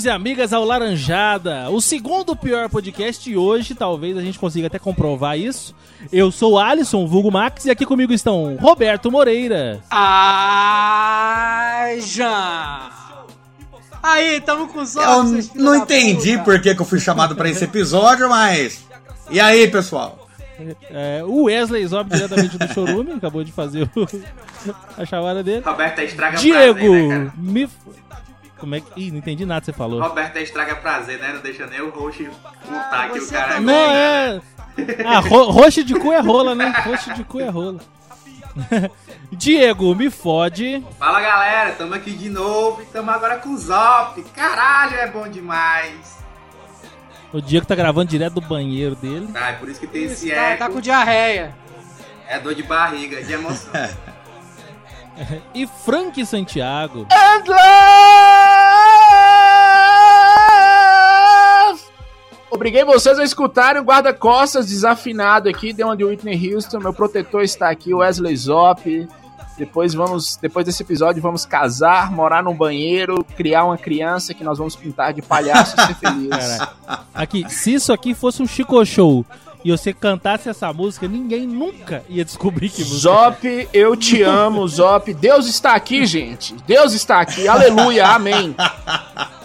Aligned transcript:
amigos 0.00 0.04
e 0.04 0.10
amigas 0.10 0.52
ao 0.52 0.64
Laranjada, 0.64 1.68
o 1.70 1.80
segundo 1.80 2.34
pior 2.36 2.68
podcast 2.68 3.36
hoje 3.36 3.74
talvez 3.74 4.16
a 4.16 4.22
gente 4.22 4.38
consiga 4.38 4.68
até 4.68 4.78
comprovar 4.78 5.36
isso. 5.38 5.74
Eu 6.12 6.30
sou 6.30 6.58
Alisson, 6.58 7.06
vulgo 7.06 7.30
Max, 7.30 7.66
e 7.66 7.70
aqui 7.70 7.84
comigo 7.84 8.12
estão 8.12 8.56
Roberto 8.56 9.10
Moreira. 9.10 9.80
Ai, 9.90 11.20
já! 12.00 12.90
Aí, 14.02 14.40
tamo 14.40 14.68
com 14.68 14.80
os 14.80 14.94
Eu 14.96 15.24
não 15.54 15.76
entendi 15.76 16.38
por 16.38 16.58
que, 16.60 16.74
que 16.74 16.80
eu 16.80 16.86
fui 16.86 17.00
chamado 17.00 17.36
pra 17.36 17.50
esse 17.50 17.64
episódio, 17.64 18.28
mas. 18.28 18.86
E 19.30 19.38
aí, 19.38 19.68
pessoal? 19.68 20.28
É, 20.90 21.22
o 21.24 21.44
Wesley 21.44 21.86
Zob, 21.86 22.10
diretamente 22.10 22.56
do 22.56 22.72
Chorume, 22.72 23.12
acabou 23.12 23.44
de 23.44 23.52
fazer 23.52 23.82
o... 23.94 24.06
a 24.96 25.04
chamada 25.04 25.42
dele. 25.42 25.62
Roberto 25.64 26.00
estraga 26.00 26.38
Diego, 26.38 26.74
prazer, 26.74 27.02
né, 27.02 27.08
cara? 27.08 27.32
me... 27.36 27.68
Como 28.60 28.74
é 28.74 28.80
que... 28.80 28.86
Ih, 29.00 29.10
não 29.10 29.18
entendi 29.18 29.44
nada 29.46 29.60
que 29.60 29.66
você 29.66 29.72
falou. 29.72 30.00
Roberto 30.02 30.36
estraga 30.36 30.76
prazer, 30.76 31.18
né? 31.18 31.32
Não 31.32 31.40
deixa 31.40 31.66
nem 31.66 31.80
o 31.80 31.90
roxo 31.90 32.24
contar 32.66 33.08
que 33.10 33.18
o 33.18 33.28
cara 33.28 33.56
é 33.56 33.60
Não, 33.60 33.72
bom, 33.72 33.92
né? 33.92 34.40
é... 34.78 35.02
Ah, 35.04 35.18
ro 35.20 35.50
roxo 35.50 35.82
de 35.82 35.94
cu 35.94 36.12
é 36.12 36.20
rola, 36.20 36.54
né? 36.54 36.68
Roxo 36.84 37.12
de 37.14 37.24
cu 37.24 37.40
é 37.40 37.48
rola. 37.48 37.80
Diego, 39.32 39.94
me 39.94 40.10
fode. 40.10 40.84
Fala 40.98 41.20
galera, 41.20 41.72
tamo 41.72 41.94
aqui 41.94 42.10
de 42.12 42.28
novo 42.28 42.82
e 42.82 42.86
tamo 42.86 43.10
agora 43.10 43.36
com 43.38 43.50
o 43.50 43.58
Zop. 43.58 44.22
Caralho, 44.34 44.96
é 44.96 45.06
bom 45.06 45.28
demais. 45.28 46.18
O 47.32 47.40
Diego 47.40 47.64
tá 47.66 47.74
gravando 47.76 48.10
direto 48.10 48.34
do 48.34 48.40
banheiro 48.40 48.96
dele. 48.96 49.28
Tá, 49.32 49.50
é 49.50 49.52
por 49.52 49.68
isso 49.68 49.78
que 49.80 49.86
tem 49.86 50.04
esse 50.04 50.28
Tá, 50.30 50.34
eco. 50.36 50.58
tá 50.58 50.68
com 50.68 50.80
diarreia. 50.80 51.54
É 52.28 52.38
dor 52.40 52.54
de 52.54 52.62
barriga, 52.62 53.22
de 53.22 53.32
emoção. 53.32 53.70
E 55.54 55.66
Frank 55.66 56.24
Santiago. 56.24 57.06
Obriguei 62.50 62.84
vocês 62.84 63.18
a 63.18 63.24
escutarem 63.24 63.80
o 63.80 63.84
guarda-costas 63.84 64.66
desafinado 64.66 65.48
aqui, 65.48 65.72
deu 65.72 65.86
uma 65.86 65.96
de 65.96 66.04
Whitney 66.04 66.52
Houston. 66.52 66.78
Meu 66.78 66.92
protetor 66.92 67.42
está 67.42 67.70
aqui, 67.70 67.94
Wesley 67.94 68.36
Zop. 68.36 69.08
Depois 69.56 69.92
vamos, 69.94 70.36
depois 70.36 70.64
desse 70.64 70.82
episódio, 70.82 71.20
vamos 71.20 71.44
casar, 71.44 72.10
morar 72.10 72.42
num 72.42 72.54
banheiro, 72.54 73.22
criar 73.36 73.64
uma 73.64 73.76
criança 73.76 74.32
que 74.32 74.42
nós 74.42 74.58
vamos 74.58 74.74
pintar 74.74 75.12
de 75.12 75.20
palhaço 75.20 75.76
e 75.76 75.86
ser 75.86 75.94
feliz. 76.00 76.58
Aqui, 77.14 77.44
se 77.48 77.74
isso 77.74 77.92
aqui 77.92 78.14
fosse 78.14 78.42
um 78.42 78.46
Chico 78.46 78.82
Show 78.84 79.24
e 79.64 79.70
você 79.70 79.92
cantasse 79.92 80.48
essa 80.48 80.72
música, 80.72 81.06
ninguém 81.06 81.46
nunca 81.46 82.02
ia 82.08 82.24
descobrir 82.24 82.68
que 82.70 82.82
música. 82.82 82.98
Zop, 83.00 83.68
eu 83.72 83.94
te 83.96 84.22
amo, 84.22 84.66
Zop. 84.66 85.12
Deus 85.14 85.46
está 85.46 85.74
aqui, 85.74 86.06
gente. 86.06 86.54
Deus 86.66 86.92
está 86.92 87.20
aqui. 87.20 87.46
Aleluia, 87.46 88.06
amém. 88.08 88.54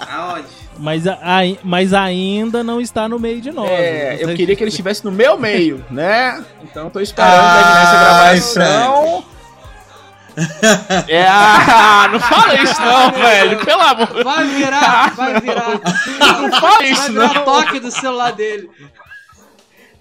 Aonde? 0.10 0.46
Mas, 0.78 1.08
a- 1.08 1.20
mas 1.64 1.94
ainda 1.94 2.62
não 2.64 2.82
está 2.82 3.08
no 3.08 3.18
meio 3.18 3.40
de 3.40 3.50
nós. 3.52 3.70
É, 3.70 4.16
eu 4.22 4.28
Você- 4.28 4.36
queria 4.36 4.56
que 4.56 4.64
ele 4.64 4.70
estivesse 4.72 5.06
no 5.06 5.12
meu 5.12 5.38
meio, 5.38 5.84
né? 5.90 6.44
Então 6.64 6.90
tô 6.90 7.00
esperando 7.00 7.32
Ai, 7.34 7.64
da 7.64 7.70
Ignacia 7.70 8.00
gravação. 8.00 9.24
É, 11.08 11.26
ah, 11.26 12.10
não 12.12 12.20
fala 12.20 12.56
isso 12.62 12.82
não, 12.82 13.12
velho. 13.18 13.58
Pelo 13.64 13.82
amor. 13.82 14.24
Vai 14.24 14.44
virar, 14.48 15.14
vai 15.16 15.40
virar. 15.40 15.70
Não 16.42 16.52
fala 16.60 16.78
Vai 16.80 16.90
isso 16.92 17.12
virar 17.12 17.34
não. 17.34 17.46
toque 17.46 17.80
do 17.80 17.90
celular 17.90 18.34
dele. 18.34 18.70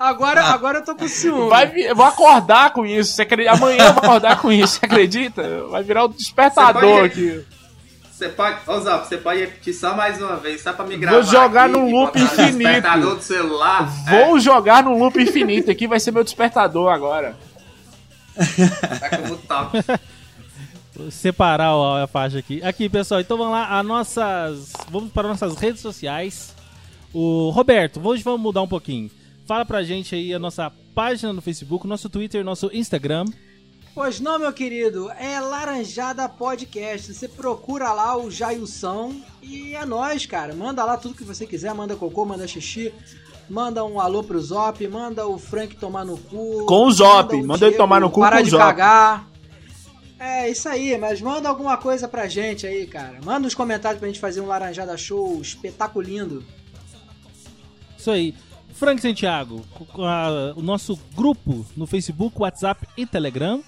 Agora, 0.09 0.43
agora 0.45 0.79
eu 0.79 0.85
tô 0.85 0.95
com 0.95 1.09
ciúme. 1.09 1.49
Vai, 1.49 1.73
eu 1.77 1.95
vou 1.97 2.05
acordar 2.07 2.73
com 2.73 2.85
isso. 2.87 3.13
Você 3.13 3.23
acredita? 3.23 3.53
Amanhã 3.57 3.85
eu 3.87 3.93
vou 3.95 4.03
acordar 4.03 4.41
com 4.41 4.53
isso, 4.53 4.79
você 4.79 4.87
acredita? 4.87 5.65
Vai 5.71 5.83
virar 5.83 6.05
o 6.05 6.09
despertador 6.09 6.81
Você 6.83 6.89
pode- 6.91 7.05
aqui. 7.07 7.45
Você 8.13 8.29
pode. 8.29 8.59
Ô 8.69 8.81
Zop, 8.81 9.09
você 9.09 9.17
pode 9.19 9.41
repetir 9.41 9.75
só 9.75 9.95
mais 9.97 10.21
uma 10.23 10.37
vez, 10.37 10.63
só 10.63 10.73
pra 10.73 10.87
me 10.87 10.97
gravar. 10.97 11.21
Vou 11.21 11.25
jogar 11.33 11.69
aqui 11.69 11.79
e 11.79 11.93
loop 11.93 12.17
no 12.19 12.25
infinito. 12.25 12.59
despertador 12.59 13.17
do 13.17 13.23
celular. 13.23 13.89
Vou 14.09 14.39
jogar 14.39 14.85
num 14.85 14.99
loop 14.99 15.21
infinito 15.21 15.71
aqui, 15.71 15.87
vai 15.89 15.99
ser 15.99 16.13
meu 16.13 16.23
despertador 16.23 16.93
agora. 16.93 17.37
É, 18.37 18.97
tá 18.99 19.17
como 19.19 19.37
top. 19.37 19.79
Vou 20.95 21.11
separar 21.11 21.71
a 22.03 22.07
faixa 22.07 22.39
aqui. 22.39 22.63
Aqui, 22.63 22.89
pessoal, 22.89 23.21
então 23.21 23.37
vamos 23.37 23.53
lá, 23.53 23.81
as 23.81 23.85
nossas. 23.85 24.73
Vamos 24.91 25.11
para 25.13 25.27
nossas 25.27 25.57
redes 25.57 25.81
sociais. 25.81 26.55
O 27.13 27.51
Roberto, 27.51 28.01
hoje 28.05 28.23
vamos 28.23 28.41
mudar 28.41 28.63
um 28.63 28.69
pouquinho. 28.69 29.11
Fala 29.47 29.65
pra 29.65 29.83
gente 29.83 30.15
aí 30.15 30.33
a 30.33 30.39
nossa 30.39 30.73
página 30.95 31.33
no 31.33 31.43
Facebook, 31.43 31.87
nosso 31.87 32.09
Twitter, 32.09 32.45
nosso 32.45 32.71
Instagram. 32.73 33.27
Pois 33.95 34.19
não, 34.19 34.39
meu 34.39 34.53
querido, 34.53 35.11
é 35.13 35.39
Laranjada 35.39 36.29
Podcast. 36.29 37.13
Você 37.13 37.29
procura 37.29 37.93
lá 37.93 38.17
o 38.17 38.31
Jailson 38.31 39.15
e 39.43 39.75
é 39.75 39.85
nóis, 39.85 40.27
cara. 40.27 40.55
Manda 40.55 40.85
lá 40.85 40.97
tudo 40.97 41.15
que 41.15 41.23
você 41.25 41.47
quiser, 41.47 41.73
manda 41.75 41.95
cocô, 41.95 42.25
manda 42.25 42.49
xixi, 42.49 42.93
manda 43.49 43.85
um 43.85 44.01
alô 44.01 44.25
pro 44.25 44.41
Zop, 44.41 44.87
manda 44.89 45.27
o 45.29 45.39
Frank 45.39 45.77
tomar 45.77 46.05
no 46.05 46.17
cu. 46.17 46.65
Com 46.67 46.87
o 46.87 46.91
Zop, 46.91 47.35
o 47.37 47.47
manda 47.47 47.67
ele 47.67 47.77
tomar 47.77 48.01
no 48.01 48.11
cu 48.11 48.21
Parar 48.21 48.37
com 48.39 48.43
o 48.43 48.45
de 48.47 48.51
Zop. 48.51 48.63
cagar. 48.63 49.29
É 50.19 50.51
isso 50.51 50.69
aí, 50.69 50.97
mas 50.97 51.21
manda 51.21 51.49
alguma 51.49 51.77
coisa 51.77 52.09
pra 52.09 52.27
gente 52.27 52.67
aí, 52.67 52.87
cara. 52.87 53.19
Manda 53.23 53.41
nos 53.41 53.55
comentários 53.55 54.01
pra 54.01 54.09
gente 54.09 54.19
fazer 54.19 54.41
um 54.41 54.47
Laranjada 54.47 54.97
Show 54.97 55.41
espetaculindo. 55.41 56.43
Isso 57.99 58.11
aí. 58.11 58.35
Frank 58.75 59.01
Santiago, 59.01 59.65
o 60.57 60.63
nosso 60.63 60.99
grupo 61.15 61.65
no 61.77 61.87
Facebook, 61.87 62.41
WhatsApp 62.41 62.87
e 62.97 63.07
Telegram. 63.07 63.63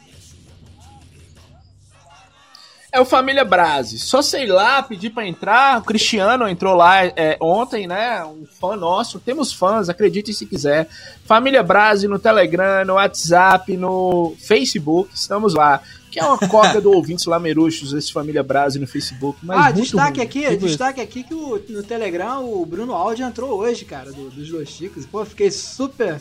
É 2.92 3.00
o 3.00 3.04
Família 3.04 3.44
Brase. 3.44 3.98
Só 3.98 4.22
sei 4.22 4.46
lá, 4.46 4.82
pedir 4.82 5.10
pra 5.10 5.26
entrar. 5.26 5.80
O 5.80 5.84
Cristiano 5.84 6.48
entrou 6.48 6.74
lá 6.74 7.04
é, 7.04 7.36
ontem, 7.40 7.86
né? 7.86 8.24
Um 8.24 8.46
fã 8.46 8.74
nosso. 8.74 9.20
Temos 9.20 9.52
fãs, 9.52 9.90
acreditem 9.90 10.32
se 10.32 10.46
quiser. 10.46 10.88
Família 11.24 11.62
Brase 11.62 12.08
no 12.08 12.18
Telegram, 12.18 12.86
no 12.86 12.94
WhatsApp, 12.94 13.76
no 13.76 14.34
Facebook. 14.38 15.10
Estamos 15.14 15.52
lá. 15.52 15.82
Que 16.16 16.20
é 16.20 16.24
uma 16.24 16.38
cópia 16.38 16.80
do 16.80 16.90
Ouvintes 16.92 17.26
Lameruxos, 17.26 17.92
esse 17.92 18.10
Família 18.10 18.42
Brase 18.42 18.78
no 18.78 18.86
Facebook. 18.86 19.38
Mas 19.42 19.58
ah, 19.58 19.62
muito 19.64 19.82
destaque 19.82 20.16
ruim. 20.18 20.26
aqui, 20.26 20.40
Tipo 20.40 20.52
isso. 20.54 20.66
destaque 20.66 21.00
aqui 21.02 21.22
que 21.22 21.34
o- 21.34 21.62
no 21.68 21.82
Telegram 21.82 22.42
o 22.42 22.64
Bruno 22.64 22.94
Aldi 22.94 23.22
entrou 23.22 23.50
hoje, 23.58 23.84
cara, 23.84 24.10
do- 24.12 24.30
dos 24.30 24.48
dois 24.48 24.68
chicos. 24.70 25.04
Pô, 25.04 25.22
fiquei 25.26 25.50
super. 25.50 26.18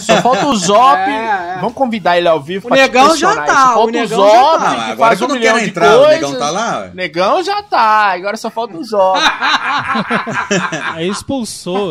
Só 0.00 0.22
falta 0.22 0.46
o 0.46 0.56
Zop. 0.56 0.96
É, 1.12 1.56
é. 1.56 1.58
Vamos 1.60 1.74
convidar 1.74 2.16
ele 2.16 2.26
ao 2.26 2.40
vivo 2.40 2.68
O 2.68 2.70
Negão 2.74 3.14
já 3.14 3.34
tá, 3.42 3.54
Só 3.54 3.70
o 3.72 3.74
falta 3.74 3.92
Negão 3.92 4.18
Zop, 4.18 4.32
já 4.32 4.58
tá. 4.58 4.74
que 4.86 4.90
agora 4.92 5.16
que 5.16 5.22
eu 5.24 5.28
não 5.28 5.38
quero 5.38 5.58
entrar, 5.58 5.94
o 5.98 6.04
coisas. 6.04 6.14
negão 6.22 6.38
tá 6.38 6.50
lá. 6.50 6.78
ué. 6.80 6.90
Negão 6.94 7.42
já 7.44 7.62
tá, 7.62 8.14
agora 8.14 8.36
só 8.38 8.50
falta 8.50 8.78
o 8.78 8.82
Zop. 8.82 9.18
Aí 10.94 11.06
expulsou. 11.06 11.90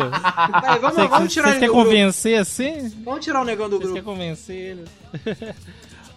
Vamos, 0.80 0.94
Vocês 0.96 1.08
vamos 1.08 1.32
tirar 1.32 1.44
vocês 1.50 1.56
ele 1.62 1.66
do 1.68 1.72
grupo. 1.72 1.84
convencer 1.88 2.38
assim? 2.40 2.92
Vamos 3.04 3.24
tirar 3.24 3.40
o 3.42 3.44
negão 3.44 3.68
do 3.68 3.76
Vocês 3.78 3.92
querem 3.92 4.02
grupo. 4.02 4.18
convencer 4.18 4.56
ele? 4.56 4.84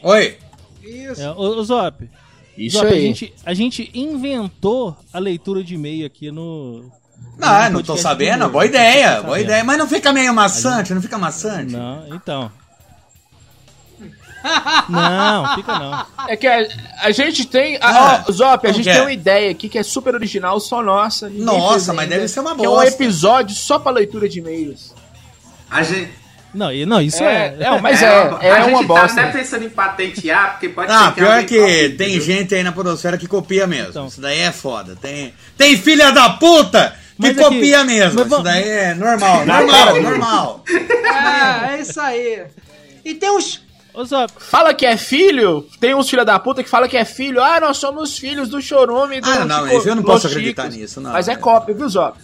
Oi. 0.01 0.38
Isso. 0.83 1.22
É, 1.22 1.63
Zop, 1.63 2.10
Isso 2.57 2.77
Zop, 2.77 2.88
A 2.88 2.92
aí. 2.92 3.01
gente, 3.01 3.33
a 3.45 3.54
gente 3.54 3.89
inventou 3.94 4.95
a 5.13 5.19
leitura 5.19 5.63
de 5.63 5.75
e-mail 5.75 6.06
aqui 6.06 6.31
no. 6.31 6.92
Não, 7.38 7.63
no 7.66 7.69
não 7.72 7.83
tô 7.83 7.98
sabendo. 7.98 8.45
do- 8.45 8.51
Boa 8.51 8.66
ideia, 8.66 9.18
Não 9.18 9.24
boa 9.25 9.39
ideia. 9.39 9.63
Mas 9.63 9.77
não 9.77 9.88
fica 9.88 10.12
meio 10.13 10.33
maçante, 10.33 10.94
não 10.94 11.01
fica 11.01 11.18
maçante? 11.18 11.74
Não, 11.74 12.07
então. 12.16 12.51
Não, 14.90 15.56
fica 15.56 15.80
não. 15.80 16.06
É 16.28 16.36
que 16.36 16.48
a, 16.48 16.68
a 17.02 17.12
gente 17.12 17.46
tem. 17.46 17.78
a- 17.78 17.80
Ah, 17.82 18.26
ó, 18.28 18.32
Zop, 18.32 18.68
a 18.68 18.72
gente 18.72 18.84
que 18.84 18.90
é? 18.90 18.94
tem 18.94 19.02
uma 19.02 19.12
ideia 19.14 19.52
aqui 19.52 19.70
que 19.70 19.78
é 19.78 19.84
super 19.84 20.14
original, 20.16 20.60
só 20.60 20.82
nossa. 20.84 21.30
Nossa, 21.30 21.94
mas 21.94 22.04
ainda, 22.04 22.16
deve 22.16 22.28
ser 22.28 22.40
uma 22.40 22.56
Que 22.56 22.66
é 22.66 22.70
um 22.70 22.82
episódio 22.84 23.56
só 23.56 23.80
pra 23.80 23.92
leitura 23.92 24.28
de 24.30 24.40
e-mails. 24.40 24.94
A 25.70 25.82
gente, 25.84 26.12
Não, 26.54 26.72
e- 26.72 26.86
não 26.86 27.02
isso 27.02 27.22
é. 27.24 27.56
É, 27.60 27.70
não, 27.70 27.80
mas 27.82 28.02
é, 28.02 28.08
a 28.08 28.38
é, 28.42 28.56
gente 28.64 28.70
uma 28.70 28.82
tá 28.82 28.88
bosta. 28.88 29.22
até 29.22 29.32
pensando 29.32 29.66
em 29.66 29.70
patentear, 29.70 30.52
porque 30.52 30.70
pode 30.70 30.92
Ah, 30.92 31.00
ser 31.08 31.08
que 31.08 31.16
pior 31.16 31.44
que 31.44 31.56
tem 31.98 32.16
entendeu? 32.16 32.22
gente 32.22 32.56
aí 32.56 32.64
na 32.64 32.72
podosfera 32.72 33.18
que 33.18 33.28
copia 33.28 33.68
mesmo. 33.68 33.90
Então. 33.90 34.08
Isso 34.08 34.22
daí 34.22 34.40
é 34.40 34.52
foda. 34.52 34.96
Tem, 35.02 35.34
tem 35.58 35.76
filha 35.78 36.12
da 36.12 36.30
puta 36.30 36.96
que 37.16 37.22
Mas 37.22 37.32
aqui- 37.32 37.42
copia 37.44 37.84
mesmo. 37.84 38.20
mas 38.20 38.32
Isso 38.32 38.42
daí 38.44 38.70
é 38.70 38.94
normal, 38.94 39.46
normal, 39.46 40.02
normal. 40.02 40.64
É, 40.70 41.76
é 41.76 41.82
isso 41.82 42.00
aí. 42.00 42.44
E 43.04 43.14
tem 43.16 43.30
uns. 43.32 43.65
Ô, 43.96 44.04
Zop, 44.06 44.32
Fala 44.38 44.74
que 44.74 44.86
é 44.86 44.98
filho, 44.98 45.66
tem 45.80 45.96
uns 45.96 46.10
filha 46.10 46.26
da 46.26 46.38
puta 46.38 46.64
que 46.64 46.70
fala 46.70 46.88
que 46.88 46.98
é 46.98 47.06
filho. 47.06 47.42
Ah, 47.42 47.60
nós 47.60 47.78
somos 47.78 48.18
filhos 48.18 48.50
do 48.50 48.62
Chorume 48.62 49.22
do 49.22 49.30
Ah, 49.30 49.46
não, 49.46 49.68
Chico- 49.70 49.88
eu 49.88 49.96
não 49.96 50.04
posso 50.04 50.28
acreditar 50.28 50.64
Chicos. 50.64 50.78
nisso, 50.78 51.02
não. 51.02 51.12
Mas 51.12 51.28
é 51.28 51.36
cópia, 51.36 51.74
viu, 51.74 51.88
Zop? 51.88 52.18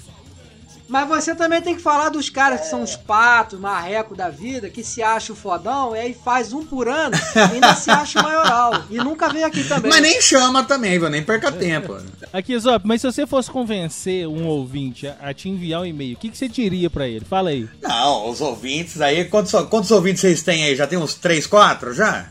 Mas 0.92 1.08
você 1.08 1.34
também 1.34 1.62
tem 1.62 1.74
que 1.74 1.82
falar 1.82 2.10
dos 2.10 2.30
caras 2.30 2.60
que 2.60 2.68
são 2.68 2.84
os 2.84 2.98
patos, 2.98 3.58
marreco 3.58 4.14
da 4.14 4.30
vida, 4.30 4.70
que 4.70 4.84
se 4.84 5.02
acha 5.02 5.32
o 5.32 5.36
fodão, 5.38 5.96
e 5.96 6.00
aí 6.00 6.14
faz 6.14 6.52
um 6.52 6.66
por 6.66 6.90
ano 6.90 7.16
e 7.34 7.54
ainda 7.54 7.74
se 7.76 7.90
acha 7.90 8.20
o 8.20 8.24
maioral. 8.24 8.84
E 8.90 8.98
nunca 8.98 9.30
veio 9.30 9.46
aqui 9.46 9.64
também. 9.64 9.90
Mas 9.90 10.02
nem 10.02 10.22
chama 10.22 10.66
também, 10.66 11.00
viu? 11.00 11.10
Nem 11.10 11.24
perca 11.24 11.50
tempo. 11.50 11.98
aqui, 12.34 12.60
Zop, 12.60 12.86
mas 12.86 13.00
se 13.00 13.10
você 13.10 13.26
fosse 13.26 13.50
convencer 13.50 14.28
um 14.28 14.46
ouvinte 14.46 15.08
a, 15.08 15.16
a 15.22 15.34
te 15.34 15.48
enviar 15.48 15.80
um 15.80 15.86
e-mail, 15.86 16.18
o 16.18 16.20
que, 16.20 16.28
que 16.28 16.38
você 16.38 16.50
diria 16.50 16.90
pra 16.90 17.08
ele? 17.08 17.24
Fala 17.24 17.52
aí. 17.52 17.70
Não, 17.82 18.30
os 18.30 18.42
ouvintes 18.42 19.00
aí, 19.00 19.24
quantos, 19.24 19.54
quantos 19.70 19.92
ouvintes 19.92 20.20
vocês 20.20 20.42
têm 20.42 20.66
aí? 20.66 20.76
Já 20.76 20.86
tem 20.86 21.00
uns 21.00 21.14
3, 21.14 21.48
4 21.48 21.94
já? 21.94 22.28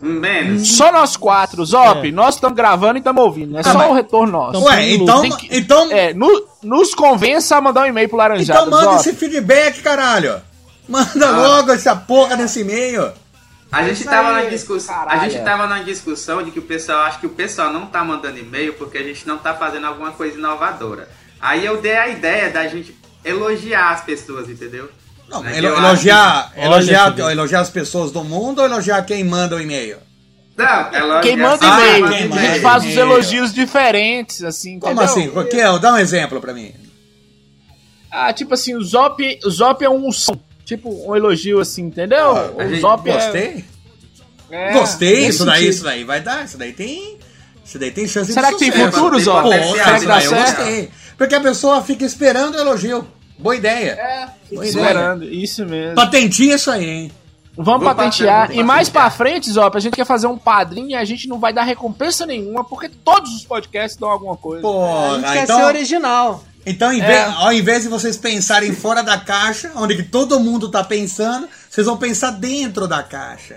Menos. 0.00 0.76
Só 0.76 0.92
nós 0.92 1.16
quatro, 1.16 1.64
Zop, 1.64 2.06
É. 2.08 2.12
nós 2.12 2.36
estamos 2.36 2.56
gravando 2.56 2.96
e 2.96 2.98
estamos 2.98 3.22
ouvindo. 3.22 3.58
É 3.58 3.62
só 3.62 3.74
mas- 3.74 3.90
o 3.90 3.94
retorno 3.94 4.32
nosso. 4.32 4.58
Então, 4.58 4.64
Ué, 4.64 4.90
então, 4.92 5.30
que- 5.36 5.48
então, 5.50 5.90
É, 5.92 6.14
no- 6.14 6.46
nos 6.62 6.94
convença 6.94 7.56
a 7.56 7.60
mandar 7.60 7.82
um 7.82 7.86
e-mail 7.86 8.08
pro 8.08 8.16
Laranjada. 8.18 8.60
então 8.60 8.70
manda 8.70 8.92
Zop. 8.92 9.00
esse 9.08 9.14
feedback, 9.16 9.82
caralho. 9.82 10.40
Manda 10.88 11.30
logo 11.30 11.72
essa 11.72 11.94
porra 11.96 12.36
desse 12.36 12.60
e-mail. 12.60 13.10
A 13.70 13.82
gente 13.82 14.00
Isso 14.00 14.04
tava 14.08 14.28
aí, 14.36 14.44
na 14.44 14.50
discussão, 14.50 14.94
a 14.94 14.98
caralho. 15.04 15.30
gente 15.30 15.44
tava 15.44 15.66
na 15.66 15.78
discussão 15.82 16.42
de 16.42 16.50
que 16.50 16.58
o 16.58 16.62
pessoal 16.62 17.00
acha 17.02 17.18
que 17.18 17.26
o 17.26 17.30
pessoal 17.30 17.70
não 17.72 17.84
tá 17.86 18.02
mandando 18.02 18.38
e-mail 18.38 18.72
porque 18.74 18.96
a 18.96 19.02
gente 19.02 19.26
não 19.28 19.36
tá 19.36 19.52
fazendo 19.52 19.86
alguma 19.86 20.12
coisa 20.12 20.38
inovadora. 20.38 21.08
Aí 21.40 21.66
eu 21.66 21.76
dei 21.78 21.96
a 21.96 22.08
ideia 22.08 22.48
da 22.50 22.66
gente 22.66 22.96
elogiar 23.24 23.90
as 23.90 24.00
pessoas, 24.02 24.48
entendeu? 24.48 24.88
Não, 25.28 25.42
Né, 25.42 25.52
que 25.52 25.58
elo- 25.58 25.68
eu 25.68 25.76
elogiar, 25.78 26.52
Olha, 26.56 26.64
elogiar, 26.66 27.18
elogiar 27.30 27.60
as 27.60 27.70
pessoas 27.70 28.10
do 28.10 28.24
mundo 28.24 28.60
ou 28.60 28.64
elogiar 28.64 29.02
quem 29.02 29.22
manda 29.24 29.56
o 29.56 29.60
e-mail? 29.60 29.98
Não, 30.56 30.92
elogiar 30.92 31.20
Quem 31.20 31.36
manda 31.36 31.58
Ah, 31.60 31.98
e-mail, 31.98 32.08
quem 32.08 32.38
a 32.38 32.52
gente 32.52 32.60
faz 32.60 32.84
os 32.84 32.96
elogios 32.96 33.52
diferentes, 33.52 34.42
assim, 34.42 34.80
Como 34.80 34.92
entendeu? 34.94 35.12
assim? 35.12 35.30
Porque, 35.30 35.62
ó, 35.62 35.78
dá 35.78 35.92
um 35.92 35.98
exemplo 35.98 36.40
pra 36.40 36.52
mim. 36.54 36.72
Ah, 38.10 38.32
tipo 38.32 38.54
assim, 38.54 38.74
o 38.74 38.82
Zop, 38.82 39.22
o 39.44 39.50
Zop 39.50 39.84
é 39.84 39.90
um 39.90 40.10
som, 40.10 40.34
tipo 40.64 40.88
um 41.08 41.14
elogio 41.14 41.60
assim, 41.60 41.82
entendeu? 41.82 42.34
Ah, 42.36 42.50
o 42.56 42.68
gente- 42.68 42.80
Zop 42.80 43.08
é- 43.08 43.12
Gostei? 43.12 43.64
é... 44.50 44.72
Gostei, 44.72 45.26
isso 45.28 45.44
daí, 45.44 45.54
sentido. 45.58 45.74
isso 45.74 45.84
daí 45.84 46.04
vai 46.04 46.20
dar, 46.22 46.44
isso 46.44 46.56
daí 46.56 46.72
tem. 46.72 47.18
Isso 47.64 47.78
daí 47.78 47.90
tem 47.90 48.08
chance 48.08 48.32
Será 48.32 48.48
de 48.48 48.54
que 48.54 48.60
tem 48.60 48.72
sucesso. 48.72 48.92
futuro, 48.92 49.16
Tem 49.16 49.24
Zop? 49.26 49.42
Pô, 49.42 49.50
potencial, 49.50 49.74
Será 49.84 49.98
que 50.00 50.06
dá 50.06 50.14
daí 50.14 50.24
eu 50.24 50.30
certo? 50.30 50.56
gostei. 50.56 50.90
Porque 51.18 51.34
a 51.34 51.40
pessoa 51.40 51.82
fica 51.82 52.04
esperando 52.06 52.54
o 52.54 52.58
elogio. 52.58 53.06
Boa 53.38 53.54
ideia. 53.56 53.90
É, 53.92 54.28
Boa 54.54 54.66
ideia. 54.66 54.82
esperando, 54.84 55.24
isso 55.24 55.64
mesmo. 55.64 55.94
Patentia 55.94 56.54
isso 56.56 56.70
aí, 56.70 56.84
hein? 56.88 57.12
Vamos 57.56 57.82
Vou 57.84 57.94
patentear. 57.94 58.50
E 58.52 58.62
mais 58.62 58.88
pra 58.88 59.10
frente, 59.10 59.50
Zop, 59.50 59.76
a 59.76 59.80
gente 59.80 59.94
quer 59.96 60.04
fazer 60.06 60.26
um 60.28 60.38
padrinho 60.38 60.90
e 60.90 60.94
a 60.94 61.04
gente 61.04 61.26
não 61.28 61.40
vai 61.40 61.52
dar 61.52 61.64
recompensa 61.64 62.24
nenhuma, 62.24 62.62
porque 62.62 62.88
todos 62.88 63.34
os 63.34 63.44
podcasts 63.44 63.98
dão 63.98 64.08
alguma 64.10 64.36
coisa. 64.36 64.60
A 64.60 64.62
Pô, 64.70 65.14
gente 65.16 65.24
ah, 65.24 65.32
quer 65.32 65.46
ser 65.46 65.52
então, 65.52 65.66
original. 65.66 66.44
então 66.64 66.92
em 66.92 67.00
É. 67.00 67.06
vez- 67.06 67.34
ao 67.36 67.52
invés 67.52 67.82
de 67.82 67.88
vocês 67.88 68.16
pensarem 68.16 68.72
fora 68.72 69.02
da 69.02 69.18
caixa, 69.18 69.72
onde 69.74 69.96
que 69.96 70.04
todo 70.04 70.38
mundo 70.38 70.70
tá 70.70 70.84
pensando, 70.84 71.48
vocês 71.68 71.84
vão 71.86 71.96
pensar 71.96 72.30
dentro 72.30 72.86
da 72.86 73.02
caixa. 73.02 73.56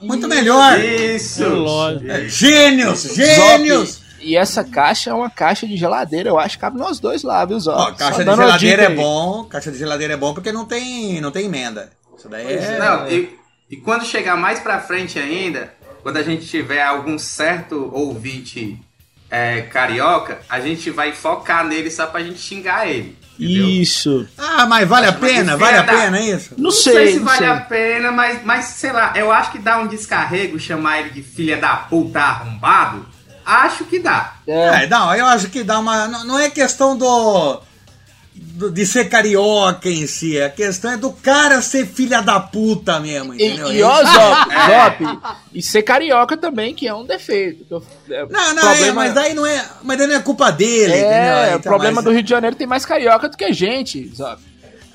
Muito 0.00 0.26
melhor. 0.26 0.78
Isso! 0.80 1.44
É 1.44 1.46
lógico. 1.48 2.10
É, 2.10 2.26
Gênios, 2.28 3.02
gênios. 3.14 3.90
Zop, 3.90 4.03
e 4.24 4.36
essa 4.36 4.64
caixa 4.64 5.10
é 5.10 5.14
uma 5.14 5.30
caixa 5.30 5.66
de 5.66 5.76
geladeira, 5.76 6.28
eu 6.30 6.38
acho 6.38 6.56
que 6.56 6.60
cabe 6.60 6.78
nós 6.78 6.98
dois 6.98 7.22
lá, 7.22 7.44
viu, 7.44 7.58
Zop? 7.60 7.76
Ó, 7.78 7.84
Só 7.86 7.92
caixa 7.92 8.24
de 8.24 8.30
geladeira 8.36 8.82
é 8.84 8.86
aí. 8.88 8.94
bom, 8.96 9.44
caixa 9.44 9.70
de 9.70 9.78
geladeira 9.78 10.14
é 10.14 10.16
bom 10.16 10.32
porque 10.34 10.52
não 10.52 10.64
tem, 10.64 11.20
não 11.20 11.30
tem 11.30 11.46
emenda. 11.46 11.90
Isso 12.16 12.28
daí 12.28 12.52
é... 12.54 12.78
Não, 12.78 13.08
e, 13.08 13.36
e 13.70 13.76
quando 13.76 14.04
chegar 14.04 14.36
mais 14.36 14.60
pra 14.60 14.80
frente 14.80 15.18
ainda, 15.18 15.72
quando 16.02 16.16
a 16.16 16.22
gente 16.22 16.46
tiver 16.46 16.82
algum 16.82 17.18
certo 17.18 17.90
ouvinte 17.92 18.78
é, 19.30 19.62
carioca, 19.62 20.40
a 20.48 20.60
gente 20.60 20.90
vai 20.90 21.12
focar 21.12 21.64
nele 21.66 21.90
só 21.90 22.06
pra 22.06 22.22
gente 22.22 22.38
xingar 22.38 22.86
ele. 22.88 23.16
Entendeu? 23.38 23.66
Isso. 23.68 24.28
Ah, 24.38 24.64
mas 24.64 24.88
vale 24.88 25.06
a 25.08 25.12
pena, 25.12 25.56
vale 25.56 25.76
a 25.78 25.82
pena 25.82 26.20
isso? 26.20 26.54
Não, 26.56 26.64
Não 26.64 26.70
sei, 26.70 26.92
sei, 26.92 27.12
se 27.14 27.18
não 27.18 27.24
vale 27.24 27.38
sei. 27.38 27.46
a 27.48 27.56
pena, 27.56 28.12
mas, 28.12 28.44
mas 28.44 28.64
sei 28.66 28.92
lá, 28.92 29.12
eu 29.16 29.32
acho 29.32 29.50
que 29.50 29.58
dá 29.58 29.78
um 29.78 29.88
descarrego 29.88 30.56
chamar 30.60 31.00
ele 31.00 31.10
de 31.10 31.22
filha 31.22 31.56
da 31.56 31.74
puta 31.74 32.20
arrombado. 32.20 33.04
Acho 33.44 33.84
que 33.84 33.98
dá. 33.98 34.34
É. 34.46 34.84
É, 34.84 34.86
não, 34.86 35.14
eu 35.14 35.26
acho 35.26 35.48
que 35.48 35.62
dá 35.62 35.78
uma. 35.78 36.08
Não, 36.08 36.24
não 36.24 36.38
é 36.38 36.48
questão 36.50 36.96
do, 36.96 37.60
do- 38.34 38.70
de 38.70 38.86
ser 38.86 39.08
carioca 39.08 39.88
em 39.88 40.06
si, 40.06 40.40
a 40.40 40.48
questão 40.50 40.92
é 40.92 40.96
do 40.96 41.12
cara 41.12 41.60
ser 41.62 41.86
filha 41.86 42.20
da 42.22 42.40
puta 42.40 42.98
mesmo, 43.00 43.34
E, 43.34 43.36
entendeu? 43.46 43.72
e 43.72 43.82
ó, 43.82 44.02
Isso- 44.02 44.12
Zop, 44.12 44.50
Zop, 45.20 45.38
e 45.52 45.62
ser 45.62 45.82
carioca 45.82 46.36
também, 46.36 46.74
que 46.74 46.86
é 46.88 46.94
um 46.94 47.04
defeito. 47.04 47.84
é, 48.10 48.26
Não, 48.30 48.54
não, 48.54 48.70
é, 48.72 48.92
mas 48.92 49.14
daí 49.14 49.34
não 49.34 49.44
é. 49.46 49.64
Mas 49.82 49.98
daí 49.98 50.06
não 50.06 50.14
é 50.16 50.20
culpa 50.20 50.50
dele, 50.50 50.92
entendeu? 50.94 51.08
É, 51.10 51.44
o 51.44 51.48
Então, 51.58 51.60
problema 51.60 51.96
mas- 51.96 52.04
do 52.04 52.10
Rio 52.12 52.22
de 52.22 52.30
Janeiro 52.30 52.56
tem 52.56 52.66
mais 52.66 52.84
carioca 52.86 53.28
do 53.28 53.36
que 53.36 53.52
gente, 53.52 54.08
Zop. 54.14 54.40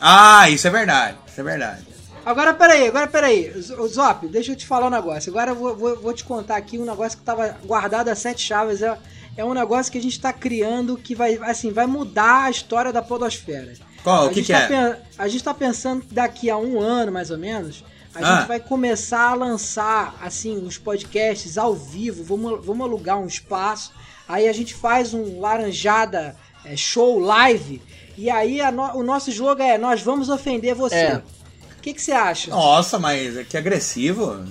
Ah, 0.01 0.49
isso 0.49 0.65
é 0.67 0.71
verdade. 0.71 1.17
Isso 1.29 1.39
é 1.39 1.43
verdade. 1.43 1.88
Agora 2.29 2.53
peraí, 2.53 2.87
agora 2.87 3.07
peraí. 3.07 3.51
Zop, 3.87 4.27
deixa 4.27 4.51
eu 4.51 4.55
te 4.55 4.65
falar 4.67 4.87
um 4.87 4.91
negócio. 4.91 5.31
Agora 5.31 5.51
eu 5.51 5.55
vou, 5.55 5.75
vou, 5.75 5.95
vou 5.99 6.13
te 6.13 6.23
contar 6.23 6.57
aqui 6.57 6.77
um 6.77 6.85
negócio 6.85 7.17
que 7.17 7.23
tava 7.23 7.57
guardado 7.65 8.09
a 8.09 8.15
sete 8.15 8.41
chaves. 8.41 8.81
É, 8.83 8.95
é 9.35 9.43
um 9.43 9.53
negócio 9.53 9.91
que 9.91 9.97
a 9.97 10.01
gente 10.01 10.19
tá 10.19 10.31
criando 10.31 10.95
que 10.95 11.15
vai, 11.15 11.39
assim, 11.41 11.71
vai 11.71 11.87
mudar 11.87 12.43
a 12.43 12.49
história 12.51 12.93
da 12.93 13.01
podosfera. 13.01 13.73
Qual? 14.03 14.23
a 14.23 14.25
O 14.25 14.29
que, 14.29 14.35
gente 14.43 14.45
que 14.45 14.53
tá 14.53 14.59
é? 14.75 15.01
A 15.17 15.27
gente 15.27 15.43
tá 15.43 15.53
pensando 15.53 16.01
que 16.05 16.13
daqui 16.13 16.49
a 16.51 16.57
um 16.57 16.79
ano, 16.79 17.11
mais 17.11 17.31
ou 17.31 17.37
menos, 17.37 17.83
a 18.13 18.19
Ah. 18.19 18.37
gente 18.37 18.47
vai 18.47 18.59
começar 18.59 19.31
a 19.31 19.33
lançar, 19.33 20.15
assim, 20.21 20.57
os 20.63 20.77
podcasts 20.77 21.57
ao 21.57 21.73
vivo. 21.73 22.23
Vamos, 22.23 22.63
vamos 22.65 22.85
alugar 22.85 23.17
um 23.19 23.25
espaço. 23.25 23.91
Aí 24.27 24.47
a 24.47 24.53
gente 24.53 24.75
faz 24.75 25.13
um 25.15 25.39
laranjada 25.39 26.35
é, 26.63 26.75
show 26.75 27.17
live. 27.17 27.81
E 28.17 28.29
aí 28.29 28.59
a 28.61 28.69
no- 28.71 28.97
o 28.97 29.01
nosso 29.03 29.31
jogo 29.31 29.61
é 29.61 29.77
nós 29.77 30.01
vamos 30.01 30.29
ofender 30.29 30.75
você. 30.75 30.95
É. 30.95 31.21
O 31.79 31.81
que 31.81 31.93
que 31.93 32.01
você 32.01 32.11
acha? 32.11 32.51
Nossa, 32.51 32.99
mas 32.99 33.47
que 33.47 33.57
agressivo. 33.57 34.43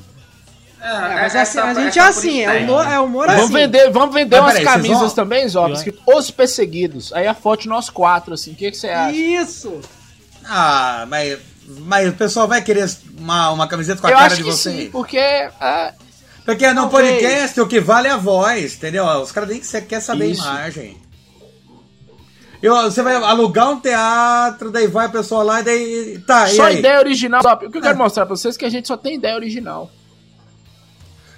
É, 0.80 0.92
mas 1.22 1.34
é 1.34 1.40
assim, 1.40 1.58
a 1.58 1.74
gente 1.74 1.98
é 1.98 2.02
assim, 2.02 2.40
é 2.42 2.60
humor, 2.62 2.86
é 2.86 3.00
humor 3.00 3.26
Vamos 3.26 3.44
assim. 3.44 3.52
vender, 3.52 3.90
vamos 3.90 4.14
vender 4.14 4.36
Mas 4.40 4.44
umas 4.44 4.58
peraí, 4.58 4.64
camisas 4.74 4.98
vão- 5.00 5.10
também, 5.10 5.48
Zop, 5.48 5.72
escrito 5.72 6.00
Os 6.06 6.30
Perseguidos. 6.30 7.12
Aí 7.12 7.26
a 7.26 7.34
foto 7.34 7.62
de 7.62 7.68
nós 7.68 7.90
quatro, 7.90 8.32
assim. 8.34 8.52
O 8.52 8.54
que, 8.54 8.70
que 8.70 8.76
você 8.76 8.88
acha? 8.88 9.16
Isso! 9.16 9.80
Ah, 10.44 11.04
mas, 11.08 11.38
mas 11.80 12.08
o 12.08 12.12
pessoal 12.12 12.46
vai 12.46 12.62
querer 12.62 12.88
uma, 13.18 13.50
uma 13.50 13.66
camiseta 13.66 14.00
com 14.00 14.06
a 14.06 14.10
Eu 14.10 14.14
cara 14.16 14.26
acho 14.28 14.36
de 14.36 14.44
que 14.44 14.50
vocês. 14.50 14.76
sim, 14.84 14.90
porque 14.90 15.18
ah, 15.60 15.92
Porque 16.44 16.66
no 16.68 16.88
Talvez. 16.88 17.10
podcast 17.12 17.60
o 17.60 17.66
que 17.66 17.80
vale 17.80 18.06
é 18.08 18.12
a 18.12 18.16
voz, 18.16 18.74
entendeu? 18.74 19.04
Os 19.04 19.32
caras 19.32 19.48
nem 19.50 19.60
que 19.60 19.80
quer 19.82 20.00
saber 20.00 20.30
Isso. 20.30 20.42
a 20.42 20.52
imagem. 20.54 20.96
Eu, 22.62 22.74
você 22.82 23.02
vai 23.02 23.14
alugar 23.14 23.70
um 23.70 23.78
teatro, 23.80 24.70
daí 24.70 24.86
vai 24.88 25.06
a 25.06 25.10
pessoa 25.10 25.42
lá 25.44 25.60
e 25.60 25.64
daí. 25.64 26.18
Tá, 26.26 26.50
e 26.50 26.56
só 26.56 26.64
aí? 26.64 26.78
ideia 26.78 26.98
original. 26.98 27.40
O 27.40 27.56
que 27.70 27.78
eu 27.78 27.82
quero 27.82 27.88
É. 27.88 27.94
mostrar 27.94 28.26
pra 28.26 28.34
vocês 28.36 28.56
é 28.56 28.58
que 28.58 28.64
a 28.64 28.68
gente 28.70 28.88
só 28.88 28.96
tem 28.96 29.14
ideia 29.14 29.36
original. 29.36 29.90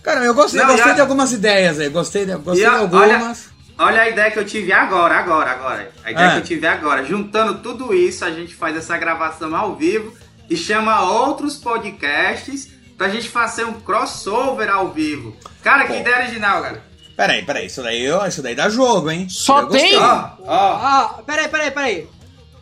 Cara, 0.02 0.24
eu 0.24 0.34
gostei, 0.34 0.60
Não, 0.60 0.68
gostei 0.68 0.92
a- 0.92 0.94
de 0.94 1.00
algumas 1.02 1.32
ideias 1.32 1.78
aí. 1.78 1.88
Gostei 1.90 2.24
de, 2.24 2.34
gostei 2.36 2.64
E 2.66 2.70
de 2.70 2.74
algumas. 2.76 3.50
Olha 3.78 4.02
a 4.02 4.08
ideia 4.08 4.30
que 4.30 4.38
eu 4.38 4.44
tive 4.46 4.72
agora, 4.72 5.14
agora, 5.16 5.50
agora. 5.50 5.90
A 6.04 6.10
ideia 6.10 6.28
Ah. 6.28 6.32
que 6.32 6.38
eu 6.38 6.44
tive 6.44 6.66
agora. 6.66 7.04
Juntando 7.04 7.58
tudo 7.58 7.94
isso, 7.94 8.24
a 8.24 8.30
gente 8.30 8.54
faz 8.54 8.76
essa 8.76 8.96
gravação 8.96 9.54
ao 9.54 9.74
vivo 9.76 10.12
e 10.48 10.56
chama 10.56 11.02
outros 11.02 11.56
podcasts 11.56 12.68
pra 12.96 13.08
gente 13.08 13.28
fazer 13.28 13.64
um 13.64 13.74
crossover 13.74 14.70
ao 14.70 14.88
vivo. 14.90 15.36
Cara, 15.62 15.82
que 15.86 15.92
Pô. 15.94 15.98
ideia 16.00 16.18
original, 16.18 16.62
cara. 16.62 16.82
Peraí, 17.20 17.42
peraí, 17.44 17.66
isso 17.66 17.82
daí, 17.82 18.10
ó, 18.10 18.26
isso 18.26 18.40
daí 18.42 18.54
dá 18.54 18.70
jogo, 18.70 19.10
hein? 19.10 19.26
Só 19.28 19.66
tem- 19.66 19.94
Ó, 19.98 20.02
ó. 20.46 20.54
Ah, 20.82 21.14
peraí, 21.26 21.48
peraí, 21.48 21.70
peraí. 21.70 22.08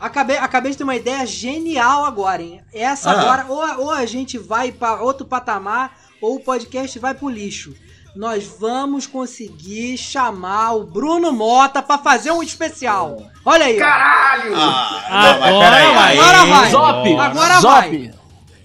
Acabei, 0.01 0.37
acabei 0.37 0.73
de 0.73 0.79
ter 0.79 0.83
uma 0.83 0.97
ideia 0.97 1.25
genial 1.25 2.05
agora, 2.05 2.43
hein? 2.43 2.61
Essa 2.75 3.09
Ah. 3.13 3.21
agora, 3.21 3.47
ou, 3.49 3.85
ou 3.85 3.91
a 3.93 4.05
gente 4.05 4.37
vai 4.37 4.73
para 4.73 5.01
outro 5.01 5.25
patamar, 5.25 5.97
ou 6.21 6.35
o 6.37 6.41
podcast 6.41 6.99
vai 6.99 7.15
pro 7.15 7.29
lixo. 7.29 7.73
Nós 8.17 8.49
vamos 8.59 9.07
conseguir 9.07 9.97
chamar 9.97 10.73
o 10.73 10.83
Bruno 10.83 11.33
Mota 11.33 11.81
pra 11.81 11.99
fazer 11.99 12.33
um 12.33 12.43
especial. 12.43 13.23
Olha 13.45 13.67
aí. 13.67 13.77
Caralho! 13.77 14.55
Ah, 14.57 15.03
Agora 15.09 15.41
não, 15.41 15.41
mas 15.41 15.59
peraí. 15.71 15.95
vai. 15.95 16.11
aí- 16.13 16.19
Agora 16.19 16.45
vai. 16.47 16.71
Zop, 16.73 17.17
Agora 17.21 17.61
Zop. 17.61 17.73
vai. 17.75 18.15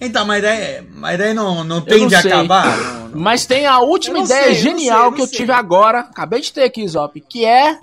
Então, 0.04 0.24
mas 0.26 0.42
daí, 0.42 0.82
mas 0.94 1.18
daí 1.18 1.34
não, 1.34 1.64
não 1.64 1.80
tem 1.80 2.00
não 2.00 2.08
de 2.08 2.20
sei. 2.20 2.32
acabar? 2.32 2.76
Não, 3.14 3.20
não. 3.20 3.20
Mas 3.22 3.46
tem 3.46 3.64
a 3.64 3.78
última 3.78 4.18
ideia 4.18 4.42
sei, 4.44 4.50
eu 4.52 4.54
genial 4.56 4.98
sei, 4.98 5.06
eu 5.08 5.12
que 5.12 5.22
eu 5.22 5.26
sei. 5.28 5.36
tive 5.38 5.52
agora. 5.52 6.00
Acabei 6.00 6.40
de 6.40 6.52
ter 6.52 6.64
aqui, 6.64 6.86
Zop. 6.88 7.20
Que 7.20 7.44
é. 7.44 7.78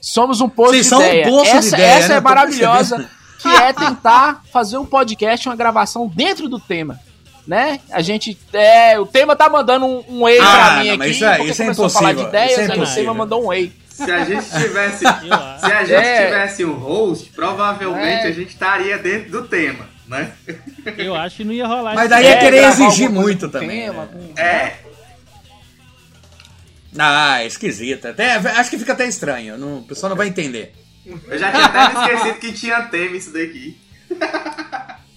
Somos 0.00 0.40
um 0.40 0.48
poço 0.48 0.72
Vocês 0.72 0.84
de 0.84 0.88
são 0.90 0.98
um 0.98 1.02
ideia. 1.02 1.24
de 1.24 1.48
essa 1.48 1.68
ideia, 1.76 1.92
essa 1.94 2.08
né? 2.08 2.14
é 2.16 2.20
maravilhosa. 2.20 3.08
Que 3.42 3.48
é 3.48 3.72
tentar 3.72 4.40
fazer 4.52 4.78
um 4.78 4.86
podcast, 4.86 5.48
uma 5.48 5.56
gravação 5.56 6.06
dentro 6.06 6.48
do 6.48 6.60
tema. 6.60 6.96
Né? 7.44 7.80
A 7.90 8.00
gente. 8.00 8.38
É, 8.52 9.00
o 9.00 9.04
tema 9.04 9.34
tá 9.34 9.48
mandando 9.48 9.84
um, 9.84 10.04
um 10.08 10.22
whey 10.24 10.38
Ah, 10.38 10.44
pra 10.44 10.76
mim 10.76 10.86
não, 10.86 10.94
aqui. 10.94 10.98
mas 10.98 11.10
isso 11.16 11.24
é- 11.24 11.44
isso 11.44 11.62
é 11.62 11.64
começou 11.64 11.86
a 11.86 11.90
falar 11.90 12.12
de 12.12 12.20
impossível, 12.20 12.28
ideias, 12.28 12.50
isso 12.52 12.60
é 12.60 12.62
aí 12.62 12.68
o 12.68 12.70
tema 12.72 12.84
impossível. 12.84 13.14
mandou 13.14 13.42
um 13.44 13.48
whey. 13.48 13.72
Se 13.90 14.10
a 14.12 14.24
gente 14.24 14.44
tivesse, 14.62 14.98
se 14.98 15.06
a 15.72 15.84
gente 15.84 15.92
É. 15.94 16.24
tivesse 16.26 16.64
um 16.64 16.74
host, 16.74 17.30
provavelmente 17.32 18.26
É. 18.26 18.28
a 18.28 18.32
gente 18.32 18.50
estaria 18.50 18.96
dentro 18.98 19.32
do 19.32 19.42
tema. 19.48 19.86
Né? 20.06 20.32
Eu 20.98 21.14
acho 21.14 21.36
que 21.36 21.44
não 21.44 21.52
ia 21.52 21.66
rolar 21.66 21.94
Mas 21.94 22.10
daí 22.10 22.26
é, 22.26 22.30
É, 22.32 22.36
querer 22.38 22.64
exigir 22.64 23.10
muito 23.10 23.48
também. 23.48 23.86
tema, 23.86 24.06
né? 24.06 24.30
É, 24.36 24.76
Ah, 26.98 27.44
esquisito. 27.44 28.06
Até, 28.08 28.34
acho 28.34 28.70
que 28.70 28.78
fica 28.78 28.92
até 28.92 29.06
estranho. 29.06 29.56
Não, 29.56 29.78
o 29.78 29.82
pessoal 29.82 30.10
não 30.10 30.16
vai 30.16 30.28
entender. 30.28 30.74
eu 31.06 31.38
já 31.38 31.50
tinha 31.50 31.64
até 31.64 31.92
esquecido 32.14 32.38
que 32.38 32.52
tinha 32.52 32.82
tema 32.82 33.16
isso 33.16 33.32
daqui. 33.32 33.78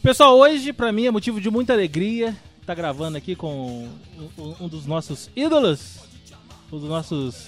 Pessoal, 0.02 0.38
hoje 0.38 0.72
pra 0.72 0.92
mim 0.92 1.06
é 1.08 1.12
motivo 1.12 1.42
de 1.42 1.50
muita 1.50 1.74
alegria. 1.74 2.36
Tá 2.66 2.74
gravando 2.74 3.18
aqui 3.18 3.36
com 3.36 3.90
um, 4.38 4.56
um 4.62 4.68
dos 4.68 4.86
nossos 4.86 5.30
ídolos. 5.36 6.00
Um 6.72 6.80
dos 6.80 6.90
nossos. 6.90 7.48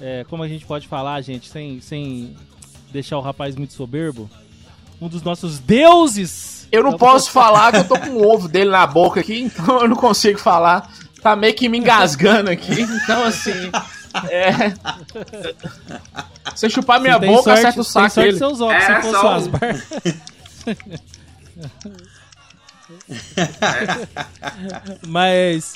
é, 0.00 0.24
como 0.28 0.42
a 0.42 0.48
gente 0.48 0.64
pode 0.64 0.88
falar, 0.88 1.20
gente, 1.20 1.48
sem, 1.48 1.80
sem 1.80 2.34
deixar 2.90 3.18
o 3.18 3.20
rapaz 3.20 3.54
muito 3.56 3.74
soberbo. 3.74 4.30
Um 5.00 5.08
dos 5.08 5.22
nossos 5.22 5.58
deuses. 5.58 6.55
Eu 6.72 6.82
não 6.82 6.90
Então, 6.94 6.98
posso 6.98 7.30
falar 7.30 7.70
que 7.72 7.78
eu 7.78 7.84
tô 7.84 7.98
com 7.98 8.10
o 8.10 8.28
ovo 8.32 8.48
dele 8.48 8.70
na 8.70 8.86
boca 8.86 9.20
aqui, 9.20 9.40
então 9.42 9.80
eu 9.82 9.88
não 9.88 9.96
consigo 9.96 10.38
falar. 10.38 10.90
Tá 11.22 11.34
meio 11.36 11.54
que 11.54 11.68
me 11.68 11.78
engasgando 11.78 12.50
aqui. 12.50 12.82
Então, 12.82 13.24
assim. 13.24 13.70
É. 14.30 14.72
Se 16.54 16.66
eu 16.66 16.70
chupar 16.70 17.00
minha 17.00 17.14
Você 17.14 17.20
tem 17.20 17.30
boca, 17.30 17.42
sorte- 17.44 17.58
acerta 17.66 17.80
o 17.80 17.84
tem 17.84 17.92
saco 17.92 18.10
sorte 18.10 18.26
dele. 18.26 18.38
seus 18.38 18.60
óculos, 18.60 18.82
Era 18.84 19.02
se 19.02 19.12
fosse 19.12 19.20
só. 19.20 19.36
Mas, 25.06 25.74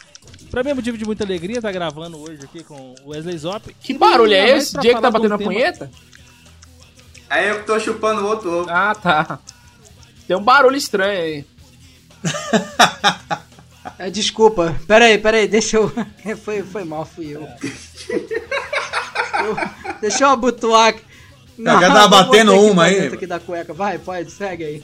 pra 0.50 0.62
mim 0.62 0.70
é 0.70 0.74
motivo 0.74 0.96
de 0.98 1.04
muita 1.04 1.24
alegria 1.24 1.56
estar 1.56 1.72
gravando 1.72 2.18
hoje 2.18 2.40
aqui 2.44 2.62
com 2.62 2.94
o 3.04 3.10
Wesley 3.10 3.36
Zop. 3.38 3.74
Que 3.80 3.94
barulho 3.94 4.32
é 4.34 4.56
esse? 4.56 4.78
Diego 4.78 5.00
tá 5.00 5.10
de 5.10 5.16
um 5.16 5.20
batendo 5.20 5.34
a 5.34 5.38
tema- 5.38 5.50
punheta? 5.52 5.90
Aí 7.28 7.48
eu 7.48 7.60
que 7.60 7.66
tô 7.66 7.78
chupando 7.78 8.22
o 8.22 8.26
outro 8.26 8.50
ovo. 8.60 8.70
Ah, 8.70 8.94
tá. 8.94 9.38
Tem 10.30 10.36
um 10.36 10.44
barulho 10.44 10.76
estranho 10.76 11.20
aí. 11.20 11.44
É, 13.98 14.08
desculpa, 14.10 14.78
peraí, 14.86 15.18
peraí, 15.18 15.46
deixa 15.48 15.76
eu. 15.76 15.92
Foi, 16.42 16.62
foi 16.62 16.84
mal, 16.84 17.04
fui 17.04 17.34
eu. 17.34 17.42
Eu- 17.42 17.48
deixa 20.00 20.24
eu 20.24 20.28
abotoar. 20.30 20.94
Não, 21.58 21.78
já 21.80 21.92
tá 21.92 22.06
batendo 22.08 22.54
uma 22.60 22.84
aí. 22.84 23.08
aqui 23.08 23.26
da 23.26 23.38
cueca. 23.40 23.74
Vai, 23.74 23.98
pode, 23.98 24.30
segue 24.30 24.64
aí. 24.64 24.82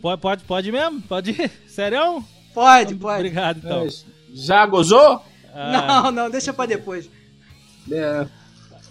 Pode, 0.00 0.20
pode, 0.22 0.44
pode 0.44 0.70
mesmo? 0.72 1.02
Pode 1.02 1.32
ir? 1.32 1.50
Sério? 1.66 2.24
Pode, 2.54 2.94
pode. 2.94 3.16
Obrigado, 3.16 3.58
então. 3.58 3.86
Já 4.32 4.64
gozou? 4.64 5.22
Ah, 5.54 6.02
Não, 6.04 6.10
não, 6.12 6.30
deixa 6.30 6.52
pra 6.54 6.64
depois. 6.66 7.10
É. 7.90 8.26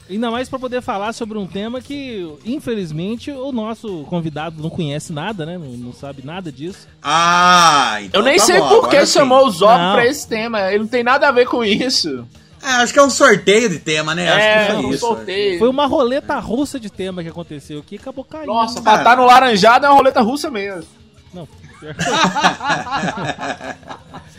ainda 0.09 0.31
mais 0.31 0.49
pra 0.49 0.59
poder 0.59 0.81
falar 0.81 1.13
sobre 1.13 1.37
um 1.37 1.47
tema 1.47 1.81
que, 1.81 2.27
infelizmente, 2.45 3.31
o 3.31 3.51
nosso 3.51 4.03
convidado 4.09 4.61
não 4.61 4.69
conhece 4.69 5.13
nada, 5.13 5.45
né? 5.45 5.57
Não, 5.57 5.67
não 5.71 5.93
sabe 5.93 6.25
nada 6.25 6.51
disso. 6.51 6.87
Ah, 7.01 7.97
então 8.01 8.21
Eu 8.21 8.25
nem 8.25 8.37
tá 8.37 8.45
sei 8.45 8.59
bom, 8.59 8.69
por 8.69 8.89
que 8.89 9.05
sim. 9.05 9.13
chamou 9.13 9.45
o 9.45 9.49
Zop 9.51 9.77
Não. 9.77 9.93
pra 9.93 10.05
esse 10.05 10.27
tema. 10.27 10.69
Ele 10.71 10.79
não 10.79 10.87
tem 10.87 11.03
nada 11.03 11.27
a 11.27 11.31
ver 11.31 11.47
com 11.47 11.63
isso. 11.63 12.25
É, 12.61 12.67
acho 12.81 12.91
que 12.91 12.99
é 12.99 13.03
um 13.03 13.09
sorteio 13.09 13.69
de 13.69 13.79
tema, 13.79 14.15
né? 14.15 14.29
Acho 14.29 14.39
é, 14.39 14.65
que 14.67 14.73
um 14.73 14.81
foi 14.81 14.89
isso. 14.91 14.99
sorteio. 14.99 15.59
Foi 15.59 15.69
uma 15.69 15.85
roleta 15.85 16.37
russa 16.39 16.79
de 16.79 16.89
tema 16.89 17.21
que 17.23 17.29
aconteceu 17.29 17.79
aqui 17.79 17.95
e 17.95 17.99
acabou 17.99 18.25
caindo. 18.25 18.47
Nossa, 18.47 18.81
pra 18.81 18.95
estar 18.97 19.15
no 19.17 19.25
laranjado 19.25 19.85
é 19.85 19.89
uma 19.89 19.95
roleta 19.95 20.21
russa 20.21 20.49
mesmo. 20.49 20.83
Não. 21.33 21.47
pior. 21.79 21.95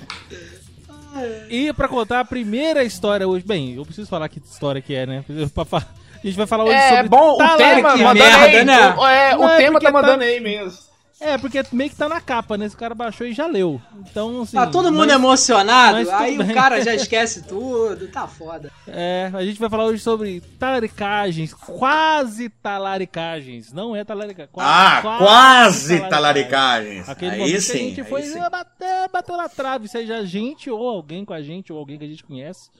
e 1.50 1.72
pra 1.72 1.88
contar 1.88 2.20
a 2.20 2.24
primeira 2.24 2.84
história 2.84 3.26
hoje. 3.26 3.44
Bem, 3.46 3.74
eu 3.74 3.84
preciso 3.84 4.08
falar 4.08 4.28
que 4.28 4.38
história 4.38 4.80
que 4.82 4.94
é, 4.94 5.06
né? 5.06 5.24
A 5.28 6.26
gente 6.26 6.36
vai 6.36 6.46
falar 6.46 6.64
hoje 6.64 6.74
É 6.74 6.90
sobre 6.90 7.08
bom, 7.08 7.34
o 7.34 7.56
tema 7.56 7.92
que 7.92 8.02
mandando 8.02 8.14
merda, 8.38 8.58
aí. 8.58 8.64
né? 8.64 8.94
o- 8.96 9.06
É, 9.06 9.36
o 9.36 9.44
é 9.48 9.56
tema 9.56 9.80
tá 9.80 9.90
mandando 9.92 10.18
tá- 10.18 10.24
aí 10.24 10.40
mesmo. 10.40 10.87
É, 11.20 11.36
porque 11.36 11.60
meio 11.72 11.90
que 11.90 11.96
tá 11.96 12.08
na 12.08 12.20
capa, 12.20 12.56
né? 12.56 12.66
Esse 12.66 12.76
cara 12.76 12.94
baixou 12.94 13.26
e 13.26 13.32
já 13.32 13.46
leu. 13.46 13.80
Então, 14.08 14.42
assim. 14.42 14.56
Tá 14.56 14.66
todo 14.68 14.92
mundo 14.92 15.08
mas- 15.08 15.16
emocionado, 15.16 15.94
mas 15.98 16.08
aí 16.08 16.38
bem. 16.38 16.50
o 16.50 16.54
cara 16.54 16.80
já 16.80 16.94
esquece 16.96 17.42
tudo, 17.42 18.06
tá 18.08 18.28
foda. 18.28 18.70
É, 18.86 19.28
a 19.34 19.44
gente 19.44 19.58
vai 19.58 19.68
falar 19.68 19.86
hoje 19.86 20.00
sobre 20.00 20.40
talaricagens, 20.60 21.52
quase 21.52 22.48
talaricagens. 22.48 23.72
Não 23.72 23.96
é 23.96 24.04
talaricagem. 24.04 24.48
Ah, 24.56 25.00
quase 25.02 25.98
talaricagens. 26.08 27.08
Aquele 27.08 27.32
Aí 27.32 27.38
momento 27.38 27.54
que 27.54 27.60
sim. 27.62 27.72
a 27.72 27.78
gente 27.78 28.04
foi 28.04 28.22
aí 28.22 28.28
sim. 28.28 28.38
bater, 28.50 29.08
bateu 29.12 29.36
na 29.36 29.48
trave, 29.48 29.88
seja 29.88 30.18
a 30.18 30.24
gente 30.24 30.70
ou 30.70 30.88
alguém 30.88 31.24
com 31.24 31.32
a 31.34 31.42
gente 31.42 31.72
ou 31.72 31.78
alguém 31.80 31.98
que 31.98 32.04
a 32.04 32.08
gente 32.08 32.22
conhece. 32.22 32.70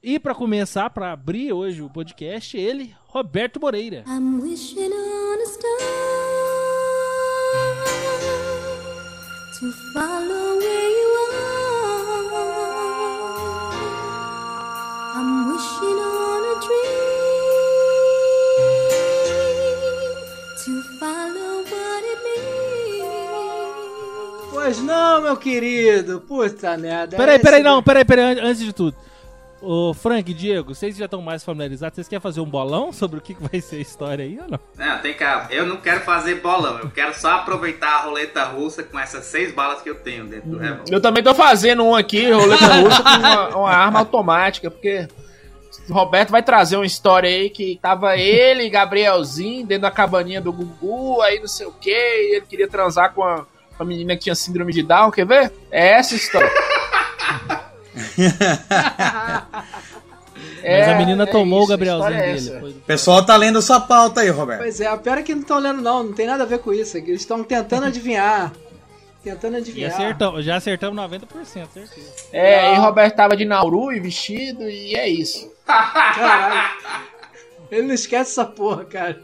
E 0.00 0.18
pra 0.18 0.34
começar, 0.34 0.90
pra 0.90 1.12
abrir 1.12 1.52
hoje 1.52 1.82
o 1.82 1.88
podcast, 1.90 2.56
ele, 2.56 2.94
Roberto 3.08 3.58
Moreira. 3.58 4.04
I'm 4.06 4.40
wishing 4.42 4.90
on 4.92 5.42
a 5.42 5.46
star 5.46 6.53
to 9.60 9.70
follow 9.92 10.56
where 10.58 10.90
you 10.98 11.08
are. 11.30 11.54
I'm 15.16 15.30
wishing 15.52 15.98
on 16.00 16.42
a 16.52 16.54
dream 16.66 16.94
to 20.64 20.72
follow 20.98 21.52
what 21.70 22.02
it 22.12 22.20
means. 22.24 23.04
Pois 24.52 24.78
não, 24.82 25.20
meu 25.22 25.36
querido, 25.36 26.20
puta 26.20 26.76
merda. 26.76 27.16
Peraí, 27.16 27.38
peraí, 27.38 27.62
não, 27.62 27.82
peraí, 27.82 28.04
peraí, 28.04 28.24
an- 28.38 28.44
antes 28.48 28.64
de 28.64 28.72
tudo. 28.72 28.96
Ô, 29.66 29.94
Frank 29.94 30.32
Diego, 30.34 30.74
vocês 30.74 30.94
já 30.94 31.06
estão 31.06 31.22
mais 31.22 31.42
familiarizados? 31.42 31.96
Vocês 31.96 32.06
querem 32.06 32.20
fazer 32.20 32.40
um 32.40 32.44
bolão 32.44 32.92
sobre 32.92 33.18
o 33.18 33.22
que 33.22 33.32
que 33.32 33.42
vai 33.42 33.60
ser 33.62 33.76
a 33.76 33.80
história 33.80 34.22
aí 34.22 34.38
ou 34.38 34.46
não? 34.46 34.60
Não, 34.76 34.98
tem 34.98 35.14
calma. 35.14 35.46
Eu 35.50 35.64
não 35.64 35.78
quero 35.78 36.00
fazer 36.00 36.36
bolão. 36.42 36.78
Eu 36.80 36.90
quero 36.90 37.14
só 37.14 37.36
aproveitar 37.36 37.88
a 37.88 38.00
roleta 38.02 38.44
russa 38.44 38.82
com 38.82 38.98
essas 38.98 39.24
seis 39.24 39.54
balas 39.54 39.80
que 39.80 39.88
eu 39.88 39.94
tenho 39.94 40.26
dentro 40.26 40.50
do 40.50 40.58
revólver. 40.58 40.92
Eu 40.94 41.00
também 41.00 41.24
tô 41.24 41.34
fazendo 41.34 41.82
um 41.82 41.94
aqui, 41.94 42.30
roleta 42.30 42.66
russa, 42.76 43.02
com 43.02 43.08
uma, 43.08 43.48
uma 43.56 43.70
arma 43.70 44.00
automática, 44.00 44.70
porque 44.70 45.08
o 45.88 45.94
Roberto 45.94 46.30
vai 46.30 46.42
trazer 46.42 46.76
uma 46.76 46.86
história 46.86 47.30
aí 47.30 47.48
que 47.48 47.78
tava 47.80 48.18
ele 48.18 48.64
e 48.64 48.70
Gabrielzinho 48.70 49.66
dentro 49.66 49.82
da 49.82 49.90
cabaninha 49.90 50.42
do 50.42 50.52
Gugu, 50.52 51.22
aí 51.22 51.40
não 51.40 51.48
sei 51.48 51.66
o 51.66 51.72
que, 51.72 51.90
e 51.90 52.36
ele 52.36 52.46
queria 52.46 52.68
transar 52.68 53.14
com 53.14 53.22
a, 53.22 53.46
com 53.76 53.82
a 53.82 53.86
menina 53.86 54.14
que 54.14 54.24
tinha 54.24 54.34
síndrome 54.34 54.74
de 54.74 54.82
Down, 54.82 55.10
quer 55.10 55.26
ver? 55.26 55.50
É 55.70 55.92
essa 55.92 56.14
a 56.14 57.64
história. 58.00 59.44
Mas 60.62 60.88
a 60.88 60.94
menina 60.98 61.22
é 61.22 61.26
tomou 61.26 61.58
isso, 61.60 61.66
o 61.66 61.70
Gabrielzinho 61.70 62.12
é 62.14 62.34
dele. 62.34 62.68
O 62.70 62.80
pessoal 62.80 63.24
tá 63.24 63.36
lendo 63.36 63.60
sua 63.62 63.80
pauta 63.80 64.20
aí, 64.22 64.30
Roberto. 64.30 64.60
Pois 64.62 64.80
é, 64.80 64.86
a 64.86 64.96
pior 64.96 65.18
é 65.18 65.22
que 65.22 65.34
não 65.34 65.42
estão 65.42 65.58
lendo 65.58 65.80
não, 65.80 66.02
não 66.04 66.12
tem 66.12 66.26
nada 66.26 66.42
a 66.42 66.46
ver 66.46 66.58
com 66.58 66.72
isso. 66.72 66.96
Eles 66.96 67.20
estão 67.20 67.44
tentando 67.44 67.86
adivinhar. 67.86 68.52
Tentando 69.22 69.54
E 69.54 69.60
adivinhar. 69.60 69.90
acertamos, 69.92 70.44
já 70.44 70.56
acertamos 70.56 71.02
90%, 71.02 71.44
certeza. 71.46 71.90
É, 72.30 72.74
e 72.74 72.76
Roberto 72.76 73.16
tava 73.16 73.34
de 73.34 73.46
Nauru 73.46 73.90
e 73.90 73.98
vestido, 73.98 74.68
e 74.68 74.94
é 74.94 75.08
isso. 75.08 75.50
Caralho. 75.66 76.70
Ele 77.70 77.86
não 77.86 77.94
esquece 77.94 78.32
essa 78.32 78.44
porra, 78.44 78.84
cara. 78.84 79.18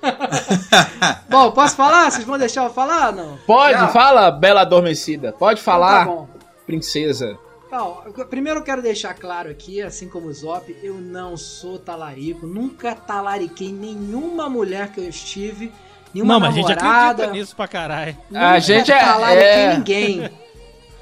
Bom, 1.28 1.50
posso 1.50 1.74
falar? 1.74 2.08
Vocês 2.12 2.24
vão 2.24 2.38
deixar 2.38 2.62
eu 2.64 2.70
falar 2.70 3.08
ou 3.08 3.12
não? 3.16 3.38
Pode, 3.44 3.80
Não. 3.80 3.88
fala, 3.88 4.30
bela 4.30 4.60
adormecida. 4.60 5.32
Pode 5.32 5.60
falar, 5.60 6.02
Então 6.02 6.14
tá 6.14 6.20
bom. 6.22 6.28
princesa. 6.64 7.36
Eu- 7.70 8.26
primeiro 8.26 8.60
eu 8.60 8.64
quero 8.64 8.80
deixar 8.82 9.14
claro 9.14 9.50
aqui, 9.50 9.82
assim 9.82 10.08
como 10.08 10.26
o 10.28 10.32
Zop, 10.32 10.74
eu 10.82 10.94
não 10.94 11.36
sou 11.36 11.78
talarico, 11.78 12.46
nunca 12.46 12.94
talariquei 12.94 13.70
nenhuma 13.72 14.48
mulher 14.48 14.90
que 14.92 15.00
eu 15.00 15.08
estive, 15.08 15.72
nenhuma 16.14 16.34
Não, 16.34 16.40
mas 16.40 16.50
a 16.50 16.52
gente 16.56 16.68
namorada, 16.68 17.08
acredita 17.24 17.32
nisso 17.32 17.54
pra 17.56 17.68
caralho. 17.68 18.16
A 18.34 18.58
gente 18.58 18.90
é- 18.90 18.98
talariquei 18.98 19.48
é. 19.48 19.74
ninguém. 19.76 20.30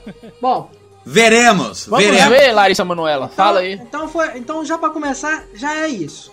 Bom, 0.40 0.70
Veremos, 1.08 1.86
Vamos 1.86 2.04
veremos. 2.04 2.28
ver, 2.36 2.50
Larissa 2.50 2.84
Manoela, 2.84 3.26
então, 3.26 3.36
fala 3.36 3.60
aí. 3.60 3.74
Então, 3.74 4.08
foi, 4.08 4.36
então 4.38 4.64
já 4.64 4.76
pra 4.76 4.90
começar, 4.90 5.44
já 5.54 5.72
é 5.76 5.86
isso. 5.88 6.32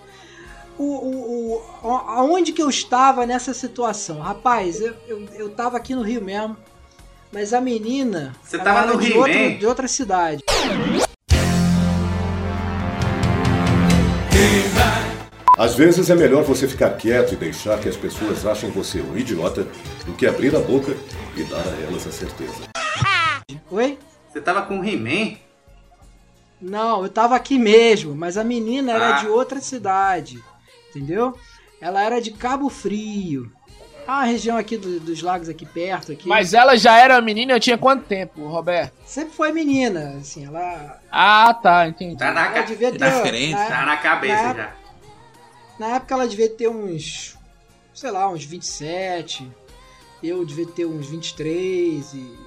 O, 0.79 0.83
o, 0.83 1.61
o, 1.83 1.87
aonde 1.89 2.51
que 2.51 2.63
eu 2.63 2.67
estava 2.71 3.23
nessa 3.27 3.53
situação? 3.53 4.19
Rapaz, 4.19 4.81
eu, 4.81 4.95
eu, 5.07 5.25
eu 5.35 5.49
tava 5.51 5.77
aqui 5.77 5.93
no 5.93 6.01
Rio 6.01 6.23
mesmo, 6.23 6.57
mas 7.33 7.53
a 7.53 7.59
menina 7.59 8.33
Você 8.43 8.57
tava 8.59 8.93
no 8.93 8.99
de 8.99 9.07
Rio 9.07 9.17
outra, 9.17 9.33
mesmo? 9.33 9.59
de 9.59 9.65
outra 9.65 9.87
cidade. 9.87 10.43
Às 15.57 15.75
vezes 15.75 16.09
é 16.09 16.15
melhor 16.15 16.43
você 16.43 16.67
ficar 16.67 16.89
quieto 16.91 17.33
e 17.33 17.35
deixar 17.37 17.79
que 17.79 17.87
as 17.87 17.95
pessoas 17.95 18.45
achem 18.45 18.71
você 18.71 19.01
um 19.01 19.15
idiota 19.17 19.67
do 20.05 20.13
que 20.13 20.25
abrir 20.25 20.55
a 20.55 20.59
boca 20.59 20.95
e 21.37 21.43
dar 21.43 21.57
a 21.61 21.81
elas 21.87 22.07
a 22.07 22.11
certeza. 22.11 22.63
Oi? 23.69 23.97
Você 24.31 24.41
tava 24.41 24.63
com 24.63 24.79
o 24.79 24.83
He-Man? 24.85 25.37
Não, 26.59 27.03
eu 27.03 27.09
tava 27.09 27.35
aqui 27.35 27.59
mesmo, 27.59 28.15
mas 28.15 28.35
a 28.37 28.43
menina 28.43 28.93
era 28.93 29.09
Ah. 29.17 29.19
de 29.21 29.27
outra 29.27 29.61
cidade, 29.61 30.43
entendeu? 30.89 31.37
Ela 31.79 32.03
era 32.03 32.19
de 32.21 32.31
Cabo 32.31 32.69
Frio. 32.69 33.51
Ah, 34.07 34.21
a 34.21 34.23
região 34.25 34.57
aqui 34.57 34.77
do- 34.77 34.99
dos 34.99 35.21
lagos 35.21 35.47
aqui 35.49 35.65
perto 35.65 36.11
aqui. 36.11 36.27
Mas 36.27 36.53
ela 36.53 36.75
já 36.75 36.97
era 36.97 37.19
menina, 37.21 37.53
eu 37.53 37.59
tinha 37.59 37.77
quanto 37.77 38.03
tempo, 38.05 38.45
Roberto? 38.47 38.93
sempre 39.05 39.33
foi 39.33 39.51
menina, 39.51 40.15
assim, 40.19 40.45
ela, 40.45 40.99
Ah, 41.11 41.53
tá, 41.53 41.87
entendi. 41.87 42.17
Tá 42.17 42.31
na, 42.31 42.49
ca... 42.51 42.61
devia 42.63 42.91
ter 42.91 42.97
Diferente. 43.11 43.53
na, 43.55 43.65
tá 43.67 43.85
na 43.85 43.97
cabeça 43.97 44.43
na- 44.43 44.53
já. 44.53 44.75
na 45.79 45.87
época 45.95 46.13
ela 46.15 46.27
devia 46.27 46.49
ter 46.49 46.67
uns, 46.67 47.37
sei 47.93 48.11
lá, 48.11 48.29
uns 48.29 48.43
27. 48.43 49.49
Eu 50.21 50.45
devia 50.45 50.65
ter 50.67 50.85
uns 50.85 51.07
23 51.07 52.13
e. 52.13 52.43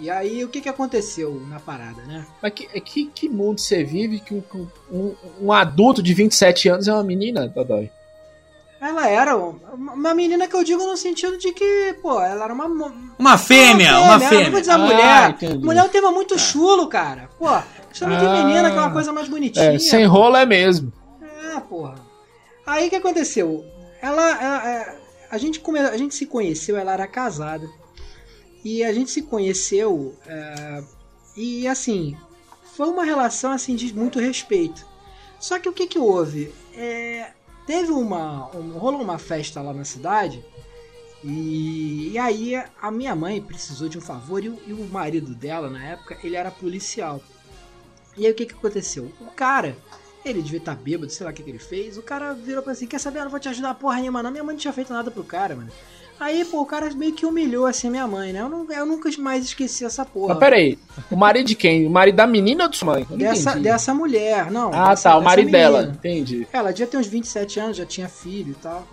E 0.00 0.10
aí, 0.10 0.42
o 0.42 0.48
que 0.48 0.60
que 0.60 0.68
aconteceu 0.68 1.40
na 1.48 1.60
parada, 1.60 2.02
né? 2.02 2.26
Mas 2.42 2.52
que, 2.52 2.66
que, 2.80 3.06
que 3.06 3.28
mundo 3.28 3.60
você 3.60 3.84
vive 3.84 4.18
que 4.18 4.34
um, 4.34 4.42
um, 4.90 5.14
um 5.40 5.52
adulto 5.52 6.02
de 6.02 6.12
27 6.12 6.68
anos 6.68 6.88
é 6.88 6.92
uma 6.92 7.04
menina, 7.04 7.46
Dodói? 7.46 7.88
Ela 8.86 9.08
era 9.08 9.36
uma 9.36 9.94
uma 9.94 10.14
menina 10.14 10.46
que 10.46 10.54
eu 10.54 10.62
digo 10.62 10.84
no 10.84 10.96
sentido 10.96 11.38
de 11.38 11.52
que, 11.52 11.96
pô, 12.02 12.20
ela 12.20 12.44
era 12.44 12.52
uma. 12.52 12.68
mo- 12.68 12.92
Uma 13.18 13.38
fêmea, 13.38 13.98
uma 13.98 14.14
Eu 14.14 14.18
não 14.18 14.18
vou 14.18 14.28
fêmea. 14.28 14.60
dizer 14.60 14.72
Ah, 14.72 14.78
mulher. 14.78 15.30
entendi. 15.30 15.64
Mulher 15.64 15.80
é 15.80 15.84
um 15.84 15.88
tema 15.88 16.10
muito 16.12 16.38
chulo, 16.38 16.86
cara. 16.88 17.30
Pô, 17.38 17.46
chama 17.92 18.16
de 18.16 18.26
Ah. 18.26 18.32
menina 18.44 18.70
que 18.70 18.76
é 18.76 18.80
uma 18.80 18.92
coisa 18.92 19.12
mais 19.12 19.28
bonitinha. 19.28 19.72
É, 19.74 19.78
sem 19.78 20.04
rolo 20.04 20.36
é 20.36 20.44
mesmo. 20.44 20.92
É, 21.54 21.60
porra. 21.60 21.94
Aí 22.66 22.86
o 22.86 22.90
que 22.90 22.96
aconteceu? 22.96 23.64
Ela, 24.02 24.22
ela- 24.42 24.68
é, 24.68 24.98
a, 25.30 25.38
gente 25.38 25.60
come, 25.60 25.78
a 25.78 25.96
gente 25.96 26.14
se 26.14 26.26
conheceu, 26.26 26.76
ela 26.76 26.92
era 26.92 27.06
casada. 27.06 27.66
E 28.64 28.82
a 28.84 28.92
gente 28.92 29.10
se 29.10 29.22
conheceu 29.22 30.14
é, 30.26 30.82
e 31.36 31.66
assim, 31.68 32.16
foi 32.76 32.88
uma 32.88 33.04
relação 33.04 33.52
assim 33.52 33.74
de 33.76 33.94
muito 33.94 34.18
respeito. 34.18 34.84
Só 35.40 35.58
que 35.58 35.68
o 35.68 35.72
que 35.72 35.86
que 35.86 35.98
houve? 35.98 36.52
É, 36.74 37.28
teve 37.66 37.92
uma, 37.92 38.48
um- 38.56 38.78
rolou 38.78 39.00
uma 39.02 39.18
festa 39.18 39.60
lá 39.60 39.72
na 39.72 39.84
cidade 39.84 40.44
e, 41.22 42.10
e 42.12 42.18
aí 42.18 42.54
a 42.80 42.90
minha 42.90 43.14
mãe 43.14 43.40
precisou 43.40 43.88
de 43.88 43.96
um 43.98 44.00
favor 44.00 44.44
e 44.44 44.48
o, 44.48 44.58
e 44.66 44.72
o 44.72 44.84
marido 44.86 45.34
dela 45.34 45.70
na 45.70 45.82
época 45.82 46.18
ele 46.22 46.36
era 46.36 46.50
policial. 46.50 47.20
E 48.16 48.26
aí 48.26 48.32
o 48.32 48.34
que 48.34 48.46
que 48.46 48.54
aconteceu? 48.54 49.10
O 49.20 49.26
cara 49.30 49.76
ele 50.24 50.40
devia 50.42 50.58
estar 50.58 50.74
bêbado, 50.74 51.10
sei 51.12 51.24
lá 51.24 51.32
o 51.32 51.34
que, 51.34 51.42
que 51.42 51.50
ele 51.50 51.58
fez. 51.58 51.98
O 51.98 52.02
cara 52.02 52.32
virou 52.32 52.62
pra 52.62 52.72
assim: 52.72 52.86
Quer 52.86 52.98
saber? 52.98 53.18
Eu 53.18 53.24
não 53.24 53.30
vou 53.30 53.40
te 53.40 53.48
ajudar 53.48 53.74
porra 53.74 54.00
nenhuma, 54.00 54.22
não. 54.22 54.30
Minha 54.30 54.42
mãe 54.44 54.54
não 54.54 54.60
tinha 54.60 54.72
feito 54.72 54.92
nada 54.92 55.10
pro 55.10 55.22
cara, 55.24 55.54
mano. 55.56 55.70
Aí, 56.18 56.44
pô, 56.44 56.60
o 56.62 56.66
cara 56.66 56.88
meio 56.94 57.12
que 57.12 57.26
humilhou 57.26 57.66
assim 57.66 57.88
a 57.88 57.90
minha 57.90 58.06
mãe, 58.06 58.32
né? 58.32 58.40
Eu, 58.40 58.48
não, 58.48 58.66
eu 58.72 58.86
nunca 58.86 59.10
mais 59.18 59.44
esqueci 59.44 59.84
essa 59.84 60.04
porra. 60.04 60.28
Mas 60.34 60.38
peraí, 60.38 60.78
o 61.10 61.16
marido 61.16 61.46
de 61.46 61.54
quem? 61.56 61.86
O 61.86 61.90
marido 61.90 62.14
da 62.14 62.26
menina 62.26 62.64
ou 62.64 62.70
de 62.70 62.76
sua 62.76 62.94
mãe? 62.94 63.06
Dessa, 63.10 63.50
entendi. 63.50 63.64
dessa 63.64 63.92
mulher, 63.92 64.50
não. 64.50 64.70
Ah, 64.72 64.90
dessa- 64.90 65.10
tá, 65.10 65.18
o 65.18 65.22
marido 65.22 65.50
dela. 65.50 65.82
Entendi. 65.94 66.46
Ela 66.52 66.70
devia 66.70 66.86
ter 66.86 66.96
uns 66.98 67.06
27 67.08 67.58
anos, 67.60 67.76
já 67.76 67.84
tinha 67.84 68.08
filho 68.08 68.52
e 68.52 68.62
tal. 68.62 68.86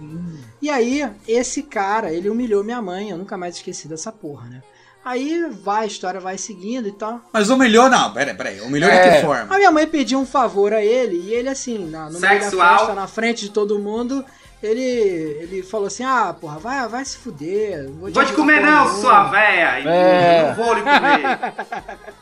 E 0.62 0.70
aí, 0.70 1.08
esse 1.28 1.62
cara, 1.64 2.12
ele 2.12 2.28
humilhou 2.30 2.64
minha 2.64 2.82
mãe, 2.82 3.12
eu 3.12 3.18
nunca 3.18 3.38
mais 3.38 3.56
esqueci 3.56 3.88
dessa 3.88 4.12
porra, 4.12 4.50
né? 4.50 4.62
Aí 5.06 5.48
vai, 5.64 5.84
a 5.84 5.88
história 5.88 6.20
vai 6.20 6.38
seguindo 6.38 6.88
e 6.88 6.92
tal. 6.92 7.22
Mas 7.34 7.50
humilhou 7.50 7.90
não, 7.90 8.14
peraí, 8.14 8.36
peraí. 8.36 8.62
Humilhou 8.62 8.90
de 8.90 8.96
É. 8.96 9.16
que 9.16 9.22
forma? 9.26 9.54
A 9.56 9.58
minha 9.58 9.72
mãe 9.72 9.88
pediu 9.88 10.20
um 10.20 10.26
favor 10.28 10.74
a 10.74 10.84
ele 10.84 11.18
e 11.18 11.34
ele, 11.34 11.50
assim, 11.50 11.88
na, 11.90 12.06
no 12.10 12.20
meio 12.20 12.22
da 12.36 12.42
Sexual. 12.42 12.78
festa, 12.80 12.94
na 12.94 13.08
frente 13.08 13.42
de 13.46 13.50
todo 13.52 13.80
mundo, 13.80 14.24
ele, 14.62 14.82
ele 14.82 15.64
falou 15.64 15.88
assim: 15.88 16.04
Ah, 16.04 16.36
porra, 16.40 16.60
vai, 16.60 16.88
vai 16.88 17.04
se 17.06 17.18
fuder. 17.18 17.84
Não 17.84 17.94
Vou 17.94 18.12
te 18.12 18.20
ajudar 18.20 18.36
comer 18.36 18.60
porra 18.60 18.72
não, 18.72 18.84
nenhuma." 18.86 19.02
sua 19.02 19.24
véia. 19.26 19.90
É. 19.90 20.48
Não 20.48 20.56
vou 20.56 20.74
lhe 20.74 20.82
comer. 20.82 22.02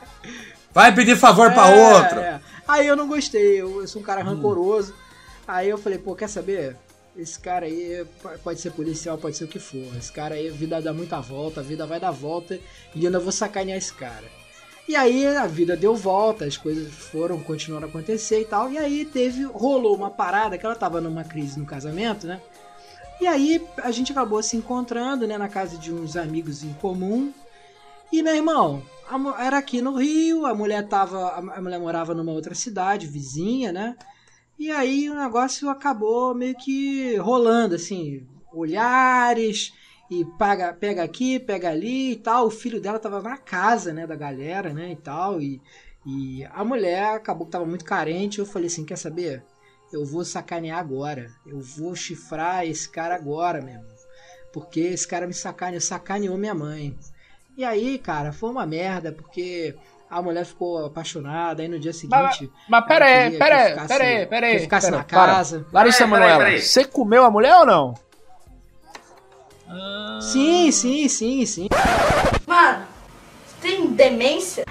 Vai 0.71 0.93
pedir 0.93 1.17
favor 1.17 1.51
pra 1.51 1.67
É, 1.69 1.93
outro. 1.95 2.19
é. 2.19 2.39
Aí 2.67 2.85
eu 2.85 2.95
não 2.95 3.07
gostei, 3.07 3.59
eu, 3.59 3.81
eu 3.81 3.87
sou 3.87 4.01
um 4.01 4.05
cara 4.05 4.21
rancoroso. 4.21 4.93
Aí 5.47 5.67
eu 5.67 5.77
falei, 5.79 5.97
pô, 5.97 6.15
quer 6.15 6.29
saber? 6.29 6.75
Esse 7.17 7.39
cara 7.39 7.65
aí 7.65 8.05
pode 8.43 8.61
ser 8.61 8.71
policial, 8.71 9.17
pode 9.17 9.35
ser 9.35 9.45
o 9.45 9.47
que 9.47 9.57
for. 9.57 9.83
Esse 9.97 10.11
cara 10.11 10.35
aí, 10.35 10.47
a 10.47 10.51
vida 10.53 10.79
dá 10.79 10.93
muita 10.93 11.19
volta, 11.19 11.59
a 11.59 11.63
vida 11.63 11.87
vai 11.87 11.99
dar 11.99 12.11
volta 12.11 12.53
e 12.93 13.03
eu 13.03 13.07
ainda 13.07 13.19
vou 13.19 13.31
sacanear 13.31 13.77
esse 13.79 13.91
cara. 13.93 14.23
E 14.89 14.95
aí 14.95 15.27
a 15.27 15.45
vida 15.45 15.77
deu 15.77 15.95
volta, 15.95 16.45
as 16.45 16.57
coisas 16.57 16.91
foram, 16.91 17.39
continuaram 17.39 17.85
a 17.85 17.89
acontecer 17.91 18.41
e 18.41 18.45
tal. 18.45 18.71
E 18.71 18.77
aí 18.79 19.05
teve, 19.05 19.43
rolou 19.43 19.95
uma 19.95 20.09
parada 20.09 20.57
que 20.57 20.65
ela 20.65 20.75
tava 20.75 20.99
numa 20.99 21.23
crise 21.23 21.59
no 21.59 21.65
casamento, 21.67 22.25
né? 22.25 22.41
E 23.21 23.27
aí 23.27 23.63
a 23.83 23.91
gente 23.91 24.11
acabou 24.11 24.41
se 24.41 24.57
encontrando, 24.57 25.27
né, 25.27 25.37
na 25.37 25.47
casa 25.47 25.77
de 25.77 25.93
uns 25.93 26.17
amigos 26.17 26.63
em 26.63 26.73
comum. 26.73 27.31
E 28.11 28.23
meu 28.23 28.35
irmão, 28.35 28.81
era 29.37 29.59
aqui 29.59 29.79
no 29.79 29.95
Rio, 29.95 30.47
a 30.47 30.55
mulher 30.55 30.87
tava, 30.87 31.33
a 31.35 31.61
mulher 31.61 31.79
morava 31.79 32.15
numa 32.15 32.31
outra 32.31 32.55
cidade, 32.55 33.05
vizinha, 33.05 33.71
né? 33.71 33.95
E 34.57 34.71
aí 34.71 35.07
o 35.07 35.13
negócio 35.13 35.69
acabou 35.69 36.33
meio 36.33 36.55
que 36.55 37.15
rolando, 37.17 37.75
assim, 37.75 38.25
olhares 38.51 39.71
e 40.09 40.25
paga, 40.37 40.73
pega 40.73 41.03
aqui, 41.03 41.39
pega 41.39 41.69
ali 41.69 42.13
e 42.13 42.15
tal. 42.15 42.47
O 42.47 42.51
filho 42.51 42.81
dela 42.81 42.97
tava 42.99 43.21
na 43.21 43.37
casa, 43.37 43.93
né, 43.93 44.07
da 44.07 44.15
galera, 44.15 44.73
né, 44.73 44.91
e 44.91 44.95
tal. 44.95 45.41
E, 45.41 45.61
e 46.05 46.43
a 46.51 46.63
mulher 46.63 47.13
acabou 47.15 47.45
que 47.45 47.51
tava 47.51 47.65
muito 47.65 47.85
carente. 47.85 48.39
Eu 48.39 48.45
falei 48.45 48.67
assim, 48.67 48.85
quer 48.85 48.97
saber? 48.97 49.43
Eu 49.93 50.05
vou 50.05 50.23
sacanear 50.25 50.79
agora. 50.79 51.29
Eu 51.45 51.59
vou 51.59 51.95
chifrar 51.95 52.65
esse 52.65 52.89
cara 52.89 53.15
agora, 53.15 53.61
meu 53.61 53.73
irmão. 53.75 53.99
Porque 54.51 54.79
esse 54.79 55.07
cara 55.07 55.27
me 55.27 55.33
sacaneou, 55.33 55.81
sacaneou 55.81 56.37
minha 56.37 56.55
mãe. 56.55 56.97
E 57.55 57.63
aí, 57.63 57.99
cara, 57.99 58.31
foi 58.31 58.49
uma 58.49 58.65
merda, 58.65 59.11
porque 59.11 59.75
a 60.09 60.21
mulher 60.21 60.43
ficou 60.45 60.85
apaixonada, 60.85 61.61
aí 61.61 61.67
no 61.67 61.79
dia 61.79 61.93
seguinte. 61.93 62.49
Mas 62.67 62.85
pera 62.85 63.05
aí, 63.05 63.23
queria 63.25 63.39
pera 63.39 63.55
aí, 63.57 63.69
ficasse- 63.69 63.87
pera 63.87 64.03
aí, 64.03 64.19
que 64.19 64.25
pera 64.25 64.47
aí. 64.47 64.59
ficasse 64.59 64.87
pera, 64.87 64.97
na 64.97 65.03
para. 65.03 65.33
casa. 65.33 65.65
Larissa 65.71 66.07
Peraí, 66.07 66.11
peraí, 66.19 66.31
Manoela, 66.37 66.61
você 66.61 66.85
comeu 66.85 67.23
a 67.23 67.29
mulher 67.29 67.55
ou 67.57 67.65
não? 67.65 67.93
Sim, 70.21 70.71
sim, 70.71 71.07
sim, 71.07 71.45
sim. 71.45 71.67
Mano, 72.47 72.79
você 73.45 73.55
tem 73.67 73.87
demência? 73.87 74.65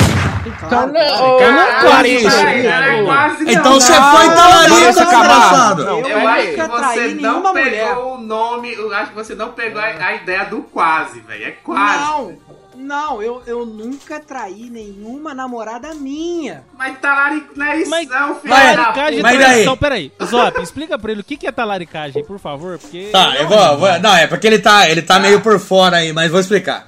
Claro, 0.59 0.91
Então, 0.91 0.93
claro. 0.93 2.03
não. 2.13 3.51
Então 3.51 3.73
você 3.75 3.93
Não, 3.99 4.17
foi 4.17 4.35
talarico, 4.35 4.77
desgraçado. 4.77 5.85
Não, 5.85 5.99
Eu 6.01 6.09
Eu 6.09 6.29
acho 6.29 6.47
que 6.49 6.57
você 6.67 7.09
não 7.15 7.43
pegou 7.43 7.65
mulher. 7.65 7.97
o 7.99 8.19
nome, 8.19 8.73
eu 8.75 8.95
acho 8.95 9.11
que 9.11 9.17
você 9.17 9.35
não 9.35 9.53
pegou 9.53 9.81
a, 9.81 9.85
a 9.87 10.15
ideia 10.15 10.45
do 10.47 10.63
quase, 10.63 11.21
velho. 11.21 11.45
É 11.49 11.51
quase. 11.51 11.99
Não, 12.05 12.39
não, 12.79 13.23
eu, 13.23 13.43
eu 13.47 13.67
nunca 13.67 14.21
traí 14.21 14.71
nenhuma 14.71 15.35
namorada 15.35 15.95
minha. 15.95 16.65
Mas 16.77 16.99
talarico 17.01 17.53
não 17.57 17.67
é 17.67 17.79
isso 17.79 17.91
Mas 17.91 18.09
não, 18.09 18.35
filho 18.37 18.55
Vai, 18.55 18.67
da 18.77 18.85
Talaricagem 18.85 19.19
e 19.19 19.23
Mas 19.23 19.39
daí? 19.39 19.77
Peraí, 19.77 20.13
Zop, 20.25 20.63
explica 20.63 20.99
pra 20.99 21.13
ele 21.13 21.21
o 21.21 21.25
que 21.25 21.37
que 21.37 21.47
é 21.47 21.53
talaricagem, 21.53 22.25
por 22.25 22.39
favor, 22.39 22.79
porque... 22.79 23.09
Tá, 23.13 23.35
eu 23.37 23.49
vou, 23.49 23.79
vou- 23.79 23.99
Não, 24.01 24.15
é 24.17 24.27
porque 24.27 24.47
ele 24.47 24.59
tá, 24.59 24.89
ele 24.89 25.03
tá 25.03 25.19
meio 25.19 25.41
por 25.41 25.59
fora 25.59 25.99
aí, 25.99 26.13
mas 26.13 26.31
vou 26.31 26.41
explicar. 26.41 26.87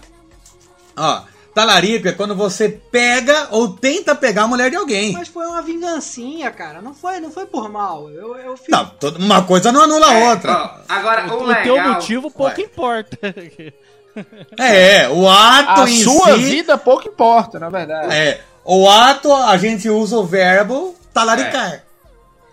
Ó, 0.96 1.22
talarico 1.54 2.08
é 2.08 2.12
quando 2.12 2.34
você 2.34 2.68
pega 2.68 3.48
ou 3.50 3.68
tenta 3.68 4.14
pegar 4.14 4.42
a 4.44 4.48
mulher 4.48 4.70
de 4.70 4.76
alguém. 4.76 5.12
Mas 5.12 5.28
foi 5.28 5.46
uma 5.46 5.62
vingancinha, 5.62 6.50
cara. 6.50 6.80
Não 6.80 6.94
foi, 6.94 7.20
não 7.20 7.30
foi 7.30 7.46
por 7.46 7.68
mal. 7.70 8.08
Eu, 8.10 8.36
eu 8.36 8.56
fiz. 8.56 8.68
Não, 8.68 8.90
uma 9.18 9.42
coisa 9.44 9.72
não 9.72 9.82
anula 9.82 10.08
a 10.08 10.14
É, 10.14 10.30
outra. 10.30 10.52
ó, 10.52 10.70
agora, 10.88 11.26
o, 11.34 11.40
O 11.42 11.46
legal... 11.46 11.62
teu 11.62 11.80
motivo 11.80 12.30
pouco 12.30 12.58
Ué. 12.60 12.64
importa. 12.66 13.18
É, 14.58 15.08
o 15.08 15.28
ato 15.28 15.82
A 15.82 15.90
em 15.90 16.02
sua 16.02 16.34
si. 16.34 16.42
vida 16.42 16.76
pouco 16.76 17.08
importa, 17.08 17.58
na 17.58 17.68
verdade. 17.70 18.14
É, 18.14 18.40
o 18.64 18.88
ato 18.88 19.32
a 19.32 19.56
gente 19.56 19.88
usa 19.88 20.16
o 20.18 20.24
verbo 20.24 20.94
talaricar. 21.12 21.84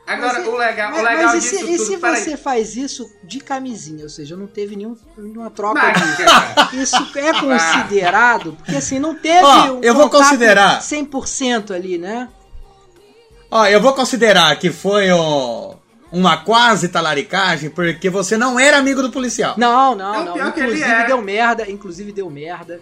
Agora, 0.08 0.39
Mas 0.39 0.48
o 0.48 0.56
legal, 0.56 0.91
mas, 0.91 1.02
o 1.02 1.04
legal 1.04 1.24
mas 1.26 1.34
e 1.34 1.39
disso 1.50 1.65
se, 1.65 1.72
e 1.74 1.80
se 1.80 1.96
você 1.98 2.38
faz 2.38 2.78
isso 2.78 3.12
de 3.26 3.41
camisinha? 3.41 4.04
Ou 4.04 4.10
seja, 4.10 4.38
não 4.38 4.48
teve 4.48 4.78
nenhum, 4.78 4.96
nenhuma 5.17 5.50
troca 5.50 5.82
de. 5.91 6.24
cara. 6.24 6.70
Isso 6.72 6.96
é 7.13 7.34
considerado? 7.34 8.54
Porque 8.54 8.78
assim, 8.78 9.00
não 9.00 9.13
teve 9.13 9.43
Ó, 9.43 9.74
um 9.74 9.82
eu 9.82 9.93
vou 9.93 10.10
considerar. 10.10 10.80
100% 10.80 11.76
ali, 11.76 11.98
né? 11.98 12.30
Ó, 13.52 13.65
eu 13.65 13.82
vou 13.82 13.91
considerar 13.91 14.56
que 14.58 14.72
foi 14.72 15.12
ó, 15.12 15.74
uma 16.12 16.38
quase 16.38 16.89
talaricagem 16.89 17.70
porque 17.70 18.10
você 18.10 18.38
não 18.38 18.60
era 18.60 18.78
amigo 18.78 19.02
do 19.02 19.12
policial. 19.12 19.54
Não, 19.58 19.96
não, 19.96 20.15
É 20.15 20.24
não. 20.24 20.48
Inclusive 20.50 21.04
deu 21.08 21.22
merda, 21.22 21.70
inclusive 21.70 22.12
deu 22.12 22.30
merda. 22.30 22.80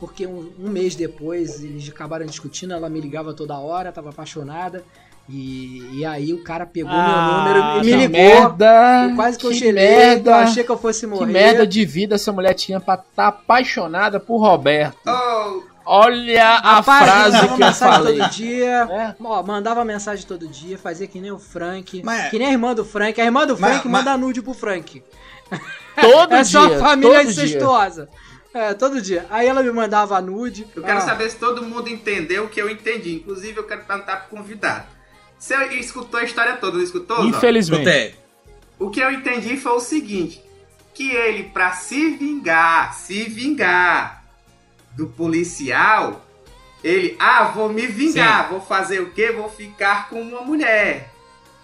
Porque 0.00 0.26
um, 0.26 0.52
um 0.58 0.68
mês 0.68 0.94
depois 0.96 1.62
eles 1.62 1.88
acabaram 1.88 2.26
discutindo, 2.26 2.74
ela 2.74 2.88
me 2.90 3.00
ligava 3.00 3.32
toda 3.32 3.56
hora, 3.58 3.92
tava 3.92 4.10
apaixonada. 4.10 4.84
E, 5.26 5.82
e 5.94 6.04
aí 6.04 6.34
o 6.34 6.42
cara 6.44 6.66
pegou 6.66 6.90
Ah, 6.92 7.46
meu 7.48 7.54
número 7.62 7.78
e 7.78 7.86
me 7.86 8.06
ligou. 8.06 8.20
merda. 8.20 9.06
Eu 9.08 9.16
quase 9.16 9.38
que 9.38 9.46
eu 9.46 9.50
que 9.50 9.56
gelei, 9.56 9.88
merda. 9.96 10.30
eu 10.32 10.34
achei 10.34 10.64
que 10.64 10.70
eu 10.70 10.76
fosse 10.76 11.06
morrer. 11.06 11.26
Que 11.26 11.32
merda 11.32 11.66
de 11.66 11.84
vida 11.86 12.16
essa 12.16 12.30
mulher 12.32 12.52
tinha 12.52 12.78
pra 12.78 12.96
estar 12.96 13.28
apaixonada 13.28 14.20
por 14.20 14.38
Roberto. 14.38 14.98
Oh, 15.06 15.62
Olha 15.86 16.44
a 16.44 16.76
Rapaz, 16.76 17.04
frase 17.10 17.38
que 17.40 17.44
eu 17.52 17.56
mensagem 17.58 17.94
falei. 17.96 18.18
todo 18.18 18.30
dia. 18.30 18.88
É. 18.90 19.14
Ó, 19.22 19.42
mandava 19.42 19.84
mensagem 19.84 20.26
todo 20.26 20.48
dia, 20.48 20.78
fazia 20.78 21.06
que 21.06 21.20
nem 21.20 21.30
o 21.30 21.38
Frank. 21.38 22.02
Mas- 22.02 22.30
Que 22.30 22.38
nem 22.38 22.48
a 22.48 22.52
irmã 22.52 22.74
do 22.74 22.84
Frank. 22.84 23.20
A 23.20 23.24
irmã 23.24 23.46
do 23.46 23.58
Mas- 23.58 23.70
Frank 23.72 23.88
mas- 23.88 24.04
manda 24.04 24.16
nude 24.16 24.40
pro 24.40 24.54
Frank. 24.54 25.02
Todo 26.00 26.32
é 26.34 26.42
dia. 26.42 26.44
só 26.44 26.78
família 26.78 27.22
incestuosa. 27.22 28.08
É, 28.54 28.72
todo 28.72 29.02
dia. 29.02 29.26
Aí 29.30 29.46
ela 29.46 29.62
me 29.62 29.70
mandava 29.72 30.20
nude. 30.20 30.66
eu 30.74 30.82
quero 30.82 30.98
Ah, 30.98 31.02
saber 31.02 31.28
se 31.28 31.36
todo 31.36 31.62
mundo 31.62 31.88
entendeu 31.88 32.44
o 32.44 32.48
que 32.48 32.62
eu 32.62 32.70
entendi. 32.70 33.16
Inclusive, 33.16 33.58
eu 33.58 33.64
quero 33.64 33.82
perguntar 33.84 34.16
pro 34.28 34.36
convidado. 34.38 34.86
Você 35.38 35.54
escutou 35.74 36.18
a 36.20 36.24
história 36.24 36.56
toda, 36.56 36.76
não 36.78 36.84
escutou? 36.84 37.24
Infelizmente. 37.26 38.16
O 38.78 38.88
que 38.90 39.00
eu 39.00 39.10
entendi 39.10 39.56
foi 39.58 39.72
o 39.72 39.80
seguinte: 39.80 40.42
que 40.94 41.10
ele, 41.10 41.42
pra 41.44 41.72
se 41.72 42.10
vingar, 42.16 42.94
se 42.94 43.24
vingar 43.24 44.23
do 44.96 45.06
policial, 45.08 46.24
ele, 46.82 47.16
ah, 47.18 47.44
vou 47.54 47.68
me 47.68 47.86
vingar, 47.86 48.48
vou 48.50 48.60
fazer 48.60 49.00
o 49.00 49.10
quê? 49.10 49.32
Vou 49.32 49.48
ficar 49.48 50.08
com 50.08 50.20
uma 50.20 50.42
mulher. 50.42 51.10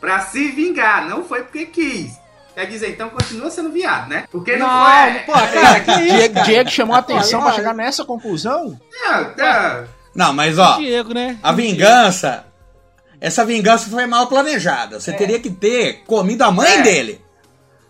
Pra 0.00 0.20
se 0.20 0.48
vingar, 0.50 1.06
não 1.08 1.22
foi 1.24 1.42
porque 1.42 1.66
quis. 1.66 2.18
Quer 2.54 2.66
dizer, 2.66 2.90
então 2.90 3.08
continua 3.10 3.50
sendo 3.50 3.70
viado, 3.70 4.08
né? 4.08 4.24
Porque 4.30 4.56
não, 4.56 4.66
Não, 4.66 5.12
foi. 5.12 5.20
pô, 5.20 5.32
cara, 5.32 5.80
que 5.80 5.90
isso, 5.92 6.16
Diego, 6.16 6.34
cara? 6.34 6.46
Diego 6.46 6.70
chamou 6.70 6.96
a 6.96 6.98
atenção 6.98 7.42
pra 7.42 7.52
chegar 7.52 7.74
nessa 7.74 8.04
conclusão? 8.04 8.78
Não, 8.90 9.22
não. 9.36 9.84
Não, 10.14 10.32
mas 10.32 10.58
ó, 10.58 10.76
Diego, 10.78 11.14
né? 11.14 11.38
a 11.42 11.52
vingança. 11.52 12.44
Essa 13.20 13.44
vingança 13.44 13.88
foi 13.90 14.06
mal 14.06 14.26
planejada. 14.26 14.98
Você 14.98 15.12
teria 15.12 15.38
que 15.38 15.50
ter 15.50 16.02
comido 16.06 16.42
a 16.42 16.50
mãe 16.50 16.78
É. 16.78 16.82
dele. 16.82 17.20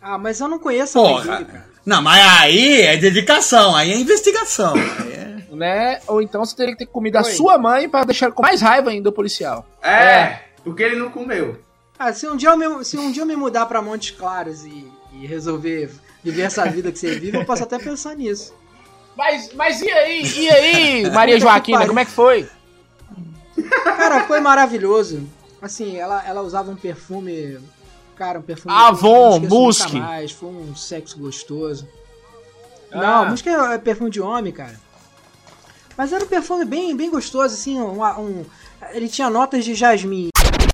Ah, 0.02 0.18
mas 0.18 0.40
eu 0.40 0.48
não 0.48 0.58
conheço 0.58 0.98
a 0.98 1.02
mãe 1.02 1.12
Porra. 1.12 1.32
dele, 1.36 1.44
cara. 1.46 1.70
Não, 1.86 2.02
mas 2.02 2.40
aí 2.40 2.82
é 2.82 2.96
dedicação, 2.96 3.74
aí 3.74 3.92
é 3.92 3.96
investigação. 3.96 4.74
Aí 4.74 5.12
é... 5.14 5.19
Né? 5.60 6.00
Ou 6.06 6.22
então 6.22 6.42
você 6.42 6.56
teria 6.56 6.72
que 6.72 6.78
ter 6.78 6.86
comido 6.86 7.16
a 7.16 7.22
Oi. 7.22 7.32
sua 7.32 7.58
mãe 7.58 7.86
pra 7.86 8.02
deixar 8.02 8.32
com 8.32 8.40
mais 8.40 8.62
raiva 8.62 8.88
ainda 8.88 9.10
o 9.10 9.12
policial. 9.12 9.66
É, 9.82 10.38
porque 10.64 10.82
ele 10.82 10.96
não 10.96 11.10
comeu. 11.10 11.60
Ah, 11.98 12.14
se 12.14 12.26
um 12.26 12.34
dia 12.34 12.48
eu 12.48 12.56
me, 12.56 12.82
se 12.82 12.96
um 12.96 13.12
dia 13.12 13.24
eu 13.24 13.26
me 13.26 13.36
mudar 13.36 13.66
pra 13.66 13.82
Montes 13.82 14.12
Claros 14.12 14.64
e, 14.64 14.90
e 15.12 15.26
resolver 15.26 15.90
viver 16.24 16.42
essa 16.44 16.64
vida 16.64 16.90
que 16.90 16.98
você 16.98 17.18
vive, 17.18 17.36
eu 17.36 17.44
posso 17.44 17.62
até 17.62 17.78
pensar 17.78 18.16
nisso. 18.16 18.54
Mas, 19.14 19.52
mas 19.52 19.82
e 19.82 19.90
aí? 19.90 20.22
E 20.38 20.50
aí, 20.50 21.10
Maria 21.10 21.34
que 21.34 21.42
Joaquina, 21.42 21.86
como 21.86 21.98
é 21.98 22.06
que 22.06 22.10
foi? 22.10 22.48
Cara, 23.84 24.24
foi 24.24 24.40
maravilhoso. 24.40 25.28
Assim, 25.60 25.98
ela, 25.98 26.26
ela 26.26 26.40
usava 26.40 26.70
um 26.70 26.76
perfume. 26.76 27.58
Cara, 28.16 28.38
um 28.38 28.42
perfume. 28.42 28.74
Avon, 28.74 29.40
não 29.40 29.68
esqueço 29.68 29.98
Musk. 29.98 30.38
Foi 30.38 30.48
um 30.48 30.74
sexo 30.74 31.18
gostoso. 31.18 31.86
Ah. 32.90 32.98
Não, 32.98 33.28
Musk 33.28 33.46
é 33.46 33.76
perfume 33.76 34.08
de 34.08 34.22
homem, 34.22 34.54
cara. 34.54 34.88
Mas 35.96 36.12
era 36.12 36.24
um 36.24 36.28
perfume 36.28 36.64
bem, 36.64 36.96
bem 36.96 37.10
gostoso, 37.10 37.54
assim. 37.54 37.80
Um, 37.80 38.02
um- 38.02 38.44
ele 38.92 39.08
tinha 39.08 39.28
notas 39.28 39.64
de 39.64 39.74
jasmim. 39.74 40.28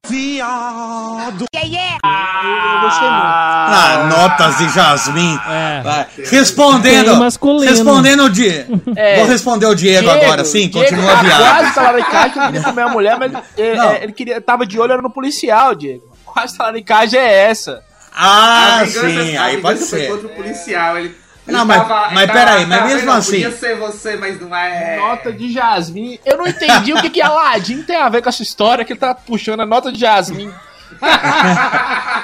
Viado! 0.08 1.46
Eu, 1.52 1.60
eu 1.60 2.80
gostei 2.80 3.08
muito. 3.08 3.26
Ah, 3.26 4.06
notas 4.08 4.58
de 4.58 4.68
Jasmine. 4.68 5.40
É. 5.48 5.80
Vai. 5.82 6.06
Respondendo. 6.30 7.16
Masculino. 7.16 7.70
Respondendo 7.70 8.22
o 8.24 8.30
Diego. 8.30 8.80
É. 8.94 9.16
Vou 9.16 9.26
responder 9.26 9.66
o 9.66 9.74
Diego, 9.74 10.08
agora 10.08 10.44
sim, 10.44 10.68
Diego 10.68 10.78
continua 10.88 11.16
tá 11.16 11.22
viado. 11.22 11.74
Quase 11.74 12.04
caixa, 12.04 12.38
ele 12.38 12.46
queria 12.46 12.62
comer 12.62 12.82
a 12.82 12.88
mulher, 12.88 13.18
mas 13.18 13.32
ele, 13.56 13.74
Não. 13.76 13.90
é, 13.90 14.04
ele 14.04 14.12
queria, 14.12 14.40
tava 14.40 14.64
de 14.64 14.78
olho 14.78 14.92
era 14.92 15.02
no 15.02 15.10
policial, 15.10 15.74
Diego. 15.74 16.04
Quase 16.24 16.56
caixa 16.84 17.16
é 17.16 17.48
essa. 17.50 17.82
Ah, 18.14 18.82
sim, 18.86 19.36
aí 19.36 19.58
pode 19.60 19.78
vingança 19.80 19.90
foi 19.90 19.98
ser. 20.00 20.08
contra 20.08 20.26
o 20.26 20.30
policial. 20.30 20.98
Ele, 20.98 21.14
Não, 21.46 21.64
mas- 21.64 21.78
tava- 21.86 22.10
mas 22.12 22.22
ele 22.24 22.32
peraí, 22.32 22.66
mas 22.66 22.78
tava 22.78 22.90
mesmo 22.94 23.10
assim- 23.12 23.30
Podia 23.42 23.50
ser 23.52 23.76
você, 23.76 24.16
mas 24.16 24.40
não 24.40 24.54
é. 24.56 24.96
Nota 24.96 25.32
de 25.32 25.52
Jasmine. 25.52 26.20
Eu 26.24 26.38
não 26.38 26.46
entendi 26.46 26.92
o 26.92 27.00
que, 27.00 27.10
que 27.10 27.22
Aladdin 27.22 27.82
tem 27.82 27.96
a 27.96 28.08
ver 28.08 28.22
com 28.22 28.28
essa 28.28 28.42
história 28.42 28.84
que 28.84 28.92
ele 28.92 29.00
tá 29.00 29.14
puxando 29.14 29.60
a 29.60 29.66
nota 29.66 29.92
de 29.92 30.00
Jasmine. 30.00 30.52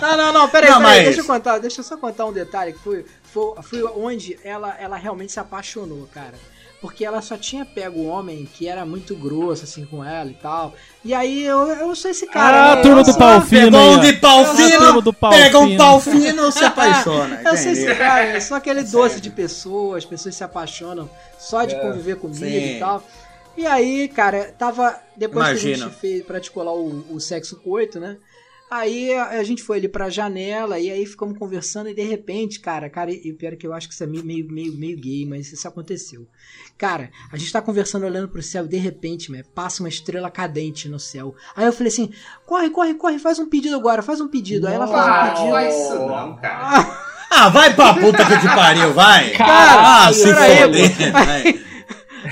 Não, 0.00 0.16
não, 0.16 0.32
não, 0.32 0.48
peraí, 0.48 0.70
Não, 0.70 0.78
peraí, 0.78 0.96
mas- 0.96 1.04
deixa 1.04 1.20
eu 1.20 1.24
contar, 1.24 1.58
deixa 1.58 1.80
eu 1.80 1.84
só 1.84 1.96
contar 1.96 2.26
um 2.26 2.32
detalhe 2.32 2.72
que 2.72 2.78
foi, 2.80 3.04
foi, 3.22 3.54
foi 3.62 3.82
onde 3.96 4.38
ela, 4.44 4.74
ela 4.78 4.96
realmente 4.96 5.32
se 5.32 5.40
apaixonou, 5.40 6.08
cara. 6.12 6.34
Porque 6.80 7.04
ela 7.04 7.20
só 7.20 7.36
tinha 7.36 7.64
pego 7.64 8.00
um 8.00 8.08
homem 8.08 8.48
que 8.54 8.66
era 8.66 8.86
muito 8.86 9.14
grosso, 9.14 9.64
assim, 9.64 9.84
com 9.84 10.02
ela 10.02 10.30
e 10.30 10.34
tal. 10.34 10.74
E 11.04 11.12
aí 11.12 11.42
eu, 11.44 11.58
eu 11.68 11.94
sou 11.94 12.10
esse 12.10 12.26
cara. 12.26 12.72
Ah, 12.72 12.76
né? 12.76 12.82
turma 12.82 13.02
do 13.02 13.10
sou- 13.10 13.18
pau 13.18 13.42
fino 13.42 13.64
Pegou 13.70 13.80
um 13.80 13.98
ó. 13.98 13.98
de 13.98 14.12
pau 14.14 14.40
Ah, 14.40 14.44
turma 14.54 14.70
fino, 14.86 15.02
do 15.02 15.12
pau 15.12 15.30
pega 15.30 15.58
um 15.58 15.66
fino. 15.66 15.76
pau 15.78 16.00
fino, 16.00 16.50
se 16.52 16.64
apaixona. 16.64 17.42
Eu 17.44 17.56
sei 17.56 17.72
esse 17.72 17.94
cara, 17.94 18.34
eu 18.34 18.40
sou 18.40 18.56
aquele 18.56 18.82
doce 18.82 19.20
de 19.20 19.28
pessoas, 19.28 20.04
as 20.04 20.08
pessoas 20.08 20.34
se 20.34 20.42
apaixonam 20.42 21.08
só 21.38 21.66
de 21.66 21.78
conviver 21.80 22.16
comigo 22.16 22.38
sim. 22.38 22.76
e 22.76 22.78
tal. 22.78 23.04
E 23.58 23.66
aí, 23.66 24.08
cara, 24.08 24.54
tava. 24.58 24.96
Depois 25.14 25.60
que 25.60 25.72
a 25.72 25.76
gente 25.76 25.90
fez, 25.96 26.24
praticou 26.24 26.62
lá 26.62 26.72
o, 26.72 27.04
o 27.10 27.20
sexo 27.20 27.56
coito, 27.62 28.00
né? 28.00 28.16
Aí 28.70 29.12
a, 29.12 29.42
gente 29.42 29.64
foi 29.64 29.78
ali 29.78 29.88
pra 29.88 30.08
janela 30.08 30.78
e 30.78 30.88
aí 30.92 31.04
ficamos 31.04 31.36
conversando 31.36 31.88
e 31.88 31.94
de 31.94 32.02
repente, 32.02 32.60
cara, 32.60 32.88
cara, 32.88 33.10
e 33.10 33.32
pior 33.32 33.52
é 33.52 33.56
que 33.56 33.66
eu 33.66 33.72
acho 33.72 33.88
que 33.88 33.94
isso 33.94 34.04
é 34.04 34.06
meio, 34.06 34.24
meio, 34.24 34.46
meio, 34.48 34.72
meio 34.78 34.96
gay, 34.96 35.26
mas 35.26 35.52
isso 35.52 35.66
aconteceu. 35.66 36.24
Cara, 36.78 37.10
a 37.32 37.36
gente 37.36 37.52
tá 37.52 37.60
conversando 37.60 38.06
olhando 38.06 38.28
pro 38.28 38.40
céu 38.42 38.64
e 38.64 38.68
de 38.68 38.76
repente, 38.76 39.32
né, 39.32 39.42
passa 39.56 39.82
uma 39.82 39.88
estrela 39.88 40.30
cadente 40.30 40.88
no 40.88 41.00
céu. 41.00 41.34
Aí 41.56 41.66
eu 41.66 41.72
falei 41.72 41.88
assim: 41.92 42.12
corre, 42.46 42.70
corre, 42.70 42.94
corre, 42.94 43.18
faz 43.18 43.40
um 43.40 43.48
pedido 43.48 43.74
agora, 43.74 44.02
faz 44.02 44.20
um 44.20 44.28
pedido. 44.28 44.68
Aí 44.68 44.74
ela 44.74 44.86
faz 44.86 45.04
um 45.04 45.10
Ah, 45.10 45.24
pedido. 45.30 45.44
não 45.46 45.50
faz 45.50 45.74
isso 45.74 45.94
não, 45.94 46.36
cara. 46.36 47.10
Ah, 47.32 47.48
vai 47.48 47.72
pra 47.74 47.94
puta 47.94 48.24
que 48.26 48.38
te 48.40 48.46
pariu, 48.46 48.92
vai. 48.92 49.30
Cara, 49.30 50.06
ah, 50.08 50.12
se 50.12 50.26
foder. 50.34 51.12
vai. 51.12 51.60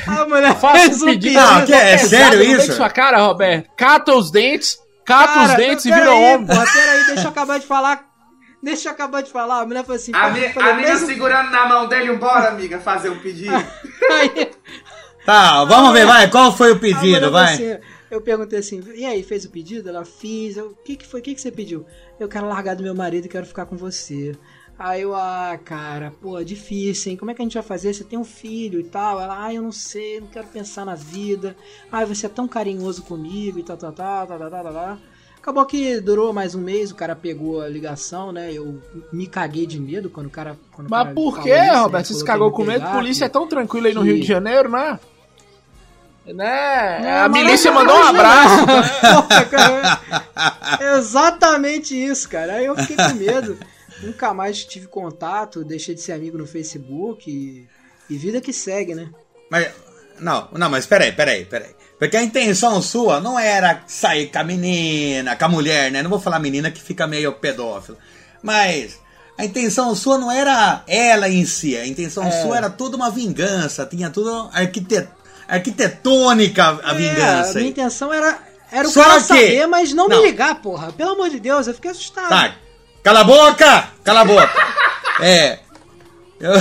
A 0.09 0.27
mulher 0.27 0.57
Faça 0.59 0.79
fez 0.81 1.03
um 1.03 1.07
pedido. 1.07 1.23
pedido. 1.23 1.39
Ah, 1.39 1.63
que 1.65 1.73
é 1.73 1.93
Pesado 1.97 2.09
sério 2.09 2.43
isso? 2.43 2.73
sua 2.73 2.91
cara, 2.91 3.25
Roberto. 3.25 3.71
Cata 3.77 4.13
os 4.15 4.31
dentes, 4.33 4.77
cata 5.09 5.41
os 5.41 5.47
Cara, 5.49 5.55
dentes 5.57 5.85
e 5.87 5.93
vira 5.93 6.11
aí, 6.11 6.35
homem. 6.35 6.47
Porra, 6.47 6.65
peraí, 6.73 7.07
deixa 7.07 7.23
eu 7.25 7.29
acabar 7.31 7.59
de 7.59 7.67
falar. 7.67 8.05
Deixa 8.63 8.89
eu 8.89 8.93
acabar 8.93 9.23
de 9.23 9.31
falar. 9.31 9.61
A 9.63 9.67
mulher 9.67 9.83
falou 9.83 9.97
assim: 9.97 10.13
A, 10.15 10.29
pô, 10.29 10.31
mi- 10.35 10.45
eu 10.45 10.51
falei, 10.53 10.71
a 10.73 10.77
menina 10.77 10.97
segurando 10.99 11.51
na 11.51 11.67
mão 11.67 11.87
dele, 11.89 12.13
bora, 12.17 12.49
amiga, 12.49 12.79
fazer 12.79 13.09
um 13.11 13.19
pedido. 13.19 13.53
Aí, 14.11 14.51
Tá, 15.25 15.65
vamos 15.65 15.93
ver, 15.93 16.07
vai. 16.07 16.31
Qual 16.31 16.57
foi 16.57 16.73
o 16.73 16.79
pedido, 16.79 17.31
vai? 17.31 17.55
assim, 17.55 17.77
eu 18.11 18.21
perguntei 18.21 18.59
assim: 18.59 18.83
e 18.95 19.05
aí, 19.05 19.23
fez 19.23 19.45
o 19.45 19.51
pedido? 19.51 19.89
Ela 19.89 20.05
fiz. 20.05 20.57
Eu, 20.57 20.69
O 20.69 20.75
que, 20.85 20.97
que 20.97 21.07
foi? 21.07 21.21
O 21.21 21.23
que, 21.23 21.35
que 21.35 21.41
você 21.41 21.51
pediu? 21.53 21.85
Eu 22.19 22.29
quero 22.29 22.49
largar 22.49 22.75
do 22.77 22.83
meu 22.83 22.95
marido 22.95 23.27
e 23.27 23.29
quero 23.29 23.45
ficar 23.47 23.67
com 23.67 23.77
você. 23.77 24.35
Aí 24.79 25.03
eu, 25.03 25.15
ah, 25.15 25.59
cara, 25.65 26.13
pô, 26.23 26.43
difícil, 26.45 27.11
hein? 27.11 27.19
Como 27.19 27.31
é 27.31 27.35
que 27.35 27.43
a 27.43 27.45
gente 27.45 27.55
vai 27.55 27.63
fazer? 27.65 27.93
Você 27.93 28.05
tem 28.05 28.19
um 28.19 28.25
filho 28.25 28.79
e 28.79 28.85
tal. 28.85 29.21
Ela, 29.21 29.45
ah, 29.47 29.53
eu 29.53 29.61
não 29.61 29.73
sei, 29.73 30.21
não 30.21 30.29
quero 30.29 30.47
pensar 30.47 30.85
na 30.87 30.95
vida. 30.95 31.57
Ai, 31.91 32.07
você 32.07 32.27
é 32.27 32.29
tão 32.29 32.47
carinhoso 32.47 33.03
comigo 33.03 33.59
e 33.59 33.63
tal, 33.65 33.77
tal, 33.77 33.93
tal, 33.93 34.27
tal, 34.29 34.39
tal, 34.39 34.51
tal, 34.51 34.63
tal, 34.63 34.73
tal. 34.73 34.99
Acabou 35.37 35.65
que 35.67 36.01
durou 36.01 36.33
mais 36.33 36.55
um 36.55 36.61
mês, 36.61 36.91
o 36.91 36.95
cara 36.95 37.17
pegou 37.17 37.61
a 37.61 37.69
ligação, 37.69 38.31
né? 38.31 38.53
Eu 38.53 38.81
me 39.13 39.27
caguei 39.27 39.67
de 39.67 39.81
medo 39.81 40.09
quando 40.11 40.27
o 40.27 40.31
cara. 40.31 40.57
Quando 40.73 40.87
o 40.87 40.91
Mas 40.91 41.03
cara 41.05 41.15
por 41.15 41.41
que, 41.43 41.49
isso, 41.49 41.59
ele 41.59 41.77
Roberto? 41.77 42.07
Você 42.07 42.15
se 42.15 42.25
cagou 42.25 42.51
com 42.53 42.65
medo? 42.65 42.81
pegar, 42.81 42.93
Polícia 42.95 43.25
é 43.25 43.29
tão 43.29 43.49
tranquilo 43.49 43.87
aí 43.89 43.95
no 43.95 44.03
que- 44.03 44.09
Rio 44.13 44.21
de 44.21 44.27
Janeiro, 44.27 44.69
né? 44.69 44.99
Né? 46.27 47.01
É, 47.05 47.21
a 47.23 47.29
milícia 47.29 47.71
não- 47.71 47.81
mandou 47.81 47.97
um 47.97 48.05
abraço. 48.05 48.67
É 50.81 50.97
exatamente 50.99 51.95
isso, 51.97 52.29
cara. 52.29 52.55
Aí 52.55 52.67
eu 52.67 52.77
fiquei 52.77 52.97
com 52.97 53.15
medo. 53.15 53.57
Nunca 54.03 54.33
mais 54.33 54.65
tive 54.65 54.87
contato, 54.87 55.65
deixei 55.65 55.95
de 55.95 56.01
ser 56.01 56.13
amigo 56.13 56.39
no 56.39 56.47
Facebook 56.47 57.31
e, 57.31 57.67
e 58.13 58.17
vida 58.17 58.41
que 58.41 58.53
segue, 58.53 58.95
né? 58.95 59.11
Mas, 59.51 59.69
não, 60.21 60.49
não, 60.53 60.71
mas 60.71 60.87
peraí, 60.87 61.13
peraí, 61.13 61.45
peraí. 61.45 61.75
Porque 61.99 62.17
a 62.17 62.23
intenção 62.23 62.81
sua 62.81 63.21
não 63.21 63.37
era 63.39 63.83
sair 63.89 64.29
com 64.31 64.39
a 64.39 64.45
menina, 64.45 65.35
com 65.35 65.45
a 65.45 65.49
mulher, 65.49 65.91
né? 65.91 66.03
Não 66.03 66.11
vou 66.11 66.21
falar 66.21 66.39
menina 66.39 66.71
que 66.71 66.81
fica 66.81 67.07
meio 67.09 67.33
pedófilo. 67.35 67.99
Mas 68.41 69.01
a 69.37 69.45
intenção 69.45 69.93
sua 69.97 70.17
não 70.17 70.31
era 70.31 70.85
ela 70.87 71.29
em 71.29 71.45
si. 71.45 71.77
A 71.77 71.85
intenção 71.87 72.25
É. 72.25 72.43
sua 72.43 72.57
era 72.57 72.71
toda 72.71 72.97
uma 72.97 73.11
vingança. 73.11 73.85
Tinha 73.85 74.11
tudo 74.11 74.49
arquitet... 74.53 75.09
arquitetônica 75.49 76.81
a 76.85 76.93
É, 76.93 76.95
vingança. 76.95 77.51
a 77.51 77.55
minha 77.55 77.65
aí. 77.65 77.69
intenção 77.71 78.13
era, 78.13 78.39
era 78.71 78.87
o 78.87 78.91
Só 78.91 79.03
cara 79.03 79.15
que- 79.17 79.27
saber, 79.27 79.67
mas 79.67 79.93
não, 79.93 80.09
Não. 80.09 80.21
me 80.23 80.27
ligar, 80.31 80.61
porra. 80.63 80.93
Pelo 80.93 81.11
amor 81.13 81.31
de 81.31 81.41
Deus, 81.41 81.67
eu 81.67 81.75
fiquei 81.75 81.91
assustado. 81.91 82.29
Tá, 82.29 82.57
cala 83.03 83.21
a 83.21 83.25
boca! 83.25 83.89
Cala 84.05 84.21
a 84.21 84.25
boca! 84.25 84.51
é. 85.21 85.59
Eu- 86.41 86.53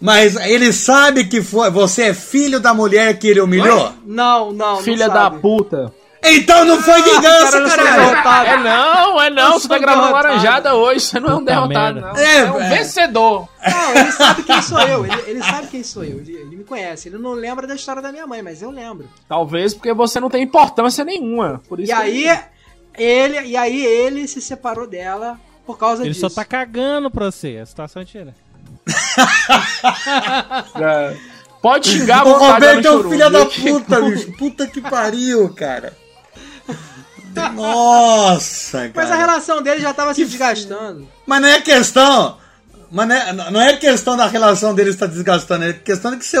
Mas 0.00 0.36
ele 0.36 0.72
sabe 0.72 1.24
que 1.24 1.42
foi, 1.42 1.70
você 1.70 2.04
é 2.04 2.14
filho 2.14 2.60
da 2.60 2.72
mulher 2.72 3.18
que 3.18 3.28
ele 3.28 3.40
humilhou? 3.40 3.92
Não, 4.04 4.52
não, 4.52 4.82
Filha 4.82 5.08
não 5.08 5.14
da 5.14 5.30
puta. 5.30 5.92
Então 6.28 6.64
não 6.64 6.82
foi 6.82 7.00
vingança, 7.02 7.52
cara 7.52 7.60
não 7.60 7.68
foi 7.70 7.84
caralho! 7.84 8.02
derrotado. 8.10 8.46
É 8.48 8.56
não, 8.56 9.22
é 9.22 9.30
não. 9.30 9.52
Você 9.52 9.68
tá 9.68 9.78
gravando 9.78 10.06
derrotado. 10.08 10.28
laranjada 10.28 10.74
hoje. 10.74 11.00
Você 11.00 11.20
não 11.20 11.28
é 11.28 11.34
um 11.34 11.38
Puta 11.38 11.50
derrotado, 11.52 12.00
merda. 12.00 12.12
não. 12.12 12.16
É, 12.18 12.36
É, 12.38 12.52
um 12.52 12.60
é. 12.60 12.68
vencedor. 12.78 13.48
Não, 13.70 13.90
ele 13.94 14.12
sabe 14.12 14.42
quem 14.42 14.62
sou 14.62 14.80
eu. 14.80 15.04
Ele, 15.06 15.22
ele 15.26 15.42
sabe 15.42 15.66
quem 15.68 15.82
sou 15.84 16.02
eu. 16.04 16.18
Ele, 16.18 16.32
ele 16.32 16.56
me 16.56 16.64
conhece. 16.64 17.08
Ele 17.08 17.18
não 17.18 17.32
lembra 17.32 17.66
da 17.66 17.74
história 17.76 18.02
da 18.02 18.10
minha 18.10 18.26
mãe, 18.26 18.42
mas 18.42 18.60
eu 18.60 18.70
lembro. 18.70 19.08
Talvez 19.28 19.72
porque 19.74 19.92
você 19.92 20.18
não 20.18 20.28
tem 20.30 20.42
importância 20.42 21.04
nenhuma. 21.04 21.60
Por 21.68 21.78
isso 21.78 21.90
E 21.90 21.94
aí, 21.94 22.28
ele, 22.98 23.40
e 23.42 23.56
aí 23.56 23.84
ele 23.84 24.26
se 24.26 24.40
separou 24.40 24.86
dela 24.86 25.38
por 25.66 25.76
causa 25.78 26.02
Ele 26.02 26.14
disso. 26.14 26.28
só 26.28 26.34
tá 26.34 26.44
cagando 26.44 27.10
pra 27.10 27.30
você. 27.30 27.58
A 27.62 27.66
situação 27.66 28.00
é 28.02 28.04
tira. 28.04 28.34
É. 30.80 31.16
Pode 31.60 31.88
xingar, 31.88 32.24
O 32.26 32.30
vou 32.30 32.38
cagar 32.38 32.50
no 32.50 32.54
Roberto 32.54 32.86
é 32.86 32.90
um 32.92 33.10
filho 33.10 33.30
da 33.30 33.46
puta, 33.46 34.00
bicho. 34.02 34.32
Puta 34.36 34.66
que 34.66 34.80
pariu, 34.80 35.48
cara. 35.54 35.92
Nossa, 37.54 38.90
Mas 38.94 39.06
a 39.06 39.08
cara. 39.10 39.16
relação 39.26 39.62
dele 39.62 39.80
já 39.80 39.92
tava 39.92 40.14
se 40.14 40.24
desgastando. 40.24 41.06
Mas 41.26 41.40
não 41.42 41.48
é 41.48 41.60
questão. 41.60 42.36
Mas 42.90 43.08
não 43.08 43.14
é, 43.16 43.32
não 43.50 43.60
é 43.60 43.76
questão 43.76 44.16
da 44.16 44.26
relação 44.26 44.74
dele 44.74 44.90
estar 44.90 45.06
desgastando, 45.06 45.64
é 45.64 45.72
questão 45.72 46.12
de 46.12 46.18
que 46.18 46.24
você 46.24 46.38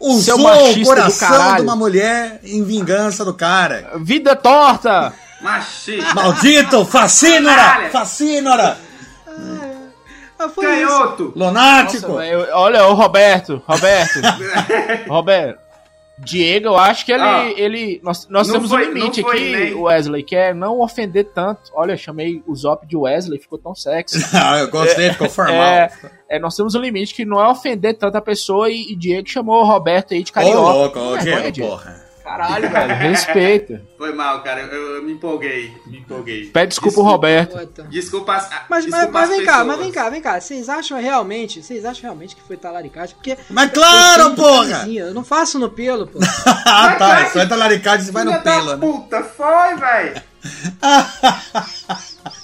usou 0.00 0.22
Seu 0.22 0.36
o 0.36 0.42
machista 0.42 0.78
do 0.80 0.84
coração 0.86 1.28
caralho. 1.28 1.56
de 1.56 1.62
uma 1.62 1.76
mulher 1.76 2.40
em 2.42 2.64
vingança 2.64 3.24
do 3.24 3.34
cara. 3.34 3.92
Vida 4.00 4.34
torta. 4.34 5.12
Machista. 5.42 6.14
Maldito! 6.14 6.84
Facínora! 6.84 7.88
Facínora! 7.90 8.78
Ah, 10.38 10.48
foi 10.48 10.64
isso. 10.80 10.88
Canhoto. 10.88 11.32
Lunático! 11.36 12.08
Nossa, 12.08 12.20
velho, 12.20 12.46
olha, 12.52 12.86
o 12.88 12.94
Roberto, 12.94 13.62
Roberto, 13.66 14.20
Roberto. 15.08 15.62
Diego, 16.18 16.66
eu 16.68 16.78
acho 16.78 17.04
que 17.04 17.12
ele. 17.12 17.22
Ah. 17.22 17.52
ele 17.56 18.00
nós 18.04 18.28
nós 18.28 18.48
temos 18.48 18.68
foi- 18.70 18.86
um 18.86 18.92
limite 18.92 19.20
aqui, 19.22 19.50
nem- 19.56 19.74
Wesley, 19.74 20.22
que 20.22 20.36
é 20.36 20.54
não 20.54 20.80
ofender 20.80 21.24
tanto. 21.34 21.62
Olha, 21.74 21.92
eu 21.92 21.96
chamei 21.96 22.40
o 22.46 22.54
Zop 22.54 22.86
de 22.86 22.96
Wesley, 22.96 23.40
ficou 23.40 23.58
tão 23.58 23.74
sexy. 23.74 24.24
Ah, 24.32 24.58
eu 24.58 24.68
gostei, 24.70 25.10
ficou 25.10 25.28
formal. 25.28 25.54
É, 25.56 25.90
é, 26.28 26.38
nós 26.38 26.54
temos 26.54 26.74
um 26.76 26.80
limite 26.80 27.14
que 27.14 27.24
não 27.24 27.40
é 27.40 27.48
ofender 27.48 27.96
tanto 27.98 28.16
a 28.16 28.20
pessoa 28.20 28.68
e, 28.70 28.92
e 28.92 28.96
Diego 28.96 29.28
chamou 29.28 29.62
o 29.62 29.66
Roberto 29.66 30.12
aí 30.14 30.22
de 30.22 30.30
Ô, 30.30 30.34
carioca. 30.34 30.58
louco, 30.60 30.98
ô, 31.00 31.10
Vergonha, 31.12 31.50
Diego, 31.50 31.52
Diego. 31.52 31.70
porra. 31.70 32.02
Caralho, 32.32 32.70
velho, 32.70 32.94
respeita. 32.94 33.82
Foi 33.98 34.12
mal, 34.14 34.42
cara. 34.42 34.62
Eu, 34.62 34.96
eu 34.96 35.02
me 35.02 35.12
empolguei. 35.12 35.70
Me 35.86 35.98
empolguei. 35.98 36.46
Pede 36.46 36.68
desculpa 36.70 37.00
ao 37.00 37.06
Roberto. 37.06 37.58
Puta. 37.58 37.82
Desculpa 37.84 38.34
as, 38.34 38.48
Mas, 38.48 38.60
mas, 38.68 38.84
desculpa 38.86 39.12
mas 39.12 39.30
as 39.30 39.36
vem 39.36 39.44
cá, 39.44 39.52
pessoas. 39.52 39.66
mas 39.68 39.78
vem 39.78 39.92
cá, 39.92 40.08
vem 40.10 40.20
cá. 40.22 40.40
Vocês 40.40 40.68
acham 40.68 40.98
realmente, 41.00 41.62
vocês 41.62 41.84
acham 41.84 42.02
realmente 42.02 42.34
que 42.34 42.42
foi 42.42 42.56
talaricagem? 42.56 43.14
Porque 43.14 43.36
Mas 43.50 43.70
claro, 43.70 44.34
porra! 44.34 44.68
camisinha, 44.70 45.02
Eu 45.04 45.14
não 45.14 45.22
faço 45.24 45.58
no 45.58 45.68
pelo, 45.68 46.06
pô. 46.06 46.18
Ah, 46.66 46.94
tá. 46.98 47.08
Mas, 47.08 47.28
Isso 47.28 47.38
é 47.38 47.46
talaricagem, 47.46 48.06
você 48.06 48.12
vai 48.12 48.24
no 48.24 48.40
pelo, 48.40 48.76
né? 48.76 48.86
puta, 48.86 49.22
foi, 49.22 49.76
velho. 49.76 50.22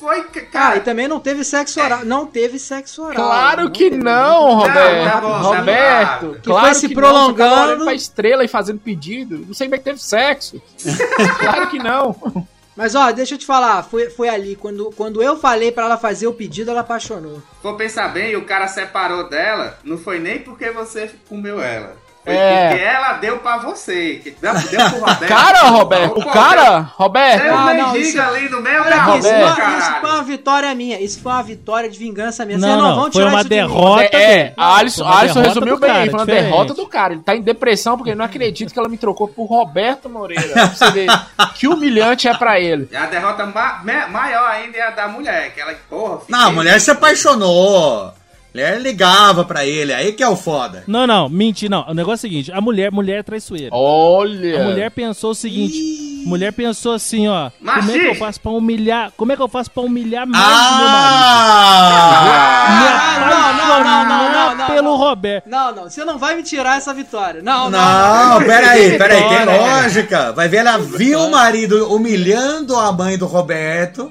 foi, 0.00 0.22
ca- 0.24 0.40
Ah, 0.40 0.46
cara. 0.46 0.76
e 0.78 0.80
também 0.80 1.06
não 1.06 1.20
teve 1.20 1.44
sexo 1.44 1.80
oral. 1.80 2.04
Não 2.04 2.26
teve 2.26 2.58
sexo 2.58 3.02
oral. 3.02 3.14
Claro 3.14 3.70
que 3.70 3.90
teve. 3.90 4.02
não, 4.02 4.54
Roberto. 4.54 5.10
tá 5.12 5.20
bom, 5.20 5.30
tá 5.30 5.38
Roberto. 5.58 6.32
Que 6.42 6.48
claro 6.50 6.66
foi 6.66 6.74
se 6.74 6.88
que 6.88 6.94
prolongando. 6.94 7.76
Não, 7.76 7.84
pra 7.84 7.94
estrela 7.94 8.42
e 8.44 8.48
fazendo 8.48 8.80
pedido. 8.80 9.38
Não 9.46 9.54
sei 9.54 9.66
como 9.68 9.74
é 9.76 9.78
que 9.78 9.84
teve 9.84 10.02
sexo. 10.02 10.60
claro 11.38 11.68
que 11.68 11.78
não. 11.78 12.16
Mas 12.76 12.94
ó, 12.94 13.10
deixa 13.12 13.34
eu 13.34 13.38
te 13.38 13.44
falar, 13.44 13.82
foi, 13.82 14.08
foi 14.08 14.28
ali, 14.28 14.56
quando, 14.56 14.90
quando 14.96 15.22
eu 15.22 15.36
falei 15.36 15.70
pra 15.70 15.84
ela 15.84 15.98
fazer 15.98 16.26
o 16.28 16.32
pedido, 16.32 16.70
ela 16.70 16.80
apaixonou. 16.80 17.42
For 17.60 17.76
pensar 17.76 18.08
bem, 18.08 18.34
o 18.36 18.44
cara 18.46 18.66
separou 18.68 19.28
dela, 19.28 19.78
não 19.84 19.98
foi 19.98 20.18
nem 20.18 20.38
porque 20.38 20.70
você 20.70 21.10
comeu 21.28 21.60
ela. 21.60 21.94
Foi 22.22 22.34
É. 22.34 22.68
porque 22.68 22.82
ela 22.84 23.12
deu 23.14 23.38
pra 23.38 23.56
você. 23.58 24.20
Que 24.22 24.30
deu, 24.32 24.52
deu 24.52 24.90
pro 24.90 24.98
Roberto. 25.00 25.26
Cara, 25.26 25.62
Roberto, 25.70 26.18
o 26.20 26.26
cara, 26.26 26.80
Você 26.82 26.88
Roberto. 26.96 27.42
é 27.44 27.48
Ah, 27.50 27.74
não, 27.74 27.96
isso- 27.96 28.20
ali 28.20 28.48
no 28.50 28.60
meio 28.60 28.82
Olha 28.82 28.90
da 28.90 28.96
isso, 28.96 29.06
rua, 29.06 29.20
foi 29.22 29.32
uma- 29.42 29.56
caralho. 29.56 29.78
isso 29.78 29.90
foi 30.00 30.10
uma 30.10 30.22
vitória 30.22 30.74
minha. 30.74 31.00
Isso 31.00 31.22
foi 31.22 31.32
uma 31.32 31.42
vitória 31.42 31.88
de 31.88 31.98
vingança 31.98 32.44
minha. 32.44 32.58
Vocês 32.58 32.70
Não, 32.70 32.78
não, 32.78 32.88
não, 32.88 32.94
vão 32.94 33.02
foi 33.04 33.12
tirar 33.12 33.26
uma 33.28 33.40
isso 33.40 33.48
de 33.48 33.54
mim. 33.54 33.60
derrota. 33.62 34.02
É, 34.16 34.32
é, 34.40 34.54
Não, 34.56 34.64
a 34.64 34.76
Alisson, 34.78 35.04
resumiu 35.40 35.74
do 35.76 35.80
bem, 35.80 35.90
cara, 35.90 36.04
foi 36.04 36.08
uma 36.12 36.18
diferente. 36.26 36.44
derrota 36.44 36.74
do 36.74 36.86
cara. 36.86 37.12
Ele 37.14 37.22
tá 37.22 37.34
em 37.34 37.40
depressão 37.42 37.96
porque 37.96 38.10
ele 38.10 38.18
não 38.18 38.24
acredita 38.26 38.70
que 38.72 38.78
ela 38.78 38.88
me 38.88 38.98
trocou 38.98 39.26
por 39.26 39.46
Roberto 39.46 40.08
Moreira. 40.10 40.52
Pra 40.52 40.66
você 40.66 40.90
ver 40.90 41.08
que 41.56 41.66
humilhante 41.66 42.28
é 42.28 42.34
pra 42.36 42.60
ele. 42.60 42.86
E 42.92 42.96
a 42.96 43.06
derrota 43.06 43.46
ma- 43.46 43.80
ma- 43.82 44.08
maior 44.08 44.50
ainda 44.50 44.76
é 44.76 44.82
a 44.82 44.90
da 44.90 45.08
mulher, 45.08 45.54
que 45.54 45.60
ela, 45.60 45.74
porra, 45.88 46.18
Não, 46.28 46.48
a 46.48 46.50
mulher 46.50 46.78
se 46.80 46.90
apaixonou. 46.90 48.12
A 48.52 48.58
mulher 48.58 48.80
ligava 48.80 49.44
pra 49.44 49.64
ele, 49.64 49.92
aí 49.92 50.12
que 50.12 50.22
é 50.24 50.28
o 50.28 50.34
foda. 50.34 50.82
Não, 50.86 51.06
não, 51.06 51.28
mentira, 51.28 51.70
não. 51.70 51.88
O 51.88 51.94
negócio 51.94 52.26
é 52.26 52.28
o 52.28 52.30
seguinte: 52.30 52.52
a 52.52 52.60
mulher, 52.60 52.90
mulher 52.90 53.20
é 53.20 53.22
traiçoeira. 53.22 53.70
Olha. 53.72 54.60
A 54.60 54.64
mulher 54.64 54.90
pensou 54.90 55.30
o 55.30 55.34
seguinte: 55.34 55.78
mulher 56.26 56.52
pensou 56.52 56.92
assim, 56.92 57.28
ó. 57.28 57.50
Como 57.58 57.90
é 57.92 57.98
que 57.98 58.06
eu 58.06 58.14
faço 58.16 58.40
pra 58.40 58.50
humilhar? 58.50 59.12
Como 59.16 59.30
é 59.30 59.36
que 59.36 59.42
eu 59.42 59.48
faço 59.48 59.70
pra 59.70 59.82
humilhar 59.84 60.26
mais 60.26 60.44
o 60.44 60.78
meu 60.78 60.88
marido? 60.88 61.24
Ah! 61.26 62.00
Me 62.70 62.86
Ah, 62.88 63.52
não, 63.54 63.54
não, 63.54 63.84
não, 63.84 64.04
não, 64.04 64.32
não, 64.32 64.40
apaixonar 64.40 64.56
não, 64.56 64.66
pelo 64.66 64.82
não. 64.90 64.96
Roberto. 64.96 65.48
Não, 65.48 65.74
não, 65.74 65.82
você 65.84 66.04
não 66.04 66.18
vai 66.18 66.34
me 66.34 66.42
tirar 66.42 66.76
essa 66.76 66.92
vitória. 66.92 67.42
Não, 67.42 67.70
não. 67.70 67.78
Não, 67.78 68.42
peraí, 68.44 68.98
peraí, 68.98 69.28
tem 69.28 69.44
lógica. 69.44 70.32
Vai 70.32 70.48
ver, 70.48 70.58
ela 70.58 70.76
viu 70.78 71.20
o 71.20 71.30
marido 71.30 71.94
humilhando 71.94 72.76
a 72.76 72.90
mãe 72.90 73.16
do 73.16 73.26
Roberto. 73.26 74.10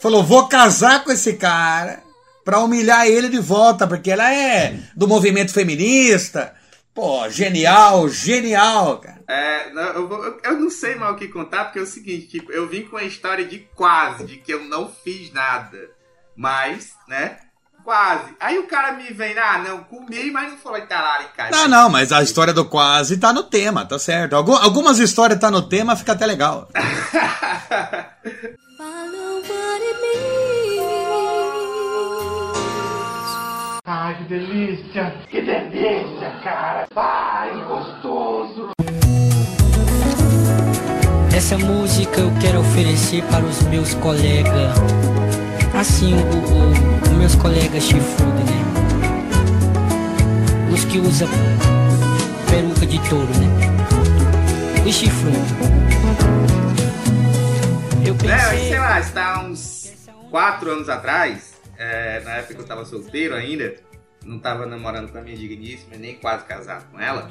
Falou, 0.00 0.22
vou 0.22 0.46
casar 0.48 1.04
com 1.04 1.10
esse 1.12 1.34
cara 1.34 2.07
pra 2.48 2.60
humilhar 2.60 3.06
ele 3.06 3.28
de 3.28 3.38
volta, 3.38 3.86
porque 3.86 4.10
ela 4.10 4.32
é 4.32 4.74
do 4.96 5.06
movimento 5.06 5.52
feminista. 5.52 6.54
Pô, 6.94 7.28
genial, 7.28 8.08
genial, 8.08 8.96
cara. 9.00 9.20
É, 9.28 9.70
não, 9.70 9.82
eu, 9.82 10.08
vou- 10.08 10.24
eu- 10.24 10.40
eu 10.42 10.58
não 10.58 10.70
sei 10.70 10.94
mais 10.94 11.12
o 11.12 11.16
que 11.16 11.28
contar, 11.28 11.64
porque 11.64 11.78
é 11.78 11.82
o 11.82 11.86
seguinte, 11.86 12.26
tipo, 12.26 12.50
eu 12.50 12.66
vim 12.66 12.84
com 12.84 12.96
a 12.96 13.04
história 13.04 13.44
de 13.44 13.58
quase, 13.74 14.24
de 14.24 14.38
que 14.38 14.50
eu 14.50 14.64
não 14.64 14.90
fiz 15.04 15.30
nada. 15.30 15.76
Mas, 16.34 16.92
né? 17.06 17.36
Quase. 17.84 18.34
Aí 18.40 18.58
o 18.58 18.66
cara 18.66 18.92
me 18.92 19.12
vem, 19.12 19.38
ah, 19.38 19.58
não, 19.58 19.84
comi, 19.84 20.30
mas 20.30 20.50
não 20.50 20.56
falou 20.58 20.80
talaricagem. 20.80 21.52
Não, 21.52 21.68
não, 21.68 21.90
mas 21.90 22.12
a 22.12 22.22
história 22.22 22.54
do 22.54 22.64
quase 22.64 23.18
tá 23.18 23.30
no 23.30 23.42
tema, 23.42 23.84
tá 23.84 23.98
certo. 23.98 24.34
Algu- 24.34 24.56
Algumas 24.56 24.98
histórias 24.98 25.38
tá 25.38 25.50
no 25.50 25.60
tema, 25.68 25.96
fica 25.96 26.12
até 26.12 26.24
legal. 26.24 26.66
Follow 28.78 29.42
what 29.42 29.82
it 29.82 30.00
means. 30.00 30.57
Essa 41.34 41.56
música 41.56 42.20
eu 42.20 42.32
quero 42.40 42.60
oferecer 42.60 43.22
para 43.24 43.44
os 43.44 43.62
meus 43.62 43.94
colegas. 43.94 44.74
Assim, 45.78 46.12
o, 46.14 46.18
o- 46.18 47.02
os 47.02 47.08
meus 47.16 47.34
colegas 47.36 47.82
chifrudos, 47.84 48.44
né? 48.44 48.64
Os 50.72 50.84
que 50.84 50.98
usam 50.98 51.28
peruca 52.50 52.84
de 52.86 52.98
touro, 53.08 53.26
né? 53.38 53.48
Os 54.86 54.94
chifrudos. 54.94 55.38
Eu 58.04 58.14
É, 58.14 58.18
pensei. 58.18 58.68
sei 58.68 58.78
lá, 58.78 58.98
está 59.00 59.40
uns 59.44 59.92
quatro 60.30 60.70
anos 60.72 60.88
atrás, 60.88 61.52
é, 61.78 62.20
na 62.24 62.32
época 62.32 62.54
que 62.54 62.60
eu 62.60 62.66
tava 62.66 62.84
solteiro 62.84 63.34
ainda, 63.34 63.76
não 64.24 64.38
tava 64.38 64.66
namorando 64.66 65.10
com 65.10 65.18
a 65.18 65.20
minha 65.22 65.36
digníssima, 65.36 65.96
nem 65.96 66.16
quase 66.16 66.44
casado 66.44 66.90
com 66.90 67.00
ela, 67.00 67.30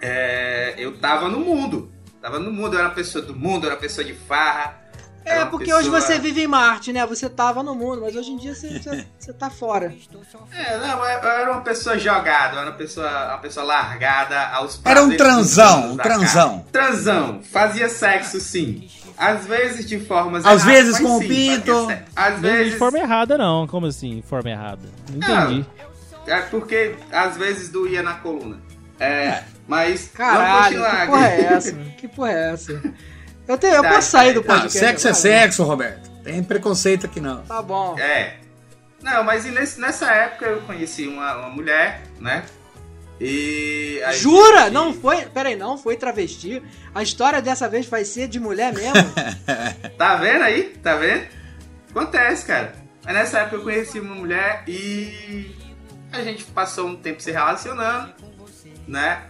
é, 0.00 0.74
eu 0.78 0.96
tava 0.98 1.28
no 1.28 1.40
mundo. 1.40 1.90
Tava 2.20 2.38
no 2.38 2.50
mundo, 2.50 2.74
eu 2.74 2.78
era 2.78 2.88
uma 2.88 2.94
pessoa 2.94 3.22
do 3.24 3.34
mundo, 3.36 3.64
eu 3.64 3.70
era 3.70 3.74
uma 3.74 3.80
pessoa 3.80 4.04
de 4.04 4.14
farra. 4.14 4.82
É, 5.26 5.42
porque 5.46 5.64
pessoa- 5.66 5.80
hoje 5.80 5.88
você 5.90 6.18
vive 6.18 6.42
em 6.42 6.46
Marte, 6.46 6.92
né? 6.92 7.04
Você 7.06 7.28
tava 7.30 7.62
no 7.62 7.74
mundo, 7.74 8.02
mas 8.02 8.14
hoje 8.14 8.30
em 8.30 8.36
dia 8.36 8.54
você, 8.54 8.78
você, 8.78 9.06
você 9.18 9.32
tá 9.32 9.48
fora. 9.48 9.94
É, 10.52 10.76
não, 10.78 10.98
eu 11.02 11.18
eu 11.22 11.28
era 11.30 11.50
uma 11.52 11.62
pessoa 11.62 11.98
jogada, 11.98 12.56
eu 12.56 12.60
era 12.60 12.70
uma 12.70 12.76
pessoa, 12.76 13.28
uma 13.28 13.38
pessoa 13.38 13.64
largada 13.64 14.48
aos 14.48 14.78
Era 14.84 15.02
um 15.02 15.16
transão, 15.16 15.92
um 15.92 15.96
transão. 15.96 16.48
carne. 16.58 16.64
Transão, 16.70 17.42
fazia 17.42 17.88
sexo 17.88 18.38
sim. 18.38 18.86
Às 19.16 19.46
vezes 19.46 19.86
de 19.86 20.00
formas 20.00 20.44
Às 20.44 20.62
erradas, 20.62 20.64
vezes 20.84 20.98
com 21.00 21.16
o 21.16 21.20
pinto. 21.20 21.88
Às 22.16 22.34
Não 22.34 22.40
vezes 22.40 22.72
de 22.72 22.78
forma 22.78 22.98
errada, 22.98 23.38
não. 23.38 23.66
Como 23.66 23.86
assim, 23.86 24.22
forma 24.28 24.50
errada? 24.50 24.82
Não 25.10 25.16
entendi. 25.16 25.66
É 26.26 26.40
porque 26.42 26.94
às 27.12 27.36
vezes 27.36 27.68
doía 27.68 28.02
na 28.02 28.14
coluna. 28.14 28.58
É, 28.98 29.42
mas 29.68 30.08
Caralho, 30.14 30.80
vamos 30.80 30.92
que 30.92 30.96
continuar 30.96 31.06
porra 31.06 31.28
é 31.28 31.40
essa? 31.44 31.72
Que 31.98 32.08
porra 32.08 32.30
é 32.32 32.52
essa? 32.52 32.82
Eu, 33.46 33.58
tenho, 33.58 33.74
eu 33.74 33.82
Tá, 33.82 33.88
posso 33.90 34.10
sair 34.10 34.32
do 34.32 34.42
tá, 34.42 34.54
Ah, 34.54 34.60
podcast. 34.60 34.78
sexo 34.78 35.08
é 35.08 35.12
sexo, 35.12 35.62
Roberto. 35.64 36.10
Tem 36.22 36.42
preconceito 36.42 37.04
aqui 37.06 37.20
não. 37.20 37.42
Tá 37.42 37.60
bom. 37.60 37.98
É. 37.98 38.36
Não, 39.02 39.22
mas 39.22 39.44
nesse- 39.44 39.78
nessa 39.78 40.10
época 40.10 40.46
eu 40.46 40.60
conheci 40.62 41.06
uma, 41.06 41.36
uma 41.36 41.50
mulher, 41.50 42.00
né? 42.18 42.42
E. 43.20 44.00
Jura? 44.14 44.64
gente- 44.64 44.72
Não 44.72 44.92
foi. 44.92 45.24
Pera 45.26 45.48
aí, 45.48 45.56
não 45.56 45.78
foi 45.78 45.96
travesti. 45.96 46.62
A 46.94 47.02
história 47.02 47.40
dessa 47.40 47.68
vez 47.68 47.86
vai 47.86 48.04
ser 48.04 48.28
de 48.28 48.38
mulher 48.40 48.72
mesmo. 48.72 48.94
Tá 49.96 50.16
vendo 50.16 50.42
aí? 50.42 50.74
Tá 50.82 50.96
vendo? 50.96 51.26
Acontece, 51.90 52.44
cara. 52.46 52.74
Mas 53.04 53.14
nessa 53.14 53.38
época 53.40 53.56
eu 53.56 53.62
conheci 53.62 54.00
uma 54.00 54.14
mulher 54.14 54.64
e 54.66 55.54
a 56.12 56.22
gente 56.22 56.44
passou 56.44 56.88
um 56.88 56.96
tempo 56.96 57.22
se 57.22 57.30
relacionando, 57.30 58.12
né? 58.88 59.22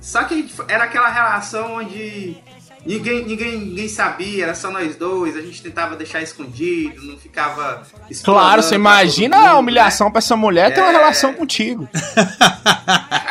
Só 0.00 0.22
que 0.24 0.48
era 0.68 0.84
aquela 0.84 1.08
relação 1.08 1.74
onde 1.76 2.36
ninguém, 2.88 3.24
ninguém, 3.24 3.58
ninguém 3.60 3.88
sabia, 3.88 4.44
era 4.44 4.54
só 4.54 4.70
nós 4.70 4.96
dois, 4.96 5.36
a 5.36 5.40
gente 5.40 5.62
tentava 5.62 5.94
deixar 5.94 6.20
escondido, 6.22 7.02
não 7.02 7.18
ficava. 7.18 7.82
Claro, 8.24 8.62
você 8.62 8.74
imagina 8.74 9.36
mundo, 9.36 9.46
a 9.48 9.58
humilhação 9.58 10.10
pra 10.10 10.18
essa 10.18 10.34
mulher 10.36 10.74
ter 10.74 10.80
uma 10.80 10.90
É. 10.90 10.92
relação 10.92 11.32
contigo. 11.34 11.82
né? 11.82 11.88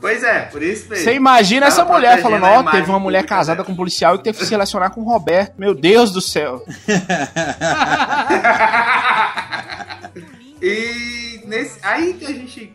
Pois 0.00 0.24
é, 0.24 0.40
por 0.46 0.62
isso 0.62 0.88
mesmo. 0.88 1.04
Você 1.04 1.12
imagina 1.12 1.66
essa 1.66 1.84
mulher 1.84 2.22
falando, 2.22 2.44
ó, 2.46 2.62
teve 2.70 2.88
uma 2.88 2.98
mulher 2.98 3.22
casada 3.26 3.62
com 3.62 3.72
um 3.72 3.76
policial 3.76 4.14
e 4.14 4.18
teve 4.22 4.38
que 4.38 4.44
se 4.46 4.50
relacionar 4.50 4.88
com 4.88 5.02
o 5.02 5.04
Roberto. 5.04 5.52
Meu 5.58 5.74
Deus 5.74 6.10
do 6.10 6.22
céu. 6.22 6.64
E 10.62 11.40
nesse, 11.46 11.78
aí 11.82 12.14
que 12.14 12.26
a 12.26 12.32
gente. 12.32 12.72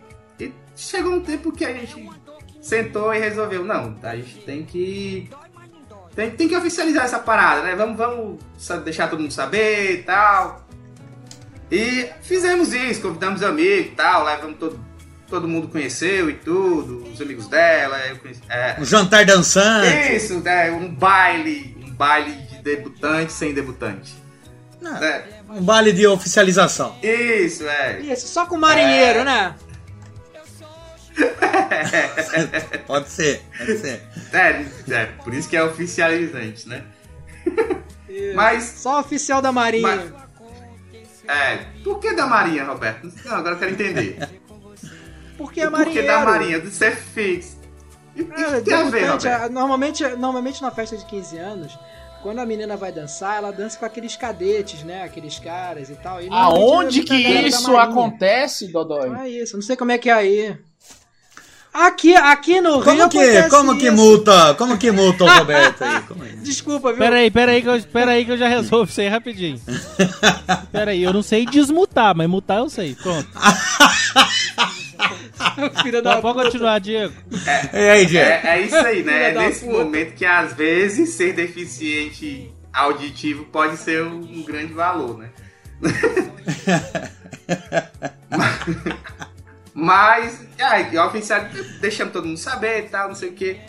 chegou 0.75 1.13
um 1.13 1.19
tempo 1.21 1.51
que 1.51 1.63
a 1.63 1.73
gente 1.73 2.09
sentou 2.61 3.13
e 3.13 3.19
resolveu, 3.19 3.63
não, 3.63 3.95
a 4.03 4.15
gente 4.15 4.37
tem 4.39 4.63
que. 4.63 5.29
Tem, 6.15 6.31
tem 6.31 6.47
que 6.47 6.55
oficializar 6.55 7.03
essa 7.05 7.19
parada, 7.19 7.61
né? 7.63 7.75
Vamos, 7.75 7.97
vamos 7.97 8.39
deixar 8.83 9.09
todo 9.09 9.19
mundo 9.19 9.33
saber 9.33 9.93
e 9.99 10.03
tal. 10.03 10.65
E 11.71 12.09
fizemos 12.21 12.73
isso, 12.73 13.01
convidamos 13.01 13.41
amigos 13.43 13.87
e 13.91 13.95
tal, 13.95 14.23
levamos 14.23 14.57
todo, 14.57 14.79
todo 15.27 15.47
mundo 15.47 15.67
conheceu 15.67 16.29
e 16.29 16.33
tudo, 16.33 17.03
os 17.11 17.19
amigos 17.19 17.47
dela, 17.47 17.97
eu 18.07 18.17
conheci, 18.17 18.41
é, 18.47 18.75
Um 18.79 18.85
jantar 18.85 19.25
dançante. 19.25 20.15
isso, 20.15 20.39
né? 20.41 20.71
Um 20.71 20.93
baile, 20.93 21.75
um 21.83 21.91
baile 21.91 22.31
de 22.49 22.61
debutante 22.61 23.33
sem 23.33 23.53
debutante. 23.53 24.13
né? 24.79 25.23
Um 25.49 25.63
baile 25.63 25.91
de 25.91 26.05
oficialização. 26.05 26.95
Isso, 27.01 27.67
é. 27.67 27.99
Isso, 28.01 28.27
só 28.27 28.45
com 28.45 28.55
marinheiro, 28.57 29.19
É. 29.19 29.23
né? 29.25 29.55
pode 32.85 33.09
ser, 33.09 33.41
pode 33.57 33.77
ser. 33.77 34.01
É, 34.33 34.65
é, 34.93 35.05
por 35.23 35.33
isso 35.33 35.47
que 35.49 35.55
é 35.57 35.63
oficializante, 35.63 36.67
né? 36.67 36.83
Mas. 38.35 38.63
Só 38.63 38.99
oficial 38.99 39.41
da 39.41 39.51
Marinha. 39.51 39.87
Mas- 40.11 40.25
É, 41.27 41.57
por 41.83 41.99
que 41.99 42.13
da 42.13 42.27
Marinha, 42.27 42.63
Roberto? 42.65 43.11
Não, 43.25 43.35
agora 43.35 43.55
eu 43.55 43.59
quero 43.59 43.71
entender. 43.71 44.17
Porque 45.37 45.61
é 45.61 45.69
Por 45.69 45.85
que 45.85 46.01
da 46.03 46.23
Marinha? 46.23 46.59
Do 46.59 46.69
ser 46.69 46.95
fixo. 46.95 47.57
E 48.15 48.21
o 48.21 48.27
que 48.27 48.41
É, 48.41 48.61
tem 48.61 48.73
a 48.73 48.83
ver, 48.83 49.05
Roberto? 49.09 49.25
é, 49.27 49.49
normalmente, 49.49 50.07
normalmente 50.15 50.61
na 50.61 50.71
festa 50.71 50.95
de 50.95 51.03
15 51.05 51.37
anos, 51.37 51.77
quando 52.23 52.39
a 52.39 52.45
menina 52.45 52.77
vai 52.77 52.91
dançar, 52.91 53.37
ela 53.37 53.51
dança 53.51 53.77
com 53.77 53.85
aqueles 53.85 54.15
cadetes, 54.15 54.83
né? 54.83 55.03
Aqueles 55.03 55.37
caras 55.39 55.89
e 55.89 55.95
tal. 55.95 56.21
E 56.21 56.29
Aonde 56.31 57.01
é 57.01 57.03
que 57.03 57.15
isso 57.15 57.71
Marinha. 57.73 57.83
acontece, 57.91 58.67
Dodói? 58.71 59.13
É 59.19 59.27
isso, 59.29 59.57
não 59.57 59.63
sei 59.63 59.75
como 59.75 59.91
é 59.91 59.97
que 59.97 60.09
é 60.09 60.13
aí. 60.13 60.57
Aqui, 61.77 62.15
aqui 62.15 62.61
no 62.61 62.75
Rio 62.79 62.83
Como 62.85 63.09
que, 63.09 63.17
acontece 63.17 63.49
como 63.49 63.77
que 63.77 63.87
isso. 63.87 63.95
multa? 63.97 64.53
Como 64.53 64.77
que 64.77 64.91
multa 64.93 65.25
o 65.25 65.27
Roberto 65.27 65.83
aí? 65.83 66.01
Como 66.07 66.23
é? 66.23 66.27
Desculpa, 66.37 66.91
viu? 66.93 66.99
Pera 66.99 67.17
aí, 67.17 67.29
pera 67.29 67.51
aí, 67.51 67.61
que 67.61 67.67
eu, 67.67 67.81
pera 67.83 68.11
aí 68.11 68.23
que 68.23 68.31
eu 68.31 68.37
já 68.37 68.47
resolvo 68.47 68.89
isso 68.89 69.01
aí 69.01 69.09
rapidinho. 69.09 69.59
Pera 70.71 70.91
aí, 70.91 71.03
eu 71.03 71.11
não 71.11 71.21
sei 71.21 71.45
desmutar, 71.45 72.15
mas 72.15 72.29
mutar 72.29 72.59
eu 72.59 72.69
sei. 72.69 72.95
Pronto. 72.95 73.27
Filha 75.83 76.01
da 76.01 76.15
Tá, 76.15 76.21
pode 76.21 76.43
continuar, 76.43 76.79
Diego. 76.79 77.13
E 77.73 77.77
aí, 77.77 78.05
Diego? 78.05 78.25
É, 78.25 78.41
é 78.45 78.61
isso 78.61 78.77
aí, 78.77 79.03
né? 79.03 79.31
É 79.31 79.33
nesse 79.33 79.65
puta. 79.65 79.77
momento 79.77 80.13
que 80.13 80.25
às 80.25 80.53
vezes 80.53 81.09
ser 81.09 81.33
deficiente 81.33 82.49
auditivo 82.71 83.43
pode 83.51 83.75
ser 83.75 84.01
um, 84.01 84.19
um 84.19 84.43
grande 84.43 84.71
valor, 84.71 85.17
né? 85.17 85.27
Mas, 85.81 85.93
aí, 90.59 90.97
oficial, 90.97 91.41
deixando 91.81 92.11
todo 92.11 92.27
mundo 92.27 92.37
saber 92.37 92.85
e 92.85 92.89
tal, 92.89 93.09
não 93.09 93.15
sei 93.15 93.29
o 93.29 93.33
quê. 93.33 93.59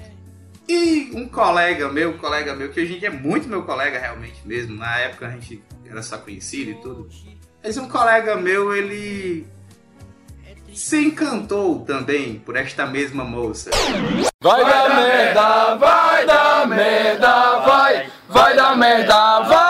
E 0.68 1.10
um 1.14 1.28
colega 1.28 1.88
meu, 1.88 2.10
um 2.10 2.18
colega 2.18 2.54
meu, 2.54 2.70
que 2.70 2.80
hoje 2.80 2.96
em 2.96 2.98
dia 2.98 3.08
é 3.08 3.12
muito 3.12 3.48
meu 3.48 3.62
colega 3.62 3.98
realmente 3.98 4.40
mesmo, 4.44 4.76
na 4.76 4.98
época 4.98 5.26
a 5.26 5.30
gente 5.30 5.62
era 5.88 6.02
só 6.02 6.18
conhecido 6.18 6.70
e 6.70 6.74
tudo. 6.76 7.08
Mas 7.62 7.76
um 7.76 7.88
colega 7.88 8.36
meu, 8.36 8.74
ele 8.74 9.46
se 10.72 10.98
encantou 10.98 11.80
também 11.84 12.38
por 12.38 12.56
esta 12.56 12.86
mesma 12.86 13.24
moça. 13.24 13.70
Vai 14.40 14.64
dar 14.64 14.94
merda, 14.94 15.74
vai 15.76 16.26
dar 16.26 16.66
merda, 16.68 17.58
vai, 17.60 18.10
vai 18.28 18.56
dar 18.56 18.76
merda, 18.76 19.40
vai! 19.40 19.65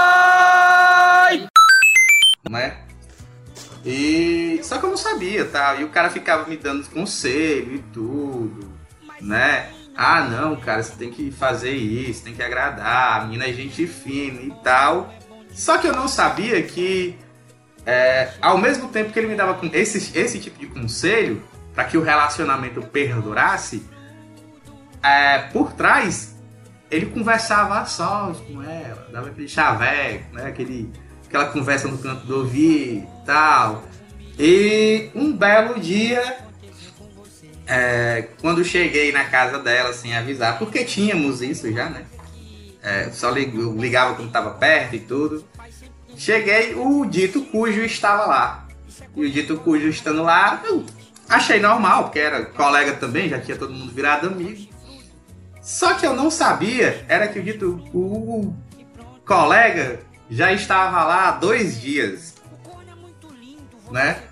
Não 4.97 5.03
sabia, 5.03 5.45
tá? 5.45 5.75
E 5.75 5.85
o 5.85 5.91
cara 5.91 6.09
ficava 6.09 6.49
me 6.49 6.57
dando 6.57 6.89
conselho 6.89 7.75
e 7.75 7.79
tudo, 7.93 8.73
né? 9.21 9.71
Ah, 9.95 10.23
não, 10.23 10.57
cara, 10.57 10.83
você 10.83 10.95
tem 10.97 11.11
que 11.11 11.31
fazer 11.31 11.73
isso, 11.73 12.25
tem 12.25 12.35
que 12.35 12.43
agradar, 12.43 13.21
a 13.21 13.25
menina 13.25 13.47
é 13.47 13.53
gente 13.53 13.87
fina 13.87 14.41
e 14.41 14.51
tal. 14.63 15.13
Só 15.51 15.79
que 15.79 15.87
eu 15.87 15.93
não 15.93 16.09
sabia 16.09 16.63
que, 16.63 17.17
é, 17.85 18.31
ao 18.41 18.59
mesmo 18.59 18.89
tempo 18.89 19.13
que 19.13 19.19
ele 19.19 19.29
me 19.29 19.35
dava 19.35 19.59
esse, 19.73 20.19
esse 20.19 20.39
tipo 20.39 20.59
de 20.59 20.67
conselho, 20.67 21.43
para 21.75 21.85
que 21.85 21.99
o 21.99 22.03
relacionamento 22.03 22.81
perdurasse, 22.83 23.83
é, 25.03 25.39
por 25.53 25.73
trás 25.73 26.35
ele 26.91 27.07
conversava 27.07 27.81
a 27.81 27.85
sós 27.85 28.39
com 28.41 28.63
ela, 28.63 29.09
dava 29.13 29.29
aquele 29.29 29.49
chaveco, 29.49 30.35
né? 30.35 30.47
Aquele, 30.47 30.91
aquela 31.27 31.47
conversa 31.47 31.89
no 31.89 31.99
canto 31.99 32.25
do 32.27 32.39
ouvido 32.39 33.07
e 33.23 33.27
tal. 33.27 33.83
E 34.39 35.11
um 35.15 35.33
belo 35.33 35.81
dia, 35.81 36.39
é, 37.67 38.29
quando 38.41 38.65
cheguei 38.65 39.11
na 39.11 39.25
casa 39.25 39.59
dela 39.59 39.93
sem 39.93 40.15
avisar, 40.15 40.59
porque 40.59 40.85
tínhamos 40.85 41.41
isso 41.41 41.73
já, 41.73 41.89
né? 41.89 42.05
É, 42.83 43.11
só 43.11 43.31
ligava 43.31 44.15
quando 44.15 44.29
estava 44.29 44.51
perto 44.51 44.95
e 44.95 45.01
tudo. 45.01 45.45
Cheguei, 46.17 46.75
o 46.75 47.05
dito 47.05 47.43
cujo 47.47 47.81
estava 47.83 48.27
lá. 48.27 48.69
E 49.17 49.25
o 49.25 49.31
dito 49.31 49.57
cujo 49.59 49.89
estando 49.89 50.23
lá, 50.23 50.63
eu 50.65 50.85
achei 51.29 51.59
normal, 51.59 52.05
porque 52.05 52.19
era 52.19 52.45
colega 52.45 52.93
também, 52.95 53.29
já 53.29 53.41
tinha 53.41 53.57
todo 53.57 53.73
mundo 53.73 53.93
virado 53.93 54.29
amigo. 54.29 54.69
Só 55.61 55.95
que 55.95 56.07
eu 56.07 56.15
não 56.15 56.31
sabia, 56.31 57.05
era 57.09 57.27
que 57.27 57.41
o 57.41 57.43
dito 57.43 57.83
o 57.93 58.55
colega 59.27 60.01
já 60.31 60.53
estava 60.53 61.05
lá 61.05 61.29
há 61.29 61.33
dois 61.33 61.81
dias. 61.81 62.37
Né? 63.91 64.23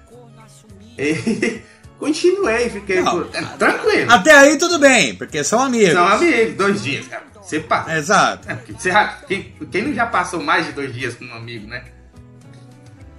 E 0.99 1.61
continuei, 1.99 2.71
fiquei 2.71 3.01
Não. 3.03 3.23
por- 3.25 3.31
é, 3.37 3.43
tranquilo. 3.57 4.11
Até 4.13 4.33
aí 4.33 4.59
tudo 4.59 4.79
bem, 4.79 5.15
porque 5.15 5.43
são 5.45 5.61
amigos. 5.61 5.93
São 5.95 6.07
amigos, 6.09 6.55
dois 6.55 6.83
dias, 6.83 7.07
cara. 7.09 7.25
Você 7.43 7.61
passa. 7.61 7.97
Exato. 7.97 8.49
É, 8.51 8.55
você 8.73 8.91
quem, 9.29 9.55
quem 9.71 9.83
não 9.83 9.93
já 9.95 10.07
passou 10.07 10.43
mais 10.43 10.67
de 10.67 10.73
dois 10.73 10.95
dias 10.95 11.15
com 11.15 11.25
um 11.27 11.35
amigo, 11.35 11.67
né? 11.67 11.85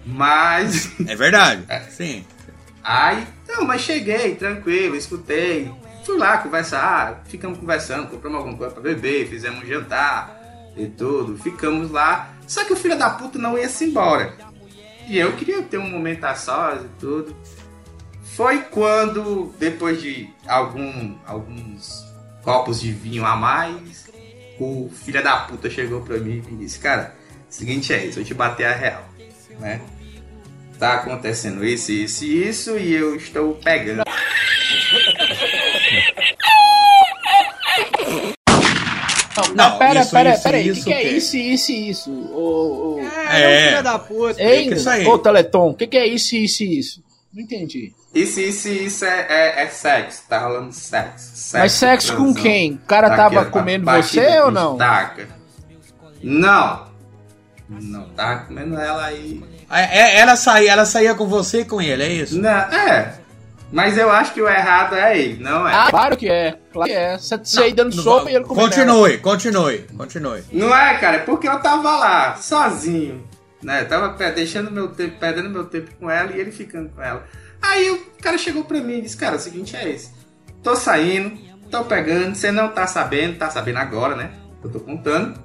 Mas. 0.05 0.91
É 1.07 1.15
verdade. 1.15 1.63
Sim. 1.91 2.25
Aí, 2.83 3.25
não, 3.47 3.63
mas 3.65 3.81
cheguei, 3.81 4.35
tranquilo, 4.35 4.95
escutei. 4.95 5.71
Fui 6.05 6.17
lá 6.19 6.37
conversar, 6.37 7.23
ficamos 7.27 7.57
conversando, 7.57 8.07
compramos 8.09 8.37
alguma 8.37 8.57
coisa 8.57 8.73
pra 8.73 8.83
beber, 8.83 9.27
fizemos 9.27 9.63
um 9.63 9.65
jantar 9.65 10.39
e 10.77 10.85
tudo, 10.85 11.35
ficamos 11.41 11.89
lá. 11.89 12.29
Só 12.47 12.63
que 12.63 12.73
o 12.73 12.75
filho 12.75 12.95
da 12.95 13.09
puta 13.09 13.39
não 13.39 13.57
ia 13.57 13.67
se 13.67 13.85
embora. 13.85 14.33
E 15.07 15.17
eu 15.17 15.33
queria 15.33 15.63
ter 15.63 15.79
um 15.79 15.89
momento 15.89 16.23
a 16.25 16.35
sós 16.35 16.83
e 16.83 16.87
tudo. 16.99 17.35
Foi 18.35 18.63
quando, 18.63 19.53
depois 19.57 20.01
de 20.01 20.29
algum, 20.45 21.15
alguns 21.25 22.03
copos 22.43 22.81
de 22.81 22.91
vinho 22.91 23.25
a 23.25 23.33
mais, 23.35 24.07
o 24.59 24.89
filho 24.93 25.23
da 25.23 25.37
puta 25.37 25.69
chegou 25.69 26.01
pra 26.01 26.17
mim 26.17 26.43
e 26.51 26.55
disse, 26.55 26.77
cara, 26.79 27.15
seguinte 27.49 27.93
é 27.93 28.05
isso, 28.05 28.19
eu 28.19 28.25
te 28.25 28.33
bater 28.33 28.65
a 28.65 28.73
real, 28.73 29.05
né? 29.59 29.79
Tá 30.77 30.95
acontecendo 30.95 31.63
isso, 31.63 31.93
isso 31.93 32.25
e 32.25 32.49
isso, 32.49 32.77
e 32.77 32.93
eu 32.93 33.15
estou 33.15 33.55
pegando. 33.55 34.03
Não, 39.55 39.55
Não, 39.55 39.77
pera, 39.77 40.01
isso, 40.01 40.11
pera, 40.11 40.33
isso, 40.33 40.43
pera 40.43 40.57
aí. 40.57 40.69
O 40.69 40.73
isso 40.73 40.83
que, 40.83 40.89
que 40.89 40.93
é 40.93 41.03
isso, 41.03 41.37
isso 41.37 41.71
e 41.71 41.89
isso? 41.89 42.11
Ô, 42.33 42.95
ô, 42.95 42.99
É, 43.29 43.41
é 43.41 43.51
É. 43.51 43.69
filho 43.69 43.83
da 43.83 43.99
puta. 43.99 44.41
Hein, 44.43 44.73
isso 44.73 44.89
aí. 44.89 45.05
ô 45.05 45.17
Teleton, 45.17 45.69
o 45.69 45.73
que, 45.75 45.87
que 45.87 45.97
é 45.97 46.05
isso, 46.05 46.35
isso 46.35 46.63
e 46.63 46.79
isso? 46.79 47.04
Não 47.35 47.43
entendi. 47.43 47.93
Isso, 48.13 48.39
isso, 48.39 48.69
isso 48.69 49.03
é, 49.03 49.25
é, 49.29 49.63
é 49.63 49.67
sexo, 49.67 50.23
tá 50.29 50.39
rolando 50.39 50.71
sexo. 50.71 51.31
sexo 51.35 51.57
Mas 51.57 51.71
sexo 51.73 52.11
com 52.15 52.23
transão. 52.31 52.41
quem? 52.43 52.73
O 52.73 52.87
cara 52.87 53.07
Aqui, 53.07 53.15
tava 53.17 53.41
a- 53.41 53.45
comendo 53.45 53.85
você 53.85 54.39
ou 54.39 54.51
não? 54.51 54.77
Taca. 54.77 55.27
Não. 56.23 56.85
Não, 57.67 58.09
tava 58.09 58.45
comendo 58.45 58.79
ela 58.79 59.05
aí. 59.05 59.43
É, 59.69 59.99
é, 59.99 60.19
Ela 60.19 60.35
saía, 60.35 60.71
ela 60.71 60.85
saía 60.85 61.13
com 61.15 61.27
você 61.27 61.61
e 61.61 61.65
com 61.65 61.81
ele, 61.81 62.03
é 62.03 62.07
isso? 62.09 62.39
Não, 62.39 62.49
é. 62.49 63.15
Mas 63.71 63.97
eu 63.97 64.09
acho 64.11 64.31
que 64.33 64.41
o 64.41 64.47
errado 64.47 64.95
é 64.95 65.17
ele, 65.19 65.43
não 65.43 65.67
é? 65.67 65.73
Ah, 65.73 65.87
claro 65.89 66.15
que 66.15 66.29
é. 66.29 66.55
Claro 66.71 66.89
que 66.89 66.95
é. 66.95 67.17
Você 67.17 67.37
você 67.37 67.63
aí 67.63 67.73
dando 67.73 67.93
sopa 67.93 68.29
e 68.31 68.35
ele 68.35 68.45
comendo. 68.45 68.69
Continue, 68.69 69.17
continue, 69.17 69.79
continue. 69.97 70.43
Não 70.51 70.73
é, 70.73 70.97
cara, 70.99 71.17
é 71.17 71.19
porque 71.19 71.49
eu 71.49 71.59
tava 71.59 71.97
lá, 71.97 72.35
sozinho, 72.37 73.27
né? 73.65 73.83
Tava 73.83 74.15
deixando 74.31 74.71
meu 74.71 74.89
tempo, 74.89 75.17
perdendo 75.19 75.49
meu 75.49 75.65
tempo 75.65 75.89
com 75.95 76.09
ela 76.09 76.31
e 76.31 76.39
ele 76.39 76.51
ficando 76.51 76.89
com 76.89 77.01
ela. 77.01 77.27
Aí 77.61 77.89
o 77.89 78.05
cara 78.21 78.37
chegou 78.37 78.63
pra 78.63 78.79
mim 78.79 78.99
e 78.99 79.01
disse, 79.01 79.17
cara, 79.17 79.35
o 79.35 79.39
seguinte 79.39 79.75
é 79.75 79.89
esse. 79.89 80.11
Tô 80.61 80.75
saindo, 80.75 81.35
tô 81.71 81.83
pegando, 81.83 82.35
você 82.35 82.51
não 82.51 82.69
tá 82.69 82.85
sabendo, 82.85 83.37
tá 83.37 83.49
sabendo 83.49 83.79
agora, 83.79 84.15
né? 84.15 84.31
Eu 84.63 84.69
tô 84.69 84.79
contando. 84.79 85.43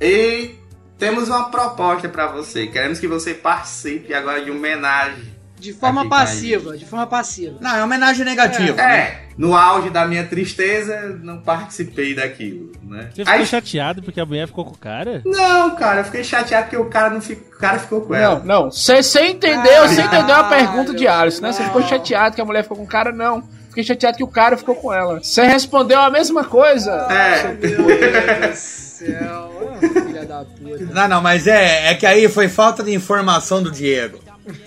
E 0.00 0.54
temos 0.96 1.28
uma 1.28 1.50
proposta 1.50 2.08
pra 2.08 2.28
você. 2.28 2.68
Queremos 2.68 3.00
que 3.00 3.08
você 3.08 3.34
participe 3.34 4.14
agora 4.14 4.42
de 4.42 4.50
homenagem. 4.52 5.36
De 5.58 5.72
forma 5.72 6.02
Aqui, 6.02 6.10
passiva, 6.10 6.76
de 6.76 6.84
forma 6.84 7.06
passiva. 7.06 7.56
Não, 7.60 7.76
é 7.76 7.82
homenagem 7.82 8.24
negativa. 8.24 8.76
né? 8.76 8.98
É, 8.98 9.20
no 9.36 9.56
auge 9.56 9.90
da 9.90 10.06
minha 10.06 10.24
tristeza, 10.24 11.18
não 11.22 11.38
participei 11.38 12.14
daquilo, 12.14 12.72
né? 12.82 13.08
Você 13.12 13.24
ficou 13.24 13.32
Aí 13.34 13.46
chateado 13.46 14.02
porque 14.02 14.20
a 14.20 14.26
mulher 14.26 14.46
ficou 14.46 14.64
com 14.64 14.74
o 14.74 14.78
cara? 14.78 15.22
Não, 15.24 15.74
cara, 15.76 16.00
eu 16.00 16.04
fiquei 16.04 16.22
chateado 16.24 16.64
porque 16.64 16.76
o 16.76 16.86
cara 16.86 17.10
não 17.10 17.20
fica, 17.20 17.56
o 17.56 17.58
cara 17.58 17.78
ficou 17.78 18.02
com 18.02 18.14
ela. 18.14 18.40
Não, 18.44 18.64
não. 18.64 18.70
Você 18.70 18.98
entendeu, 19.26 19.88
você 19.88 20.00
entendeu 20.02 20.34
a 20.36 20.44
pergunta 20.44 20.94
de 20.94 21.06
Alisson, 21.08 21.42
né? 21.42 21.52
Você 21.52 21.64
ficou 21.64 21.82
chateado 21.82 22.34
que 22.34 22.40
a 22.40 22.44
mulher 22.44 22.62
ficou 22.62 22.76
com 22.76 22.84
o 22.84 22.88
cara? 22.88 23.10
Não. 23.12 23.42
Fiquei 23.68 23.84
chateado 23.84 24.16
que 24.16 24.24
o 24.24 24.28
cara 24.28 24.56
ficou 24.56 24.74
com 24.74 24.92
ela. 24.92 25.20
Você 25.22 25.42
respondeu 25.42 26.00
a 26.00 26.10
mesma 26.10 26.44
coisa. 26.44 26.92
É. 27.10 27.42
Meu 27.44 27.56
Deus 27.56 28.50
do 28.50 28.56
céu. 28.56 29.70
Ah, 29.72 29.78
Filha 30.06 30.24
da 30.24 30.44
puta. 30.44 30.84
Não, 30.92 31.08
não, 31.08 31.22
mas 31.22 31.46
é, 31.46 31.90
é 31.90 31.94
que 31.94 32.04
aí 32.04 32.28
foi 32.28 32.48
falta 32.48 32.82
de 32.82 32.92
informação 32.92 33.62
do 33.62 33.70
Diego. 33.70 34.18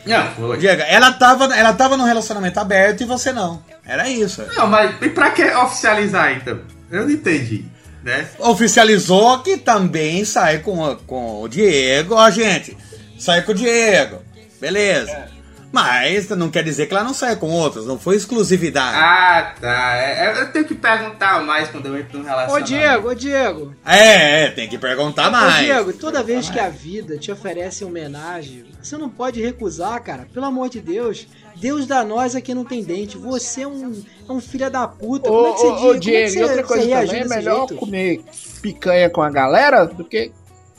Não, 0.06 0.32
foi. 0.36 0.58
Diego, 0.58 0.82
ela 0.84 1.12
tava, 1.12 1.56
ela 1.56 1.74
tava 1.74 1.98
num 1.98 2.04
relacionamento 2.06 2.60
aberto 2.60 3.02
e 3.02 3.06
você 3.06 3.32
não. 3.32 3.64
Era 3.86 4.10
isso. 4.10 4.44
Não, 4.56 4.68
mas 4.68 4.96
e 5.02 5.10
pra 5.10 5.32
que 5.32 5.44
oficializar 5.44 6.34
então? 6.34 6.60
Eu 6.90 7.04
não 7.04 7.12
entendi, 7.12 7.66
né? 8.04 8.28
Oficializou 8.40 9.40
que 9.40 9.58
também 9.58 10.24
sai 10.26 10.60
com, 10.60 10.96
com 11.08 11.42
o 11.42 11.48
Diego. 11.48 12.16
Ó, 12.16 12.30
gente, 12.30 12.78
sai 13.18 13.42
com 13.42 13.52
o 13.52 13.56
Diego. 13.56 14.22
Beleza. 14.60 15.30
Mas 15.72 16.28
não 16.30 16.50
quer 16.50 16.64
dizer 16.64 16.86
que 16.86 16.94
ela 16.94 17.04
não 17.04 17.14
saia 17.14 17.36
com 17.36 17.50
outros, 17.50 17.88
não 17.88 17.98
foi 17.98 18.16
exclusividade. 18.16 18.98
Ah, 18.98 19.56
tá. 19.60 19.96
É, 19.96 20.26
é, 20.26 20.42
eu 20.42 20.52
tenho 20.52 20.66
que 20.66 20.76
perguntar 20.76 21.42
mais 21.44 21.70
quando 21.70 21.86
eu 21.86 21.98
entro 21.98 22.18
num 22.18 22.26
Ô 22.26 22.28
relacionamento. 22.28 22.68
Diego, 22.68 23.10
ô 23.10 23.14
Diego. 23.14 23.76
É, 23.86 24.46
é, 24.46 24.52
tem 24.52 24.68
que 24.68 24.78
perguntar 24.78 25.30
Ô 25.30 25.32
mais. 25.32 25.66
Diego, 25.66 25.94
toda 25.94 26.22
vez 26.22 26.50
que 26.50 26.60
a 26.60 26.70
vida 26.70 27.18
te 27.18 27.32
oferece 27.32 27.86
homenagem, 27.86 28.66
você 28.82 28.98
não 28.98 29.10
pode 29.10 29.42
recusar, 29.42 30.02
cara. 30.04 30.28
Pelo 30.34 30.46
amor 30.46 30.70
de 30.70 30.82
Deus. 30.82 31.28
Deus 31.56 31.86
da 31.86 32.04
nós 32.04 32.36
aqui 32.36 32.54
não 32.54 32.66
tem 32.66 32.84
dente. 32.84 33.18
Você 33.18 33.62
é 33.62 33.68
um, 33.68 34.04
é 34.28 34.32
um 34.32 34.42
filho 34.42 34.70
da 34.70 34.88
puta. 34.88 35.30
Como 35.30 35.48
é 35.48 35.52
que 35.54 35.60
você 35.60 35.68
Ô, 35.68 35.70
ô, 35.72 35.76
diz? 35.76 35.82
Como 35.82 35.94
é 35.94 36.00
Diego, 36.00 36.32
que 36.32 36.38
e 36.40 36.44
outra 36.44 36.56
você, 36.56 36.64
coisa 36.64 36.84
você 36.84 37.06
também, 37.06 37.22
é 37.22 37.28
melhor 37.28 37.68
jeito? 37.68 37.76
comer 37.76 38.22
picanha 38.62 39.10
com 39.10 39.22
a 39.22 39.30
galera 39.30 39.86
do 39.86 40.04
que 40.04 40.32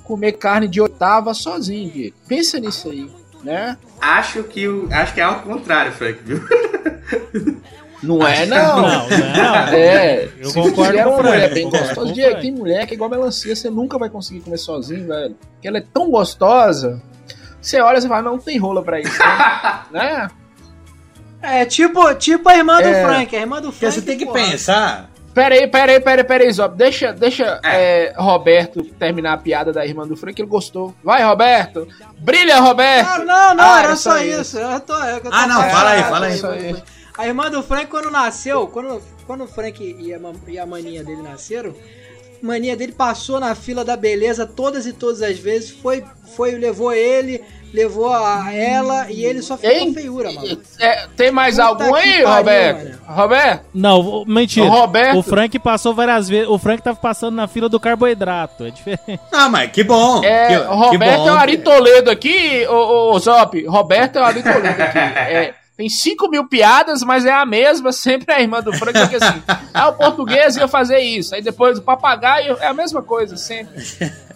comer 0.04 0.32
carne 0.32 0.68
de 0.68 0.80
oitava 0.80 1.32
sozinho, 1.32 1.90
Diego. 1.90 2.16
Pensa 2.26 2.58
nisso 2.58 2.90
aí, 2.90 3.08
né? 3.42 3.76
Acho 4.00 4.42
que, 4.44 4.68
o, 4.68 4.88
acho 4.92 5.14
que 5.14 5.20
é 5.20 5.24
ao 5.24 5.40
contrário, 5.40 5.92
Frank, 5.92 6.18
viu? 6.24 6.40
Não 8.02 8.26
é, 8.26 8.44
não. 8.46 8.82
Não, 8.82 9.08
não. 9.08 9.68
É, 9.68 10.24
Eu 10.40 10.48
se 10.48 10.54
concordo 10.54 10.90
tiver 10.90 11.04
com 11.04 11.10
uma 11.10 11.22
mulher 11.22 11.48
eu 11.50 11.54
bem 11.54 11.70
gostosa, 11.70 12.12
Frank. 12.14 12.40
tem 12.40 12.50
mulher 12.52 12.84
que 12.84 12.94
é 12.94 12.96
igual 12.96 13.08
melancia, 13.08 13.54
você 13.54 13.70
nunca 13.70 13.96
vai 13.96 14.10
conseguir 14.10 14.40
comer 14.40 14.56
sozinho, 14.58 15.06
velho. 15.06 15.36
Porque 15.52 15.68
ela 15.68 15.78
é 15.78 15.84
tão 15.94 16.10
gostosa, 16.10 17.00
você 17.60 17.80
olha 17.80 17.98
e 17.98 18.02
fala, 18.02 18.22
não, 18.22 18.32
não 18.32 18.38
tem 18.40 18.58
rola 18.58 18.82
pra 18.82 18.98
isso, 18.98 19.16
né? 19.20 19.80
né? 19.92 20.28
É 21.40 21.64
tipo, 21.64 22.12
tipo 22.16 22.48
a 22.48 22.56
irmã 22.56 22.82
do 22.82 22.88
É. 22.88 23.04
Frank. 23.04 23.36
A 23.36 23.40
irmã 23.40 23.60
do 23.60 23.68
Porque 23.68 23.78
Frank. 23.86 23.94
você 23.94 24.02
tem 24.02 24.18
que 24.18 24.26
porra. 24.26 24.40
pensar. 24.40 25.11
Pera 25.34 25.54
aí, 25.54 25.66
pera 25.66 25.92
aí, 25.92 26.00
pera 26.00 26.20
aí, 26.22 26.26
pera 26.26 26.44
aí, 26.44 26.52
Zop. 26.52 26.76
Deixa, 26.76 27.12
deixa 27.12 27.60
é, 27.64 28.12
Roberto 28.16 28.82
terminar 28.98 29.32
a 29.32 29.36
piada 29.38 29.72
da 29.72 29.84
irmã 29.84 30.06
do 30.06 30.16
Frank, 30.16 30.40
ele 30.40 30.48
gostou. 30.48 30.94
Vai, 31.02 31.22
Roberto! 31.22 31.88
Brilha, 32.18 32.60
Roberto! 32.60 33.08
Ah, 33.08 33.18
não, 33.18 33.54
não, 33.54 33.64
Ah, 33.64 33.78
era 33.78 33.88
era 33.88 33.96
só 33.96 34.10
só 34.10 34.18
isso. 34.22 34.58
Eu 34.58 34.80
tô, 34.80 34.94
eu 34.94 35.20
tô 35.20 35.28
Ah, 35.32 35.46
não, 35.46 35.62
fala 35.70 35.90
aí, 35.90 36.02
fala 36.02 36.26
aí. 36.26 36.34
Isso 36.34 36.82
A 37.16 37.26
irmã 37.26 37.50
do 37.50 37.62
Frank, 37.62 37.86
quando 37.86 38.10
nasceu, 38.10 38.66
quando, 38.66 39.02
quando 39.26 39.44
o 39.44 39.46
Frank 39.46 39.82
e 39.82 40.12
a, 40.14 40.18
e 40.48 40.58
a 40.58 40.66
maninha 40.66 41.02
dele 41.02 41.22
nasceram, 41.22 41.74
a 42.42 42.46
maninha 42.46 42.76
dele 42.76 42.92
passou 42.92 43.38
na 43.38 43.54
fila 43.54 43.84
da 43.84 43.96
beleza 43.96 44.46
todas 44.46 44.86
e 44.86 44.92
todas 44.92 45.22
as 45.22 45.38
vezes, 45.38 45.70
foi, 45.70 46.02
foi 46.36 46.52
levou 46.52 46.92
ele, 46.92 47.40
levou 47.72 48.12
a 48.12 48.52
ela 48.52 49.10
e 49.10 49.24
ele 49.24 49.40
só 49.40 49.56
ficou 49.56 49.94
feiura, 49.94 50.30
mano. 50.32 50.60
É, 50.78 51.06
tem 51.16 51.30
mais 51.30 51.54
Puta 51.56 51.68
algum 51.68 51.94
aí, 51.94 52.22
pariu, 52.22 52.28
Roberto? 52.36 52.84
mano. 52.84 52.98
Roberto? 53.06 53.64
Não, 53.72 54.24
mentira. 54.26 54.66
O 54.66 54.68
Roberto- 54.68 55.18
O 55.18 55.22
Frank 55.22 55.58
passou 55.58 55.94
várias 55.94 56.28
vezes. 56.28 56.48
O 56.48 56.58
Frank 56.58 56.82
tava 56.82 56.98
passando 56.98 57.34
na 57.34 57.46
fila 57.48 57.68
do 57.68 57.80
carboidrato. 57.80 58.64
É 58.66 58.70
diferente. 58.70 59.20
Ah, 59.32 59.48
mas 59.48 59.70
que 59.70 59.82
bom. 59.84 60.22
É, 60.24 60.48
que, 60.48 60.56
o 60.56 60.74
Roberto 60.74 60.90
que 60.90 60.98
bom. 60.98 61.28
é 61.28 61.32
o 61.32 61.36
Ari 61.36 61.58
Toledo 61.58 62.10
aqui, 62.10 62.66
ô, 62.68 63.18
Zop. 63.18 63.64
Roberto 63.66 64.16
é 64.16 64.20
o 64.20 64.24
Ari 64.24 64.42
Toledo 64.42 64.82
aqui. 64.82 64.98
É, 65.32 65.54
tem 65.82 65.88
5 65.88 66.28
mil 66.28 66.46
piadas, 66.46 67.02
mas 67.02 67.24
é 67.24 67.32
a 67.32 67.44
mesma, 67.44 67.90
sempre 67.92 68.32
a 68.32 68.40
irmã 68.40 68.60
do 68.60 68.72
Frank, 68.72 68.98
porque 68.98 69.16
assim, 69.16 69.42
ah, 69.74 69.88
o 69.88 69.94
português 69.94 70.56
ia 70.56 70.68
fazer 70.68 71.00
isso, 71.00 71.34
aí 71.34 71.42
depois 71.42 71.78
o 71.78 71.82
papagaio 71.82 72.56
é 72.60 72.68
a 72.68 72.74
mesma 72.74 73.02
coisa, 73.02 73.36
sempre. 73.36 73.82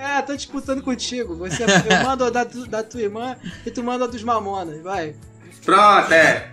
É, 0.00 0.22
tô 0.22 0.36
disputando 0.36 0.80
contigo. 0.80 1.34
Você 1.34 1.64
eu 1.64 2.04
mando 2.04 2.22
a 2.22 2.30
da, 2.30 2.44
da 2.44 2.84
tua 2.84 3.00
irmã 3.00 3.36
e 3.66 3.70
tu 3.72 3.82
manda 3.82 4.04
a 4.04 4.06
dos 4.06 4.22
mamonas, 4.22 4.80
vai. 4.80 5.16
Pronto, 5.64 6.12
é. 6.12 6.48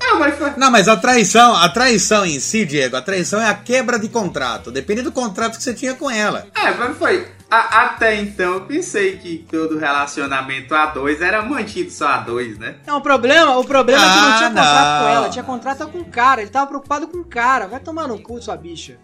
Não, 0.00 0.18
mas 0.18 0.38
foi. 0.38 0.52
Não, 0.56 0.70
mas 0.70 0.88
a 0.88 0.96
traição, 0.96 1.54
a 1.54 1.68
traição 1.68 2.24
em 2.24 2.40
si, 2.40 2.64
Diego, 2.64 2.96
a 2.96 3.02
traição 3.02 3.42
é 3.42 3.46
a 3.46 3.52
quebra 3.52 3.98
de 3.98 4.08
contrato. 4.08 4.70
Depende 4.70 5.02
do 5.02 5.12
contrato 5.12 5.58
que 5.58 5.62
você 5.62 5.74
tinha 5.74 5.92
com 5.92 6.10
ela. 6.10 6.46
É, 6.54 6.70
mas 6.70 6.96
foi. 6.96 7.28
A- 7.50 7.84
até 7.84 8.14
então 8.16 8.54
eu 8.54 8.60
pensei 8.62 9.16
que 9.16 9.38
todo 9.50 9.78
relacionamento 9.78 10.74
a 10.74 10.86
dois 10.86 11.22
era 11.22 11.40
mantido 11.40 11.90
só 11.90 12.06
a 12.08 12.16
dois, 12.18 12.58
né? 12.58 12.76
Não, 12.86 12.98
o 12.98 13.00
problema, 13.00 13.56
o 13.56 13.64
problema 13.64 14.02
é 14.04 14.06
que 14.08 14.16
não 14.20 14.28
Ah, 14.28 14.36
tinha 14.36 14.48
contrato 14.50 14.84
não. 14.98 15.00
com 15.02 15.08
ela, 15.14 15.28
tinha 15.30 15.44
contrato 15.44 15.88
com 15.88 15.98
o 15.98 16.04
cara. 16.04 16.42
Ele 16.42 16.50
tava 16.50 16.66
preocupado 16.66 17.08
com 17.08 17.18
o 17.18 17.24
cara. 17.24 17.66
Vai 17.66 17.80
tomar 17.80 18.06
no 18.06 18.18
cu, 18.20 18.40
sua 18.42 18.54
bicha. 18.56 18.98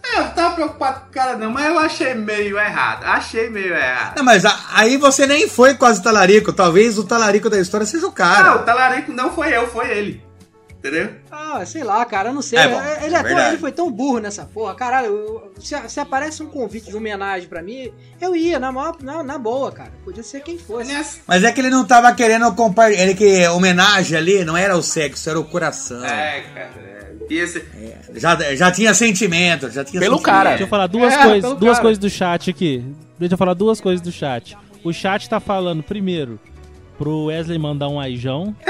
É, 0.00 0.20
eu 0.20 0.24
não 0.26 0.30
tava 0.30 0.54
preocupado 0.54 1.00
com 1.00 1.06
o 1.08 1.10
cara 1.10 1.36
não, 1.36 1.50
mas 1.50 1.66
eu 1.66 1.78
achei 1.80 2.14
meio 2.14 2.56
errado. 2.56 3.04
Achei 3.04 3.50
meio 3.50 3.74
errado. 3.74 4.16
Não, 4.16 4.24
mas 4.24 4.44
a- 4.44 4.56
aí 4.74 4.96
você 4.96 5.26
nem 5.26 5.48
foi 5.48 5.74
quase 5.74 6.00
talarico. 6.00 6.52
Talvez 6.52 6.96
o 6.96 7.04
talarico 7.04 7.50
da 7.50 7.58
história 7.58 7.84
seja 7.84 8.04
o 8.06 8.10
Não, 8.10 8.14
cara. 8.14 8.54
o 8.54 8.58
talarico 8.60 9.12
não 9.12 9.30
foi 9.32 9.52
eu, 9.54 9.66
foi 9.66 9.90
ele. 9.90 10.27
Entendeu? 10.78 11.10
Ah, 11.30 11.66
sei 11.66 11.82
lá, 11.82 12.04
cara, 12.04 12.28
eu 12.28 12.34
não 12.34 12.40
sei. 12.40 12.56
É 12.58 12.68
bom, 12.68 12.80
ele, 13.04 13.14
é 13.14 13.18
é 13.18 13.22
tão- 13.24 13.48
ele 13.48 13.58
foi 13.58 13.72
tão 13.72 13.90
burro 13.90 14.20
nessa 14.20 14.44
porra. 14.44 14.74
Caralho, 14.76 15.06
eu- 15.08 15.52
se, 15.58 15.74
se 15.88 15.98
aparece 15.98 16.40
um 16.40 16.46
convite 16.46 16.88
de 16.88 16.96
homenagem 16.96 17.48
pra 17.48 17.60
mim, 17.60 17.90
eu 18.20 18.36
ia, 18.36 18.60
na, 18.60 18.70
maior- 18.70 18.96
na, 19.02 19.24
na 19.24 19.38
boa, 19.38 19.72
cara. 19.72 19.90
Podia 20.04 20.22
ser 20.22 20.40
quem 20.40 20.56
fosse. 20.56 21.20
Mas 21.26 21.42
é 21.42 21.50
que 21.50 21.60
ele 21.60 21.68
não 21.70 21.84
tava 21.84 22.12
querendo 22.14 22.54
compartilhar. 22.54 23.02
Ele 23.02 23.14
que 23.14 23.46
homenagem 23.48 24.16
ali 24.16 24.44
não 24.44 24.56
era 24.56 24.76
o 24.76 24.82
sexo, 24.82 25.28
era 25.28 25.40
o 25.40 25.44
coração. 25.44 26.04
É, 26.04 26.42
cara. 26.54 26.70
é. 26.78 26.98
Esse... 27.28 27.62
Já, 28.14 28.36
já 28.54 28.70
tinha 28.70 28.94
sentimento, 28.94 29.68
já 29.70 29.84
tinha 29.84 30.00
Pelo 30.00 30.16
sentimento. 30.16 30.22
cara. 30.22 30.48
Deixa 30.50 30.64
eu 30.64 30.68
falar 30.68 30.86
duas, 30.86 31.12
É, 31.12 31.22
coisas, 31.24 31.54
duas 31.58 31.72
cara. 31.72 31.82
coisas 31.82 31.98
do 31.98 32.08
chat 32.08 32.48
aqui. 32.50 32.84
Deixa 33.18 33.34
eu 33.34 33.38
falar 33.38 33.52
duas 33.54 33.80
coisas 33.80 34.00
do 34.00 34.10
chat. 34.12 34.56
O 34.84 34.92
chat 34.92 35.28
tá 35.28 35.38
falando, 35.40 35.82
primeiro, 35.82 36.38
pro 36.98 37.26
Wesley 37.26 37.58
mandar 37.58 37.88
um 37.88 37.98
aijão. 38.00 38.54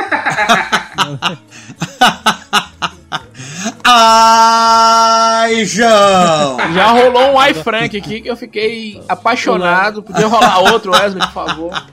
Ai, 4.31 5.65
João! 5.65 6.57
Já 6.75 6.87
rolou 6.91 7.37
um 7.37 7.47
iFrank 7.47 7.97
aqui 7.97 8.21
que 8.21 8.29
eu 8.29 8.37
fiquei 8.37 9.01
apaixonado. 9.09 10.03
Podia 10.03 10.27
rolar 10.27 10.59
outro, 10.73 10.93
Wesley, 10.93 11.23
por 11.27 11.33
favor. 11.33 11.87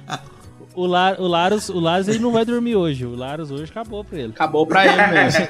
O, 0.75 0.85
Lar, 0.85 1.15
o 1.21 1.25
Laros, 1.27 1.69
o 1.69 1.79
Laros 1.79 2.09
ele 2.09 2.19
não 2.19 2.33
vai 2.33 2.43
dormir 2.43 2.75
hoje. 2.75 3.05
O 3.05 3.15
Laros 3.15 3.49
hoje 3.49 3.71
acabou 3.71 4.03
pra 4.03 4.19
ele. 4.19 4.33
Acabou 4.33 4.67
pra 4.67 4.85
ele 4.85 5.07
mesmo. 5.07 5.47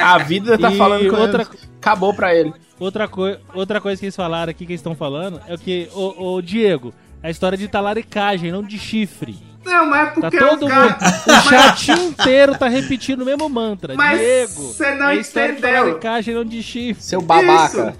A 0.00 0.18
vida 0.18 0.56
tá 0.56 0.70
E 0.70 0.78
falando 0.78 1.10
com 1.10 1.16
outra- 1.16 1.42
ele. 1.42 1.58
Acabou 1.80 2.14
pra 2.14 2.32
ele. 2.34 2.52
Outra, 2.78 3.08
coi 3.08 3.38
outra 3.52 3.80
coisa 3.80 3.98
que 3.98 4.06
eles 4.06 4.14
falaram 4.16 4.50
aqui, 4.50 4.64
que 4.64 4.72
eles 4.72 4.80
estão 4.80 4.94
falando, 4.94 5.40
é 5.48 5.54
o 5.54 5.58
que, 5.58 5.88
ô, 5.92 6.34
ô, 6.34 6.40
Diego, 6.42 6.94
é 7.22 7.28
a 7.28 7.30
história 7.30 7.58
de 7.58 7.66
talaricagem, 7.66 8.52
não 8.52 8.62
de 8.62 8.78
chifre. 8.78 9.36
Não, 9.64 9.86
mas 9.86 10.00
é 10.02 10.06
Tá 10.06 10.20
porque 10.20 10.38
todo 10.38 10.66
o 10.66 10.68
cara... 10.68 10.82
mundo, 10.84 10.96
o 11.28 11.48
chat 11.48 11.90
inteiro 11.92 12.58
tá 12.58 12.68
repetindo 12.68 13.22
o 13.22 13.24
mesmo 13.24 13.48
mantra. 13.48 13.94
Mas 13.94 14.18
Diego, 14.18 14.62
você 14.72 14.94
não 14.94 15.08
é 15.08 15.16
entendeu. 15.16 15.84
não 16.34 16.44
de 16.44 16.62
chifre. 16.62 17.02
Seu 17.02 17.20
babaca. 17.22 17.94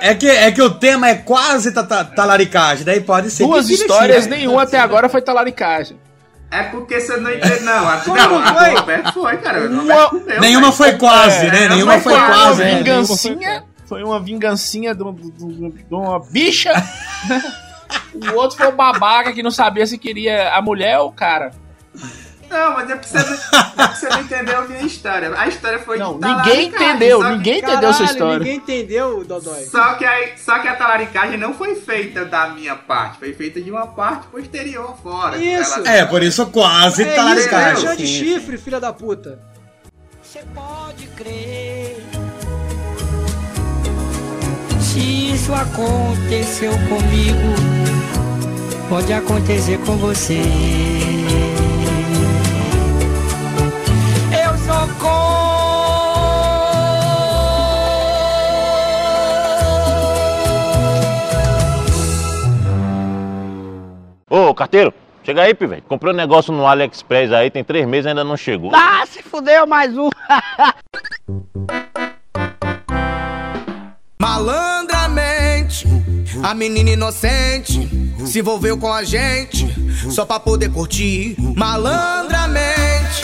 É 0.00 0.14
que, 0.14 0.26
é 0.28 0.50
que 0.52 0.60
o 0.62 0.70
tema 0.70 1.08
é 1.08 1.14
quase 1.16 1.72
ta- 1.72 1.82
ta- 1.84 2.04
talaricagem, 2.04 2.84
daí 2.84 3.00
pode 3.00 3.30
ser. 3.30 3.44
Duas 3.44 3.68
histórias, 3.70 4.24
chifre. 4.24 4.38
nenhuma 4.38 4.62
até 4.62 4.78
agora 4.78 5.08
foi 5.08 5.20
talaricagem. 5.22 5.96
é 6.50 6.62
porque 6.64 7.00
você 7.00 7.16
não 7.16 7.30
entendeu. 7.30 7.62
Não, 7.62 7.88
a, 7.88 7.96
Como 7.98 8.16
não, 8.16 8.38
a 8.38 8.54
foi? 8.54 8.74
Roberto 8.74 9.12
foi, 9.12 9.36
cara. 9.38 9.60
O 9.68 9.80
Uma- 9.82 10.08
comeu, 10.10 10.40
Nenhuma 10.40 10.72
foi 10.72 10.92
quase, 10.96 11.46
É, 11.46 11.50
né? 11.52 11.68
Nenhuma 11.68 11.98
foi 12.00 12.12
foi 12.12 12.12
quase, 12.12 12.32
Uma 12.32 12.42
quase. 12.44 12.62
né? 12.64 12.76
vingancinha. 12.78 13.64
Foi 13.86 14.02
uma 14.04 14.20
vingancinha 14.20 14.94
de, 14.94 15.02
um- 15.02 15.14
de 15.14 15.44
um- 15.44 15.70
de 15.70 15.84
uma 15.94 16.20
bicha. 16.20 16.72
o 18.14 18.34
outro 18.36 18.56
foi 18.56 18.66
o 18.68 18.72
babaca 18.72 19.32
que 19.32 19.42
não 19.42 19.50
sabia 19.50 19.86
se 19.86 19.98
queria 19.98 20.54
a 20.54 20.60
mulher 20.62 20.98
ou 20.98 21.08
o 21.08 21.12
cara. 21.12 21.52
Não, 22.50 22.72
mas 22.72 22.88
é 22.88 22.96
porque 22.96 23.08
você 23.10 23.18
não, 23.18 23.34
é 23.84 23.88
você 23.88 24.08
não 24.08 24.20
entendeu 24.20 24.58
a 24.58 24.62
minha 24.62 24.80
história. 24.80 25.30
A 25.38 25.46
história 25.48 25.78
foi 25.80 25.98
Não, 25.98 26.18
de 26.18 26.26
ninguém 26.26 26.68
entendeu, 26.68 27.20
só 27.20 27.28
que- 27.28 27.36
ninguém 27.36 27.58
entendeu 27.58 27.80
sua 27.92 28.06
Caralho, 28.06 28.10
história. 28.12 28.38
Ninguém 28.38 28.56
entendeu, 28.56 29.24
Dodói. 29.24 29.64
Só 29.66 29.94
que, 29.96 30.04
aí, 30.06 30.32
só 30.38 30.58
que 30.60 30.66
a 30.68 30.74
talaricagem 30.74 31.36
não 31.36 31.52
foi 31.52 31.74
feita 31.74 32.24
da 32.24 32.48
minha 32.48 32.74
parte, 32.74 33.18
foi 33.18 33.34
feita 33.34 33.60
de 33.60 33.70
uma 33.70 33.86
parte 33.88 34.28
posterior 34.28 34.96
fora. 35.02 35.36
Isso. 35.36 35.74
Ela- 35.80 35.90
É, 35.90 36.04
por 36.06 36.22
isso 36.22 36.46
quase 36.46 37.02
É 37.02 37.06
isso, 37.08 37.16
talaricagem. 37.16 37.74
deixou 37.74 37.96
de 37.96 38.06
sim. 38.06 38.14
chifre, 38.24 38.56
filha 38.56 38.80
da 38.80 38.94
puta. 38.94 39.38
Você 40.22 40.40
pode 40.54 41.06
crer. 41.08 42.02
Se 44.80 45.32
isso 45.34 45.52
aconteceu 45.54 46.72
comigo, 46.88 47.77
pode 48.88 49.12
acontecer 49.12 49.78
com 49.84 49.96
você. 49.96 50.40
Eu 54.32 54.58
sou 54.58 54.88
Ô, 64.30 64.54
carteiro, 64.54 64.92
chega 65.24 65.42
aí, 65.42 65.54
pivete. 65.54 65.82
Comprei 65.88 66.12
um 66.12 66.16
negócio 66.16 66.52
no 66.52 66.66
AliExpress 66.66 67.32
aí, 67.32 67.50
tem 67.50 67.64
três 67.64 67.86
meses 67.86 68.06
e 68.06 68.08
ainda 68.10 68.24
não 68.24 68.36
chegou. 68.36 68.70
Ah, 68.74 69.04
se 69.06 69.22
fudeu 69.22 69.66
mais 69.66 69.96
um. 69.96 70.10
Malandramente, 74.20 74.77
a 76.42 76.54
menina 76.54 76.90
inocente 76.90 77.88
se 78.26 78.38
envolveu 78.40 78.76
com 78.78 78.92
a 78.92 79.04
gente 79.04 79.66
só 80.10 80.24
pra 80.24 80.38
poder 80.40 80.70
curtir. 80.70 81.36
Malandramente, 81.56 83.22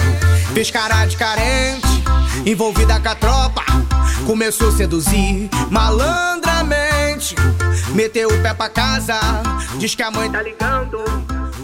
fez 0.53 0.71
cara 0.71 1.07
de 1.07 1.17
carente, 1.17 1.87
envolvida 2.47 2.99
com 3.01 3.09
a 3.09 3.15
tropa, 3.15 3.63
começou 4.27 4.69
a 4.69 4.73
seduzir. 4.73 5.49
Malandramente, 5.71 7.35
meteu 7.95 8.29
o 8.29 8.43
pé 8.43 8.55
pra 8.55 8.69
casa, 8.69 9.19
diz 9.79 9.95
que 9.95 10.03
a 10.03 10.11
mãe 10.11 10.31
tá 10.31 10.43
ligando. 10.43 10.99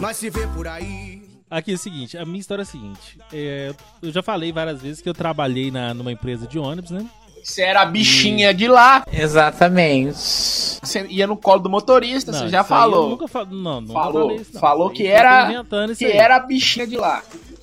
Nós 0.00 0.16
se 0.16 0.30
vê 0.30 0.46
por 0.48 0.66
aí. 0.66 1.20
Aqui 1.50 1.72
é 1.72 1.74
o 1.74 1.78
seguinte, 1.78 2.16
a 2.16 2.24
minha 2.24 2.38
história 2.38 2.62
é 2.62 2.64
a 2.64 2.66
seguinte. 2.66 3.18
é, 3.32 3.74
eu 4.00 4.12
já 4.12 4.22
falei 4.22 4.52
várias 4.52 4.80
vezes 4.80 5.02
que 5.02 5.08
eu 5.08 5.12
trabalhei 5.14 5.68
na, 5.72 5.92
numa 5.92 6.12
empresa 6.12 6.46
de 6.46 6.60
ônibus, 6.60 6.92
né? 6.92 7.04
Você 7.42 7.62
era 7.62 7.82
a 7.82 7.86
bichinha 7.86 8.52
de 8.54 8.68
lá. 8.68 9.04
Exatamente. 9.12 10.14
Você 10.14 11.06
ia 11.08 11.26
no 11.26 11.36
colo 11.36 11.60
do 11.60 11.70
motorista, 11.70 12.32
Não, 12.32 12.38
você 12.40 12.48
já 12.48 12.64
falou. 12.64 13.10
nunca 13.10 13.28
fa- 13.28 13.44
não, 13.44 13.80
nunca 13.80 13.92
falou, 13.92 14.22
falei 14.28 14.36
isso, 14.42 14.50
não. 14.54 14.60
falou 14.60 14.90
que 14.90 15.06
era 15.06 15.64
que 15.96 16.04
aí. 16.06 16.12
era 16.12 16.36
a 16.36 16.40
bichinha 16.40 16.86
de 16.86 16.96
lá. 16.96 17.22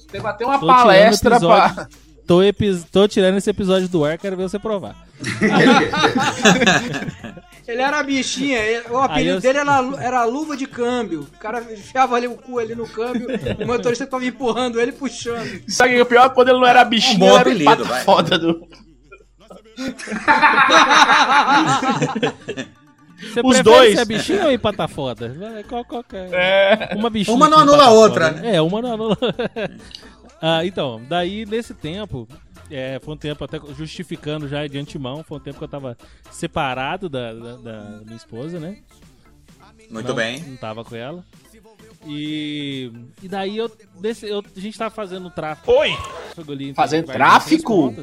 Você 0.10 0.20
vai 0.20 0.36
ter 0.38 0.46
uma 0.46 0.60
Tô 0.60 0.68
palestra 0.68 1.36
episódio- 1.36 1.74
pra 1.76 1.88
Tô, 2.26 2.44
epi- 2.44 2.84
tô 2.92 3.08
tirando 3.08 3.38
esse 3.38 3.50
episódio 3.50 3.88
do 3.88 4.04
ar, 4.04 4.18
quero 4.18 4.36
ver 4.36 4.50
você 4.50 4.60
provar. 4.60 4.96
Ele 7.68 7.82
era 7.82 8.02
bichinha, 8.02 8.60
ele- 8.60 8.86
o 8.90 8.98
apelido 8.98 9.38
eu- 9.38 9.42
dele 9.42 9.58
era, 9.60 9.72
era 10.00 10.24
luva 10.24 10.56
de 10.56 10.66
câmbio. 10.66 11.28
O 11.36 11.38
cara 11.38 11.62
enfiava 11.72 12.16
ali 12.16 12.28
o 12.28 12.36
cu 12.36 12.60
ali 12.60 12.74
no 12.76 12.88
câmbio, 12.88 13.28
o 13.62 13.68
motorista 13.68 14.06
ficava 14.06 14.26
empurrando 14.26 14.80
ele 14.80 14.92
e 14.92 14.94
puxando. 14.94 15.62
Sabe 15.68 15.92
o 15.92 15.94
que 15.96 16.00
é 16.00 16.04
o 16.04 16.06
pior? 16.06 16.30
Quando 16.30 16.50
ele 16.50 16.60
não 16.60 16.68
era 16.68 16.84
bichinho, 16.86 17.16
Um 17.16 17.20
bom 17.20 17.26
ele 17.26 17.34
era 17.36 17.42
apelido, 17.74 17.86
vai. 17.86 18.04
foda 18.04 18.40
do... 18.40 18.66
Você 23.20 23.40
Os 23.42 23.56
prefere 23.58 23.64
dois. 23.64 23.96
ser 23.98 24.06
bichinho 24.06 24.44
ou 24.46 24.52
empata 24.52 24.88
foda? 24.88 25.30
Vai, 25.34 25.64
Qual, 25.64 25.84
qual 25.86 26.04
que 26.04 26.16
é? 26.16 26.30
É. 26.92 26.96
Uma 26.96 27.10
bichinha. 27.10 27.36
Uma 27.36 27.50
não 27.50 27.60
anula 27.60 27.78
a 27.84 27.86
empata 27.88 27.98
outra, 28.00 28.28
foda. 28.30 28.42
né? 28.42 28.56
É, 28.56 28.62
uma 28.62 28.82
não 28.82 28.94
anula. 28.94 29.18
ah, 30.42 30.64
então, 30.66 31.02
daí 31.10 31.46
nesse 31.46 31.74
tempo, 31.74 32.28
é, 32.70 33.00
foi 33.04 33.14
um 33.16 33.18
tempo 33.18 33.44
até 33.44 33.60
justificando 33.76 34.48
já 34.48 34.68
de 34.68 34.78
antemão, 34.78 35.24
foi 35.24 35.38
um 35.38 35.42
tempo 35.42 35.58
que 35.58 35.64
eu 35.64 35.68
tava 35.68 35.98
separado 36.30 37.10
da, 37.10 37.34
da- 37.34 37.56
da 37.58 37.82
minha 38.06 38.16
esposa, 38.18 38.60
né? 38.60 38.78
Muito 39.90 40.10
não, 40.10 40.16
bem. 40.16 40.40
Não 40.42 40.58
tava 40.58 40.84
com 40.84 40.96
ela. 40.96 41.24
E, 42.06 42.92
e 43.24 43.28
daí 43.28 43.58
eu, 43.58 43.72
desse, 44.00 44.28
eu- 44.28 44.44
a 44.56 44.60
gente 44.60 44.78
tava 44.78 44.94
fazendo 44.94 45.30
tráfico. 45.32 45.72
Oi! 45.72 45.90
Fazendo 46.76 47.08
tráfico? 47.08 47.94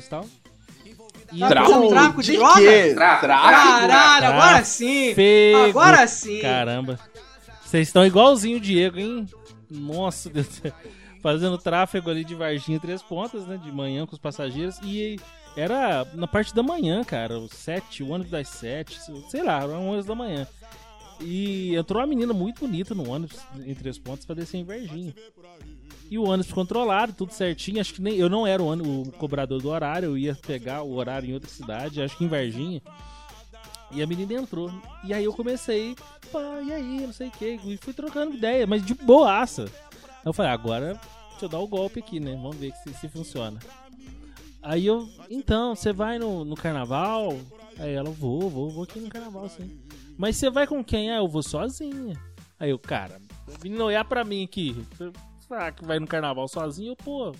Tráfico 1.38 1.88
tráfico 1.88 2.22
de 2.22 2.32
de 2.32 2.38
droga? 2.38 2.60
quê? 2.60 2.94
Tráfico. 2.94 3.26
Caralho, 3.28 4.26
agora 4.26 4.64
sim! 4.64 5.14
Fego. 5.14 5.58
Agora 5.78 6.06
sim! 6.06 6.40
Caramba. 6.40 6.98
Vocês 7.64 7.88
estão 7.88 8.06
igualzinho 8.06 8.58
o 8.58 8.60
Diego, 8.60 8.98
hein? 8.98 9.26
Nossa 9.70 10.28
Deus 10.30 10.46
do 10.46 10.52
céu. 10.52 10.72
Fazendo 11.22 11.56
tráfego 11.58 12.10
ali 12.10 12.22
de 12.24 12.34
Varginha 12.34 12.78
Três 12.78 13.02
Pontas, 13.02 13.46
né? 13.46 13.56
De 13.56 13.72
manhã 13.72 14.06
com 14.06 14.12
os 14.12 14.18
passageiros. 14.18 14.78
E 14.82 15.18
era 15.56 16.06
na 16.14 16.26
parte 16.28 16.54
da 16.54 16.62
manhã, 16.62 17.02
cara. 17.02 17.38
O 17.38 17.48
sete, 17.48 18.02
o 18.02 18.10
ônibus 18.10 18.30
das 18.30 18.48
sete, 18.48 18.98
sei 19.28 19.42
lá, 19.42 19.62
era 19.62 19.72
um 19.72 19.88
ônibus 19.88 20.06
da 20.06 20.14
manhã. 20.14 20.46
E 21.20 21.74
entrou 21.76 22.00
uma 22.00 22.06
menina 22.06 22.32
muito 22.34 22.60
bonita 22.60 22.94
no 22.94 23.08
ônibus 23.08 23.38
em 23.64 23.74
Três 23.74 23.98
Pontas 23.98 24.26
pra 24.26 24.34
descer 24.34 24.58
em 24.58 24.64
Varginha. 24.64 25.14
E 26.10 26.18
o 26.18 26.24
ônibus 26.28 26.52
controlado, 26.52 27.12
tudo 27.12 27.32
certinho. 27.32 27.80
Acho 27.80 27.94
que 27.94 28.02
nem 28.02 28.14
eu 28.16 28.28
não 28.28 28.46
era 28.46 28.62
o, 28.62 28.66
ônibus- 28.66 29.08
o 29.08 29.12
cobrador 29.12 29.60
do 29.60 29.68
horário, 29.70 30.10
eu 30.10 30.18
ia 30.18 30.34
pegar 30.34 30.82
o 30.82 30.94
horário 30.94 31.28
em 31.30 31.34
outra 31.34 31.48
cidade, 31.50 32.00
acho 32.02 32.16
que 32.16 32.24
em 32.24 32.28
Varginha. 32.28 32.80
E 33.90 34.02
a 34.02 34.06
menina 34.06 34.34
entrou. 34.34 34.70
E 35.04 35.12
aí 35.14 35.24
eu 35.24 35.32
comecei, 35.32 35.94
pá, 36.32 36.60
e 36.64 36.72
aí, 36.72 37.06
não 37.06 37.12
sei 37.12 37.28
o 37.28 37.30
que. 37.30 37.60
E 37.64 37.76
fui 37.76 37.92
trocando 37.92 38.34
ideia, 38.34 38.66
mas 38.66 38.84
de 38.84 38.94
boaça. 38.94 39.66
Eu 40.24 40.32
falei, 40.32 40.52
agora 40.52 41.00
deixa 41.30 41.44
eu 41.44 41.48
dar 41.48 41.58
o 41.58 41.66
golpe 41.68 42.00
aqui, 42.00 42.18
né? 42.20 42.32
Vamos 42.32 42.56
ver 42.56 42.72
se, 42.82 42.92
se 42.94 43.08
funciona. 43.08 43.58
Aí 44.62 44.86
eu, 44.86 45.08
então, 45.30 45.74
você 45.74 45.92
vai 45.92 46.18
no, 46.18 46.44
no 46.44 46.54
carnaval? 46.56 47.36
Aí 47.78 47.92
ela, 47.92 48.10
vou, 48.10 48.48
vou, 48.48 48.70
vou 48.70 48.84
aqui 48.84 48.98
no 48.98 49.08
carnaval, 49.10 49.48
sim. 49.48 49.78
Mas 50.16 50.36
você 50.36 50.48
vai 50.50 50.66
com 50.66 50.82
quem? 50.82 51.10
Ah, 51.10 51.16
eu 51.16 51.28
vou 51.28 51.42
sozinha. 51.42 52.18
Aí 52.58 52.70
eu, 52.70 52.78
cara, 52.78 53.20
vindo 53.60 53.82
olhar 53.84 54.04
pra 54.04 54.24
mim 54.24 54.44
aqui. 54.44 54.74
Será 55.48 55.70
que 55.72 55.84
vai 55.84 55.98
no 55.98 56.06
carnaval 56.06 56.48
sozinho? 56.48 56.92
Eu, 56.92 56.96
pô, 56.96 57.32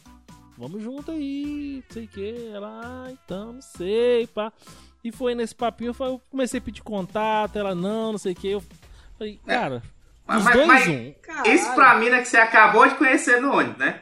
vamos 0.59 0.83
junto 0.83 1.11
aí, 1.11 1.83
não 1.87 1.95
sei 1.95 2.05
o 2.05 2.09
que. 2.09 2.51
Ela, 2.55 2.81
ah, 2.85 3.11
então, 3.13 3.53
não 3.55 3.63
sei, 3.63 4.27
pá. 4.27 4.53
E 5.03 5.13
foi 5.13 5.35
nesse 5.35 5.55
papinho, 5.55 5.91
eu 5.91 5.95
falei- 5.95 6.15
eu 6.15 6.23
comecei 6.31 6.59
a 6.59 6.63
pedir 6.63 6.83
contato, 6.83 7.59
ela 7.59 7.75
não, 7.75 8.13
não 8.13 8.19
sei 8.19 8.33
o 8.33 8.37
que. 8.37 8.49
Eu 8.51 8.63
falei, 9.19 9.39
cara, 9.47 9.83
Mas, 10.27 10.39
os 10.39 10.45
mas- 10.45 10.55
dois 10.55 10.67
mas 10.67 10.89
um. 10.89 11.15
isso 11.47 11.75
pra 11.75 11.95
mina 11.97 12.19
que 12.21 12.29
você 12.29 12.37
acabou 12.39 12.89
de 12.89 12.95
conhecer 12.95 13.41
no 13.41 13.53
ônibus, 13.55 13.79
né? 13.79 14.01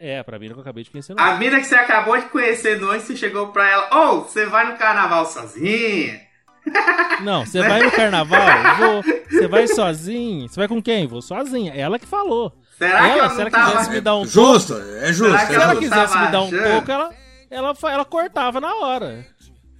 É, 0.00 0.22
pra 0.22 0.38
mim 0.38 0.46
que 0.46 0.52
eu 0.54 0.60
acabei 0.60 0.84
de 0.84 0.90
conhecer. 0.90 1.12
no 1.14 1.20
A 1.20 1.34
mina 1.34 1.58
que 1.58 1.66
você 1.66 1.74
acabou 1.74 2.16
de 2.18 2.26
conhecer 2.26 2.78
no 2.80 2.88
ônibus, 2.88 3.06
você 3.08 3.16
chegou 3.16 3.48
pra 3.48 3.68
ela, 3.68 3.94
ô, 4.12 4.20
você 4.22 4.46
vai 4.46 4.70
no 4.70 4.78
carnaval 4.78 5.26
sozinha? 5.26 6.20
Não, 7.24 7.44
você 7.44 7.60
vai 7.62 7.82
no 7.82 7.90
carnaval? 7.90 8.40
Vou. 8.76 9.02
Você 9.02 9.48
vai 9.48 9.66
sozinho? 9.66 10.48
Você 10.48 10.56
vai 10.60 10.68
com 10.68 10.80
quem? 10.82 11.06
Vou 11.06 11.20
sozinha. 11.22 11.72
Ela 11.74 11.98
que 11.98 12.06
falou. 12.06 12.54
Será 12.78 12.98
que 13.00 13.04
ela, 13.06 13.18
ela 13.18 13.28
se 13.30 13.40
ela 13.40 13.50
tava- 13.50 13.70
quisesse 13.72 13.90
me 13.90 14.00
dar 14.00 14.16
um 14.16 14.24
Justo, 14.24 14.74
toco, 14.74 14.86
é 15.00 15.12
justo. 15.12 15.32
Será 15.32 15.46
que 15.46 15.52
é 15.52 15.58
se 15.58 15.62
ela 15.64 15.76
quisesse 15.76 16.18
me 16.18 16.26
dar 16.28 16.42
um 16.42 16.50
toco, 16.50 16.90
ela, 16.92 17.10
ela, 17.50 17.76
ela 17.82 18.04
cortava 18.04 18.60
na 18.60 18.74
hora. 18.76 19.26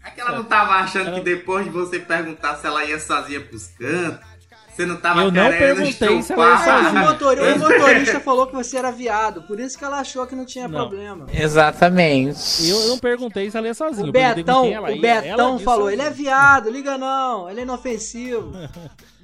É 0.05 0.11
que 0.11 0.21
ela 0.21 0.33
não 0.33 0.45
tava 0.45 0.73
achando 0.75 1.13
que 1.15 1.21
depois 1.21 1.65
de 1.65 1.71
você 1.71 1.99
perguntar 2.01 2.57
se 2.57 2.67
ela 2.67 2.85
ia 2.85 2.99
sozinha 2.99 3.41
pros 3.41 3.67
cantos, 3.79 4.27
você 4.75 4.87
não 4.87 4.97
tava 4.97 5.23
Eu 5.23 5.31
não 5.33 5.49
perguntei 5.51 5.93
se 5.93 6.05
ela 6.05 6.13
ia 6.13 6.19
estuprar. 6.21 6.69
Ah, 6.69 6.79
o, 6.81 6.83
sozinha. 6.85 7.03
motor- 7.03 7.39
o 7.39 7.59
motorista 7.59 8.21
falou 8.21 8.47
que 8.47 8.55
você 8.55 8.77
era 8.79 8.91
viado, 8.93 9.43
por 9.43 9.59
isso 9.61 9.77
que 9.77 9.85
ela 9.85 9.99
achou 10.01 10.27
que 10.27 10.35
não 10.37 10.45
tinha 10.47 10.67
Não. 10.69 10.79
problema. 10.89 11.27
Exatamente. 11.33 12.69
Eu 12.69 12.89
não 12.89 12.99
perguntei 12.99 13.51
se 13.51 13.57
ela 13.57 13.67
ia 13.67 13.75
sozinha. 13.75 14.05
O 14.07 14.09
eu 14.09 14.13
Betão, 14.13 14.65
ela 14.67 14.89
o. 14.89 14.93
Ela 14.93 15.21
Betão 15.23 15.59
falou, 15.59 15.87
sozinha. 15.91 15.93
ele 16.03 16.09
é 16.09 16.11
viado, 16.11 16.71
liga 16.71 16.97
não, 16.97 17.51
ele 17.51 17.61
é 17.61 17.63
inofensivo. 17.65 18.53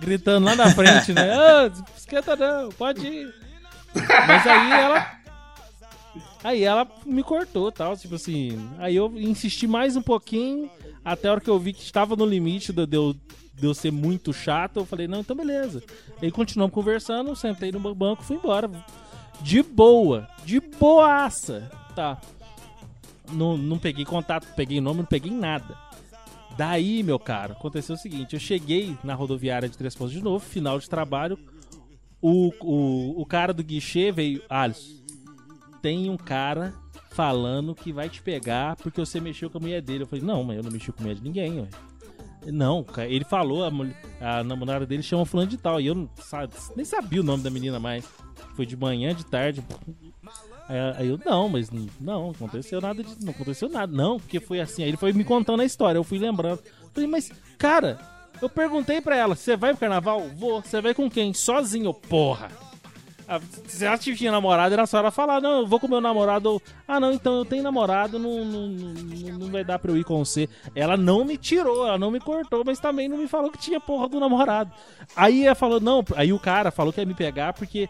Gritando 0.00 0.46
lá 0.46 0.56
na 0.56 0.70
frente, 0.70 1.12
né? 1.12 1.30
Ah, 1.36 1.70
esquenta 1.96 2.36
não, 2.36 2.70
pode 2.70 3.06
ir. 3.06 3.34
Mas 3.94 4.46
aí 4.46 4.72
ela. 4.72 5.16
Aí 6.44 6.62
ela 6.62 6.86
me 7.04 7.22
cortou 7.22 7.72
tal, 7.72 7.96
tipo 7.96 8.14
assim. 8.14 8.68
Aí 8.78 8.94
eu 8.94 9.12
insisti 9.16 9.66
mais 9.66 9.96
um 9.96 10.02
pouquinho, 10.02 10.70
até 11.04 11.28
a 11.28 11.32
hora 11.32 11.40
que 11.40 11.50
eu 11.50 11.58
vi 11.58 11.72
que 11.72 11.82
estava 11.82 12.14
no 12.14 12.26
limite 12.26 12.72
de 12.72 12.86
de 12.86 12.96
eu, 12.96 13.16
de 13.54 13.66
eu 13.66 13.74
ser 13.74 13.90
muito 13.90 14.32
chato. 14.32 14.76
Eu 14.76 14.86
falei, 14.86 15.08
não, 15.08 15.20
então 15.20 15.34
beleza. 15.34 15.82
Aí 16.22 16.30
continuamos 16.30 16.74
conversando, 16.74 17.34
sentei 17.34 17.72
no 17.72 17.94
banco 17.94 18.22
fui 18.22 18.36
embora. 18.36 18.70
De 19.40 19.62
boa, 19.62 20.28
de 20.44 20.60
boaça. 20.60 21.70
Tá. 21.94 22.20
Não, 23.32 23.56
não 23.56 23.78
peguei 23.78 24.04
contato, 24.04 24.46
peguei 24.54 24.80
nome, 24.80 24.98
não 24.98 25.06
peguei 25.06 25.32
nada. 25.32 25.85
Daí, 26.56 27.02
meu 27.02 27.18
caro, 27.18 27.52
aconteceu 27.52 27.94
o 27.94 27.98
seguinte: 27.98 28.34
eu 28.34 28.40
cheguei 28.40 28.96
na 29.04 29.14
rodoviária 29.14 29.68
de 29.68 29.76
Três 29.76 29.94
Pontos 29.94 30.12
de 30.12 30.22
novo, 30.22 30.44
final 30.44 30.78
de 30.78 30.88
trabalho. 30.88 31.38
O, 32.20 32.50
o, 32.60 33.20
o 33.20 33.26
cara 33.26 33.52
do 33.52 33.62
guichê 33.62 34.10
veio. 34.10 34.42
Alisson, 34.48 34.96
tem 35.82 36.08
um 36.10 36.16
cara 36.16 36.74
falando 37.10 37.74
que 37.74 37.92
vai 37.92 38.08
te 38.08 38.20
pegar 38.22 38.76
porque 38.76 39.00
você 39.00 39.20
mexeu 39.20 39.48
com 39.50 39.58
a 39.58 39.60
mulher 39.60 39.80
dele. 39.82 40.02
Eu 40.04 40.06
falei, 40.06 40.24
não, 40.24 40.42
mas 40.42 40.56
eu 40.56 40.62
não 40.62 40.70
mexi 40.70 40.90
com 40.92 40.98
a 41.00 41.02
mulher 41.02 41.14
de 41.16 41.22
ninguém, 41.22 41.60
ué. 41.60 41.68
Não, 42.46 42.82
cara, 42.84 43.08
ele 43.08 43.24
falou, 43.24 43.64
a, 43.64 43.70
mulher- 43.70 43.96
a 44.20 44.42
namorada 44.44 44.86
dele 44.86 45.02
chama 45.02 45.26
fulano 45.26 45.50
de 45.50 45.56
tal. 45.56 45.80
E 45.80 45.86
eu 45.86 45.94
não, 45.94 46.08
sabe, 46.16 46.52
nem 46.76 46.84
sabia 46.84 47.20
o 47.20 47.24
nome 47.24 47.42
da 47.42 47.50
menina 47.50 47.78
mais. 47.80 48.08
Foi 48.54 48.66
de 48.66 48.76
manhã, 48.76 49.14
de 49.14 49.24
tarde. 49.24 49.62
Aí, 50.98 51.08
eu, 51.08 51.18
não, 51.24 51.48
mas 51.48 51.70
não, 52.00 52.30
aconteceu 52.30 52.80
nada 52.80 53.02
de, 53.02 53.24
Não 53.24 53.30
aconteceu 53.30 53.68
nada, 53.68 53.92
não, 53.92 54.18
porque 54.18 54.40
foi 54.40 54.60
assim. 54.60 54.82
Aí 54.82 54.90
ele 54.90 54.96
foi 54.96 55.12
me 55.12 55.24
contando 55.24 55.60
a 55.60 55.64
história, 55.64 55.98
eu 55.98 56.04
fui 56.04 56.18
lembrando. 56.18 56.60
Falei, 56.92 57.08
mas, 57.08 57.30
cara, 57.56 57.98
eu 58.42 58.48
perguntei 58.48 59.00
pra 59.00 59.16
ela, 59.16 59.36
você 59.36 59.56
vai 59.56 59.70
pro 59.70 59.80
carnaval? 59.80 60.28
Vou. 60.36 60.60
Você 60.60 60.80
vai 60.80 60.92
com 60.92 61.08
quem? 61.08 61.32
Sozinho, 61.32 61.94
porra. 61.94 62.50
Se 63.66 63.84
ela 63.84 63.98
tinha 63.98 64.30
namorado, 64.30 64.72
era 64.72 64.86
só 64.86 64.98
ela 64.98 65.10
falar, 65.10 65.40
não, 65.40 65.60
eu 65.60 65.66
vou 65.66 65.80
com 65.80 65.88
meu 65.88 66.00
namorado. 66.00 66.62
Ah, 66.86 67.00
não, 67.00 67.12
então 67.12 67.38
eu 67.38 67.44
tenho 67.44 67.62
namorado, 67.62 68.20
não, 68.20 68.44
não, 68.44 68.68
não, 68.68 69.38
não 69.38 69.50
vai 69.50 69.64
dar 69.64 69.80
pra 69.80 69.90
eu 69.90 69.96
ir 69.96 70.04
com 70.04 70.24
você. 70.24 70.48
Ela 70.76 70.96
não 70.96 71.24
me 71.24 71.36
tirou, 71.36 71.86
ela 71.86 71.98
não 71.98 72.10
me 72.10 72.20
cortou, 72.20 72.62
mas 72.64 72.78
também 72.78 73.08
não 73.08 73.18
me 73.18 73.26
falou 73.26 73.50
que 73.50 73.58
tinha 73.58 73.80
porra 73.80 74.08
do 74.08 74.20
namorado. 74.20 74.70
Aí 75.16 75.44
ela 75.44 75.56
falou, 75.56 75.80
não, 75.80 76.04
aí 76.14 76.32
o 76.32 76.38
cara 76.38 76.70
falou 76.70 76.92
que 76.92 77.00
ia 77.00 77.06
me 77.06 77.14
pegar 77.14 77.52
porque. 77.52 77.88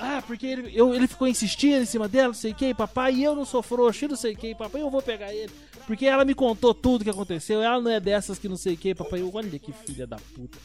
Ah, 0.00 0.22
porque 0.26 0.46
ele, 0.46 0.72
eu, 0.74 0.94
ele 0.94 1.06
ficou 1.06 1.28
insistindo 1.28 1.82
em 1.82 1.86
cima 1.86 2.08
dela, 2.08 2.28
não 2.28 2.34
sei 2.34 2.52
o 2.52 2.54
que, 2.54 2.72
papai, 2.72 3.12
e 3.14 3.24
eu 3.24 3.36
não 3.36 3.44
sou 3.44 3.62
frouxo, 3.62 4.08
não 4.08 4.16
sei 4.16 4.32
o 4.32 4.36
que, 4.36 4.54
papai, 4.54 4.80
eu 4.80 4.88
vou 4.90 5.02
pegar 5.02 5.32
ele. 5.32 5.50
Porque 5.86 6.06
ela 6.06 6.24
me 6.24 6.34
contou 6.34 6.72
tudo 6.72 7.04
que 7.04 7.10
aconteceu, 7.10 7.60
ela 7.62 7.80
não 7.80 7.90
é 7.90 8.00
dessas 8.00 8.38
que 8.38 8.48
não 8.48 8.56
sei 8.56 8.74
o 8.74 8.76
que, 8.78 8.94
papai, 8.94 9.20
eu, 9.20 9.30
olha 9.34 9.58
que 9.58 9.72
filha 9.72 10.06
da 10.06 10.16
puta. 10.34 10.56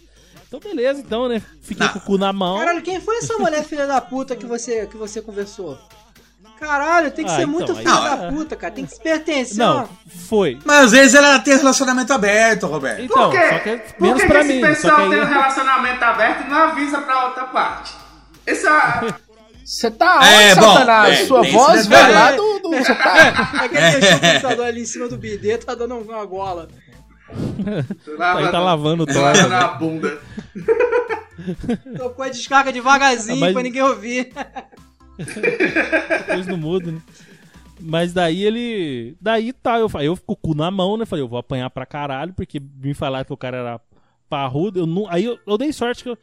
Então 0.47 0.59
beleza, 0.59 1.01
então, 1.01 1.27
né? 1.27 1.41
Fiquei 1.61 1.87
com 1.89 1.97
o 1.99 2.01
cu 2.01 2.17
na 2.17 2.31
mão. 2.31 2.59
Caralho, 2.59 2.81
quem 2.81 3.01
foi 3.01 3.17
essa 3.17 3.37
mulher 3.37 3.63
filha 3.63 3.85
da 3.87 3.99
puta 3.99 4.35
que 4.35 4.45
você, 4.45 4.85
que 4.87 4.95
você 4.95 5.21
conversou? 5.21 5.77
Caralho, 6.59 7.11
tem 7.11 7.25
que 7.25 7.31
Ah, 7.31 7.35
ser 7.35 7.41
então, 7.41 7.51
muito 7.53 7.71
aí- 7.73 7.77
filha 7.79 7.91
Não, 7.93 8.03
da 8.03 8.31
puta, 8.31 8.55
cara. 8.55 8.73
Tem 8.73 8.85
que 8.85 8.93
se 8.93 9.01
pertencer. 9.01 9.57
Não, 9.57 9.83
ó. 9.83 9.87
foi. 10.29 10.57
Mas 10.63 10.85
às 10.85 10.91
vezes 10.93 11.13
ela 11.13 11.37
tem 11.39 11.57
relacionamento 11.57 12.13
aberto, 12.13 12.65
Roberto. 12.67 13.01
Então, 13.01 13.29
Por 13.29 13.31
quê? 13.37 13.49
só 13.49 13.59
que 13.59 13.69
é 13.69 13.77
Por 13.77 14.01
menos 14.01 14.21
que 14.21 14.27
pra 14.27 14.41
que 14.41 14.47
mim. 14.47 14.61
esse 14.61 14.81
Só 14.81 14.87
que 14.87 14.95
pessoal 14.95 15.09
tem 15.09 15.19
um 15.19 15.23
aí... 15.23 15.27
relacionamento 15.33 16.03
aberto 16.05 16.45
e 16.45 16.49
não 16.49 16.57
avisa 16.57 17.01
pra 17.01 17.25
outra 17.27 17.43
parte? 17.45 17.93
Esse 18.47 18.65
é... 18.67 18.71
Você 19.65 19.89
tá 19.89 20.17
onde, 20.19 20.27
É, 20.27 20.55
bom, 20.55 20.61
Satanás? 20.73 21.19
é, 21.21 21.25
Sua 21.25 21.41
voz 21.43 21.87
veio 21.87 22.13
lá 22.13 22.31
do... 22.33 22.59
do 22.59 22.69
você 22.69 22.93
tá... 22.95 23.61
É 23.63 23.67
que 23.67 23.75
ele 23.75 23.91
deixou 23.99 24.17
o 24.17 24.21
computador 24.21 24.65
ali 24.67 24.81
em 24.81 24.85
cima 24.85 25.07
do 25.09 25.17
bidê, 25.17 25.57
tá 25.57 25.73
dando 25.73 25.95
uma 25.97 26.23
gola. 26.25 26.67
Aí 28.35 28.51
tá 28.51 28.59
lavando 28.59 29.03
o 29.03 29.13
Lava 29.21 29.47
na 29.47 29.67
bunda. 29.69 30.19
Tocou 31.97 32.23
a 32.25 32.29
descarga 32.29 32.71
devagarzinho 32.71 33.39
Mas- 33.39 33.53
pra 33.53 33.63
ninguém 33.63 33.81
ouvir. 33.81 34.31
Depois 35.17 36.47
no 36.47 36.57
mudo, 36.57 36.91
né? 36.91 37.01
Mas 37.79 38.13
daí 38.13 38.43
ele. 38.43 39.17
Daí 39.19 39.51
tá, 39.51 39.79
eu, 39.79 39.89
falei- 39.89 40.07
eu 40.07 40.15
fico 40.15 40.27
com 40.27 40.49
o 40.49 40.53
cu 40.53 40.55
na 40.57 40.69
mão, 40.71 40.95
né? 40.97 41.05
Falei, 41.05 41.23
eu 41.23 41.27
vou 41.27 41.39
apanhar 41.39 41.69
pra 41.69 41.85
caralho, 41.85 42.33
porque 42.33 42.59
me 42.59 42.93
falaram 42.93 43.25
que 43.25 43.33
o 43.33 43.37
cara 43.37 43.57
era 43.57 43.81
parrudo. 44.29 44.79
Eu 44.79 44.85
não, 44.85 45.09
aí 45.09 45.25
eu, 45.25 45.37
eu 45.45 45.57
dei 45.57 45.73
sorte 45.73 46.03
que 46.03 46.09
eu- 46.09 46.17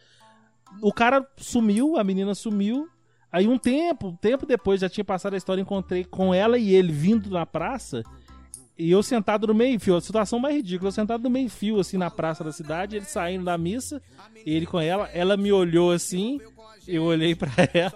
o 0.80 0.92
cara 0.92 1.26
sumiu, 1.36 1.98
a 1.98 2.04
menina 2.04 2.34
sumiu. 2.34 2.88
Aí 3.32 3.48
um 3.48 3.56
tempo, 3.56 4.08
um 4.08 4.16
tempo 4.16 4.44
depois, 4.44 4.80
já 4.80 4.88
tinha 4.88 5.04
passado 5.04 5.32
a 5.32 5.38
história, 5.38 5.62
encontrei 5.62 6.04
com 6.04 6.34
ela 6.34 6.58
e 6.58 6.74
ele 6.74 6.92
vindo 6.92 7.30
na 7.30 7.46
praça. 7.46 8.02
E 8.78 8.90
eu 8.90 9.02
sentado 9.02 9.46
no 9.46 9.54
meio 9.54 9.78
fio, 9.80 9.96
a 9.96 10.00
situação 10.00 10.38
mais 10.38 10.54
ridícula, 10.56 10.88
eu 10.88 10.92
sentado 10.92 11.22
no 11.22 11.30
meio 11.30 11.48
fio, 11.48 11.78
assim, 11.78 11.96
na 11.96 12.10
praça 12.10 12.42
da 12.42 12.52
cidade, 12.52 12.96
ele 12.96 13.04
saindo 13.04 13.44
da 13.44 13.56
missa, 13.56 14.02
ele 14.44 14.66
com 14.66 14.80
ela, 14.80 15.08
ela 15.12 15.36
me 15.36 15.52
olhou 15.52 15.92
assim, 15.92 16.40
eu 16.88 17.04
olhei 17.04 17.34
pra 17.34 17.50
ela, 17.72 17.94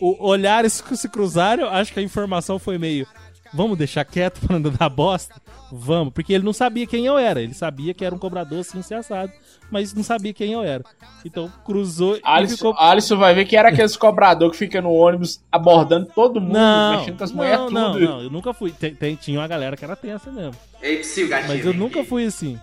o, 0.00 0.24
olhares 0.24 0.82
se 0.94 1.08
cruzaram, 1.08 1.68
acho 1.68 1.92
que 1.92 2.00
a 2.00 2.02
informação 2.02 2.58
foi 2.58 2.78
meio, 2.78 3.06
vamos 3.52 3.76
deixar 3.78 4.04
quieto 4.04 4.40
pra 4.46 4.58
não 4.58 4.70
dar 4.70 4.88
bosta? 4.88 5.34
Vamos, 5.70 6.14
porque 6.14 6.32
ele 6.32 6.44
não 6.44 6.52
sabia 6.54 6.86
quem 6.86 7.04
eu 7.04 7.18
era, 7.18 7.42
ele 7.42 7.52
sabia 7.52 7.92
que 7.92 8.02
era 8.04 8.14
um 8.14 8.18
cobrador 8.18 8.60
assim, 8.60 8.80
se 8.80 8.94
assado, 8.94 9.30
mas 9.70 9.92
não 9.92 10.02
sabia 10.02 10.32
quem 10.32 10.52
eu 10.52 10.62
era. 10.62 10.82
Então 11.24 11.52
cruzou 11.62 12.16
e 12.16 12.20
Alisson, 12.24 12.56
ficou... 12.56 12.74
Alisson 12.78 13.16
vai 13.18 13.34
ver 13.34 13.44
que 13.44 13.54
era 13.54 13.68
aqueles 13.68 13.94
cobrador 13.94 14.50
que 14.50 14.56
fica 14.56 14.80
no 14.80 14.90
ônibus 14.90 15.42
abordando 15.52 16.06
todo 16.14 16.40
mundo, 16.40 16.54
Não, 16.54 16.98
mexendo 16.98 17.18
com 17.18 17.24
as 17.24 17.32
mulheres 17.32 17.58
não, 17.58 17.92
tudo. 17.92 18.00
não, 18.00 18.10
não, 18.16 18.22
eu 18.22 18.30
nunca 18.30 18.54
fui. 18.54 18.70
Tem, 18.72 18.94
tem- 18.94 19.14
tinha 19.16 19.38
uma 19.38 19.46
galera 19.46 19.76
que 19.76 19.84
era 19.84 19.94
tensa 19.94 20.30
mesmo. 20.32 20.54
Ei, 20.80 20.98
psiu, 21.00 21.28
gatinho. 21.28 21.48
Mas 21.54 21.66
eu 21.66 21.74
nunca 21.74 22.02
fui 22.02 22.24
assim. 22.24 22.58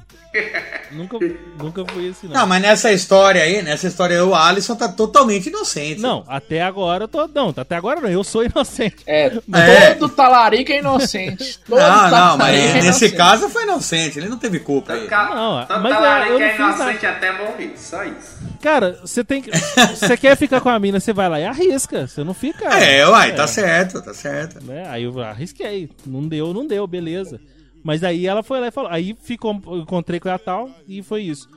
Nunca, 0.91 1.17
nunca 1.57 1.86
fui 1.93 2.09
assim, 2.09 2.27
não. 2.27 2.36
Não, 2.41 2.47
mas 2.47 2.61
nessa 2.61 2.91
história 2.91 3.41
aí, 3.41 3.61
nessa 3.61 3.88
história 3.88 4.15
aí, 4.17 4.21
o 4.21 4.33
Alisson 4.36 4.75
tá 4.75 4.88
totalmente 4.88 5.49
inocente. 5.49 6.01
Não, 6.01 6.23
até 6.27 6.61
agora 6.61 7.03
eu 7.05 7.07
tô. 7.07 7.27
Não, 7.27 7.53
até 7.55 7.75
agora 7.75 7.99
não, 8.01 8.09
eu 8.09 8.23
sou 8.23 8.43
inocente. 8.43 8.97
É, 9.07 9.31
É. 9.53 9.93
todo 9.95 10.13
talarico 10.13 10.71
é 10.71 10.79
inocente. 10.79 11.59
Todo 11.65 11.79
Não, 11.79 11.88
não, 12.03 12.09
talarico 12.09 12.38
mas 12.38 12.55
é 12.57 12.73
nesse 12.73 12.86
inocente. 13.05 13.15
caso 13.15 13.49
foi 13.49 13.63
inocente, 13.63 14.19
ele 14.19 14.29
não 14.29 14.38
teve 14.38 14.59
culpa 14.59 14.93
aí. 14.93 15.07
Não, 15.09 15.65
Todo 15.65 15.81
mas 15.81 15.91
é, 15.91 15.95
talarico 15.95 16.33
eu 16.33 16.39
não 16.39 16.45
é 16.45 16.49
fiz 16.51 16.59
nada. 16.59 16.83
inocente 16.83 17.05
até 17.05 17.31
morrer, 17.31 17.73
só 17.77 18.03
isso. 18.03 18.36
Cara, 18.61 18.99
você 19.01 19.23
tem 19.23 19.41
que. 19.41 19.51
Você 19.95 20.17
quer 20.17 20.36
ficar 20.36 20.59
com 20.61 20.69
a 20.69 20.79
mina, 20.79 20.99
você 20.99 21.13
vai 21.13 21.29
lá 21.29 21.39
e 21.39 21.45
arrisca. 21.45 22.07
Você 22.07 22.23
não 22.23 22.33
fica. 22.33 22.65
É, 22.65 23.07
uai, 23.07 23.36
tá 23.36 23.45
certo, 23.47 24.01
tá 24.01 24.13
certo. 24.13 24.63
né? 24.63 24.86
Aí 24.89 25.03
eu 25.03 25.19
arrisquei. 25.21 25.89
Não 26.05 26.27
deu, 26.27 26.53
não 26.53 26.65
deu, 26.65 26.88
beleza. 26.88 27.39
Mas 27.86 28.03
aí 28.03 28.25
ela 28.25 28.41
foi 28.41 28.59
lá 28.59 28.69
e 28.69 28.71
falou. 28.71 28.89
Aí 28.89 29.15
ficou, 29.21 29.53
encontrei 29.53 30.19
com 30.19 30.27
ela 30.27 30.39
tal 30.39 30.71
e 30.88 31.03
foi 31.03 31.21
isso. 31.21 31.47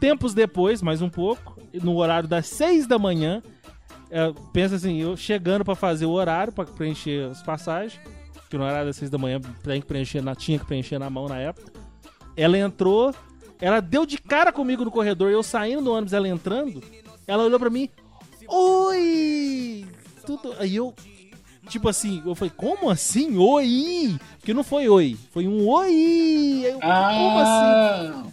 Tempos 0.00 0.32
depois, 0.32 0.80
mais 0.80 1.02
um 1.02 1.10
pouco, 1.10 1.60
no 1.74 1.96
horário 1.96 2.26
das 2.26 2.46
seis 2.46 2.86
da 2.86 2.98
manhã, 2.98 3.42
é, 4.10 4.32
pensa 4.50 4.76
assim, 4.76 5.02
eu 5.02 5.14
chegando 5.14 5.62
pra 5.62 5.74
fazer 5.74 6.06
o 6.06 6.10
horário, 6.10 6.54
pra 6.54 6.64
preencher 6.64 7.30
as 7.30 7.42
passagens, 7.42 8.00
que 8.48 8.56
no 8.56 8.64
horário 8.64 8.86
das 8.86 8.96
seis 8.96 9.10
da 9.10 9.18
manhã 9.18 9.38
tem 9.62 9.82
que 9.82 9.86
preencher 9.86 10.22
na, 10.22 10.34
tinha 10.34 10.58
que 10.58 10.64
preencher 10.64 10.98
na 10.98 11.10
mão 11.10 11.28
na 11.28 11.36
época. 11.36 11.70
Ela 12.34 12.56
entrou, 12.56 13.14
ela 13.60 13.80
deu 13.80 14.06
de 14.06 14.16
cara 14.16 14.50
comigo 14.50 14.86
no 14.86 14.90
corredor, 14.90 15.30
eu 15.30 15.42
saindo 15.42 15.84
do 15.84 15.92
ônibus, 15.92 16.14
ela 16.14 16.26
entrando, 16.26 16.82
ela 17.26 17.44
olhou 17.44 17.60
pra 17.60 17.68
mim, 17.68 17.90
oi! 18.48 19.86
Tudo, 20.24 20.54
aí 20.58 20.76
eu, 20.76 20.94
tipo 21.68 21.88
assim, 21.88 22.22
eu 22.24 22.34
falei, 22.34 22.52
como 22.56 22.90
assim? 22.90 23.36
Oi! 23.36 24.16
Porque 24.38 24.54
não 24.54 24.64
foi 24.64 24.88
oi, 24.88 25.16
foi 25.32 25.46
um 25.48 25.66
oi! 25.68 25.88
Aí 25.88 26.64
eu, 26.66 26.80
Como 26.80 27.38
assim? 27.40 28.30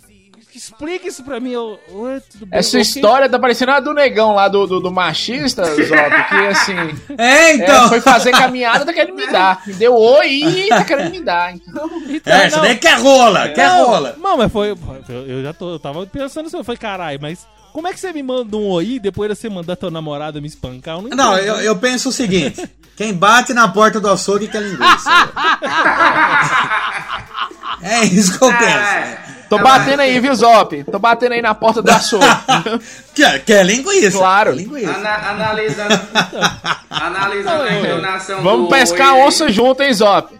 Explica 0.53 1.07
isso 1.07 1.23
pra 1.23 1.39
mim. 1.39 1.51
Eu, 1.51 1.79
oi, 1.93 2.19
tudo 2.29 2.45
bem? 2.45 2.59
Essa 2.59 2.71
Ok. 2.77 2.81
história 2.81 3.29
tá 3.29 3.39
parecendo 3.39 3.71
a 3.71 3.79
do 3.79 3.93
negão 3.93 4.35
lá 4.35 4.49
do, 4.49 4.67
do, 4.67 4.79
do 4.81 4.91
machista, 4.91 5.63
Zop, 5.63 6.23
que 6.29 6.35
assim. 6.47 6.75
É, 7.17 7.53
então. 7.53 7.87
foi 7.87 8.01
fazer 8.01 8.31
caminhada, 8.31 8.85
tá 8.85 8.91
querendo 8.91 9.15
me 9.15 9.27
dar. 9.31 9.63
Me 9.65 9.73
deu 9.73 9.95
oi 9.95 10.27
e 10.29 10.67
tá 10.67 10.83
querendo 10.83 11.09
me 11.09 11.21
dar. 11.21 11.55
Então, 11.55 11.89
É, 12.25 12.47
isso 12.47 12.59
daí 12.59 12.75
quer 12.75 12.99
rola, 12.99 13.47
quer 13.49 13.69
não, 13.69 13.85
rola. 13.85 14.15
Não, 14.19 14.37
mas 14.37 14.51
foi. 14.51 14.75
Eu, 15.07 15.41
já 15.41 15.53
tô, 15.53 15.71
eu 15.71 15.79
tava 15.79 16.05
pensando 16.05 16.47
assim, 16.47 16.57
eu 16.57 16.63
falei, 16.65 16.77
caralho, 16.77 17.19
mas 17.21 17.47
como 17.71 17.87
é 17.87 17.93
que 17.93 17.99
você 17.99 18.11
me 18.11 18.21
manda 18.21 18.57
um 18.57 18.67
oi 18.67 18.99
depois 18.99 19.29
de 19.29 19.35
você 19.37 19.47
mandar 19.49 19.77
tua 19.77 19.89
namorada 19.89 20.41
me 20.41 20.47
espancar? 20.47 20.97
Eu 20.97 21.03
não, 21.03 21.09
Não, 21.15 21.37
eu, 21.37 21.55
eu 21.61 21.77
penso 21.77 22.09
o 22.09 22.11
seguinte: 22.11 22.69
quem 23.01 23.15
bate 23.15 23.51
na 23.51 23.67
porta 23.67 23.99
do 23.99 24.07
açougue 24.07 24.47
quer 24.47 24.61
linguiça. 24.61 25.09
é 27.81 28.05
isso 28.05 28.37
que 28.37 28.45
eu 28.45 28.49
penso. 28.49 29.17
Tô 29.49 29.57
batendo 29.57 30.01
aí, 30.01 30.19
viu, 30.19 30.35
Zop? 30.35 30.83
Tô 30.83 30.99
batendo 30.99 31.31
aí 31.31 31.41
na 31.41 31.55
porta 31.55 31.81
do 31.81 31.89
açougue. 31.89 32.23
Quer, 33.15 33.43
quer 33.43 33.65
linguiça? 33.65 34.19
Claro. 34.19 34.51
Linguiça. 34.51 34.91
Ana- 34.91 35.29
analisando 35.31 35.99
analisando 36.89 37.63
a 37.63 37.73
entonação 37.73 38.41
Vamos 38.43 38.69
pescar 38.69 39.15
oi, 39.15 39.21
onça 39.21 39.51
junto, 39.51 39.81
hein, 39.81 39.93
Zop? 39.93 40.39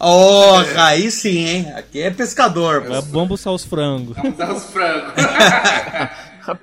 Oh, 0.00 0.54
aí 0.78 1.10
sim, 1.10 1.46
hein? 1.46 1.72
Aqui 1.76 2.00
é 2.00 2.10
pescador. 2.10 2.82
pô. 2.82 3.02
Vamos 3.02 3.28
buscar 3.28 3.50
os 3.50 3.64
frangos. 3.64 4.16
Dá 4.38 4.52
os 4.52 4.64
frangos. 4.64 5.12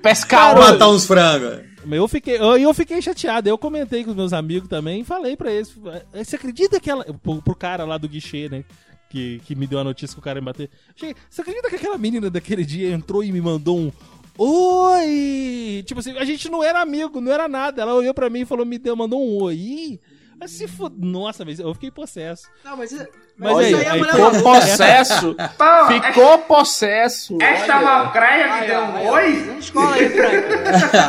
Pescar 0.01 0.55
Vamos 0.55 0.71
matar 0.71 0.89
uns 0.89 1.05
frangos. 1.05 1.59
Eu 1.95 2.07
fiquei, 2.07 2.37
eu, 2.37 2.57
eu 2.57 2.73
fiquei 2.73 3.01
chateado. 3.01 3.47
Eu 3.47 3.57
comentei 3.57 4.03
com 4.03 4.09
os 4.11 4.15
meus 4.15 4.33
amigos 4.33 4.67
também 4.67 5.01
e 5.01 5.03
falei 5.05 5.35
pra 5.37 5.51
eles. 5.51 5.73
"Eh, 6.13 6.23
Você 6.23 6.35
acredita 6.35 6.79
que 6.79 6.89
ela. 6.89 7.03
Pro, 7.21 7.41
pro 7.41 7.55
cara 7.55 7.85
lá 7.85 7.97
do 7.97 8.09
guichê, 8.09 8.49
né? 8.49 8.63
Que, 9.09 9.39
que 9.45 9.55
me 9.55 9.65
deu 9.65 9.79
a 9.79 9.83
notícia 9.85 10.13
que 10.15 10.19
o 10.19 10.23
cara 10.23 10.39
ia 10.39 10.43
bater. 10.45 10.69
Cheguei, 10.95 11.15
Você 11.29 11.41
acredita 11.41 11.69
que 11.69 11.75
aquela 11.77 11.97
menina 11.97 12.29
daquele 12.29 12.65
dia 12.65 12.91
entrou 12.91 13.23
e 13.23 13.31
me 13.31 13.39
mandou 13.39 13.77
um. 13.79 13.91
Oi! 14.37 15.83
Tipo 15.85 15.99
assim, 15.99 16.17
a 16.17 16.25
gente 16.25 16.49
não 16.49 16.63
era 16.63 16.81
amigo, 16.81 17.19
não 17.21 17.31
era 17.31 17.47
nada. 17.47 17.81
Ela 17.81 17.93
olhou 17.93 18.13
pra 18.13 18.29
mim 18.29 18.41
e 18.41 18.45
falou, 18.45 18.65
me 18.65 18.77
deu, 18.77 18.95
mandou 18.95 19.21
um 19.21 19.41
oi. 19.43 19.99
Mas 20.39 20.51
se 20.51 20.67
for... 20.67 20.91
Nossa, 20.95 21.43
mas 21.43 21.59
eu 21.59 21.73
fiquei 21.73 21.89
possesso. 21.89 22.47
Não, 22.63 22.77
mas, 22.77 22.91
mas, 23.37 23.57
aí, 23.57 23.71
isso 23.73 23.89
aí 23.91 24.03
Ficou 24.03 24.31
falou. 24.33 24.43
possesso. 24.43 25.35
Pô, 25.57 25.85
Ficou 25.87 26.37
possesso. 26.39 27.37
Esta 27.41 27.75
Olha. 27.77 27.85
malcreia 27.85 28.45
me 28.47 28.51
Aí, 28.53 28.67
deu 28.67 28.79
um 28.81 29.07
oi? 29.09 29.55
Escola 29.59 29.95
aí, 29.95 30.09
Frank. 30.09 30.43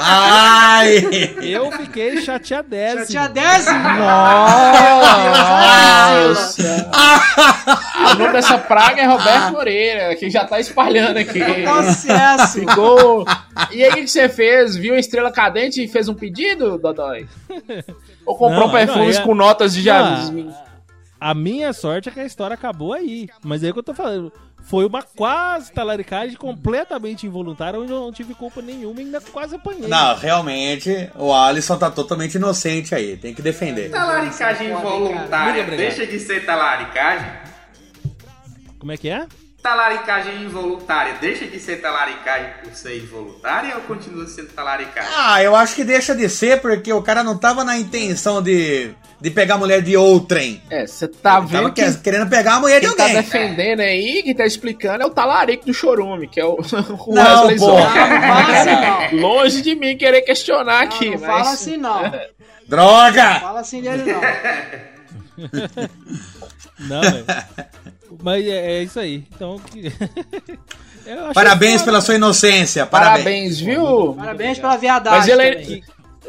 Ai! 0.00 1.34
Eu 1.42 1.72
fiquei 1.72 2.20
chateadésimo. 2.20 3.28
10? 3.28 3.66
Nossa! 6.08 6.90
o 8.12 8.14
nome 8.18 8.32
dessa 8.32 8.58
praga 8.58 9.00
é 9.02 9.06
Roberto 9.06 9.52
Moreira, 9.52 10.14
que 10.16 10.28
já 10.30 10.44
tá 10.44 10.60
espalhando 10.60 11.18
aqui. 11.18 11.40
Processo. 11.62 12.60
Ficou. 12.60 13.24
E 13.70 13.82
aí, 13.84 13.90
o 13.90 13.94
que 13.94 14.08
você 14.08 14.28
fez? 14.28 14.76
Viu 14.76 14.94
a 14.94 14.98
estrela 14.98 15.30
cadente 15.32 15.82
e 15.82 15.88
fez 15.88 16.08
um 16.08 16.14
pedido, 16.14 16.78
Dodói? 16.78 17.26
Ou 18.26 18.36
comprou 18.36 18.66
Não, 18.66 18.70
perfumes 18.70 19.16
não, 19.16 19.22
é- 19.22 19.26
com 19.26 19.34
notas 19.34 19.72
de 19.74 19.88
Não? 19.88 20.67
A 21.20 21.34
minha 21.34 21.72
sorte 21.72 22.08
é 22.08 22.12
que 22.12 22.20
a 22.20 22.24
história 22.24 22.54
acabou 22.54 22.92
aí. 22.92 23.28
Mas 23.42 23.64
é 23.64 23.70
o 23.70 23.72
que 23.72 23.78
eu 23.80 23.84
tô 23.84 23.94
falando. 23.94 24.32
Foi 24.62 24.84
uma 24.84 25.02
quase 25.02 25.72
talaricagem 25.72 26.36
completamente 26.36 27.26
involuntária, 27.26 27.80
onde 27.80 27.90
eu 27.90 28.00
não 28.00 28.12
tive 28.12 28.34
culpa 28.34 28.60
nenhuma 28.60 29.00
e 29.00 29.04
ainda 29.04 29.20
quase 29.20 29.56
apanhei. 29.56 29.88
Não, 29.88 30.16
realmente, 30.16 31.10
o 31.16 31.32
Alisson 31.32 31.78
tá 31.78 31.90
totalmente 31.90 32.34
inocente 32.34 32.94
aí. 32.94 33.16
Tem 33.16 33.34
que 33.34 33.40
defender. 33.40 33.90
Talaricagem 33.90 34.70
involuntária 34.70 35.64
deixa 35.64 36.06
de 36.06 36.20
ser 36.20 36.44
talaricagem? 36.44 37.30
Como 38.78 38.92
é 38.92 38.96
que 38.96 39.08
é? 39.08 39.26
Talaricagem 39.62 40.42
involuntária 40.42 41.14
deixa 41.20 41.46
de 41.46 41.58
ser 41.58 41.80
talaricagem 41.80 42.52
por 42.62 42.72
ser 42.74 42.96
involuntária 42.96 43.74
ou 43.74 43.82
continua 43.82 44.26
sendo 44.26 44.52
talaricagem? 44.52 45.10
Ah, 45.16 45.42
eu 45.42 45.56
acho 45.56 45.74
que 45.74 45.82
deixa 45.82 46.14
de 46.14 46.28
ser 46.28 46.60
porque 46.60 46.92
o 46.92 47.02
cara 47.02 47.24
não 47.24 47.36
tava 47.36 47.64
na 47.64 47.76
intenção 47.76 48.40
de, 48.40 48.94
de 49.20 49.30
pegar 49.30 49.56
a 49.56 49.58
mulher 49.58 49.82
de 49.82 49.96
outrem. 49.96 50.62
É, 50.70 50.86
você 50.86 51.08
tá 51.08 51.38
Ele 51.38 51.46
vendo 51.46 51.62
tava 51.62 51.70
que 51.72 51.84
que- 51.84 51.98
querendo 52.02 52.28
pegar 52.28 52.54
a 52.54 52.60
mulher 52.60 52.80
de 52.80 52.86
quem 52.86 52.96
tá 52.96 53.02
alguém. 53.04 53.16
defendendo 53.16 53.80
aí, 53.80 54.22
quem 54.22 54.34
tá 54.34 54.46
explicando 54.46 55.02
é 55.02 55.06
o 55.06 55.10
talarico 55.10 55.66
do 55.66 55.74
Chorume, 55.74 56.28
que 56.28 56.40
é 56.40 56.44
o, 56.44 56.58
o 57.06 57.14
Não, 57.14 57.46
Wesley 57.48 57.58
pô. 57.58 57.66
Não, 57.66 57.80
não 57.80 58.20
fala 58.22 58.60
assim 58.60 59.16
não. 59.16 59.20
Longe 59.20 59.62
de 59.62 59.74
mim 59.74 59.96
querer 59.96 60.22
questionar 60.22 60.86
Não, 60.86 60.94
aqui, 60.94 61.10
não 61.10 61.18
mas... 61.18 61.26
fala 61.26 61.50
assim 61.50 61.76
não. 61.76 62.02
Não 62.02 62.20
Droga! 62.68 63.40
fala 63.40 63.60
assim 63.60 63.80
dele 63.82 64.04
não. 64.12 64.20
Não, 66.80 67.00
velho. 67.00 67.24
Mas 68.22 68.44
é, 68.46 68.50
é 68.78 68.82
isso 68.82 68.98
aí. 69.00 69.24
Então. 69.34 69.60
Parabéns 71.34 71.82
pela 71.82 72.00
sua 72.00 72.14
inocência. 72.16 72.86
Parabéns. 72.86 73.24
Parabéns, 73.24 73.60
viu? 73.60 74.14
Parabéns 74.14 74.58
pela 74.58 74.76
viadagem. 74.76 75.18
Mas 75.18 75.28
ele, 75.28 75.42
é. 75.42 75.80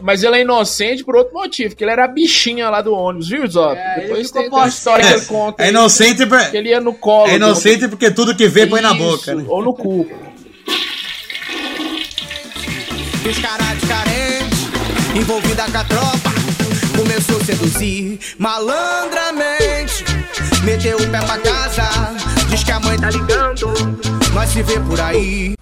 Mas 0.01 0.23
ele 0.23 0.37
é 0.37 0.41
inocente 0.41 1.03
por 1.03 1.15
outro 1.15 1.33
motivo, 1.33 1.75
que 1.75 1.83
ele 1.83 1.91
era 1.91 2.05
a 2.05 2.07
bichinha 2.07 2.69
lá 2.69 2.81
do 2.81 2.93
ônibus, 2.93 3.29
viu, 3.29 3.47
Zop? 3.47 3.75
É, 3.77 3.93
ele 3.97 4.01
Depois 4.07 4.27
ficou 4.27 4.41
tem, 4.43 4.51
uma 4.51 4.67
história 4.67 5.05
que 5.05 5.13
ele 5.13 5.25
conta 5.25 5.63
É 5.63 5.69
inocente, 5.69 6.25
por- 6.25 6.49
que 6.49 6.57
ele 6.57 6.69
ia 6.69 6.79
no 6.81 6.93
colo. 6.93 7.29
é 7.29 7.35
inocente 7.35 7.87
porque 7.87 8.09
tudo 8.11 8.35
que 8.35 8.47
vê 8.47 8.65
põe 8.67 8.81
na 8.81 8.93
boca. 8.93 9.35
né? 9.35 9.43
Ou 9.47 9.61
no 9.63 9.73
cu. 9.73 10.07
Descarado, 13.23 13.87
carente, 13.87 14.67
envolvida 15.15 15.65
com 15.71 15.77
a 15.77 15.83
tropa. 15.83 16.29
Começou 16.97 17.37
a 17.37 17.45
seduzir 17.45 18.19
malandramente. 18.37 20.03
Meteu 20.63 20.97
o 20.97 21.07
pé 21.09 21.19
pra 21.21 21.37
casa, 21.37 21.83
que 22.70 22.74
a 22.74 22.80
mãe 22.82 22.99
tá 22.99 23.09
ligando. 23.09 23.99
Nós 24.32 24.49
se 24.51 24.61
vê 24.61 24.80
por 24.80 25.01
aí. 25.01 25.55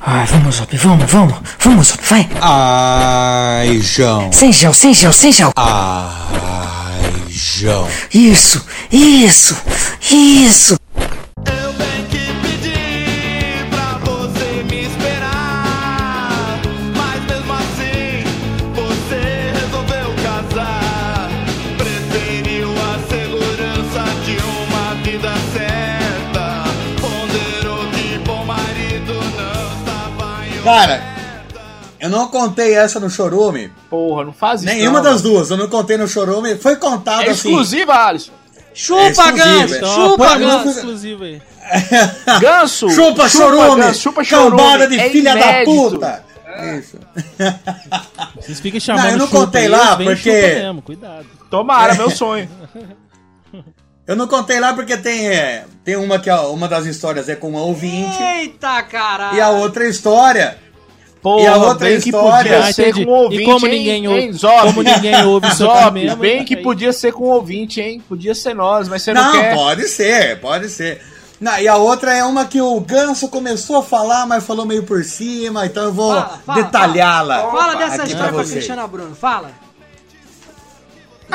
Ai, 0.00 0.26
vamos, 0.26 0.56
Zop, 0.56 0.74
vamos, 0.78 1.12
vamos. 1.12 1.34
Vamos, 1.58 1.88
Zop, 1.88 2.02
vai. 2.08 2.26
Ai, 2.40 3.80
João. 3.80 4.32
Sem 4.32 4.50
gel, 4.50 4.72
sem 4.72 4.94
gel, 4.94 5.12
sem 5.12 5.30
gel. 5.30 5.52
Ai, 5.56 7.12
João. 7.28 7.86
Isso, 8.14 8.64
isso, 8.90 9.54
isso. 10.10 10.78
Cara, 30.64 31.02
eu 32.00 32.08
não 32.08 32.26
contei 32.28 32.74
essa 32.74 32.98
no 32.98 33.10
Chorume. 33.10 33.70
Porra, 33.90 34.24
não 34.24 34.32
faz 34.32 34.62
isso. 34.62 34.72
Nenhuma 34.72 35.00
não, 35.02 35.10
das 35.12 35.22
duas, 35.22 35.50
eu 35.50 35.56
não 35.56 35.68
contei 35.68 35.96
no 35.96 36.08
Chorume. 36.08 36.56
Foi 36.56 36.76
contado 36.76 37.22
É 37.22 37.30
assim. 37.30 37.48
exclusiva, 37.50 37.94
Alisson. 37.94 38.32
Chupa, 38.72 39.02
É 39.02 39.08
exclusivo, 39.10 39.36
ganso! 39.38 39.74
é. 39.74 39.76
Então, 39.78 39.94
chupa, 39.94 40.36
ganso! 40.36 40.58
música 40.64 40.70
exclusiva 40.80 41.24
aí. 41.24 41.42
Ganso! 42.40 42.90
Chupa, 42.90 43.26
chorume! 43.28 43.80
ganso, 43.80 44.00
chupa 44.00 44.22
chorume! 44.24 44.50
Cambada 44.60 44.86
de 44.86 44.98
É 45.00 45.08
filha 45.10 45.32
da 45.34 45.40
inédito. 45.40 45.70
puta! 45.90 46.24
Isso. 46.78 46.98
Vocês 48.36 48.60
ficam 48.60 48.78
chamando 48.80 49.04
Não, 49.04 49.10
eu 49.12 49.18
não 49.18 49.26
chupa 49.26 49.38
contei 49.38 49.68
lá, 49.68 49.96
porque- 49.96 50.30
mesmo, 50.30 50.82
cuidado. 50.82 51.24
Tomara, 51.50 51.94
meu 51.94 52.10
sonho. 52.10 52.48
Eu 54.06 54.14
não 54.16 54.26
contei 54.28 54.60
lá 54.60 54.74
porque 54.74 54.96
tem, 54.98 55.28
é, 55.28 55.64
tem 55.82 55.96
uma 55.96 56.18
que 56.18 56.28
é, 56.28 56.34
uma 56.34 56.68
das 56.68 56.84
histórias 56.86 57.28
é 57.28 57.34
com 57.34 57.48
uma 57.48 57.62
ouvinte 57.62 58.22
Eita, 58.22 58.82
caralho! 58.82 59.36
e 59.36 59.40
a 59.40 59.48
outra 59.50 59.88
história. 59.88 60.58
Porra, 61.22 61.42
E 61.42 61.46
a 61.46 61.56
outra 61.56 61.88
bem 61.88 62.00
que 62.00 62.10
história- 62.10 62.52
podia 62.52 62.68
Ah, 62.68 62.72
ser 62.72 62.92
com 62.92 63.00
um 63.00 63.08
ouvinte, 63.08 63.42
E 63.42 63.46
como 63.46 63.66
hein, 63.66 63.72
ninguém 63.78 63.94
hein, 64.04 64.08
ouve- 64.08 64.32
Zop? 64.34 64.62
como 64.64 64.82
ninguém 64.82 65.24
ouve 65.24 65.50
Zop, 65.56 65.90
mesmo, 65.92 66.16
bem 66.18 66.44
que 66.44 66.54
podia 66.58 66.92
ser 66.92 67.12
com 67.14 67.24
um 67.24 67.30
ouvinte, 67.30 67.80
hein? 67.80 68.02
Podia 68.06 68.34
ser 68.34 68.54
nós, 68.54 68.88
mas 68.90 69.00
você 69.02 69.14
não, 69.14 69.24
Não, 69.24 69.32
quer. 69.40 69.54
pode 69.54 69.88
ser, 69.88 70.38
pode 70.38 70.68
ser. 70.68 71.00
Não, 71.40 71.58
e 71.58 71.66
a 71.66 71.76
outra 71.76 72.14
é 72.14 72.22
uma 72.24 72.44
que 72.44 72.60
o 72.60 72.78
Ganso 72.80 73.28
começou 73.28 73.76
a 73.78 73.82
falar, 73.82 74.26
mas 74.26 74.44
falou 74.44 74.66
meio 74.66 74.82
por 74.82 75.02
cima, 75.02 75.64
então 75.64 75.84
eu 75.84 75.92
vou 75.94 76.12
Fala, 76.12 76.40
fala, 76.44 76.62
detalhá-la. 76.62 77.38
Fala 77.50 77.74
dessa 77.76 78.02
história 78.04 78.16
pra 78.16 78.28
com 78.28 78.34
a 78.40 78.42
vocês. 78.42 78.52
Cristiana 78.52 78.86
Bruno, 78.86 79.16
fala. 79.16 79.50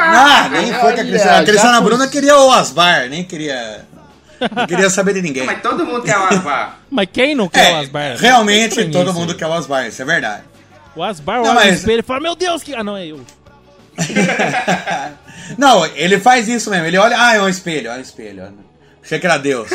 Ah, 0.01 0.49
nem 0.49 0.73
foi 0.73 0.93
que 0.93 0.99
a 0.99 1.03
olha, 1.03 1.05
Cristiana, 1.05 1.39
a 1.39 1.43
Cristiana 1.43 1.81
Bruna 1.81 2.07
queria 2.07 2.37
o 2.37 2.51
Asbar, 2.51 3.07
nem 3.09 3.23
queria. 3.23 3.85
Não 4.55 4.65
queria 4.65 4.89
saber 4.89 5.13
de 5.13 5.21
ninguém. 5.21 5.45
Mas 5.47 5.61
todo 5.61 5.85
mundo 5.85 6.01
quer 6.03 6.17
o 6.17 6.23
Asbar. 6.23 6.77
Mas 6.89 7.07
quem 7.11 7.35
não 7.35 7.47
quer 7.49 7.73
o 7.73 7.75
É, 7.77 7.79
Asbar? 7.81 8.15
realmente 8.17 8.85
todo 8.85 9.09
isso 9.09 9.19
mundo 9.19 9.35
quer 9.35 9.47
o 9.47 9.53
Asbar, 9.53 9.87
isso 9.87 10.01
é 10.01 10.05
verdade. 10.05 10.43
O 10.95 11.03
Asbar 11.03 11.39
olha 11.41 11.49
no 11.49 11.55
mas- 11.55 11.79
espelho 11.79 11.99
e 11.99 12.03
fala, 12.03 12.19
meu 12.19 12.35
Deus, 12.35 12.63
que... 12.63 12.73
Ah, 12.73 12.83
não, 12.83 12.97
é 12.97 13.05
eu. 13.07 13.21
Não, 15.57 15.85
ele 15.87 16.19
faz 16.19 16.47
isso 16.47 16.69
mesmo. 16.69 16.85
Ele 16.85 16.97
olha, 16.97 17.15
ah, 17.19 17.35
é 17.35 17.41
um 17.41 17.49
espelho, 17.49 17.89
é 17.89 17.95
um 17.97 17.99
espelho. 18.01 18.53
Achei 19.03 19.19
que 19.19 19.25
era 19.25 19.37
Deus. 19.37 19.69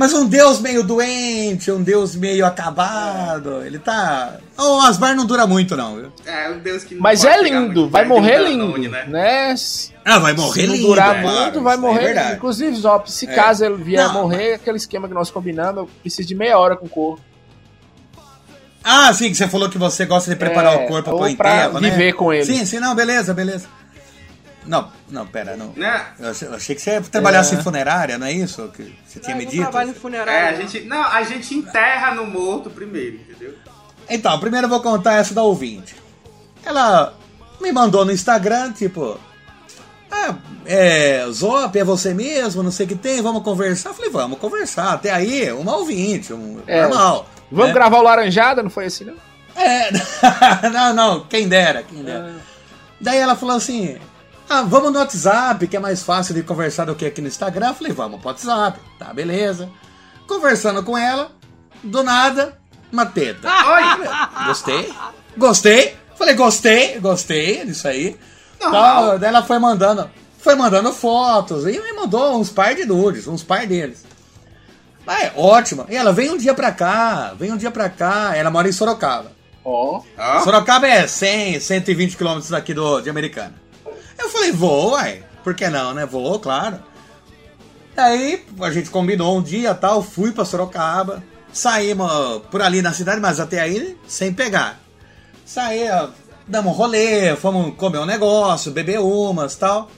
Mas 0.00 0.14
um 0.14 0.24
Deus 0.26 0.60
meio 0.60 0.82
doente, 0.82 1.70
um 1.70 1.82
Deus 1.82 2.16
meio 2.16 2.46
acabado. 2.46 3.62
Ele 3.66 3.78
tá. 3.78 4.38
O 4.56 4.80
Asbar 4.80 5.14
não 5.14 5.26
dura 5.26 5.46
muito, 5.46 5.76
não, 5.76 5.96
viu? 5.96 6.12
É, 6.24 6.48
um 6.48 6.58
Deus 6.58 6.84
que 6.84 6.94
não 6.94 7.02
Mas 7.02 7.22
é 7.22 7.42
lindo, 7.42 7.86
vai 7.86 8.06
morrer 8.06 8.38
lindo, 8.38 8.78
né? 8.88 9.04
né? 9.04 9.54
Ah, 10.02 10.18
vai 10.18 10.32
morrer 10.32 10.62
Se 10.62 10.66
não 10.66 10.74
lindo, 10.74 10.86
durar 10.86 11.16
é, 11.16 11.20
muito, 11.20 11.34
claro, 11.34 11.62
vai 11.62 11.74
é 11.74 11.76
morrer. 11.76 12.00
verdade. 12.06 12.36
Inclusive, 12.36 12.76
Zop, 12.76 13.12
se 13.12 13.26
É. 13.26 13.34
caso 13.34 13.62
ele 13.62 13.76
vier 13.76 14.06
Não, 14.06 14.14
morrer, 14.14 14.54
aquele 14.54 14.78
esquema 14.78 15.06
que 15.06 15.12
nós 15.12 15.30
combinamos, 15.30 15.76
eu 15.82 15.90
preciso 16.00 16.26
de 16.26 16.34
meia 16.34 16.58
hora 16.58 16.76
com 16.76 16.86
o 16.86 16.88
corpo. 16.88 17.20
Ah, 18.82 19.12
sim, 19.12 19.28
que 19.28 19.34
você 19.34 19.46
falou 19.48 19.68
que 19.68 19.76
você 19.76 20.06
gosta 20.06 20.30
de 20.30 20.36
preparar 20.36 20.72
É, 20.80 20.84
o 20.84 20.88
corpo 20.88 21.10
ou 21.10 21.18
pro 21.18 21.36
pra 21.36 21.50
enterro, 21.66 21.78
né? 21.78 21.90
viver 21.90 22.14
com 22.14 22.32
ele. 22.32 22.46
Sim, 22.46 22.64
sim, 22.64 22.80
não, 22.80 22.94
beleza, 22.94 23.34
beleza. 23.34 23.68
Não, 24.66 24.90
não, 25.08 25.26
pera, 25.26 25.56
não. 25.56 25.72
Né? 25.76 26.06
Eu 26.18 26.30
achei, 26.30 26.48
eu 26.48 26.54
achei 26.54 26.74
que 26.76 26.82
você 26.82 27.00
trabalhasse 27.00 27.54
É. 27.54 27.58
em 27.58 27.62
funerária, 27.62 28.18
não 28.18 28.26
é 28.26 28.32
isso 28.32 28.68
que 28.76 28.94
você 29.06 29.18
tinha 29.20 29.34
me 29.34 29.44
Eu 29.44 29.50
dito? 29.50 29.62
trabalho 29.62 29.88
em 29.90 29.92
É, 29.92 29.94
funerária. 29.96 30.48
a 30.50 30.54
gente. 30.60 30.80
Não, 30.82 31.02
a 31.02 31.22
gente 31.22 31.54
enterra 31.54 32.14
no 32.14 32.26
morto 32.26 32.68
primeiro, 32.70 33.16
entendeu? 33.16 33.54
Então, 34.08 34.38
primeiro 34.38 34.66
eu 34.66 34.70
vou 34.70 34.80
contar 34.80 35.14
essa 35.14 35.32
da 35.34 35.42
ouvinte. 35.42 35.96
Ela 36.64 37.14
me 37.60 37.72
mandou 37.72 38.04
no 38.04 38.12
Instagram, 38.12 38.72
tipo. 38.72 39.18
Ah, 40.10 40.34
é. 40.66 41.24
Zop, 41.30 41.78
é 41.78 41.84
você 41.84 42.12
mesmo, 42.12 42.62
não 42.62 42.70
sei 42.72 42.84
o 42.84 42.88
que 42.88 42.96
tem, 42.96 43.22
vamos 43.22 43.42
conversar. 43.42 43.90
Eu 43.90 43.94
falei, 43.94 44.10
vamos 44.10 44.38
conversar. 44.38 44.92
Até 44.94 45.10
aí, 45.10 45.50
uma 45.52 45.76
ouvinte, 45.76 46.32
um, 46.32 46.60
É. 46.66 46.82
normal. 46.82 47.28
Vamos 47.50 47.68
né? 47.68 47.74
gravar 47.74 47.98
o 47.98 48.02
Laranjada? 48.02 48.62
Não 48.62 48.70
foi 48.70 48.86
assim, 48.86 49.04
não? 49.04 49.14
É, 49.56 49.90
não, 50.70 50.94
não, 50.94 51.20
quem 51.26 51.48
dera, 51.48 51.82
quem 51.82 52.02
dera. 52.02 52.34
Daí 53.00 53.18
ela 53.18 53.36
falou 53.36 53.56
assim: 53.56 53.96
ah, 54.50 54.62
vamos 54.62 54.92
no 54.92 54.98
WhatsApp, 54.98 55.64
que 55.68 55.76
é 55.76 55.80
mais 55.80 56.02
fácil 56.02 56.34
de 56.34 56.42
conversar 56.42 56.86
do 56.86 56.96
que 56.96 57.06
aqui 57.06 57.20
no 57.20 57.28
Instagram. 57.28 57.72
Falei, 57.72 57.92
vamos 57.92 58.18
pro 58.18 58.30
WhatsApp, 58.30 58.80
tá, 58.98 59.14
beleza. 59.14 59.70
Conversando 60.26 60.82
com 60.82 60.98
ela, 60.98 61.30
do 61.84 62.02
nada, 62.02 62.58
uma 62.90 63.06
teta. 63.06 63.48
Oi! 63.48 64.46
Gostei. 64.46 64.94
Gostei. 65.36 65.96
Falei, 66.16 66.34
gostei, 66.34 66.98
gostei 66.98 67.64
disso 67.64 67.86
aí. 67.86 68.18
Daí 68.60 69.28
ela 69.28 69.44
foi 69.44 69.60
mandando, 69.60 70.10
foi 70.38 70.56
mandando 70.56 70.92
fotos 70.92 71.64
e 71.64 71.80
me 71.80 71.92
mandou 71.92 72.36
uns 72.36 72.50
par 72.50 72.74
de 72.74 72.84
nudes, 72.84 73.28
uns 73.28 73.44
par 73.44 73.64
deles. 73.68 74.04
Ah, 75.06 75.22
é 75.22 75.32
ótimo. 75.36 75.86
E 75.88 75.96
ela 75.96 76.12
vem 76.12 76.28
um 76.28 76.36
dia 76.36 76.54
pra 76.54 76.72
cá, 76.72 77.34
vem 77.38 77.52
um 77.52 77.56
dia 77.56 77.70
pra 77.70 77.88
cá. 77.88 78.32
Ela 78.36 78.50
mora 78.50 78.68
em 78.68 78.72
Sorocaba. 78.72 79.30
Ó. 79.64 80.02
Ó, 80.18 80.40
Sorocaba 80.40 80.88
é 80.88 81.06
100, 81.06 81.60
120 81.60 82.16
quilômetros 82.16 82.50
daqui 82.50 82.74
do, 82.74 83.00
de 83.00 83.08
Americana. 83.08 83.54
Eu 84.20 84.28
falei, 84.28 84.52
vou, 84.52 84.92
uai. 84.92 85.24
Por 85.42 85.54
que 85.54 85.68
não, 85.68 85.94
né? 85.94 86.04
Vou, 86.04 86.38
claro. 86.38 86.78
Aí 87.96 88.44
a 88.60 88.70
gente 88.70 88.90
combinou 88.90 89.38
um 89.38 89.42
dia 89.42 89.74
tal, 89.74 90.02
fui 90.02 90.30
pra 90.32 90.44
Sorocaba. 90.44 91.22
Saímos 91.52 92.42
por 92.50 92.62
ali 92.62 92.80
na 92.80 92.92
cidade, 92.92 93.20
mas 93.20 93.40
até 93.40 93.60
aí 93.60 93.96
sem 94.06 94.32
pegar. 94.32 94.78
Saí, 95.44 95.90
ó, 95.90 96.10
damos 96.46 96.72
um 96.72 96.76
rolê, 96.76 97.34
fomos 97.34 97.74
comer 97.74 97.98
um 97.98 98.06
negócio, 98.06 98.70
beber 98.70 99.00
umas 99.00 99.56
tal. 99.56 99.90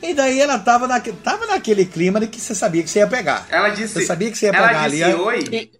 E 0.00 0.14
daí 0.14 0.38
ela 0.40 0.58
tava, 0.58 0.86
naque, 0.86 1.10
tava 1.12 1.46
naquele 1.46 1.84
clima 1.84 2.20
de 2.20 2.28
que 2.28 2.40
você 2.40 2.54
sabia 2.54 2.84
que 2.84 2.90
você 2.90 3.00
ia 3.00 3.08
pegar. 3.08 3.46
ela 3.50 3.70
disse. 3.70 3.94
Você 3.94 4.06
sabia 4.06 4.30
que 4.30 4.38
você 4.38 4.46
ia 4.46 4.52
ela 4.52 4.68
pegar 4.68 4.88
disse 4.88 5.02
ali. 5.02 5.14
ó. 5.14 5.24
oi. 5.24 5.70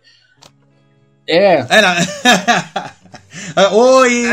É. 1.28 1.66
Era... 3.56 3.70
Oi! 3.72 4.24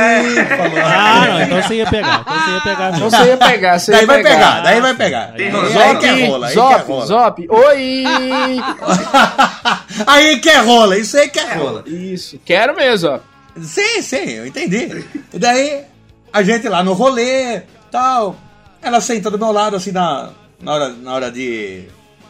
Falou. 0.58 0.86
Ah, 0.86 1.26
não, 1.28 1.42
então 1.42 1.62
você 1.62 1.76
ia 1.76 1.90
pegar. 1.90 2.22
Então 2.22 2.40
você 2.40 2.52
ia 2.52 2.62
pegar 2.62 2.92
mesmo. 2.92 3.08
Então 3.08 3.10
você 3.10 3.28
ia 3.28 3.38
pegar, 3.38 3.80
você 3.80 3.92
Daí 3.92 4.02
ia 4.02 4.08
vai 4.08 4.24
pegar. 4.24 4.36
pegar, 4.36 4.62
daí 4.62 4.82
vai 4.82 4.94
pegar. 4.96 5.34
Aí, 5.36 5.78
aí 5.78 5.98
que 5.98 6.06
é 6.06 6.28
rola, 6.28 6.48
aí 6.48 6.54
que 6.54 6.60
é 6.60 6.64
Zop, 6.64 6.88
rola. 6.88 7.06
Zop, 7.06 7.48
oi! 7.50 8.04
Aí 10.08 10.40
que 10.40 10.50
é 10.50 10.58
rola, 10.60 10.98
isso 10.98 11.18
aí 11.18 11.30
que 11.30 11.40
é 11.40 11.54
rola. 11.54 11.84
Isso, 11.86 12.40
quero 12.44 12.76
mesmo, 12.76 13.10
ó. 13.10 13.20
Sim, 13.62 14.02
sim, 14.02 14.30
eu 14.32 14.46
entendi. 14.46 15.06
E 15.34 15.40
daí, 15.40 15.84
a 16.34 16.44
gente 16.44 16.68
lá 16.68 16.84
no 16.84 16.94
rolê, 16.94 17.62
tal. 17.90 18.36
Ela 18.82 19.00
senta 19.02 19.32
do 19.32 19.40
meu 19.40 19.52
lado, 19.52 19.76
assim, 19.78 19.92
na, 19.92 20.30
na, 20.62 20.74
hora, 20.74 20.90
na 20.90 21.14
hora 21.14 21.32
de, 21.32 21.86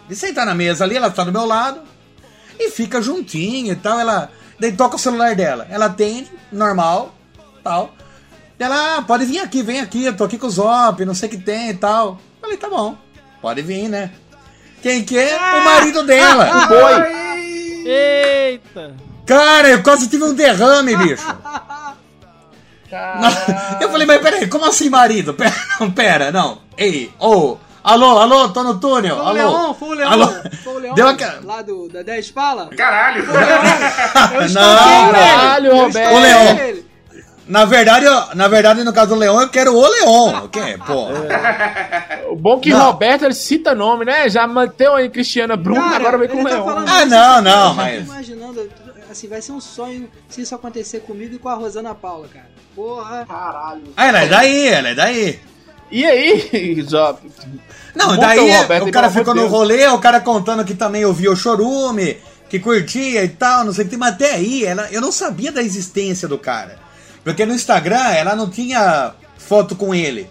de 0.07 0.15
sentar 0.15 0.45
na 0.45 0.53
mesa 0.53 0.83
ali, 0.83 0.95
ela 0.95 1.09
tá 1.09 1.23
do 1.23 1.31
meu 1.31 1.45
lado. 1.45 1.81
E 2.59 2.69
fica 2.69 3.01
juntinho 3.01 3.73
e 3.73 3.75
tal. 3.75 3.99
Ela. 3.99 4.29
Daí 4.59 4.71
toca 4.71 4.95
o 4.95 4.99
celular 4.99 5.35
dela. 5.35 5.67
Ela 5.69 5.85
atende, 5.85 6.31
normal, 6.51 7.13
tal. 7.63 7.93
Ela, 8.57 8.97
ah, 8.97 9.01
pode 9.01 9.25
vir 9.25 9.39
aqui, 9.39 9.61
vem 9.61 9.81
aqui, 9.81 10.05
eu 10.05 10.15
tô 10.15 10.23
aqui 10.23 10.37
com 10.37 10.47
o 10.47 10.49
Zop, 10.49 11.03
não 11.03 11.13
sei 11.13 11.27
o 11.27 11.31
que 11.31 11.37
tem 11.37 11.69
e 11.69 11.73
tal. 11.73 12.19
Falei, 12.39 12.55
tá 12.55 12.69
bom, 12.69 12.95
pode 13.41 13.61
vir, 13.61 13.89
né? 13.89 14.11
Quem 14.81 15.03
que 15.03 15.17
é? 15.17 15.35
O 15.35 15.63
marido 15.63 16.03
dela. 16.03 16.45
O 16.65 16.67
boi. 16.67 17.25
Eita! 17.85 18.95
Cara, 19.25 19.69
eu 19.69 19.83
quase 19.83 20.07
tive 20.07 20.23
um 20.23 20.33
derrame, 20.33 20.95
bicho. 20.95 21.25
Caralho. 22.89 23.35
Eu 23.81 23.89
falei, 23.89 24.05
mas 24.05 24.21
peraí, 24.21 24.47
como 24.47 24.65
assim 24.65 24.89
marido? 24.89 25.33
Pera, 25.33 25.55
não, 25.79 25.91
pera, 25.91 26.31
não. 26.31 26.59
Ei, 26.77 27.11
ô, 27.19 27.57
alô, 27.85 28.19
alô, 28.19 28.49
tô 28.49 28.63
no 28.63 28.79
túnel, 28.79 29.15
Foi 29.15 29.23
o 29.25 29.27
alô. 29.27 29.33
Leão, 29.33 29.73
foi 29.73 29.89
o 29.89 29.93
Leão. 29.93 30.11
Alô. 30.11 30.27
Foi 30.63 30.73
o 30.73 30.79
Leão. 30.79 30.95
Deu 30.95 31.07
aquela- 31.07 31.39
Lá 31.43 31.61
do, 31.61 31.87
da 31.87 32.01
10 32.01 32.31
Pala. 32.31 32.67
Caralho! 32.75 33.23
Eu 33.25 34.49
Não, 34.49 35.11
Caralho, 35.11 35.65
ele. 35.67 35.77
Eu 35.77 35.81
Roberto. 35.85 36.19
Leão. 36.19 36.57
ele. 36.59 36.85
Na 37.47 37.63
verdade, 37.63 38.05
eu- 38.05 38.35
na 38.35 38.47
verdade, 38.47 38.83
no 38.83 38.91
caso 38.91 39.09
do 39.09 39.15
Leão, 39.19 39.39
eu 39.39 39.47
quero 39.49 39.71
o 39.75 39.87
Leão. 39.87 40.47
Que, 40.51 40.77
pô. 40.85 41.07
O 42.31 42.35
bom 42.35 42.59
que 42.59 42.71
Não. 42.71 42.81
Roberto 42.87 43.23
ele 43.23 43.35
cita 43.35 43.75
nome, 43.75 44.03
né? 44.03 44.27
Já 44.29 44.47
manteve 44.47 44.89
aí 44.95 45.09
Cristiana 45.09 45.55
Bruno, 45.55 45.79
Cara, 45.81 45.95
agora 45.97 46.17
vem 46.17 46.27
com 46.27 46.41
o 46.41 46.43
tá 46.43 46.49
Leão. 46.49 46.65
falando 46.65 46.89
Ah, 46.89 46.99
isso, 47.01 47.09
não, 47.09 47.35
eu 47.35 47.41
não, 47.43 47.67
tô 47.69 47.73
mas- 47.75 48.03
imaginando, 48.05 48.69
assim, 49.11 49.27
vai 49.27 49.41
ser 49.43 49.51
um 49.51 49.61
sonho 49.61 50.09
se 50.27 50.41
isso 50.41 50.55
acontecer 50.55 51.01
comigo 51.01 51.35
e 51.35 51.37
com 51.37 51.47
a 51.49 51.53
Rosana 51.53 51.93
Paula, 51.93 52.27
cara. 52.33 52.47
Porra. 52.75 53.25
Caralho. 53.27 53.83
Ah, 53.95 54.07
ela 54.07 54.21
é 54.23 54.27
daí, 54.27 54.67
ela 54.67 54.89
é 54.89 54.95
daí. 54.95 55.39
E 55.91 56.05
aí, 56.05 56.81
Zop? 56.87 57.21
Não, 57.95 58.17
daí 58.17 58.39
o 58.39 58.61
Roberto 58.61 58.87
o 58.87 58.91
cara 58.91 59.09
ficou 59.09 59.31
amor 59.31 59.35
no 59.35 59.41
Deus. 59.41 59.51
rolê, 59.51 59.87
o 59.87 59.99
cara 59.99 60.19
contando 60.19 60.65
que 60.65 60.73
também 60.73 61.05
ouviu 61.05 61.31
o 61.31 61.35
chorume, 61.35 62.17
que 62.49 62.59
curtia 62.59 63.23
e 63.23 63.29
tal, 63.29 63.63
não 63.63 63.73
sei 63.73 63.83
o 63.83 63.85
que, 63.85 63.91
tem, 63.91 63.99
mas 63.99 64.13
até 64.13 64.33
aí 64.33 64.65
ela, 64.65 64.87
eu 64.91 64.99
não 64.99 65.11
sabia 65.11 65.51
da 65.51 65.61
existência 65.61 66.27
do 66.27 66.37
cara. 66.37 66.77
Porque 67.23 67.45
no 67.45 67.53
Instagram 67.53 68.09
ela 68.11 68.35
não 68.35 68.49
tinha 68.49 69.13
foto 69.37 69.75
com 69.75 69.95
ele. 69.95 70.29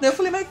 Daí 0.00 0.10
eu 0.10 0.14
falei, 0.14 0.30
mas 0.30 0.46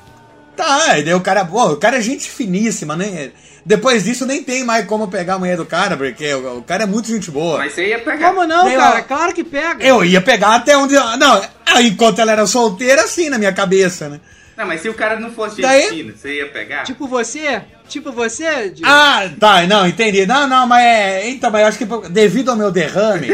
tá, 0.55 0.97
e 0.97 1.03
daí 1.03 1.13
o 1.13 1.21
cara, 1.21 1.45
pô, 1.45 1.73
o 1.73 1.77
cara 1.77 1.97
é 1.97 2.01
gente 2.01 2.29
finíssima, 2.29 2.95
né? 2.95 3.31
Depois 3.65 4.03
disso 4.03 4.25
nem 4.25 4.43
tem 4.43 4.63
mais 4.63 4.85
como 4.85 5.07
pegar 5.07 5.35
a 5.35 5.39
mulher 5.39 5.57
do 5.57 5.65
cara, 5.65 5.95
porque 5.95 6.33
o, 6.33 6.57
o 6.57 6.63
cara 6.63 6.83
é 6.83 6.87
muito 6.87 7.07
gente 7.07 7.29
boa. 7.29 7.59
Mas 7.59 7.73
você 7.73 7.89
ia 7.89 7.99
pegar. 7.99 8.29
Como 8.29 8.45
não, 8.47 8.65
Daí, 8.65 8.75
cara? 8.75 9.01
Claro 9.03 9.33
que 9.33 9.43
pega. 9.43 9.83
Eu 9.83 10.03
ia 10.03 10.21
pegar 10.21 10.55
até 10.55 10.75
onde. 10.75 10.95
Não, 10.95 11.41
enquanto 11.81 12.19
ela 12.19 12.31
era 12.31 12.45
solteira, 12.47 13.03
assim, 13.03 13.29
na 13.29 13.37
minha 13.37 13.53
cabeça, 13.53 14.09
né? 14.09 14.19
Não, 14.57 14.67
mas 14.67 14.81
se 14.81 14.89
o 14.89 14.93
cara 14.93 15.17
não 15.17 15.31
fosse 15.31 15.61
Daí- 15.61 15.87
fina, 15.87 16.13
você 16.13 16.35
ia 16.35 16.47
pegar? 16.49 16.83
Tipo 16.83 17.07
você? 17.07 17.61
Tipo 17.87 18.11
você? 18.11 18.69
Diego? 18.69 18.81
Ah, 18.85 19.29
tá, 19.39 19.65
não, 19.65 19.87
entendi. 19.87 20.25
Não, 20.25 20.47
não, 20.47 20.67
mas 20.67 20.83
é. 20.83 21.29
Então, 21.29 21.49
mas 21.49 21.61
eu 21.61 21.67
acho 21.67 21.77
que 21.77 22.09
devido 22.09 22.49
ao 22.51 22.57
meu 22.57 22.69
derrame. 22.69 23.27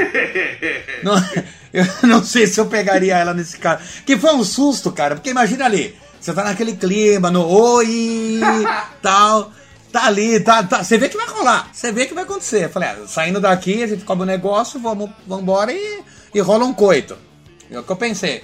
não, 1.01 1.15
eu 1.73 1.85
não 2.03 2.23
sei 2.23 2.45
se 2.45 2.59
eu 2.59 2.67
pegaria 2.67 3.17
ela 3.17 3.33
nesse 3.33 3.57
caso. 3.57 3.81
Que 4.05 4.15
foi 4.17 4.35
um 4.35 4.43
susto, 4.43 4.91
cara, 4.91 5.15
porque 5.15 5.31
imagina 5.31 5.65
ali, 5.65 5.95
você 6.21 6.31
tá 6.31 6.43
naquele 6.43 6.73
clima, 6.75 7.31
no 7.31 7.43
oi, 7.47 8.39
tal. 9.01 9.51
Tá 9.91 10.05
ali, 10.05 10.39
tá, 10.41 10.61
tá. 10.61 10.83
Você 10.83 10.97
vê 10.97 11.09
que 11.09 11.17
vai 11.17 11.25
rolar, 11.27 11.69
você 11.73 11.91
vê 11.91 12.05
que 12.05 12.13
vai 12.13 12.23
acontecer. 12.23 12.65
Eu 12.65 12.69
falei, 12.69 12.89
ah, 12.89 12.97
saindo 13.07 13.39
daqui, 13.39 13.81
a 13.81 13.87
gente 13.87 14.03
cobra 14.05 14.23
o 14.23 14.27
negócio, 14.27 14.79
vamos, 14.79 15.09
vamos 15.25 15.41
embora 15.41 15.71
e, 15.71 16.01
e 16.35 16.39
rola 16.39 16.65
um 16.65 16.73
coito. 16.73 17.17
É 17.71 17.79
o 17.79 17.83
que 17.83 17.91
eu 17.91 17.95
pensei. 17.95 18.43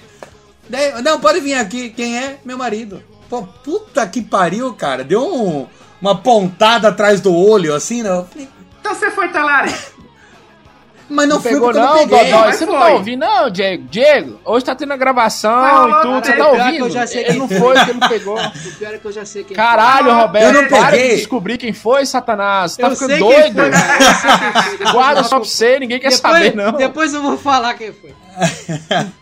Daí, 0.68 1.00
não, 1.02 1.20
pode 1.20 1.40
vir 1.40 1.54
aqui. 1.54 1.90
Quem 1.90 2.16
é? 2.18 2.38
Meu 2.44 2.56
marido. 2.58 3.02
Pô, 3.28 3.42
puta 3.42 4.06
que 4.06 4.20
pariu, 4.22 4.72
cara. 4.74 5.02
Deu 5.04 5.22
um- 5.22 5.66
uma 6.00 6.16
pontada 6.18 6.88
atrás 6.88 7.20
do 7.20 7.34
olho, 7.34 7.74
assim, 7.74 8.02
né? 8.02 8.10
Eu 8.10 8.24
falei, 8.26 8.48
Então 8.80 8.94
você 8.94 9.10
foi 9.10 9.28
talari. 9.28 9.72
Mas 11.08 11.28
não, 11.28 11.36
Não 11.36 11.42
foi 11.42 11.52
pegou 11.52 11.68
porque 11.68 11.78
eu 11.78 11.82
não, 11.84 11.96
não 11.96 12.08
peguei. 12.08 12.32
Dodói? 12.32 12.52
Você 12.52 12.64
não 12.64 12.72
foi. 12.72 12.80
tá 12.88 12.94
ouvindo 12.94 13.20
não, 13.20 13.50
Diego? 13.50 13.84
Diego, 13.90 14.40
hoje 14.46 14.64
tá 14.64 14.74
tendo 14.74 14.92
a 14.92 14.96
gravação 14.96 15.88
Mas 15.88 15.98
e 15.98 16.02
tudo, 16.02 16.24
você 16.24 16.32
tá 16.32 16.48
ouvindo? 16.48 16.84
eu 16.86 16.90
já 16.90 17.06
sei 17.06 17.20
Ele 17.20 17.28
quem 17.30 17.38
não 17.38 17.48
foi. 17.48 17.58
foi, 17.58 17.80
ele 17.82 17.92
não 18.00 18.08
pegou. 18.08 18.38
O 18.40 18.72
pior 18.78 18.94
é 18.94 18.98
que 18.98 19.04
eu 19.04 19.12
já 19.12 19.24
sei 19.26 19.44
quem 19.44 19.54
Caralho, 19.54 20.14
Roberto, 20.14 20.46
Eu 20.56 20.62
não 20.62 20.68
para 20.70 20.90
peguei. 20.92 21.08
de 21.10 21.16
descobrir 21.16 21.58
quem 21.58 21.72
foi, 21.74 22.06
Satanás. 22.06 22.72
Você 22.72 22.82
Eu 22.82 22.88
tá 22.88 22.94
ficando 22.94 23.10
sei 23.10 23.18
quem 23.18 23.28
doido. 23.52 23.54
foi, 23.60 23.70
cara. 23.70 23.94
Eu 24.04 24.14
sei 24.14 24.30
quem 24.38 24.62
foi. 24.62 24.70
Depois 24.78 24.92
Guarda 24.92 25.20
eu 25.20 25.24
só 25.24 25.36
pra 25.40 25.48
você, 25.48 25.78
ninguém 25.80 25.98
quer 26.00 26.10
depois, 26.10 26.34
saber, 26.34 26.56
não. 26.56 26.72
Depois 26.72 27.12
eu 27.14 27.20
vou 27.22 27.36
falar 27.36 27.74
quem 27.74 27.92
foi. 27.92 28.14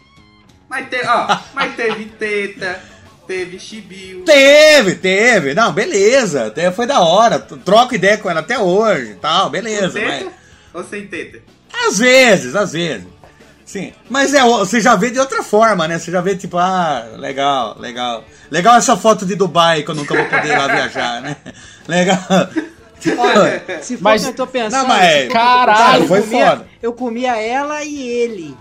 Mas, 0.68 0.88
te, 0.88 1.00
ó, 1.04 1.36
mas 1.52 1.74
teve 1.74 2.04
teta, 2.04 2.80
teve 3.26 3.58
chibio. 3.58 4.22
Teve, 4.24 4.94
teve. 4.94 5.52
Não, 5.52 5.72
beleza. 5.72 6.46
Até 6.46 6.70
foi 6.70 6.86
da 6.86 7.00
hora. 7.00 7.40
Troco 7.40 7.92
ideia 7.94 8.16
com 8.18 8.30
ela 8.30 8.38
até 8.38 8.56
hoje 8.56 9.16
tal, 9.20 9.46
Com 9.46 9.50
beleza. 9.50 9.98
teta 9.98 10.24
Mas, 10.26 10.32
ou 10.72 10.84
sem 10.84 11.08
teta? 11.08 11.40
às 11.88 11.98
vezes, 11.98 12.54
às 12.54 12.72
vezes. 12.72 13.04
Sim. 13.64 13.92
Mas 14.08 14.32
é, 14.32 14.42
você 14.42 14.80
já 14.80 14.94
vê 14.94 15.10
de 15.10 15.18
outra 15.18 15.42
forma, 15.42 15.88
né? 15.88 15.98
Você 15.98 16.12
já 16.12 16.20
vê 16.20 16.36
tipo, 16.36 16.56
ah, 16.56 17.04
legal, 17.18 17.76
legal. 17.80 18.22
Legal 18.48 18.76
essa 18.76 18.96
foto 18.96 19.26
de 19.26 19.34
Dubai 19.34 19.82
que 19.82 19.90
eu 19.90 19.94
nunca 19.96 20.14
vou 20.14 20.24
poder 20.26 20.48
ir 20.52 20.56
lá 20.56 20.68
viajar, 20.68 21.20
né? 21.20 21.36
Legal. 21.88 22.18
Olha, 23.18 23.64
se 23.82 23.96
for 23.96 24.02
Mas- 24.04 24.22
que 24.22 24.28
eu 24.28 24.34
tô 24.34 24.46
pensando, 24.46 24.82
Não, 24.82 24.86
mas- 24.88 25.22
eu 25.22 25.26
tô 25.28 25.32
Caralho, 25.34 25.76
pensando, 25.82 26.02
eu 26.02 26.06
foi 26.08 26.20
comia- 26.22 26.46
foda. 26.50 26.66
Eu 26.80 26.92
comia 26.92 27.36
ela 27.40 27.82
e 27.82 28.06
ele. 28.08 28.56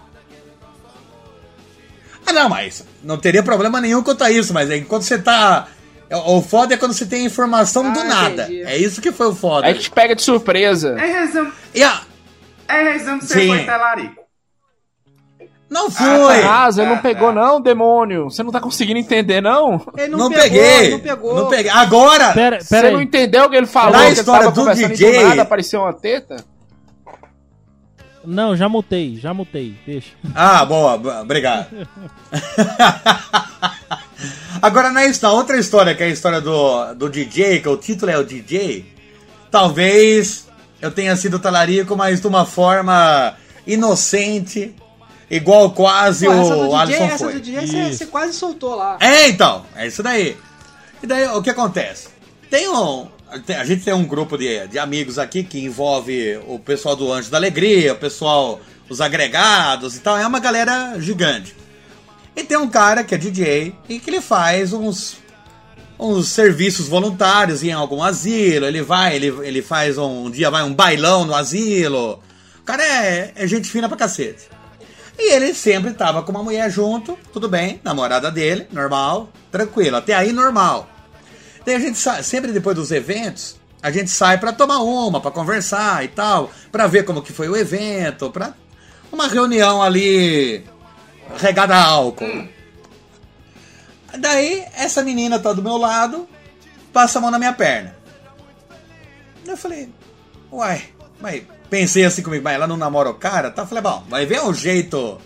Ah, 2.29 2.33
não, 2.33 2.49
mas 2.49 2.85
não 3.03 3.17
teria 3.17 3.41
problema 3.43 3.81
nenhum 3.81 4.03
quanto 4.03 4.23
a 4.23 4.31
isso, 4.31 4.53
mas 4.53 4.69
é 4.69 4.77
enquanto 4.77 5.03
você 5.03 5.17
tá. 5.17 5.67
O 6.11 6.37
o 6.37 6.41
foda 6.41 6.73
é 6.73 6.77
quando 6.77 6.93
você 6.93 7.05
tem 7.05 7.25
informação 7.25 7.91
do 7.93 7.99
Ah, 7.99 8.03
nada. 8.03 8.43
entendi. 8.43 8.63
É 8.63 8.77
isso 8.77 9.01
que 9.01 9.11
foi 9.11 9.27
o 9.27 9.35
foda. 9.35 9.67
Aí 9.67 9.73
te 9.75 9.91
pega 9.91 10.15
de 10.15 10.21
surpresa. 10.21 10.95
É 10.99 11.21
resumo, 11.21 11.51
E 11.73 11.83
a- 11.83 12.01
é 12.67 12.83
resumo 12.93 13.19
que 13.19 13.25
você 13.27 13.39
Sim. 13.41 13.47
foi 13.47 13.63
talarico. 13.65 14.19
Não 15.69 15.91
foi! 15.91 16.07
Satanás, 16.37 16.77
ele 16.79 16.87
não 16.87 16.95
Ah, 16.95 16.99
pegou 16.99 17.27
tá. 17.31 17.33
não, 17.35 17.61
demônio. 17.61 18.23
Você 18.23 18.41
não 18.41 18.51
tá 18.51 18.59
conseguindo 18.59 18.97
entender, 18.99 19.39
não? 19.39 19.79
Ele 19.95 20.07
não, 20.07 20.17
Não, 20.17 20.29
pegou, 20.29 20.43
peguei! 20.43 20.89
não 20.89 20.99
pegou. 20.99 21.35
Não 21.35 21.47
peguei. 21.47 21.69
Agora! 21.71 22.33
Pera, 22.33 22.59
Você 22.59 22.69
pera 22.75 22.89
não 22.89 22.97
aí. 22.99 23.05
entendeu 23.05 23.45
o 23.45 23.49
que 23.51 23.55
ele 23.55 23.67
falou? 23.67 23.91
Na 23.91 23.99
que 23.99 24.05
ele 24.05 24.13
história 24.19 24.41
tava 24.45 24.51
do 24.55 24.61
conversando 24.61 24.87
DJ. 24.95 25.19
do 25.19 25.27
nada 25.29 25.41
apareceu 25.43 25.81
uma 25.81 25.93
teta? 25.93 26.43
Não, 28.29 28.55
já 28.55 28.69
mutei, 28.69 29.17
já 29.17 29.33
mutei. 29.33 29.75
Deixa. 29.87 30.11
Ah, 30.35 30.63
boa, 30.63 30.93
obrigado. 31.21 31.65
Agora, 34.61 34.91
na, 34.91 35.01
na 35.07 35.31
outra 35.31 35.57
história, 35.57 35.95
que 35.95 36.03
é 36.03 36.05
a 36.05 36.09
história 36.09 36.39
do, 36.39 36.93
do 36.93 37.09
DJ, 37.09 37.59
que 37.59 37.67
o 37.67 37.75
título 37.75 38.11
é 38.11 38.19
o 38.19 38.23
DJ, 38.23 38.85
talvez 39.49 40.47
eu 40.79 40.91
tenha 40.91 41.15
sido 41.15 41.39
talarico, 41.39 41.97
mas 41.97 42.21
de 42.21 42.27
uma 42.27 42.45
forma 42.45 43.33
inocente, 43.65 44.75
igual 45.29 45.71
quase 45.71 46.27
Pô, 46.27 46.33
essa 46.33 46.55
o 46.55 46.65
DJ, 46.65 46.75
Alisson 46.75 47.03
essa 47.05 47.17
foi. 47.17 47.33
do 47.33 47.39
DJ 47.39 47.67
você, 47.67 47.93
você 47.93 48.05
quase 48.05 48.33
soltou 48.33 48.75
lá. 48.75 48.97
É, 48.99 49.27
então, 49.27 49.65
é 49.75 49.87
isso 49.87 50.03
daí. 50.03 50.37
E 51.01 51.07
daí, 51.07 51.25
o 51.29 51.41
que 51.41 51.49
acontece? 51.49 52.09
Tem 52.47 52.69
um. 52.69 53.07
A 53.31 53.63
gente 53.63 53.83
tem 53.83 53.93
um 53.93 54.05
grupo 54.05 54.37
de, 54.37 54.67
de 54.67 54.79
amigos 54.79 55.19
aqui 55.19 55.43
que 55.43 55.59
envolve 55.63 56.39
o 56.47 56.57
pessoal 56.57 56.95
do 56.95 57.13
Anjo 57.13 57.29
da 57.29 57.37
Alegria, 57.37 57.93
o 57.93 57.97
pessoal, 57.97 58.59
os 58.89 58.99
agregados 58.99 59.95
e 59.95 59.99
tal. 59.99 60.17
É 60.17 60.25
uma 60.25 60.39
galera 60.39 60.99
gigante. 60.99 61.55
E 62.35 62.43
tem 62.43 62.57
um 62.57 62.69
cara 62.69 63.03
que 63.03 63.13
é 63.13 63.17
DJ 63.17 63.75
e 63.87 63.99
que 63.99 64.09
ele 64.09 64.21
faz 64.21 64.73
uns, 64.73 65.17
uns 65.99 66.29
serviços 66.29 66.87
voluntários 66.87 67.61
em 67.63 67.71
algum 67.71 68.01
asilo. 68.01 68.65
Ele 68.65 68.81
vai, 68.81 69.15
ele, 69.15 69.27
ele 69.45 69.61
faz 69.61 69.97
um, 69.97 70.25
um 70.25 70.31
dia 70.31 70.49
vai 70.49 70.63
um 70.63 70.73
bailão 70.73 71.23
no 71.23 71.35
asilo. 71.35 72.23
O 72.59 72.63
cara 72.63 72.83
é, 72.83 73.33
é 73.35 73.45
gente 73.45 73.69
fina 73.69 73.87
pra 73.87 73.97
cacete. 73.97 74.47
E 75.19 75.33
ele 75.33 75.53
sempre 75.53 75.93
tava 75.93 76.23
com 76.23 76.31
uma 76.31 76.41
mulher 76.41 76.71
junto, 76.71 77.17
tudo 77.33 77.49
bem, 77.49 77.81
namorada 77.83 78.31
dele, 78.31 78.65
normal, 78.71 79.29
tranquilo, 79.51 79.97
até 79.97 80.13
aí 80.13 80.31
normal. 80.31 80.89
Daí 81.65 81.75
a 81.75 81.79
gente 81.79 81.97
sai, 81.97 82.23
sempre 82.23 82.51
depois 82.51 82.75
dos 82.75 82.91
eventos, 82.91 83.57
a 83.81 83.91
gente 83.91 84.09
sai 84.09 84.37
pra 84.37 84.51
tomar 84.51 84.79
uma, 84.79 85.21
pra 85.21 85.31
conversar 85.31 86.03
e 86.03 86.07
tal, 86.07 86.51
pra 86.71 86.87
ver 86.87 87.03
como 87.03 87.21
que 87.21 87.33
foi 87.33 87.47
o 87.47 87.55
evento, 87.55 88.29
pra 88.29 88.53
uma 89.11 89.27
reunião 89.27 89.81
ali 89.81 90.63
regada 91.37 91.75
a 91.75 91.83
álcool. 91.83 92.47
Daí 94.17 94.65
essa 94.75 95.03
menina 95.03 95.39
tá 95.39 95.53
do 95.53 95.61
meu 95.61 95.77
lado, 95.77 96.27
passa 96.91 97.19
a 97.19 97.21
mão 97.21 97.31
na 97.31 97.39
minha 97.39 97.53
perna. 97.53 97.95
Eu 99.45 99.57
falei, 99.57 99.89
uai, 100.51 100.83
mas 101.19 101.43
pensei 101.69 102.05
assim 102.05 102.21
comigo, 102.21 102.43
mas 102.43 102.55
ela 102.55 102.67
não 102.67 102.77
namora 102.77 103.09
o 103.09 103.15
cara? 103.15 103.49
Tá? 103.51 103.65
Falei, 103.65 103.83
bom, 103.83 104.03
vai 104.09 104.25
ver 104.25 104.41
o 104.43 104.53
jeito 104.53 105.19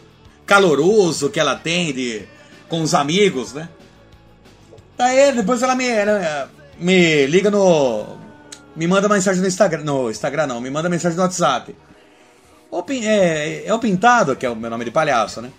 caloroso 0.46 1.30
que 1.30 1.40
ela 1.40 1.56
tem 1.56 1.94
de, 1.94 2.28
com 2.68 2.82
os 2.82 2.94
amigos, 2.94 3.54
né? 3.54 3.70
Daí 4.98 5.32
depois 5.34 5.62
ela 5.62 5.76
me, 5.76 5.88
ela 5.88 6.50
me 6.80 7.26
liga 7.28 7.50
no. 7.50 8.18
Me 8.76 8.88
manda 8.88 9.08
mensagem 9.10 9.42
no 9.42 9.48
Instagram. 9.48 9.84
No 9.84 10.10
Instagram 10.10 10.48
não, 10.48 10.62
me 10.62 10.70
manda 10.70 10.90
mensagem 10.90 11.16
no 11.18 11.24
WhatsApp. 11.24 11.76
Pin- 12.88 13.06
é, 13.06 13.66
é 13.68 13.74
o 13.74 13.78
Pintado, 13.80 14.36
que 14.36 14.46
é 14.46 14.50
o 14.50 14.56
meu 14.56 14.70
nome 14.70 14.86
de 14.86 14.92
palhaço, 14.92 15.42
né? 15.42 15.52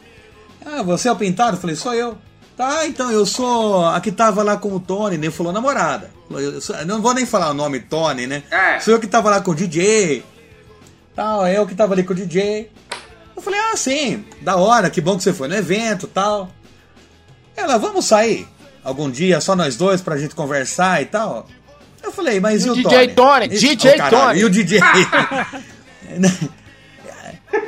Ah, 0.66 0.82
você 0.82 1.08
é 1.08 1.12
o 1.12 1.16
Pintado? 1.16 1.56
Eu 1.56 1.60
falei, 1.60 1.76
sou 1.76 1.94
eu. 1.94 2.16
Tá, 2.56 2.86
então 2.86 3.10
eu 3.10 3.26
sou 3.26 3.84
a 3.86 4.00
que 4.00 4.10
tava 4.12 4.42
lá 4.42 4.56
com 4.56 4.72
o 4.74 4.80
Tony, 4.80 5.16
nem 5.18 5.30
falou 5.30 5.52
namorada. 5.52 6.10
Eu 6.30 6.60
sou- 6.60 6.76
eu 6.76 6.86
não 6.86 7.00
vou 7.02 7.12
nem 7.14 7.26
falar 7.26 7.50
o 7.50 7.54
nome 7.54 7.80
Tony, 7.80 8.26
né? 8.26 8.42
É. 8.50 8.78
Sou 8.80 8.94
eu 8.94 9.00
que 9.00 9.06
tava 9.06 9.30
lá 9.30 9.40
com 9.40 9.50
o 9.50 9.54
DJ. 9.54 10.24
Tal, 11.14 11.46
eu 11.46 11.66
que 11.66 11.74
tava 11.74 11.94
ali 11.94 12.02
com 12.02 12.12
o 12.12 12.16
DJ. 12.16 12.70
Eu 13.36 13.42
falei, 13.42 13.58
ah, 13.60 13.76
sim, 13.76 14.24
da 14.40 14.56
hora, 14.56 14.88
que 14.90 15.00
bom 15.00 15.16
que 15.16 15.22
você 15.24 15.32
foi 15.32 15.46
no 15.48 15.54
evento 15.54 16.06
tal. 16.06 16.48
Ela, 17.56 17.76
vamos 17.78 18.04
sair 18.06 18.46
algum 18.84 19.10
dia, 19.10 19.40
só 19.40 19.56
nós 19.56 19.76
dois, 19.76 20.00
pra 20.00 20.16
gente 20.18 20.34
conversar 20.34 21.02
e 21.02 21.06
tal. 21.06 21.48
Eu 22.02 22.12
falei, 22.12 22.38
mas 22.38 22.64
e, 22.64 22.68
E 22.68 22.70
o 22.70 22.74
DJ 22.74 23.08
Tony? 23.08 23.46
E- 23.46 23.48
DJ 23.48 23.94
oh, 23.98 24.10
Tony. 24.10 24.40
E 24.40 24.44
o 24.44 24.50
DJ? 24.50 24.80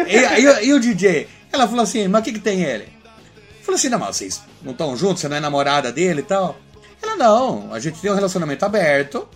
e, 0.07 0.17
e- 0.17 0.67
e 0.67 0.73
o 0.75 0.79
DJ? 0.79 1.29
Ela 1.51 1.67
falou 1.67 1.83
assim, 1.83 2.07
mas 2.07 2.21
o 2.21 2.25
que, 2.25 2.33
que 2.35 2.39
tem 2.41 2.63
ele? 2.63 2.85
Eu 2.85 3.65
falei 3.65 3.79
assim, 3.79 3.89
não, 3.89 3.99
mas 3.99 4.17
vocês 4.17 4.43
não 4.63 4.73
estão 4.73 4.97
juntos, 4.97 5.21
você 5.21 5.29
não 5.29 5.37
é 5.37 5.41
namorada 5.41 5.91
dele 5.91 6.21
e 6.21 6.25
tal? 6.25 6.57
Ela, 7.03 7.17
não, 7.17 7.73
a 7.73 7.81
gente 7.81 8.01
tem 8.01 8.11
um 8.11 8.15
relacionamento 8.15 8.65
aberto. 8.65 9.27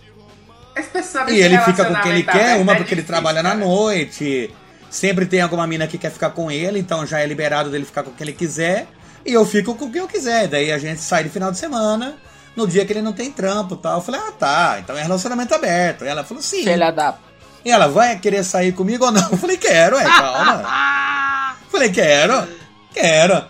E 1.29 1.39
ele 1.39 1.57
fica 1.59 1.83
com 1.85 1.95
quem 2.01 2.11
ele 2.11 2.23
quer, 2.23 2.57
uma 2.57 2.73
é 2.73 2.75
porque 2.75 2.93
ele 2.93 3.03
trabalha 3.03 3.43
na 3.43 3.49
cara. 3.51 3.65
noite. 3.65 4.49
Sempre 4.89 5.25
tem 5.25 5.41
alguma 5.41 5.65
mina 5.67 5.87
que 5.87 5.97
quer 5.97 6.11
ficar 6.11 6.29
com 6.31 6.51
ele, 6.51 6.79
então 6.79 7.05
já 7.05 7.19
é 7.19 7.25
liberado 7.25 7.69
dele 7.69 7.85
ficar 7.85 8.03
com 8.03 8.11
quem 8.11 8.27
ele 8.27 8.35
quiser. 8.35 8.87
E 9.25 9.33
eu 9.33 9.45
fico 9.45 9.75
com 9.75 9.91
quem 9.91 10.01
eu 10.01 10.07
quiser. 10.07 10.47
Daí 10.47 10.71
a 10.71 10.77
gente 10.77 11.01
sai 11.01 11.23
de 11.23 11.29
final 11.29 11.51
de 11.51 11.57
semana, 11.57 12.15
no 12.55 12.67
dia 12.67 12.85
que 12.85 12.93
ele 12.93 13.01
não 13.01 13.13
tem 13.13 13.31
trampo 13.31 13.75
e 13.75 13.77
tal. 13.77 13.97
Eu 13.97 14.01
falei, 14.01 14.21
ah 14.21 14.31
tá, 14.31 14.77
então 14.79 14.97
é 14.97 15.01
relacionamento 15.01 15.53
aberto. 15.53 16.05
E 16.05 16.07
ela 16.07 16.23
falou, 16.23 16.41
sim. 16.41 16.63
Filha 16.63 16.91
da... 16.91 17.15
E 17.63 17.69
ela, 17.69 17.87
vai 17.87 18.17
querer 18.17 18.43
sair 18.43 18.71
comigo 18.71 19.05
ou 19.05 19.11
não? 19.11 19.29
Eu 19.29 19.37
falei, 19.37 19.57
quero, 19.57 19.95
é, 19.95 20.03
calma. 20.03 21.55
falei, 21.69 21.91
quero, 21.91 22.47
quero. 22.91 23.45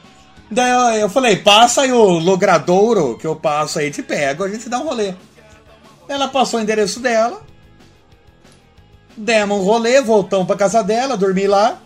Daí 0.49 0.69
eu, 0.69 1.01
eu 1.03 1.09
falei, 1.09 1.38
passa 1.38 1.84
aí 1.84 1.93
o 1.93 2.19
logradouro 2.19 3.17
que 3.17 3.26
eu 3.26 3.38
passo 3.38 3.80
aí, 3.80 3.89
te 3.89 4.03
pego, 4.03 4.43
a 4.43 4.49
gente 4.49 4.67
dá 4.67 4.80
um 4.80 4.84
rolê. 4.84 5.13
Ela 6.09 6.28
passou 6.28 6.59
o 6.59 6.63
endereço 6.63 6.99
dela. 6.99 7.41
Demos 9.15 9.59
um 9.59 9.63
rolê, 9.63 10.01
voltamos 10.01 10.45
pra 10.45 10.57
casa 10.57 10.84
dela, 10.84 11.15
dormi 11.15 11.47
lá 11.47 11.80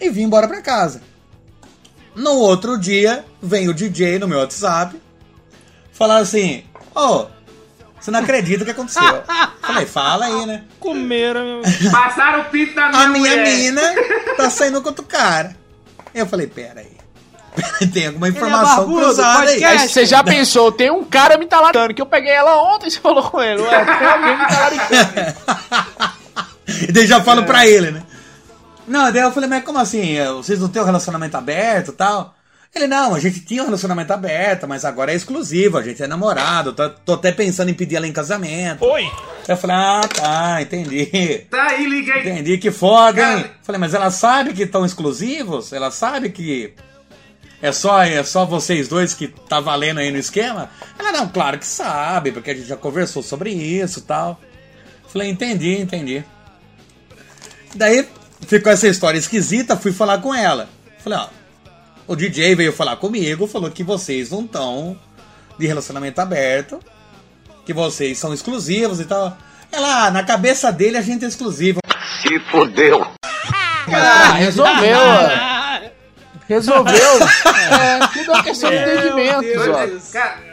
e 0.00 0.08
vim 0.08 0.22
embora 0.22 0.46
pra 0.46 0.62
casa. 0.62 1.02
No 2.14 2.32
outro 2.32 2.78
dia, 2.78 3.24
vem 3.42 3.68
o 3.68 3.74
DJ 3.74 4.18
no 4.18 4.26
meu 4.28 4.38
WhatsApp 4.38 5.00
falar 5.92 6.18
assim: 6.18 6.64
Ô, 6.94 7.26
você 8.00 8.10
não 8.10 8.20
acredita 8.20 8.62
o 8.62 8.64
que 8.64 8.72
aconteceu. 8.72 9.22
Falei, 9.62 9.86
fala 9.86 10.26
aí, 10.26 10.46
né? 10.46 10.64
Comeram 10.80 11.44
meu. 11.44 11.62
Passaram 11.92 12.40
o 12.40 12.44
pinto 12.46 12.74
da 12.74 12.88
minha 12.88 13.02
A 13.02 13.08
minha 13.08 13.36
mulher. 13.36 13.56
mina 13.56 13.82
tá 14.36 14.50
saindo 14.50 14.80
com 14.82 14.88
outro 14.88 15.04
cara. 15.04 15.54
Eu 16.12 16.26
falei, 16.26 16.46
pera 16.48 16.80
aí. 16.80 16.98
Tem 17.92 18.06
alguma 18.08 18.28
informação 18.28 18.76
barbudo, 18.78 19.00
cruzada 19.06 19.50
aí. 19.50 19.78
você 19.88 20.06
já 20.06 20.22
pensou, 20.24 20.70
tem 20.72 20.90
um 20.90 21.04
cara 21.04 21.36
me 21.36 21.46
talaricando, 21.46 21.92
que 21.94 22.00
eu 22.00 22.06
peguei 22.06 22.30
ela 22.32 22.56
ontem 22.74 22.86
e 22.88 22.90
você 22.90 23.00
falou 23.00 23.22
com 23.30 23.40
ele. 23.42 23.60
Ué, 23.60 23.84
tem 23.84 24.06
alguém 24.08 24.38
me 24.38 24.46
talaricando. 24.48 25.36
E 26.88 26.92
daí 26.92 27.06
já 27.06 27.18
É. 27.18 27.22
falo 27.22 27.42
pra 27.44 27.66
ele, 27.66 27.90
né? 27.90 28.02
Não, 28.90 29.12
daí 29.12 29.22
eu 29.22 29.30
falei, 29.30 29.48
mas 29.48 29.62
como 29.62 29.78
assim? 29.78 30.16
Vocês 30.36 30.58
não 30.58 30.68
têm 30.68 30.82
um 30.82 30.84
relacionamento 30.84 31.36
aberto 31.36 31.92
e 31.92 31.94
tal? 31.94 32.34
Ele, 32.74 32.88
não, 32.88 33.14
a 33.14 33.20
gente 33.20 33.40
tinha 33.40 33.62
um 33.62 33.66
relacionamento 33.66 34.12
aberto, 34.12 34.66
mas 34.66 34.84
agora 34.84 35.12
é 35.12 35.14
exclusivo, 35.14 35.78
a 35.78 35.82
gente 35.82 36.02
é 36.02 36.06
namorado, 36.06 36.72
tô, 36.72 36.88
tô 36.90 37.12
até 37.14 37.32
pensando 37.32 37.68
em 37.68 37.74
pedir 37.74 37.96
ela 37.96 38.06
em 38.06 38.12
casamento. 38.12 38.84
Oi! 38.84 39.10
Eu 39.46 39.56
falei, 39.56 39.76
ah, 39.76 40.00
tá, 40.12 40.62
entendi. 40.62 41.46
Tá 41.50 41.68
aí, 41.68 41.86
liguei. 41.86 42.20
Entendi, 42.20 42.58
que 42.58 42.70
foda, 42.70 43.20
hein? 43.20 43.42
Cara. 43.42 43.54
Falei, 43.62 43.80
mas 43.80 43.94
ela 43.94 44.10
sabe 44.10 44.52
que 44.52 44.62
estão 44.62 44.84
exclusivos? 44.84 45.72
Ela 45.72 45.90
sabe 45.92 46.30
que 46.30 46.74
é 47.62 47.70
só, 47.70 48.02
é 48.02 48.22
só 48.24 48.44
vocês 48.44 48.88
dois 48.88 49.14
que 49.14 49.28
tá 49.28 49.60
valendo 49.60 49.98
aí 49.98 50.10
no 50.10 50.18
esquema? 50.18 50.68
Ela, 50.98 51.12
não, 51.12 51.28
claro 51.28 51.58
que 51.58 51.66
sabe, 51.66 52.32
porque 52.32 52.50
a 52.50 52.54
gente 52.54 52.66
já 52.66 52.76
conversou 52.76 53.22
sobre 53.22 53.50
isso 53.50 54.00
e 54.00 54.02
tal. 54.02 54.40
Falei, 55.08 55.28
entendi, 55.28 55.76
entendi. 55.76 56.24
Daí 57.74 58.08
ficou 58.46 58.72
essa 58.72 58.88
história 58.88 59.18
esquisita, 59.18 59.76
fui 59.76 59.92
falar 59.92 60.18
com 60.18 60.34
ela. 60.34 60.68
Falei, 60.98 61.18
ó, 61.18 61.28
o 62.06 62.16
DJ 62.16 62.54
veio 62.54 62.72
falar 62.72 62.96
comigo, 62.96 63.46
falou 63.46 63.70
que 63.70 63.84
vocês 63.84 64.30
não 64.30 64.44
estão 64.44 64.98
de 65.58 65.66
relacionamento 65.66 66.20
aberto, 66.20 66.80
que 67.64 67.72
vocês 67.72 68.18
são 68.18 68.34
exclusivos 68.34 69.00
e 69.00 69.04
tal. 69.04 69.36
Ela, 69.70 70.06
ah, 70.06 70.10
na 70.10 70.24
cabeça 70.24 70.72
dele 70.72 70.96
a 70.96 71.02
gente 71.02 71.24
é 71.24 71.28
exclusivo. 71.28 71.80
Se 72.20 72.38
fodeu! 72.50 73.06
Ah, 73.92 74.32
resolveu, 74.34 74.98
ó. 74.98 75.80
Resolveu. 76.48 77.18
É, 77.80 78.06
tudo 78.08 78.30
é 78.30 78.34
uma 78.34 78.42
questão 78.42 78.70
de 78.70 78.76
entendimento, 78.76 79.70
ó. 79.70 80.12
Cara, 80.12 80.49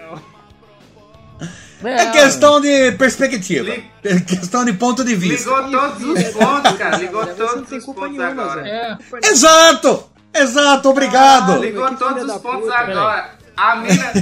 É 1.84 2.06
questão 2.08 2.60
de 2.60 2.92
perspectiva. 2.94 3.72
É 4.04 4.20
questão 4.20 4.66
de 4.66 4.74
ponto 4.74 5.04
de 5.04 5.16
vista. 5.16 5.50
ligou 5.50 5.72
todos 5.72 6.04
os 6.04 6.24
pontos, 6.34 6.78
cara. 6.78 6.98
Ligou 6.98 7.26
todos 7.28 7.72
os 7.72 7.86
pontos 7.86 8.12
nenhuma, 8.12 8.28
agora. 8.28 8.64
Zé. 8.64 8.70
É. 8.70 8.98
Exato! 9.30 10.10
Exato, 10.34 10.90
obrigado! 10.90 11.60
Ligou 11.60 11.88
que 11.90 11.96
todos 11.96 12.24
os 12.24 12.42
pontos 12.42 12.62
puta, 12.62 12.76
agora. 12.76 13.37
A 13.58 13.76
mina, 13.78 14.14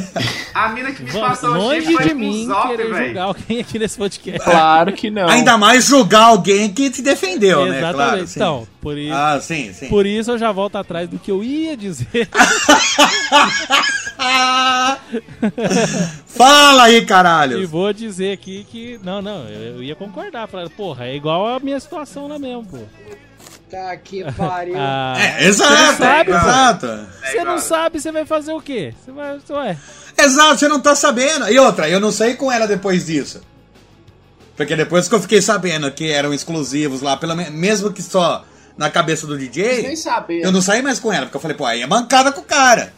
a 0.54 0.70
mina 0.70 0.92
que 0.94 1.04
me 1.04 1.12
passou 1.12 1.50
o 1.50 1.54
Longe 1.58 1.82
chip 1.82 1.94
foi 1.94 2.06
de 2.08 2.14
mim 2.14 2.46
Zop, 2.48 2.68
querer 2.70 2.90
velho. 2.90 3.06
julgar 3.08 3.24
alguém 3.24 3.60
aqui 3.60 3.78
nesse 3.78 3.98
podcast. 3.98 4.40
Claro 4.44 4.94
que 4.94 5.10
não. 5.12 5.28
Ainda 5.28 5.58
mais 5.58 5.84
julgar 5.86 6.24
alguém 6.24 6.72
que 6.72 6.90
te 6.90 7.02
defendeu, 7.02 7.66
né? 7.66 7.80
Exatamente. 7.80 7.96
Claro, 7.96 8.28
sim. 8.28 8.34
então, 8.40 8.68
por 8.80 8.98
isso, 8.98 9.14
Ah, 9.14 9.40
sim, 9.42 9.74
sim. 9.74 9.90
por 9.90 10.06
isso 10.06 10.32
eu 10.32 10.38
já 10.38 10.54
volto 10.54 10.78
atrás 10.78 11.10
do 11.10 11.20
que 11.20 11.30
eu 11.30 11.44
ia 11.44 11.76
dizer. 11.76 12.30
Fala 16.26 16.84
aí, 16.84 16.98
e 16.98 17.06
caralho! 17.06 17.68
vou 17.68 17.92
dizer 17.94 18.34
aqui 18.34 18.66
que. 18.70 19.00
Não, 19.04 19.22
não, 19.22 19.48
eu, 19.50 19.76
eu 19.76 19.84
ia 19.84 19.96
concordar. 19.96 20.48
Porra, 20.76 21.06
é 21.08 21.16
igual 21.16 21.48
a 21.48 21.60
minha 21.60 21.80
situação 21.80 22.28
lá 22.28 22.38
mesmo, 22.40 22.66
pô. 22.66 22.78
Tá 23.70 23.96
que 23.98 24.24
pariu. 24.34 24.76
Ah, 24.80 25.16
É, 25.18 25.46
exato, 25.48 25.98
sabe, 25.98 26.32
exato. 26.32 27.08
você 27.24 27.44
não 27.44 27.58
sabe, 27.60 28.00
você 28.00 28.12
vai 28.12 28.26
fazer 28.26 28.54
o 28.54 28.62
quê? 28.62 28.94
Você 29.04 29.12
vai. 29.12 29.40
Ué. 29.50 29.78
Exato, 30.18 30.60
você 30.60 30.68
não 30.68 30.80
tá 30.80 30.96
sabendo. 30.96 31.50
E 31.50 31.58
outra, 31.60 31.90
eu 31.90 32.00
não 32.00 32.12
saí 32.12 32.36
com 32.36 32.52
ela 32.52 32.68
depois 32.68 33.06
disso. 33.08 33.42
Porque 34.56 34.76
depois 34.76 35.08
que 35.10 35.16
eu 35.16 35.22
fiquei 35.22 35.42
sabendo 35.42 35.92
que 35.92 36.10
eram 36.10 36.34
exclusivos 36.34 37.02
lá, 37.02 37.18
pelo 37.18 37.36
menos, 37.36 37.52
mesmo 37.52 37.92
que 37.92 38.02
só 38.02 38.46
na 38.78 38.90
cabeça 38.90 39.28
do 39.28 39.38
DJ, 39.38 39.94
eu 40.42 40.52
não 40.52 40.62
saí 40.62 40.82
mais 40.82 41.00
com 41.00 41.12
ela, 41.12 41.26
porque 41.26 41.38
eu 41.38 41.42
falei, 41.42 41.58
pô, 41.58 41.66
aí 41.66 41.82
é 41.82 41.88
mancada 41.88 42.32
com 42.32 42.42
o 42.42 42.44
cara. 42.46 42.94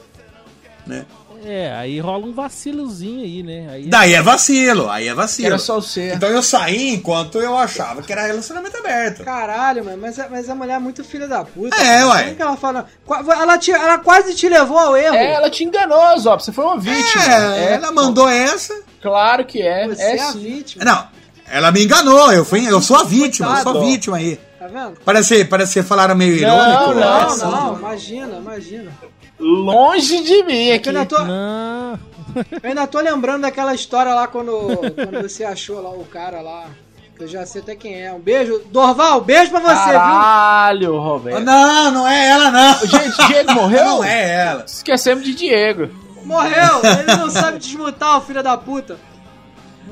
Né? 0.85 1.05
É, 1.47 1.71
aí 1.73 1.99
rola 1.99 2.25
um 2.25 2.33
vacilozinho 2.33 3.23
aí, 3.23 3.41
né? 3.41 3.67
Aí 3.71 3.85
Daí 3.87 4.13
é 4.13 4.21
vacilo, 4.21 4.89
aí 4.89 5.07
é 5.07 5.13
vacilo. 5.13 5.47
Era 5.47 5.57
só 5.57 5.77
o 5.77 5.81
ser. 5.81 6.15
Então 6.15 6.27
eu 6.29 6.43
saí 6.43 6.93
enquanto 6.95 7.39
eu 7.39 7.57
achava 7.57 8.01
que 8.01 8.11
era 8.11 8.27
relacionamento 8.27 8.75
aberto. 8.77 9.23
Caralho, 9.23 9.85
mano, 9.85 9.97
mas, 10.01 10.19
a- 10.19 10.27
mas 10.29 10.49
a 10.49 10.55
mulher 10.55 10.75
é 10.75 10.79
muito 10.79 11.03
filha 11.03 11.27
da 11.27 11.45
puta. 11.45 11.75
É, 11.77 11.99
mano. 12.03 12.11
ué. 12.11 12.23
Como 12.23 12.35
que 12.35 12.41
ela 12.41 12.57
fala? 12.57 12.85
Qua- 13.05 13.23
Ela, 13.39 13.57
te- 13.57 13.71
ela 13.71 13.97
quase 13.99 14.35
te 14.35 14.49
levou 14.49 14.77
ao 14.77 14.97
erro. 14.97 15.15
É, 15.15 15.33
ela 15.33 15.49
te 15.49 15.63
enganou, 15.63 16.17
Zop. 16.19 16.43
Você 16.43 16.51
foi 16.51 16.65
uma 16.65 16.77
vítima. 16.79 17.23
É, 17.55 17.73
ela 17.75 17.91
mandou 17.91 18.27
essa. 18.27 18.73
Claro 19.01 19.45
que 19.45 19.61
é. 19.61 19.87
Você 19.87 20.01
é 20.01 20.17
é 20.17 20.21
a 20.21 20.31
sim. 20.33 20.39
vítima. 20.39 20.83
Não, 20.83 21.07
ela 21.49 21.71
me 21.71 21.83
enganou, 21.83 22.31
eu, 22.33 22.43
fui, 22.43 22.67
eu 22.69 22.81
sou 22.81 22.97
a 22.97 23.03
vítima, 23.03 23.47
eu 23.47 23.51
sou 23.51 23.59
a 23.61 23.73
Coitado. 23.73 23.85
vítima 23.85 24.17
aí. 24.17 24.39
Tá 24.59 24.67
vendo? 24.67 24.97
Parece, 25.05 25.45
parece 25.45 25.73
que 25.79 25.83
falaram 25.83 26.15
meio 26.15 26.33
irônico. 26.33 26.93
não? 26.93 27.37
Não, 27.37 27.51
não, 27.51 27.77
imagina, 27.77 28.37
imagina. 28.37 28.91
Longe 29.39 30.23
de 30.23 30.43
mim 30.43 30.65
Eu 30.67 30.75
aqui. 30.75 30.89
ainda, 30.89 31.05
tô, 31.05 31.23
Não. 31.23 31.99
eu 32.63 32.69
ainda 32.69 32.87
tô 32.87 32.99
lembrando 32.99 33.41
daquela 33.43 33.73
história 33.73 34.13
lá 34.13 34.27
quando, 34.27 34.51
quando 34.95 35.21
você 35.21 35.43
achou 35.43 35.81
lá 35.81 35.89
o 35.91 36.05
cara 36.05 36.41
lá. 36.41 36.65
Que 37.15 37.23
eu 37.23 37.27
já 37.27 37.45
sei 37.47 37.61
até 37.61 37.75
quem 37.75 37.99
é. 37.99 38.11
Um 38.13 38.19
beijo. 38.19 38.61
Dorval, 38.71 39.21
beijo 39.21 39.49
pra 39.49 39.59
você, 39.59 39.91
Caralho, 39.93 40.95
Ah, 40.95 40.99
Roberto. 40.99 41.43
Não, 41.43 41.91
não 41.91 42.07
é 42.07 42.27
ela, 42.29 42.51
não. 42.51 42.79
Gente, 42.85 43.27
Diego 43.27 43.53
morreu? 43.55 43.85
Não 43.85 44.03
é 44.03 44.35
ela. 44.45 44.63
Esquecemos 44.67 45.23
de 45.23 45.33
Diego. 45.33 45.87
viu? 45.87 45.95
Morreu! 46.25 46.81
Ele 46.99 47.15
não 47.17 47.29
sabe 47.31 47.57
desmutar, 47.57 48.17
o 48.17 48.21
filho 48.21 48.43
da 48.43 48.55
puta. 48.57 48.97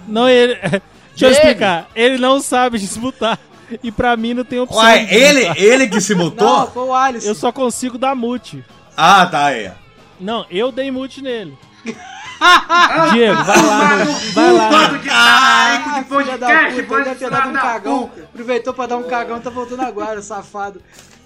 Não, 0.08 0.30
ele. 0.30 0.54
Deixa 0.62 0.82
eu 1.28 1.30
Diego. 1.30 1.34
explicar. 1.34 1.88
Ele 1.96 2.18
não 2.20 2.40
sabe 2.42 2.78
disputar. 2.78 3.40
E 3.82 3.92
pra 3.92 4.16
mim 4.16 4.34
não 4.36 4.44
tem 4.44 4.60
opção. 4.60 4.84
Ué, 4.84 5.08
ele, 5.12 5.48
ele 5.58 5.88
que 5.88 6.00
se 6.02 6.14
Não, 6.14 6.26
mutou? 6.26 6.68
foi 6.68 6.84
o 6.84 6.94
Alisson. 6.94 7.28
Eu 7.30 7.34
só 7.34 7.52
consigo 7.52 7.98
dar 7.98 8.14
mute. 8.14 8.64
Ah, 8.98 9.26
tá 9.26 9.46
aí. 9.46 9.72
Não, 10.20 10.46
eu 10.50 10.72
dei 10.72 10.90
mute 10.92 11.22
nele. 11.22 11.58
Diego, 13.14 13.44
vai 13.44 13.62
lá, 13.62 13.96
meu- 13.96 14.14
vai 14.34 14.52
lá. 14.52 14.70
Bando 14.70 14.98
de 15.00 15.08
talarico 15.10 15.94
de 15.94 16.04
podcast, 16.06 16.76
puta, 16.76 16.84
bando 16.88 17.04
deve 17.04 17.14
de 17.16 17.20
ter 17.20 17.30
dado 17.32 17.50
um 17.50 17.54
cagão. 17.54 18.08
puta. 18.08 18.22
Aproveitou 18.24 18.74
pra 18.74 18.86
dar 18.88 18.98
um 18.98 19.04
cagão, 19.04 19.40
tá 19.40 19.50
voltando 19.50 19.82
agora, 19.82 20.22
safado. 20.22 20.82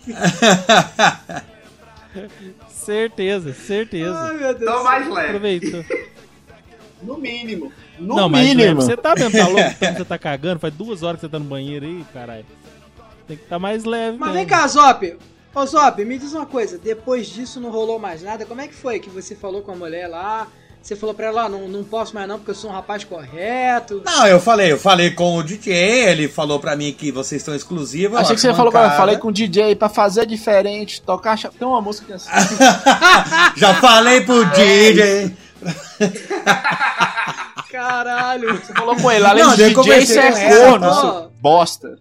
Certeza, 2.69 3.53
certeza. 3.53 4.17
Ai, 4.19 4.37
meu 4.37 4.53
Deus. 4.57 4.71
Tô 4.71 4.83
mais 4.83 5.07
leve. 5.07 5.27
Aproveitou. 5.27 5.85
No 7.01 7.17
mínimo. 7.17 7.71
No 7.97 8.13
não, 8.17 8.27
mas 8.27 8.41
mínimo. 8.45 8.61
leve, 8.61 8.73
você 8.75 8.97
tá 8.97 9.15
mesmo, 9.15 9.31
tá 9.31 9.47
louco? 9.47 9.69
Você 9.97 10.03
tá 10.03 10.17
cagando? 10.17 10.59
Faz 10.59 10.73
duas 10.73 11.01
horas 11.01 11.15
que 11.17 11.25
você 11.25 11.31
tá 11.31 11.39
no 11.39 11.45
banheiro 11.45 11.85
aí, 11.85 12.05
caralho. 12.13 12.45
Tem 13.25 13.37
que 13.37 13.43
estar 13.43 13.57
mais 13.57 13.85
leve. 13.85 14.17
Mas 14.17 14.27
mesmo. 14.33 14.33
vem 14.33 14.45
cá, 14.45 14.67
Zop. 14.67 15.17
Ô, 15.53 15.65
Zop, 15.65 16.03
me 16.05 16.17
diz 16.17 16.33
uma 16.33 16.45
coisa. 16.45 16.77
Depois 16.77 17.27
disso 17.27 17.59
não 17.59 17.71
rolou 17.71 17.99
mais 17.99 18.21
nada. 18.21 18.45
Como 18.45 18.61
é 18.61 18.67
que 18.67 18.73
foi 18.73 18.99
que 18.99 19.09
você 19.09 19.35
falou 19.35 19.61
com 19.61 19.71
a 19.71 19.75
mulher 19.75 20.07
lá? 20.07 20.47
Você 20.81 20.95
falou 20.95 21.13
pra 21.13 21.25
ela, 21.27 21.45
ó, 21.45 21.49
não, 21.49 21.67
não 21.67 21.83
posso 21.83 22.15
mais 22.15 22.25
não, 22.25 22.37
porque 22.37 22.51
eu 22.51 22.55
sou 22.55 22.69
um 22.69 22.73
rapaz 22.73 23.03
correto. 23.03 24.01
Não, 24.05 24.25
eu 24.27 24.39
falei, 24.39 24.71
eu 24.71 24.79
falei 24.79 25.11
com 25.11 25.35
o 25.35 25.43
DJ, 25.43 25.73
ele 25.75 26.29
falou 26.29 26.57
pra 26.57 26.73
mim 26.73 26.93
que 26.93 27.11
vocês 27.11 27.41
estão 27.41 27.53
exclusivos. 27.53 28.15
eu 28.15 28.21
Achei 28.21 28.33
que 28.35 28.41
você 28.41 28.53
falou 28.53 28.71
pra 28.71 28.83
mancada. 28.83 28.97
falei 28.97 29.17
com 29.17 29.27
o 29.27 29.31
DJ 29.31 29.75
pra 29.75 29.89
fazer 29.89 30.25
diferente, 30.25 31.01
tocar. 31.01 31.37
Tem 31.37 31.67
uma 31.67 31.81
música 31.81 32.05
que 32.07 32.13
é 32.13 32.15
assim. 32.15 32.55
Já 33.57 33.73
falei 33.75 34.21
pro 34.21 34.45
DJ. 34.55 35.35
Caralho. 37.71 38.57
Você 38.57 38.73
falou 38.73 38.95
com 38.95 39.11
ele, 39.11 39.25
além 39.25 39.43
Não, 39.43 39.55
de 39.55 39.61
eu 39.63 39.81
DJ, 39.83 40.05
você 40.05 40.19
é 40.19 40.65
corno, 40.65 40.93
seu 40.93 41.31
bosta. 41.41 41.97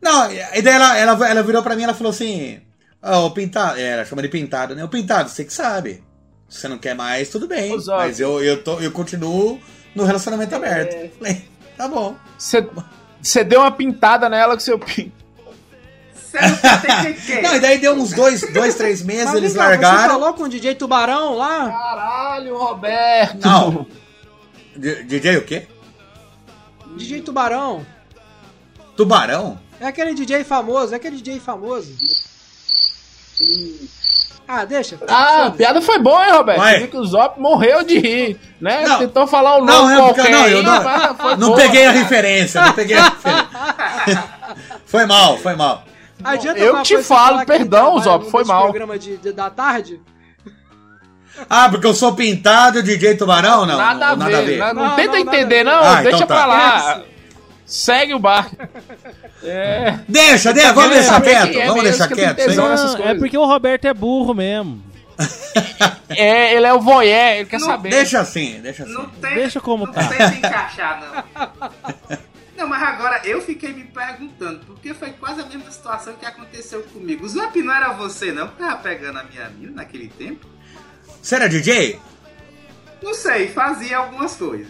Não, 0.00 0.30
e 0.32 0.62
daí 0.62 0.74
ela, 0.74 0.98
ela, 0.98 1.30
ela 1.30 1.42
virou 1.42 1.62
pra 1.62 1.74
mim 1.74 1.82
e 1.82 1.84
ela 1.84 1.94
falou 1.94 2.10
assim: 2.10 2.60
Ó, 3.02 3.26
o 3.26 3.30
pintado. 3.32 3.78
É, 3.78 3.82
ela 3.90 4.04
chama 4.04 4.22
de 4.22 4.28
pintado, 4.28 4.74
né? 4.74 4.84
O 4.84 4.88
pintado, 4.88 5.28
você 5.28 5.44
que 5.44 5.52
sabe. 5.52 6.02
Se 6.48 6.60
você 6.60 6.68
não 6.68 6.78
quer 6.78 6.94
mais, 6.94 7.28
tudo 7.30 7.48
bem. 7.48 7.78
Zóio. 7.80 7.98
Mas 7.98 8.20
eu, 8.20 8.42
eu, 8.42 8.62
tô, 8.62 8.78
eu 8.80 8.92
continuo 8.92 9.58
no 9.94 10.04
relacionamento 10.04 10.54
aberto. 10.54 11.10
Falei, 11.18 11.44
tá 11.76 11.88
bom. 11.88 12.14
Você, 12.38 12.66
você 13.20 13.42
deu 13.42 13.60
uma 13.60 13.72
pintada 13.72 14.28
nela 14.28 14.54
com 14.54 14.60
seu 14.60 14.78
pinto. 14.78 15.12
Você 16.14 16.40
não 16.40 16.56
tem 17.02 17.14
que 17.14 17.40
Não, 17.42 17.56
e 17.56 17.60
daí 17.60 17.78
deu 17.78 17.94
uns 17.94 18.12
dois, 18.12 18.40
dois 18.52 18.74
três 18.74 19.02
meses, 19.02 19.26
Mas 19.26 19.34
eles 19.34 19.52
cá, 19.54 19.62
Você 19.64 19.68
largaram. 19.70 20.10
falou 20.10 20.34
com 20.34 20.44
o 20.44 20.48
DJ 20.48 20.74
Tubarão 20.74 21.34
lá? 21.34 21.68
Caralho, 21.70 22.56
Roberto. 22.56 23.38
Não. 23.44 23.86
D- 24.76 25.02
DJ 25.04 25.36
o 25.38 25.44
quê? 25.44 25.66
DJ 26.96 27.20
Tubarão. 27.22 27.84
Tubarão? 28.96 29.58
É 29.80 29.86
aquele 29.86 30.14
DJ 30.14 30.44
famoso, 30.44 30.92
é 30.94 30.96
aquele 30.96 31.16
DJ 31.16 31.40
famoso. 31.40 31.94
Ah, 34.46 34.64
deixa. 34.64 34.98
Ah, 35.08 35.46
a 35.46 35.50
piada 35.50 35.80
foi 35.80 35.98
boa, 35.98 36.26
hein, 36.26 36.32
Roberto? 36.32 36.58
Vai. 36.58 36.72
Você 36.74 36.78
viu 36.80 36.88
que 36.88 36.96
o 36.98 37.04
Zop 37.04 37.40
morreu 37.40 37.82
de 37.84 37.98
rir, 37.98 38.40
né? 38.60 38.84
Não. 38.86 38.98
Tentou 38.98 39.26
falar 39.26 39.56
o 39.56 39.64
nome 39.64 39.70
Não, 39.70 39.90
é 39.90 39.96
porque 40.08 40.14
qualquer 40.20 40.32
não, 40.32 40.46
eu 40.48 40.58
aí, 40.58 40.62
não, 40.62 41.36
não 41.36 41.48
boa. 41.48 41.56
peguei 41.56 41.86
a 41.86 41.90
referência, 41.92 42.60
não 42.60 42.72
peguei 42.72 42.96
a 42.96 43.04
referência. 43.04 44.24
Foi 44.84 45.06
mal, 45.06 45.38
foi 45.38 45.54
mal. 45.54 45.84
Adianta 46.22 46.58
Eu 46.58 46.82
te 46.82 47.02
falo, 47.02 47.44
perdão, 47.46 47.98
Zop, 48.00 48.30
foi 48.30 48.44
mal. 48.44 48.64
programa 48.64 48.98
de, 48.98 49.16
de- 49.16 49.32
da 49.32 49.48
tarde? 49.48 50.00
Ah, 51.48 51.68
porque 51.70 51.86
eu 51.86 51.94
sou 51.94 52.12
pintado 52.14 52.78
e 52.78 52.80
o 52.80 52.82
DJ 52.84 53.16
Tubarão? 53.16 53.64
Não, 53.64 53.76
nada, 53.78 54.08
a 54.08 54.16
não, 54.16 54.26
ver, 54.26 54.58
Não, 54.58 54.74
não 54.74 54.82
Não, 54.88 54.96
tenta 54.96 55.16
não, 55.18 55.24
nada 55.24 55.36
entender, 55.36 55.60
a 55.60 55.64
ver. 55.64 55.64
não. 55.64 55.82
Ah, 55.82 56.02
deixa 56.02 56.16
então 56.16 56.26
tá. 56.28 56.34
pra 56.34 56.46
lá. 56.46 57.02
Segue 57.66 58.14
o 58.14 58.18
barco. 58.18 58.56
É. 59.44 59.98
Deixa, 60.08 60.52
deixa, 60.52 60.72
vamos 60.72 60.92
É, 60.92 61.00
deixar 61.00 61.20
porque 61.20 61.30
quieto, 61.34 61.58
é 61.58 61.66
vamos 61.66 61.82
deixar 61.82 62.08
quieto. 62.08 62.54
Não, 62.54 62.72
é 63.08 63.14
porque 63.16 63.36
o 63.36 63.44
Roberto 63.44 63.86
é 63.86 63.92
burro 63.92 64.32
mesmo. 64.34 64.80
É, 66.10 66.54
ele 66.54 66.66
é 66.66 66.72
o 66.74 66.80
voyeur, 66.80 67.32
ele 67.38 67.46
quer 67.46 67.58
Não, 67.58 67.66
saber. 67.66 67.88
Deixa 67.88 68.20
assim, 68.20 68.60
deixa 68.60 68.82
assim. 68.84 68.92
Não 68.92 69.08
tem, 69.08 69.34
Deixa 69.34 69.60
como 69.60 69.86
não 69.86 69.92
tá. 69.92 70.06
tenta 70.06 70.34
encaixar, 70.34 71.00
não. 71.00 72.18
Não, 72.56 72.68
mas 72.68 72.82
agora 72.82 73.20
eu 73.24 73.40
fiquei 73.40 73.72
me 73.72 73.82
perguntando, 73.82 74.60
porque 74.66 74.94
foi 74.94 75.10
quase 75.10 75.40
a 75.40 75.46
mesma 75.46 75.68
situação 75.72 76.12
que 76.14 76.24
aconteceu 76.24 76.82
comigo. 76.84 77.24
O 77.24 77.28
Zop 77.28 77.60
não 77.60 77.74
era 77.74 77.92
você, 77.94 78.30
não, 78.30 78.46
que 78.46 78.56
tava 78.58 78.76
pegando 78.76 79.18
a 79.18 79.24
minha 79.24 79.48
mina 79.48 79.72
naquele 79.72 80.06
tempo? 80.08 80.46
Você 81.20 81.34
era 81.34 81.48
DJ? 81.48 81.98
Não 83.02 83.14
sei, 83.14 83.48
fazia 83.48 83.96
algumas 83.96 84.36
coisas. 84.36 84.68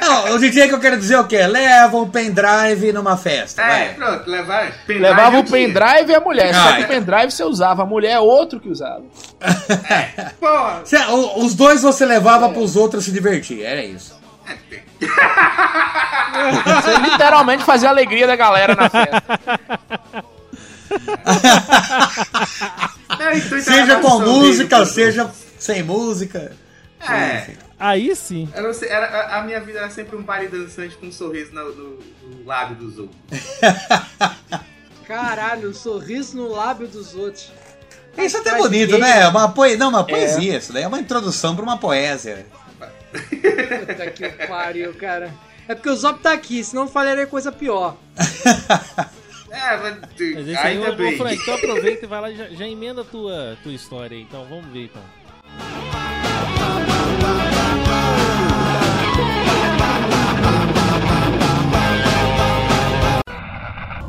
Não, 0.00 0.34
o 0.34 0.38
DJ 0.38 0.68
que 0.68 0.74
eu 0.74 0.80
quero 0.80 0.98
dizer 0.98 1.14
é 1.14 1.20
o 1.20 1.26
quê? 1.26 1.46
Leva 1.46 1.96
um 1.96 2.10
pendrive 2.10 2.92
numa 2.92 3.16
festa. 3.16 3.62
É, 3.62 3.66
vai. 3.68 3.94
pronto, 3.94 4.28
levar. 4.30 4.72
pendrive 4.86 5.00
Levava 5.08 5.36
eu 5.36 5.40
o 5.40 5.44
pendrive 5.44 6.10
e 6.10 6.14
a 6.14 6.20
mulher. 6.20 6.52
Só 6.54 6.72
que 6.72 6.82
é. 6.82 6.84
o 6.84 6.88
pendrive 6.88 7.30
você 7.30 7.44
usava, 7.44 7.82
a 7.82 7.86
mulher 7.86 8.12
é 8.12 8.18
outro 8.20 8.58
que 8.60 8.68
usava. 8.68 9.02
Porra, 10.40 10.82
Cê- 10.84 10.98
o- 11.06 11.44
os 11.44 11.54
dois 11.54 11.82
você 11.82 12.04
levava 12.04 12.48
pros 12.50 12.74
outros 12.76 13.04
se 13.04 13.12
divertir, 13.12 13.62
era 13.62 13.82
isso. 13.84 14.20
Você 16.82 16.98
literalmente 17.10 17.62
fazia 17.64 17.88
a 17.88 17.92
alegria 17.92 18.26
da 18.26 18.36
galera 18.36 18.74
na 18.74 18.90
festa. 18.90 19.22
era 23.18 23.36
intuito 23.36 23.64
Seja 23.64 23.92
era 23.92 24.00
com 24.00 24.18
música, 24.20 24.84
seja 24.84 25.30
sem 25.58 25.82
música. 25.82 26.52
É. 27.08 27.40
Sim. 27.46 27.52
Eu 28.54 28.62
não 28.62 28.72
sei, 28.74 28.88
era, 28.88 29.36
a- 29.38 29.42
minha 29.42 29.60
vida 29.60 29.78
era 29.80 29.90
sempre 29.90 30.16
um 30.16 30.22
baile 30.22 30.48
dançante 30.48 30.96
com 30.96 31.06
um 31.06 31.12
sorriso 31.12 31.52
no, 31.54 31.72
no- 31.74 31.98
no 31.98 32.44
lábio 32.46 32.76
dos 32.76 32.98
outros. 32.98 33.18
Caralho, 35.06 35.70
um 35.70 35.74
sorriso 35.74 36.36
no 36.36 36.48
lábio 36.52 36.86
dos 36.88 37.14
outros. 37.14 37.52
Isso 38.16 38.36
é 38.36 38.40
até 38.40 38.52
de 38.52 38.58
bonito, 38.58 38.98
né? 38.98 39.26
Uma 39.28 39.50
poe... 39.50 39.76
Não, 39.76 39.88
uma 39.88 40.04
poesia, 40.04 40.58
isso 40.58 40.72
daí 40.72 40.82
é 40.82 40.88
uma 40.88 41.00
introdução 41.00 41.54
pra 41.56 41.64
uma 41.64 41.78
poesia. 41.78 42.46
Puta 43.10 44.10
que 44.10 44.28
pariu, 44.46 44.94
cara. 44.94 45.32
É 45.68 45.74
porque 45.74 45.88
o 45.88 45.96
Zop 45.96 46.20
tá 46.20 46.32
aqui, 46.32 46.62
senão 46.62 46.82
eu 46.82 46.88
falaria 46.88 47.26
coisa 47.26 47.50
pior. 47.52 47.96
É, 49.54 49.76
mas, 49.76 49.98
Mas 50.18 50.48
esse 50.48 50.56
aí, 50.56 50.78
ainda 50.78 50.92
ô, 50.92 50.96
bem. 50.96 51.14
Frank, 51.18 51.34
então 51.42 51.54
aproveita 51.54 52.06
e 52.06 52.08
vai 52.08 52.20
lá 52.22 52.30
e 52.30 52.36
já, 52.38 52.48
já 52.48 52.66
emenda 52.66 53.02
a 53.02 53.04
tua, 53.04 53.54
tua 53.62 53.72
história 53.74 54.16
aí. 54.16 54.22
Então, 54.22 54.46
vamos 54.46 54.64
ver 54.72 54.84
então. 54.84 55.91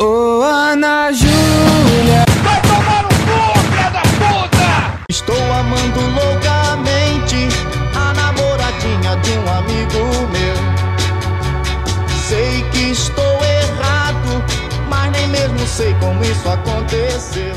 Ô 0.06 0.42
Ana 0.42 1.14
Júlia 1.14 2.26
Vai 2.44 2.62
tomar 2.64 3.06
um 3.06 3.08
cu, 3.08 3.60
filha 3.70 3.90
da 3.90 4.02
puta 4.02 5.00
Estou 5.10 5.54
amando 5.54 6.00
loucamente 6.02 7.48
A 7.96 8.14
namoradinha 8.14 9.16
de 9.22 9.32
um 9.32 9.50
amigo 9.58 10.04
meu 10.34 10.56
Sei 12.28 12.64
que 12.74 12.92
estou 12.92 13.24
errado 13.46 14.44
Mas 14.90 15.10
nem 15.14 15.28
mesmo 15.30 15.66
sei 15.66 15.94
como 16.02 16.22
isso 16.26 16.50
aconteceu 16.50 17.56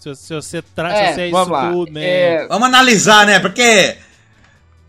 Se, 0.00 0.14
se 0.16 0.34
você 0.34 0.62
traz 0.62 0.94
É, 0.94 1.14
se 1.14 1.20
é 1.20 1.30
vamos 1.30 1.46
isso 1.46 1.52
lá. 1.52 1.70
tudo, 1.70 1.92
né? 1.92 2.04
É, 2.04 2.46
Vamos 2.48 2.66
analisar, 2.66 3.26
né? 3.26 3.38
Porque. 3.38 3.96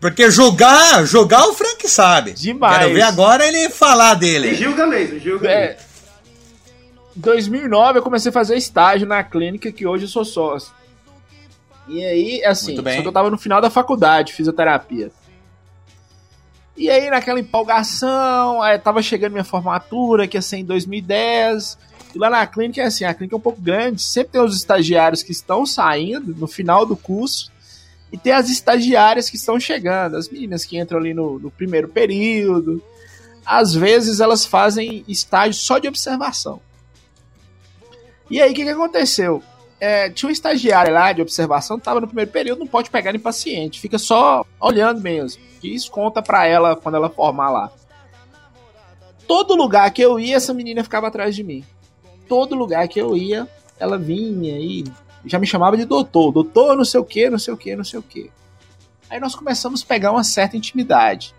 Porque 0.00 0.30
julgar, 0.30 1.04
julgar 1.06 1.44
o 1.48 1.54
Frank 1.54 1.88
sabe. 1.88 2.32
Demais. 2.32 2.78
Quero 2.78 2.94
ver 2.94 3.02
agora 3.02 3.44
ele 3.46 3.68
falar 3.68 4.14
dele. 4.14 4.54
Julga 4.54 4.86
mesmo, 4.86 5.18
julga 5.18 5.50
é, 5.50 5.66
mesmo. 5.68 5.87
2009 7.18 7.98
eu 7.98 8.02
comecei 8.02 8.30
a 8.30 8.32
fazer 8.32 8.56
estágio 8.56 9.06
na 9.06 9.22
clínica 9.22 9.72
que 9.72 9.86
hoje 9.86 10.04
eu 10.04 10.08
sou 10.08 10.24
sócio. 10.24 10.72
E 11.88 12.04
aí, 12.04 12.44
assim, 12.44 12.76
só 12.76 12.82
que 12.82 13.08
eu 13.08 13.12
tava 13.12 13.30
no 13.30 13.38
final 13.38 13.60
da 13.60 13.70
faculdade, 13.70 14.34
fisioterapia. 14.34 15.10
E 16.76 16.88
aí, 16.88 17.10
naquela 17.10 17.40
empolgação, 17.40 18.62
aí 18.62 18.78
tava 18.78 19.02
chegando 19.02 19.32
minha 19.32 19.44
formatura, 19.44 20.28
que 20.28 20.36
ia 20.36 20.42
ser 20.42 20.58
em 20.58 20.64
2010. 20.64 21.76
E 22.14 22.18
lá 22.18 22.30
na 22.30 22.46
clínica 22.46 22.82
é 22.82 22.84
assim, 22.84 23.04
a 23.04 23.12
clínica 23.12 23.34
é 23.34 23.38
um 23.38 23.40
pouco 23.40 23.60
grande, 23.60 24.00
sempre 24.02 24.32
tem 24.32 24.40
os 24.40 24.54
estagiários 24.54 25.22
que 25.22 25.32
estão 25.32 25.66
saindo 25.66 26.34
no 26.36 26.46
final 26.46 26.86
do 26.86 26.96
curso, 26.96 27.50
e 28.12 28.16
tem 28.16 28.32
as 28.32 28.48
estagiárias 28.48 29.28
que 29.28 29.36
estão 29.36 29.58
chegando, 29.58 30.16
as 30.16 30.28
meninas 30.28 30.64
que 30.64 30.78
entram 30.78 30.98
ali 30.98 31.12
no, 31.12 31.38
no 31.38 31.50
primeiro 31.50 31.88
período. 31.88 32.82
Às 33.44 33.74
vezes 33.74 34.20
elas 34.20 34.46
fazem 34.46 35.04
estágio 35.08 35.54
só 35.54 35.78
de 35.78 35.88
observação. 35.88 36.60
E 38.30 38.40
aí, 38.40 38.52
o 38.52 38.54
que, 38.54 38.64
que 38.64 38.70
aconteceu? 38.70 39.42
É, 39.80 40.10
tinha 40.10 40.28
um 40.28 40.32
estagiário 40.32 40.92
lá 40.92 41.12
de 41.12 41.22
observação, 41.22 41.78
tava 41.78 42.00
no 42.00 42.06
primeiro 42.06 42.30
período, 42.30 42.58
não 42.60 42.66
pode 42.66 42.90
pegar 42.90 43.14
em 43.14 43.18
paciente, 43.18 43.80
fica 43.80 43.98
só 43.98 44.44
olhando 44.60 45.00
mesmo. 45.00 45.42
Que 45.60 45.72
isso 45.72 45.90
conta 45.90 46.20
pra 46.20 46.46
ela 46.46 46.76
quando 46.76 46.96
ela 46.96 47.08
formar 47.08 47.50
lá. 47.50 47.72
Todo 49.26 49.54
lugar 49.54 49.90
que 49.90 50.02
eu 50.02 50.18
ia, 50.18 50.36
essa 50.36 50.54
menina 50.54 50.82
ficava 50.82 51.08
atrás 51.08 51.34
de 51.36 51.44
mim. 51.44 51.64
Todo 52.28 52.54
lugar 52.54 52.88
que 52.88 53.00
eu 53.00 53.16
ia, 53.16 53.48
ela 53.78 53.98
vinha 53.98 54.58
e 54.58 54.84
já 55.24 55.38
me 55.38 55.46
chamava 55.46 55.76
de 55.76 55.84
doutor. 55.84 56.32
Doutor, 56.32 56.76
não 56.76 56.84
sei 56.84 57.00
o 57.00 57.04
que, 57.04 57.30
não 57.30 57.38
sei 57.38 57.54
o 57.54 57.56
que, 57.56 57.76
não 57.76 57.84
sei 57.84 57.98
o 57.98 58.02
que. 58.02 58.30
Aí 59.10 59.20
nós 59.20 59.34
começamos 59.34 59.82
a 59.82 59.86
pegar 59.86 60.12
uma 60.12 60.24
certa 60.24 60.56
intimidade. 60.56 61.34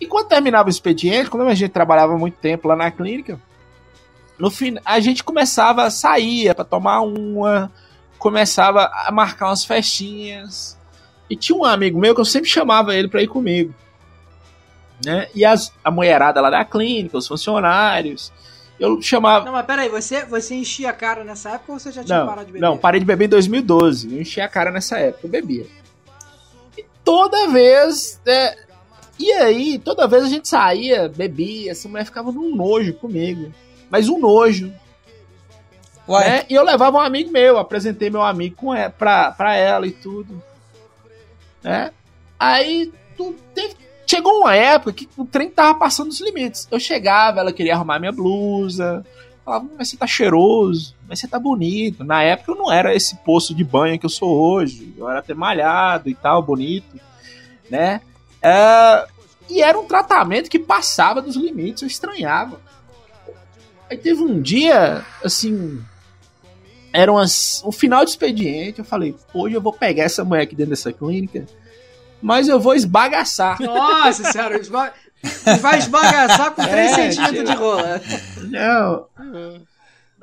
E 0.00 0.06
quando 0.06 0.28
terminava 0.28 0.68
o 0.68 0.70
expediente, 0.70 1.30
quando 1.30 1.46
a 1.48 1.54
gente 1.54 1.70
trabalhava 1.70 2.16
muito 2.16 2.36
tempo 2.38 2.68
lá 2.68 2.76
na 2.76 2.90
clínica, 2.90 3.40
no 4.40 4.50
fim, 4.50 4.76
a 4.84 4.98
gente 5.00 5.22
começava 5.22 5.84
a 5.84 5.90
sair 5.90 6.54
para 6.54 6.64
tomar 6.64 7.02
uma, 7.02 7.70
começava 8.18 8.90
a 8.92 9.12
marcar 9.12 9.48
umas 9.48 9.64
festinhas. 9.64 10.78
E 11.28 11.36
tinha 11.36 11.56
um 11.56 11.64
amigo 11.64 11.98
meu 11.98 12.14
que 12.14 12.20
eu 12.20 12.24
sempre 12.24 12.48
chamava 12.48 12.94
ele 12.94 13.06
para 13.06 13.22
ir 13.22 13.28
comigo. 13.28 13.74
Né? 15.04 15.28
E 15.34 15.44
as, 15.44 15.72
a 15.84 15.90
mulherada 15.90 16.40
lá 16.40 16.50
da 16.50 16.64
clínica, 16.64 17.18
os 17.18 17.28
funcionários, 17.28 18.32
eu 18.78 19.00
chamava. 19.02 19.44
Não, 19.44 19.52
mas 19.52 19.66
peraí, 19.66 19.88
você, 19.88 20.24
você 20.24 20.54
enchia 20.54 20.88
a 20.88 20.92
cara 20.92 21.22
nessa 21.22 21.50
época 21.50 21.72
ou 21.72 21.78
você 21.78 21.92
já 21.92 22.02
tinha 22.02 22.20
Não, 22.20 22.26
parado 22.26 22.46
de 22.46 22.52
beber? 22.52 22.66
não, 22.66 22.78
parei 22.78 22.98
de 22.98 23.06
beber 23.06 23.26
em 23.26 23.28
2012. 23.28 24.14
Eu 24.14 24.22
enchi 24.22 24.40
a 24.40 24.48
cara 24.48 24.70
nessa 24.70 24.98
época, 24.98 25.26
eu 25.26 25.30
bebia. 25.30 25.66
E 26.78 26.84
toda 27.04 27.46
vez. 27.48 28.20
é, 28.26 28.56
e 29.18 29.30
aí, 29.32 29.78
toda 29.78 30.08
vez 30.08 30.24
a 30.24 30.28
gente 30.28 30.48
saía, 30.48 31.08
bebia, 31.08 31.72
essa 31.72 31.86
mulher 31.88 32.06
ficava 32.06 32.32
num 32.32 32.56
nojo 32.56 32.94
comigo. 32.94 33.52
Mas 33.90 34.08
um 34.08 34.18
nojo. 34.18 34.72
Ué, 36.08 36.28
né? 36.28 36.44
E 36.48 36.54
eu 36.54 36.64
levava 36.64 36.96
um 36.98 37.00
amigo 37.00 37.30
meu, 37.30 37.58
apresentei 37.58 38.08
meu 38.10 38.22
amigo 38.22 38.56
com 38.56 38.74
ela, 38.74 38.90
pra, 38.90 39.30
pra 39.32 39.54
ela 39.56 39.86
e 39.86 39.90
tudo. 39.90 40.42
Né? 41.62 41.90
Aí 42.38 42.92
tu 43.16 43.34
teve- 43.54 43.76
chegou 44.06 44.40
uma 44.40 44.54
época 44.54 44.92
que 44.92 45.08
o 45.16 45.24
trem 45.24 45.50
tava 45.50 45.78
passando 45.78 46.08
os 46.08 46.20
limites. 46.20 46.66
Eu 46.70 46.80
chegava, 46.80 47.40
ela 47.40 47.52
queria 47.52 47.74
arrumar 47.74 47.98
minha 47.98 48.12
blusa. 48.12 49.04
Falava, 49.44 49.64
"Hum, 49.64 49.70
mas 49.78 49.88
você 49.88 49.96
tá 49.96 50.06
cheiroso, 50.06 50.94
mas 51.08 51.18
você 51.20 51.28
tá 51.28 51.38
bonito. 51.38 52.02
Na 52.04 52.22
época 52.22 52.52
eu 52.52 52.56
não 52.56 52.72
era 52.72 52.94
esse 52.94 53.16
poço 53.18 53.54
de 53.54 53.62
banho 53.64 53.98
que 53.98 54.06
eu 54.06 54.10
sou 54.10 54.30
hoje. 54.30 54.92
Eu 54.96 55.08
era 55.08 55.18
até 55.20 55.34
malhado 55.34 56.08
e 56.08 56.14
tal, 56.14 56.42
bonito. 56.42 56.98
Né? 57.70 58.00
É, 58.42 59.06
e 59.48 59.62
era 59.62 59.78
um 59.78 59.84
tratamento 59.86 60.48
que 60.50 60.58
passava 60.58 61.20
dos 61.22 61.36
limites, 61.36 61.82
eu 61.82 61.88
estranhava. 61.88 62.60
Aí 63.90 63.96
teve 63.96 64.22
um 64.22 64.40
dia, 64.40 65.04
assim, 65.24 65.82
era 66.92 67.10
umas, 67.10 67.62
um 67.64 67.72
final 67.72 68.04
de 68.04 68.10
expediente, 68.10 68.78
eu 68.78 68.84
falei, 68.84 69.14
hoje 69.34 69.56
eu 69.56 69.60
vou 69.60 69.72
pegar 69.72 70.04
essa 70.04 70.24
mulher 70.24 70.42
aqui 70.42 70.54
dentro 70.54 70.70
dessa 70.70 70.92
clínica, 70.92 71.44
mas 72.22 72.46
eu 72.48 72.60
vou 72.60 72.74
esbagaçar. 72.74 73.60
Nossa 73.60 74.30
senhora, 74.30 74.58
esba... 74.60 74.92
vai 75.60 75.78
esbagaçar 75.78 76.52
com 76.52 76.62
3 76.62 76.92
É, 76.98 77.10
centímetros 77.10 77.50
de 77.50 77.56
rola. 77.56 78.00
Não. 78.48 79.06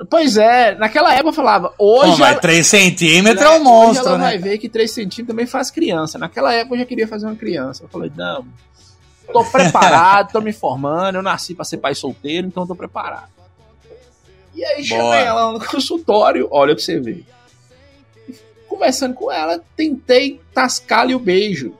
Pois 0.09 0.37
é, 0.37 0.75
naquela 0.75 1.11
época 1.13 1.29
eu 1.29 1.33
falava, 1.33 1.73
hoje. 1.77 2.11
Pô, 2.11 2.17
mas 2.19 2.31
ela- 2.33 2.39
3 2.39 2.67
centímetros 2.67 3.41
é 3.45 3.49
um 3.49 3.53
Hoje 3.55 3.63
monstro, 3.63 4.07
ela 4.09 4.17
né? 4.17 4.23
vai 4.25 4.37
ver 4.37 4.57
que 4.59 4.69
3 4.69 4.89
centímetros 4.91 5.27
também 5.27 5.45
faz 5.47 5.71
criança. 5.71 6.17
Naquela 6.19 6.53
época 6.53 6.75
eu 6.75 6.79
já 6.79 6.85
queria 6.85 7.07
fazer 7.07 7.25
uma 7.25 7.35
criança. 7.35 7.83
Eu 7.83 7.89
falei, 7.89 8.11
não, 8.15 8.45
tô 9.33 9.43
preparado, 9.43 10.31
tô 10.31 10.39
me 10.39 10.53
formando, 10.53 11.15
eu 11.15 11.23
nasci 11.23 11.55
pra 11.55 11.65
ser 11.65 11.77
pai 11.77 11.95
solteiro, 11.95 12.45
então 12.47 12.65
tô 12.67 12.75
preparado. 12.75 13.27
E 14.57 14.65
aí 14.65 14.83
chamei 14.83 15.21
ela 15.21 15.51
no 15.53 15.63
consultório, 15.63 16.47
olha 16.49 16.73
pra 16.73 16.83
você 16.83 16.99
ver. 16.99 17.23
Conversando 18.67 19.13
com 19.13 19.31
ela, 19.31 19.61
tentei 19.75 20.41
tascar-lhe 20.51 21.13
o 21.13 21.19
beijo. 21.19 21.73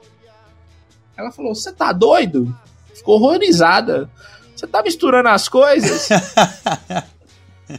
Ela 1.17 1.31
falou, 1.31 1.55
você 1.55 1.71
tá 1.73 1.91
doido? 1.91 2.55
Ficou 2.93 3.15
horrorizada. 3.15 4.07
Você 4.55 4.67
tá 4.67 4.83
misturando 4.83 5.29
as 5.29 5.49
coisas? 5.49 6.07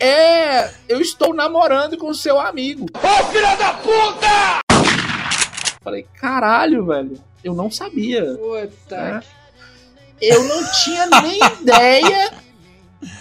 É, 0.00 0.70
eu 0.86 1.00
estou 1.00 1.32
namorando 1.32 1.96
com 1.96 2.08
o 2.10 2.14
seu 2.14 2.38
amigo. 2.38 2.84
Ô, 2.92 3.24
filha 3.32 3.56
da 3.56 3.72
puta! 3.72 4.58
Falei, 5.82 6.06
caralho, 6.20 6.84
velho. 6.84 7.18
Eu 7.42 7.54
não 7.54 7.70
sabia. 7.70 8.22
Puta. 8.34 8.96
né? 9.00 9.22
Eu 10.20 10.44
não 10.44 10.62
tinha 10.84 11.06
nem 11.22 11.38
ideia. 11.62 12.32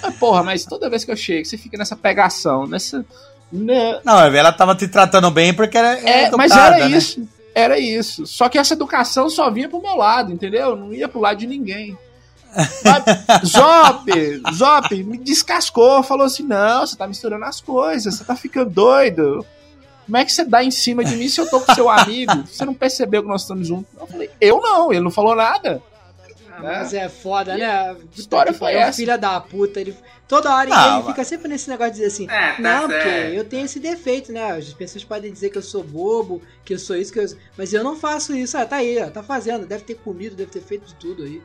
Mas, 0.02 0.16
porra, 0.16 0.44
mas 0.44 0.66
toda 0.66 0.90
vez 0.90 1.04
que 1.06 1.12
eu 1.12 1.16
chego, 1.16 1.46
você 1.46 1.58
fica 1.58 1.78
nessa 1.78 1.96
pegação, 1.96 2.66
nessa. 2.66 3.06
né? 3.52 4.00
Não, 4.04 4.20
ela 4.20 4.52
tava 4.52 4.76
te 4.76 4.88
tratando 4.88 5.30
bem 5.32 5.54
porque 5.54 5.78
era, 5.78 6.00
era 6.00 6.28
É, 6.28 6.32
mas 6.36 6.52
era 6.52 6.88
né? 6.88 6.98
isso. 6.98 7.28
Era 7.54 7.80
isso. 7.80 8.28
Só 8.28 8.50
que 8.50 8.58
essa 8.58 8.74
educação 8.74 9.30
só 9.30 9.50
vinha 9.50 9.68
pro 9.68 9.82
meu 9.82 9.96
lado, 9.96 10.32
entendeu? 10.32 10.76
Não 10.76 10.94
ia 10.94 11.08
pro 11.08 11.20
lado 11.20 11.38
de 11.38 11.48
ninguém. 11.48 11.98
Zop, 13.46 14.12
Zop 14.54 15.04
me 15.04 15.18
descascou, 15.18 16.04
falou 16.04 16.26
assim: 16.26 16.44
não, 16.44 16.86
você 16.86 16.96
tá 16.96 17.08
misturando 17.08 17.46
as 17.46 17.60
coisas, 17.60 18.16
você 18.16 18.24
tá 18.24 18.36
ficando 18.36 18.70
doido. 18.70 19.46
Como 20.06 20.18
é 20.18 20.24
que 20.24 20.32
você 20.32 20.46
dá 20.46 20.64
em 20.64 20.72
cima 20.72 21.04
de 21.04 21.16
mim 21.18 21.28
se 21.28 21.42
eu 21.42 21.50
tô 21.50 21.60
com 21.60 21.74
seu 21.76 21.90
amigo? 21.90 22.32
Você 22.48 22.64
não 22.64 22.74
percebeu 22.74 23.22
que 23.22 23.28
nós 23.28 23.42
estamos 23.42 23.68
juntos? 23.68 23.88
Eu 24.00 24.08
falei, 24.08 24.30
eu 24.40 24.62
não, 24.62 24.92
ele 24.92 25.02
não 25.02 25.12
falou 25.12 25.36
nada. 25.36 25.82
Ah, 26.58 26.62
Mas 26.64 26.94
é 26.94 27.08
foda, 27.08 27.56
né? 27.56 27.94
Puta 27.94 28.20
história 28.20 28.52
foi 28.54 28.72
pariu, 28.74 28.80
essa. 28.88 28.98
Filha 28.98 29.16
da 29.18 29.40
puta. 29.40 29.80
Ele, 29.80 29.96
toda 30.28 30.54
hora 30.56 30.68
Não, 30.70 30.76
ele 30.86 30.96
mas- 30.98 31.06
fica 31.08 31.24
sempre 31.24 31.48
nesse 31.48 31.70
negócio 31.70 31.94
de 31.94 32.00
dizer 32.00 32.08
assim: 32.08 32.26
É, 32.30 32.54
tá 32.54 32.62
Não, 32.62 32.82
porque 32.90 33.04
certo. 33.04 33.34
eu 33.36 33.46
tenho 33.46 33.66
esse 33.66 33.80
defeito, 33.80 34.32
né? 34.32 34.52
As 34.54 34.74
pessoas 34.74 35.04
podem 35.04 35.32
dizer 35.32 35.52
que 35.52 35.58
eu 35.58 35.62
sou 35.62 35.84
bobo, 35.84 36.42
que 36.66 36.74
eu 36.74 36.80
sou 36.80 36.96
isso, 36.96 37.14
que 37.14 37.20
eu. 37.20 37.26
Mas 37.58 37.72
eu 37.74 37.84
não 37.84 37.96
faço 37.96 38.36
isso. 38.36 38.58
Ah, 38.58 38.66
tá 38.66 38.78
aí, 38.78 38.98
ó, 39.02 39.10
tá 39.10 39.22
fazendo. 39.22 39.66
Deve 39.68 39.84
ter 39.84 39.96
comido, 39.96 40.36
deve 40.36 40.50
ter 40.52 40.62
feito 40.62 40.86
de 40.88 40.96
tudo 40.96 41.24
aí. 41.24 41.42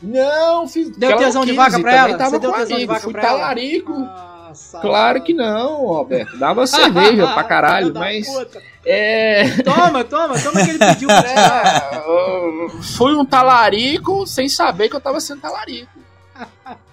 Não, 0.00 0.66
fiz. 0.68 0.90
Deu 0.96 1.16
tesão 1.16 1.42
de 1.42 1.48
quis, 1.52 1.56
vaca 1.56 1.78
e 1.78 1.82
pra 1.82 1.94
ela? 1.94 2.18
Tava 2.18 2.30
Você 2.30 2.38
deu 2.40 2.52
tesão 2.52 2.66
de 2.66 2.74
amigo, 2.74 2.92
vaca 2.92 3.04
fui 3.04 3.12
pra 3.12 3.22
ela? 3.28 3.38
talarico. 3.38 3.92
Nossa, 3.92 4.80
Claro 4.80 5.22
que 5.22 5.32
não, 5.32 5.86
Roberto. 5.86 6.36
Dava 6.38 6.66
cerveja 6.68 7.32
pra 7.32 7.44
caralho, 7.44 7.94
mas. 7.94 8.26
puta. 8.26 8.62
É. 8.84 9.44
Toma, 9.62 10.02
toma, 10.04 10.38
toma 10.40 10.64
que 10.64 10.70
ele 10.70 10.78
pediu 10.78 11.06
pra. 11.08 11.18
É, 11.24 11.96
eu 11.98 12.70
fui 12.96 13.14
um 13.14 13.24
talarico 13.24 14.26
sem 14.26 14.48
saber 14.48 14.88
que 14.88 14.96
eu 14.96 15.00
tava 15.00 15.20
sendo 15.20 15.40
talarico. 15.40 15.90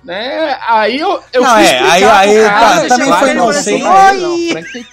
Né? 0.04 0.58
Aí 0.68 1.00
eu, 1.00 1.22
eu 1.34 1.42
Não, 1.42 1.50
fui 1.56 1.64
é, 1.66 1.80
aí- 1.80 2.04
aí 2.04 2.44
cara, 2.46 2.82
tá- 2.82 2.88
também 2.88 3.08
claro, 3.08 3.26
foi 3.26 3.34
não, 3.34 3.44
inocente. 3.46 3.84
não, 3.84 4.64
tem- 4.72 4.88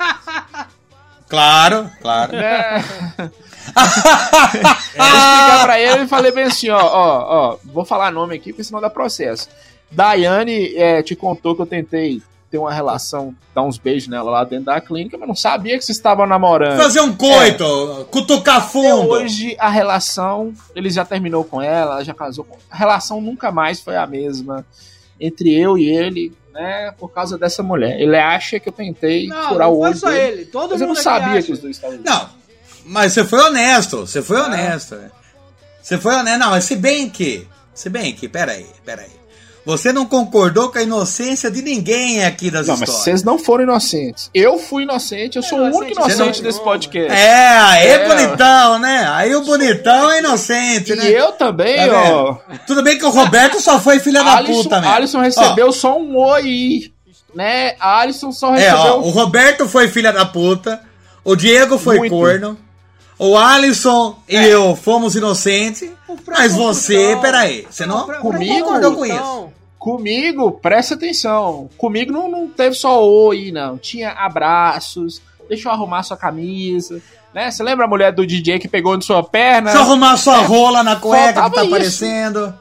Claro, 1.28 1.90
claro. 2.00 2.32
né? 2.32 2.84
Eu 3.76 5.04
explicar 5.04 5.62
pra 5.64 5.80
ele 5.80 6.04
e 6.04 6.08
falei 6.08 6.30
bem 6.32 6.44
assim, 6.44 6.70
ó, 6.70 6.78
ó, 6.80 7.24
ó, 7.52 7.58
vou 7.64 7.84
falar 7.84 8.10
nome 8.12 8.36
aqui, 8.36 8.52
porque 8.52 8.62
senão 8.64 8.80
dá 8.80 8.88
processo. 8.88 9.48
Daiane 9.90 10.74
é, 10.76 11.02
te 11.02 11.14
contou 11.16 11.54
que 11.54 11.62
eu 11.62 11.66
tentei 11.66 12.22
ter 12.56 12.58
uma 12.58 12.72
relação, 12.72 13.34
dar 13.54 13.62
uns 13.62 13.76
beijos 13.78 14.08
nela 14.08 14.30
lá 14.30 14.44
dentro 14.44 14.66
da 14.66 14.80
clínica, 14.80 15.16
mas 15.18 15.28
não 15.28 15.34
sabia 15.34 15.78
que 15.78 15.84
vocês 15.84 15.96
estavam 15.98 16.26
namorando. 16.26 16.78
Fazer 16.80 17.00
um 17.00 17.14
coito, 17.14 18.06
cutucar 18.10 18.56
Até 18.58 18.68
fundo. 18.68 19.08
hoje 19.10 19.54
a 19.58 19.68
relação, 19.68 20.52
ele 20.74 20.88
já 20.90 21.04
terminou 21.04 21.44
com 21.44 21.60
ela, 21.60 21.94
ela 21.96 22.04
já 22.04 22.14
casou 22.14 22.44
com. 22.44 22.56
A 22.70 22.76
relação 22.76 23.20
nunca 23.20 23.50
mais 23.52 23.80
foi 23.80 23.96
a 23.96 24.06
mesma 24.06 24.64
entre 25.20 25.54
eu 25.54 25.76
e 25.78 25.88
ele, 25.88 26.32
né? 26.52 26.92
Por 26.98 27.08
causa 27.08 27.36
dessa 27.38 27.62
mulher. 27.62 28.00
Ele 28.00 28.16
acha 28.16 28.58
que 28.58 28.68
eu 28.68 28.72
tentei 28.72 29.26
Não, 29.26 29.48
furar 29.48 29.68
não 29.68 29.74
o 29.74 29.78
foi 29.80 29.88
olho 29.90 29.98
só 29.98 30.08
dele. 30.10 30.32
ele. 30.32 30.44
Todo 30.46 30.70
mas 30.72 30.80
eu 30.80 30.86
não 30.86 30.94
mundo 30.94 31.02
sabia 31.02 31.38
acha. 31.38 31.42
que 31.42 31.52
os 31.52 31.58
dois 31.58 31.76
estavam. 31.76 31.98
Não, 32.04 32.28
mas 32.84 33.12
você 33.12 33.24
foi 33.24 33.40
honesto, 33.40 33.98
você 34.06 34.22
foi 34.22 34.38
honesto. 34.40 34.94
né? 34.96 35.10
Você 35.82 35.98
foi 35.98 36.14
honesto. 36.14 36.38
Não, 36.38 36.50
mas 36.50 36.64
se 36.64 36.76
bem 36.76 37.08
que, 37.08 37.46
se 37.74 37.88
bem 37.88 38.12
que, 38.14 38.28
peraí, 38.28 38.66
peraí. 38.84 39.15
Você 39.66 39.92
não 39.92 40.06
concordou 40.06 40.70
com 40.70 40.78
a 40.78 40.82
inocência 40.82 41.50
de 41.50 41.60
ninguém 41.60 42.24
aqui 42.24 42.52
das 42.52 42.68
Não, 42.68 42.74
mas 42.74 42.82
histórias. 42.88 43.02
vocês 43.04 43.22
não 43.24 43.36
foram 43.36 43.64
inocentes. 43.64 44.30
Eu 44.32 44.58
fui 44.60 44.84
inocente, 44.84 45.34
eu 45.36 45.42
sou 45.42 45.58
o 45.58 45.64
único 45.64 46.00
inocente, 46.00 46.40
não- 46.40 46.48
desse 46.48 46.60
podcast. 46.62 47.12
É, 47.12 47.48
aí 47.58 47.86
é, 47.88 47.90
É. 47.94 48.08
bonitão, 48.08 48.78
né? 48.78 49.08
Aí 49.12 49.34
o 49.34 49.42
bonitão 49.44 50.12
é 50.12 50.20
inocente, 50.20 50.92
E 50.92 50.96
né? 50.96 51.10
eu 51.10 51.32
também, 51.32 51.76
Tá 51.88 52.00
ó. 52.00 52.32
vendo? 52.48 52.60
Tudo 52.64 52.82
bem 52.84 52.96
que 52.96 53.04
o 53.04 53.10
Roberto 53.10 53.60
só 53.60 53.80
foi 53.80 53.98
filha 53.98 54.22
da 54.22 54.36
Alisson, 54.36 54.62
puta 54.62 54.80
mesmo. 54.80 54.94
Alisson 54.94 55.20
recebeu 55.20 55.72
só 55.72 55.98
um 55.98 56.16
oi, 56.16 56.92
né? 57.34 57.74
Alisson 57.80 58.30
só 58.30 58.54
É, 58.54 58.70
recebeu 58.70 58.78
ó, 58.92 58.98
o 59.00 59.10
Roberto 59.10 59.68
foi 59.68 59.88
filha 59.88 60.12
da 60.12 60.24
puta, 60.24 60.80
o 61.24 61.34
Diego 61.34 61.76
foi 61.76 61.98
Muito. 61.98 62.12
corno, 62.12 62.56
o 63.18 63.36
Alisson 63.36 64.16
e 64.28 64.36
eu 64.36 64.76
fomos 64.76 65.16
inocentes, 65.16 65.90
mas 66.28 66.52
você, 66.54 67.18
peraí, 67.20 67.66
você 67.68 67.84
não, 67.84 68.06
não 68.06 68.14
comigo, 68.20 68.64
concordou 68.64 68.94
com 68.94 69.04
isso? 69.06 69.55
Comigo, 69.86 70.50
presta 70.50 70.94
atenção. 70.94 71.70
Comigo 71.78 72.10
não, 72.10 72.28
não 72.28 72.48
teve 72.48 72.74
só 72.74 73.08
oi, 73.08 73.52
não. 73.52 73.78
Tinha 73.78 74.10
abraços, 74.10 75.22
deixa 75.48 75.68
eu 75.68 75.72
arrumar 75.72 76.02
sua 76.02 76.16
camisa. 76.16 77.00
Né? 77.32 77.52
Você 77.52 77.62
lembra 77.62 77.84
a 77.84 77.88
mulher 77.88 78.10
do 78.10 78.26
DJ 78.26 78.58
que 78.58 78.66
pegou 78.66 78.96
de 78.96 79.04
sua 79.04 79.22
perna? 79.22 79.70
Deixa 79.70 79.78
eu 79.78 79.82
arrumar 79.82 80.16
sua 80.16 80.38
rola 80.38 80.82
na 80.82 80.96
cueca 80.96 81.40
que 81.44 81.54
tá 81.54 81.62
isso. 81.62 81.72
aparecendo. 81.72 82.54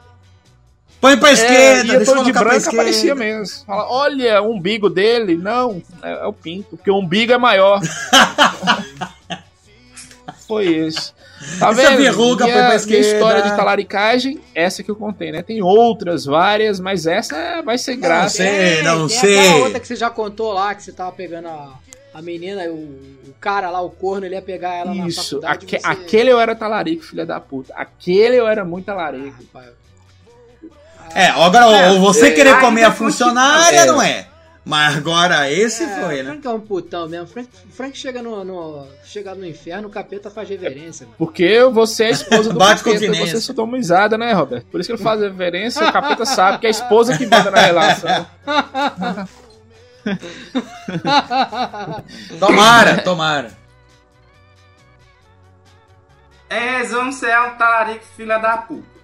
Põe 1.01 1.17
pra 1.17 1.29
É, 1.29 1.33
esquerda, 1.33 1.93
ia 1.93 1.97
deixa 1.97 2.11
eu 2.11 2.23
de 2.23 2.31
branco, 2.31 2.69
aparecia 2.69 3.15
mesmo. 3.15 3.65
Fala, 3.65 3.89
olha, 3.89 4.39
o 4.43 4.51
umbigo 4.51 4.87
dele. 4.87 5.35
Não, 5.35 5.81
é, 6.03 6.11
é 6.11 6.25
o 6.27 6.33
pinto, 6.33 6.77
porque 6.77 6.91
o 6.91 6.99
umbigo 6.99 7.33
é 7.33 7.39
maior. 7.39 7.81
Foi 10.47 10.65
isso. 10.65 11.13
Tá 11.59 11.69
Essa 11.69 11.73
vendo? 11.89 11.97
verruga 11.97 12.45
minha, 12.45 12.55
foi 12.55 12.61
pra 12.63 12.69
minha 12.69 12.75
esquerda. 12.77 13.07
história 13.07 13.41
de 13.43 13.55
talaricagem, 13.57 14.39
essa 14.55 14.81
que 14.81 14.89
eu 14.89 14.95
contei, 14.95 15.31
né? 15.33 15.43
Tem 15.43 15.61
outras, 15.61 16.23
várias, 16.25 16.79
mas 16.79 17.05
essa 17.05 17.61
vai 17.61 17.77
ser 17.77 17.97
graça. 17.97 18.37
sei. 18.37 18.81
não 18.81 19.07
tem 19.07 19.17
sei. 19.19 19.37
aquela 19.39 19.63
outra 19.65 19.79
que 19.81 19.87
você 19.87 19.95
já 19.97 20.09
contou 20.09 20.53
lá, 20.53 20.73
que 20.73 20.81
você 20.81 20.93
tava 20.93 21.11
pegando 21.11 21.49
a, 21.49 21.73
a 22.13 22.21
menina, 22.21 22.63
o, 22.69 22.73
o 23.27 23.33
cara 23.39 23.69
lá, 23.69 23.81
o 23.81 23.89
corno, 23.89 24.25
ele 24.25 24.33
ia 24.35 24.41
pegar 24.41 24.75
ela 24.75 24.95
na 24.95 25.07
Isso, 25.07 25.23
faculdade. 25.41 25.65
aque- 25.65 25.79
você- 25.79 25.87
aquele 25.87 26.31
eu 26.31 26.39
era 26.39 26.55
talarico, 26.55 27.03
filha 27.03 27.25
da 27.25 27.39
puta. 27.39 27.73
Aquele 27.75 28.37
eu 28.37 28.47
era 28.47 28.63
muito 28.63 28.85
talarico. 28.85 29.35
Rapaz, 29.53 29.69
É, 31.13 31.27
agora, 31.27 31.65
É, 31.77 31.91
ou 31.91 31.99
você 31.99 32.27
é, 32.27 32.31
querer 32.31 32.49
ainda 32.51 32.61
comer 32.61 32.83
a 32.85 32.91
continua. 32.91 33.09
funcionária, 33.11 33.79
É. 33.81 33.85
não 33.85 34.01
é. 34.01 34.27
Mas 34.65 34.97
agora 34.97 35.49
esse 35.51 35.83
É, 35.83 36.01
foi, 36.01 36.21
o 36.21 36.23
né? 36.23 36.31
Frank 36.31 36.47
é 36.47 36.49
um 36.49 36.59
putão 36.59 37.07
mesmo. 37.07 37.27
Frank, 37.27 37.49
Frank 37.69 37.95
chega 37.95 38.23
no, 38.23 38.43
no, 38.43 38.87
chega 39.03 39.35
no 39.35 39.45
inferno, 39.45 39.87
o 39.87 39.91
capeta 39.91 40.31
faz 40.31 40.49
reverência. 40.49 41.05
mano. 41.05 41.15
Porque 41.19 41.63
você 41.65 42.05
é 42.05 42.07
a 42.07 42.11
esposa 42.11 42.51
do 42.51 42.57
Bate 42.57 42.83
capeta, 42.83 43.13
você 43.13 43.39
só 43.39 43.53
toma 43.53 43.77
risada, 43.77 44.17
né, 44.17 44.33
Roberto? 44.33 44.65
Por 44.65 44.79
isso 44.79 44.87
que 44.89 44.95
ele 44.95 45.03
faz 45.03 45.21
reverência, 45.21 45.87
o 45.87 45.93
capeta 45.93 46.25
sabe 46.25 46.57
que 46.57 46.65
é 46.65 46.69
a 46.69 46.71
esposa 46.71 47.15
que 47.15 47.27
manda 47.27 47.51
na 47.51 47.61
relação. 47.61 48.25
Tomara, 52.39 53.01
tomara. 53.01 53.51
É, 56.49 56.77
resumo, 56.77 57.11
você 57.11 57.27
é 57.27 57.41
um 57.41 57.55
talarico 57.55 58.05
filha 58.15 58.37
da 58.37 58.57
puta. 58.57 58.94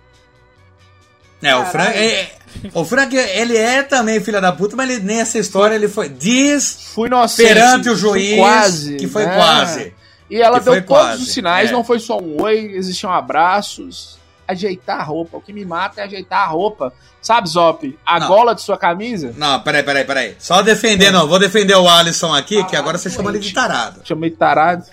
É, 1.42 1.56
o 1.56 1.66
Frank, 1.66 1.98
é- 1.98 2.32
o 2.74 2.86
Frank, 2.86 3.16
ele 3.16 3.58
é 3.58 3.82
também 3.84 4.20
filha 4.22 4.40
da 4.40 4.52
puta, 4.52 4.76
mas 4.76 4.90
ele, 4.90 5.04
nessa 5.04 5.40
história 5.40 5.74
ele 5.76 5.88
foi. 5.88 6.10
Diz 6.10 6.92
Fui 6.94 7.08
inocente. 7.08 7.48
perante 7.48 7.90
o 7.90 7.94
fui 7.98 8.02
juiz 8.02 8.38
quase, 8.38 8.96
que 8.98 9.08
foi 9.08 9.26
né? 9.26 9.36
quase. 9.36 9.94
E 10.30 10.42
ela 10.42 10.60
deu 10.60 10.74
todos 10.74 10.88
quase, 10.88 11.24
os 11.24 11.34
sinais, 11.34 11.70
é. 11.70 11.74
não 11.74 11.84
foi 11.84 12.00
só 12.00 12.18
um 12.20 12.42
oi, 12.42 12.72
existiam 12.76 13.12
abraços, 13.12 14.18
ajeitar 14.48 15.00
a 15.00 15.04
roupa. 15.04 15.38
O 15.38 15.42
que 15.42 15.52
me 15.52 15.66
mata 15.66 16.00
é 16.02 16.04
ajeitar 16.06 16.44
a 16.44 16.48
roupa. 16.48 16.94
Sabe, 17.22 17.50
Zop? 17.50 17.98
A 18.06 18.20
Não. 18.20 18.28
gola 18.28 18.56
de 18.56 18.62
sua 18.62 18.78
camisa? 18.78 19.34
Não, 19.38 19.60
peraí, 19.62 19.84
peraí, 19.84 20.04
peraí. 20.06 20.36
Só 20.40 20.62
defender, 20.64 21.12
não. 21.12 21.28
Vou 21.28 21.38
defender 21.38 21.76
o 21.76 21.88
Alisson 21.88 22.34
aqui, 22.34 22.64
que 22.64 22.76
agora 22.76 22.98
você 22.98 23.10
chama 23.10 23.30
ele 23.30 23.40
de 23.40 23.54
tarado. 23.54 24.02
Chamei 24.04 24.30
de 24.32 24.38
tarado. 24.38 24.86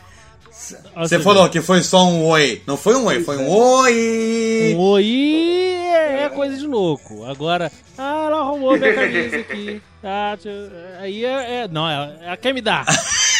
Você 0.97 1.19
falou 1.21 1.49
que 1.49 1.61
foi 1.63 1.83
só 1.83 2.05
um 2.05 2.25
oi. 2.27 2.63
Não 2.67 2.77
foi 2.77 2.95
um 2.97 3.05
oi, 3.07 3.23
foi 3.23 3.37
um 3.39 3.49
oi. 3.49 4.75
Um 4.75 4.79
oi 4.81 5.05
é 5.85 6.25
é 6.25 6.29
coisa 6.29 6.57
de 6.57 6.67
louco. 6.67 7.25
Agora, 7.25 7.71
ah, 7.97 8.25
ela 8.27 8.41
arrumou 8.41 8.77
minha 8.77 8.95
camisa 8.95 9.37
aqui. 9.39 9.81
Ah, 10.03 10.37
aí 11.01 11.25
é, 11.25 11.61
é- 11.63 11.69
Não, 11.69 11.89
ela, 11.89 12.17
ela 12.23 12.37
quer 12.37 12.53
me 12.53 12.61
dar. 12.61 12.85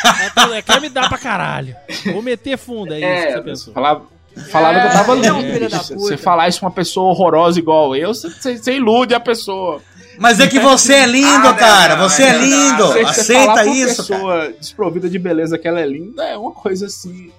Ela, 0.05 0.45
ela 0.55 0.63
quer 0.63 0.81
me 0.81 0.89
dar 0.89 1.09
pra 1.09 1.19
caralho. 1.19 1.75
Vou 2.13 2.23
meter 2.23 2.57
fundo, 2.57 2.95
é 2.95 2.99
isso 3.01 3.27
que 3.27 3.33
você 3.33 3.43
pensou. 3.43 3.75
Falava, 3.75 4.03
falava 4.51 4.81
que 4.81 4.87
eu 4.87 4.91
tava 4.93 5.13
é 5.13 5.17
lindo. 5.17 5.69
puta. 5.71 5.95
você 5.95 6.17
falar 6.17 6.49
isso 6.49 6.61
pra 6.61 6.69
uma 6.69 6.75
pessoa 6.75 7.11
horrorosa 7.11 7.59
igual 7.59 7.95
eu, 7.97 8.15
você, 8.15 8.29
você- 8.31 8.57
você 8.59 8.73
ilude 8.77 9.13
a 9.15 9.21
pessoa. 9.21 9.83
Mas 10.19 10.41
é 10.41 10.47
que 10.47 10.59
você 10.59 10.95
é 10.95 11.07
lindo, 11.07 11.29
Ah, 11.29 11.39
não, 11.39 11.55
cara. 11.55 11.97
não, 11.97 12.09
Você 12.09 12.23
é 12.25 12.33
não, 12.33 12.41
não. 12.41 12.47
lindo. 12.47 12.87
Você- 12.89 13.05
você 13.05 13.21
Aceita 13.21 13.53
pra 13.53 13.65
isso, 13.67 14.07
cara. 14.09 14.19
pessoa 14.21 14.53
desprovida 14.61 15.09
de 15.09 15.19
beleza 15.19 15.59
que 15.59 15.69
ela 15.69 15.81
é 15.81 15.87
linda 15.87 16.25
é 16.25 16.37
uma 16.37 16.53
coisa 16.53 16.87
assim. 16.87 17.31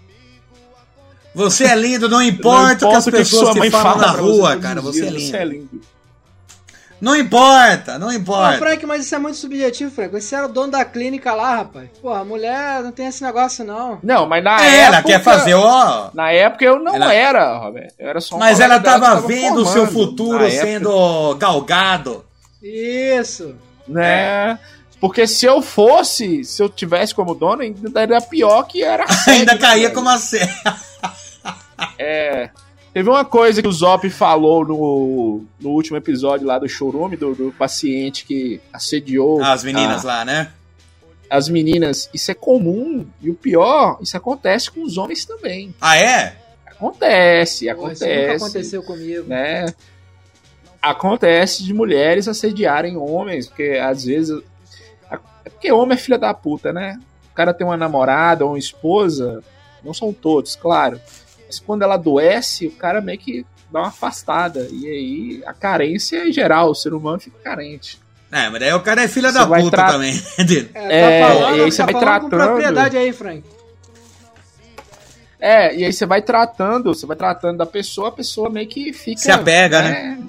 Você 1.35 1.65
é 1.65 1.75
lindo, 1.75 2.09
não 2.09 2.21
importa, 2.21 2.87
o 2.87 2.89
que 2.91 2.95
as 2.97 3.05
que 3.05 3.11
pessoas 3.11 3.53
te 3.53 3.69
falam 3.71 3.99
fala 3.99 4.07
na 4.07 4.11
rua, 4.19 4.49
todos 4.51 4.63
cara. 4.63 4.81
Você 4.81 5.05
é 5.05 5.09
dias, 5.09 5.13
lindo. 5.13 5.29
Você 5.31 5.37
é 5.37 5.45
lindo. 5.45 5.81
Não 7.01 7.15
importa, 7.15 7.97
não 7.97 8.11
importa. 8.11 8.57
Frank, 8.57 8.85
mas 8.85 9.05
isso 9.05 9.15
é 9.15 9.19
muito 9.19 9.37
subjetivo, 9.37 9.89
Frank. 9.89 10.11
Você 10.11 10.35
era 10.35 10.47
o 10.47 10.49
dono 10.51 10.71
da 10.73 10.83
clínica 10.83 11.33
lá, 11.33 11.55
rapaz. 11.57 11.87
Porra, 12.01 12.25
mulher 12.25 12.83
não 12.83 12.91
tem 12.91 13.05
esse 13.07 13.23
negócio, 13.23 13.63
não. 13.63 13.99
Não, 14.03 14.25
mas 14.27 14.43
na 14.43 14.59
É, 14.61 14.67
época. 14.79 14.85
ela 14.97 15.03
quer 15.03 15.23
fazer, 15.23 15.53
ó. 15.53 16.09
Na 16.13 16.29
época 16.31 16.65
eu 16.65 16.77
não 16.77 16.95
Ela- 16.95 17.13
era, 17.13 17.57
Roberto. 17.57 17.93
Eu 17.97 18.09
era 18.09 18.19
só 18.19 18.35
um 18.35 18.39
Mas 18.39 18.59
ela 18.59 18.79
que 18.79 18.83
tava 18.85 19.21
vendo 19.21 19.61
o 19.61 19.65
seu 19.65 19.87
futuro 19.87 20.39
Na 20.39 20.45
época- 20.47 20.61
sendo 20.61 21.35
galgado. 21.35 22.25
Isso. 22.61 23.55
né? 23.87 24.59
Porque 24.99 25.25
se 25.25 25.45
eu 25.45 25.61
fosse, 25.61 26.43
se 26.43 26.61
eu 26.61 26.67
tivesse 26.67 27.15
como 27.15 27.33
dono, 27.33 27.61
ainda 27.61 27.89
daria 27.89 28.19
pior 28.19 28.63
que 28.63 28.83
era 28.83 29.03
assédio, 29.07 29.39
Ainda 29.39 29.53
né, 29.53 29.59
caía 29.59 29.81
velho? 29.83 29.93
como 29.95 30.09
a 30.09 30.17
sé. 30.17 30.49
É. 31.97 32.49
Teve 32.93 33.07
uma 33.09 33.23
coisa 33.23 33.61
que 33.61 33.67
o 33.67 33.71
Zop 33.71 34.09
falou 34.09 34.65
no, 34.65 35.45
no 35.59 35.69
último 35.69 35.95
episódio 35.95 36.45
lá 36.47 36.57
do 36.59 36.67
showroom, 36.67 37.11
do, 37.11 37.33
do 37.35 37.51
paciente 37.57 38.25
que 38.25 38.59
assediou 38.73 39.41
As 39.43 39.63
meninas 39.63 40.03
a- 40.03 40.07
lá, 40.07 40.25
né? 40.25 40.51
as 41.29 41.47
meninas. 41.47 42.09
Isso 42.13 42.31
é 42.31 42.33
comum. 42.33 43.05
E 43.21 43.29
o 43.29 43.35
pior, 43.35 43.99
isso 44.01 44.17
acontece 44.17 44.71
com 44.71 44.81
os 44.81 44.97
homens 44.97 45.23
também. 45.25 45.73
Ah, 45.79 45.95
é? 45.95 46.35
Acontece, 46.65 47.65
Pô, 47.67 47.71
acontece. 47.71 48.05
Isso 48.05 48.21
nunca 48.21 48.35
aconteceu 48.35 48.83
comigo. 48.83 49.27
né? 49.27 49.73
Acontece 50.81 51.63
de 51.63 51.73
mulheres 51.73 52.27
assediarem 52.27 52.95
homens, 52.97 53.47
porque 53.47 53.79
às 53.81 54.05
vezes. 54.05 54.41
É 55.45 55.49
porque 55.49 55.71
homem 55.71 55.95
é 55.95 55.99
filha 55.99 56.17
da 56.17 56.33
puta, 56.33 56.71
né? 56.71 56.99
O 57.31 57.35
cara 57.35 57.53
tem 57.53 57.65
uma 57.67 57.77
namorada 57.77 58.45
ou 58.45 58.51
uma 58.51 58.59
esposa, 58.59 59.43
não 59.83 59.93
são 59.93 60.11
todos, 60.13 60.55
claro. 60.55 60.99
Mas 61.47 61.59
quando 61.59 61.81
ela 61.83 61.95
adoece, 61.95 62.67
o 62.67 62.71
cara 62.71 63.01
meio 63.01 63.17
que 63.17 63.45
dá 63.71 63.79
uma 63.79 63.87
afastada. 63.89 64.67
E 64.71 64.87
aí 64.87 65.43
a 65.45 65.53
carência 65.53 66.27
é 66.27 66.31
geral, 66.31 66.69
o 66.71 66.75
ser 66.75 66.93
humano 66.93 67.19
fica 67.19 67.37
carente. 67.43 67.99
É, 68.31 68.47
mas 68.49 68.59
daí 68.59 68.71
o 68.73 68.81
cara 68.81 69.03
é 69.03 69.07
filha 69.07 69.31
Você 69.31 69.39
da 69.39 69.45
vai 69.45 69.61
puta 69.61 69.77
tra- 69.77 69.91
também. 69.93 70.13
É, 70.75 71.21
tá 71.21 71.27
falando, 71.33 71.57
e 71.57 71.61
aí 71.63 71.71
você 71.71 71.77
tá 71.77 71.85
vai 71.85 71.93
com 71.93 71.99
tratando. 71.99 72.29
propriedade 72.29 72.97
aí, 72.97 73.11
Frank. 73.11 73.43
É, 75.39 75.73
e 75.75 75.85
aí 75.85 75.93
você 75.93 76.05
vai 76.05 76.21
tratando, 76.21 76.93
você 76.93 77.05
vai 77.05 77.15
tratando 77.15 77.57
da 77.57 77.65
pessoa, 77.65 78.09
a 78.09 78.11
pessoa 78.11 78.49
meio 78.49 78.67
que 78.67 78.91
fica. 78.91 79.21
Se 79.21 79.31
apega, 79.31 79.81
né? 79.81 80.19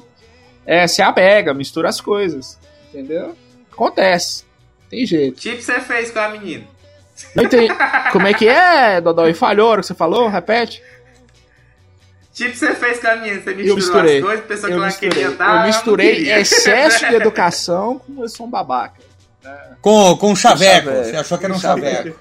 É, 0.66 0.87
se 0.87 1.03
apega, 1.03 1.53
mistura 1.55 1.89
as 1.89 2.01
coisas. 2.01 2.59
Entendeu? 2.89 3.37
Acontece. 3.73 4.45
Tem 4.89 5.07
jeito. 5.07 5.41
Tipo 5.41 5.62
você 5.62 5.81
fez 5.81 6.11
com 6.11 6.19
a 6.19 6.28
menina. 6.28 6.65
Não 7.35 7.45
entendi. 7.45 7.73
Como 8.12 8.27
é 8.27 8.35
que 8.35 8.49
é, 8.49 9.01
Dodói? 9.01 9.35
Falhou 9.35 9.69
hora 9.70 9.81
que 9.81 9.87
você 9.87 9.95
falou? 9.95 10.28
Repete. 10.28 10.82
Tipo 12.32 12.57
você 12.57 12.74
fez 12.74 12.99
com 13.01 13.09
a 13.09 13.16
menina. 13.16 13.41
Você 13.43 13.55
misturou 13.55 13.77
misturei. 13.77 14.19
as 14.19 14.24
coisas, 14.24 14.45
pensou 14.47 14.66
que 14.69 14.73
Eu 14.73 14.78
ela 14.78 14.87
misturei, 14.87 15.11
queria 15.11 15.31
dar. 15.32 15.61
eu 15.61 15.66
misturei 15.66 16.32
excesso 16.32 17.07
de 17.09 17.15
educação 17.16 17.99
com 17.99 18.23
eu 18.23 18.28
sou 18.28 18.47
um 18.47 18.51
babaca. 18.51 19.01
Com, 19.81 20.17
com 20.17 20.33
um 20.33 20.37
chaveco. 20.37 20.89
chaveco. 20.89 21.05
Você 21.11 21.17
achou 21.17 21.39
que 21.39 21.45
era 21.47 21.55
um 21.55 21.59
chaveco. 21.61 22.17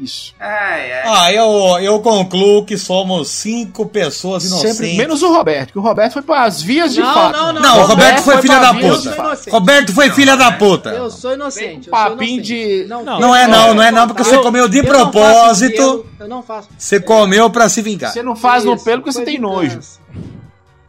Isso. 0.00 0.34
Ai, 0.40 0.90
ai. 0.92 1.02
Ah, 1.04 1.32
eu, 1.32 1.78
eu 1.80 2.00
concluo 2.00 2.64
que 2.64 2.78
somos 2.78 3.28
cinco 3.28 3.84
pessoas 3.86 4.44
inocentes. 4.46 4.76
Sempre, 4.78 4.96
menos 4.96 5.22
o 5.22 5.30
Roberto, 5.32 5.72
que 5.72 5.78
o 5.78 5.82
Roberto 5.82 6.14
foi 6.14 6.22
para 6.22 6.44
as 6.44 6.62
vias 6.62 6.94
de 6.94 7.00
Não, 7.00 7.12
fato. 7.14 7.36
não, 7.36 7.52
não. 7.52 7.60
Não, 7.62 7.80
o 7.82 7.86
Roberto 7.86 8.22
foi 8.22 8.38
filha 8.40 8.58
pra 8.58 8.72
da 8.72 8.78
de 8.78 8.88
puta. 8.88 9.50
Roberto 9.50 9.92
foi 9.92 10.10
filha 10.10 10.36
da 10.36 10.50
puta. 10.52 10.88
Eu 10.90 11.10
sou 11.10 11.34
inocente. 11.34 11.76
eu 11.76 11.82
sou 11.84 11.90
Papinho 11.92 12.36
inocente. 12.38 12.42
de. 12.82 12.84
Não, 12.88 13.04
Não 13.04 13.36
é 13.36 13.46
não, 13.46 13.74
não 13.74 13.82
é 13.82 13.90
não, 13.92 14.08
porque 14.08 14.24
você 14.24 14.38
comeu 14.38 14.66
de 14.66 14.78
eu 14.78 14.84
não 14.84 14.90
faço 14.90 15.10
propósito. 15.12 15.76
pelo, 15.76 16.06
Eu 16.18 16.28
não 16.28 16.42
faço. 16.42 16.68
Você 16.76 16.98
comeu 16.98 17.50
pra 17.50 17.68
se 17.68 17.82
vingar. 17.82 18.12
Você 18.12 18.22
não 18.22 18.34
faz 18.34 18.64
no 18.64 18.74
Isso, 18.74 18.84
pelo 18.84 19.02
porque 19.02 19.12
você 19.12 19.18
foi 19.18 19.26
tem 19.26 19.36
vingança. 19.36 19.54
nojo. 19.56 19.80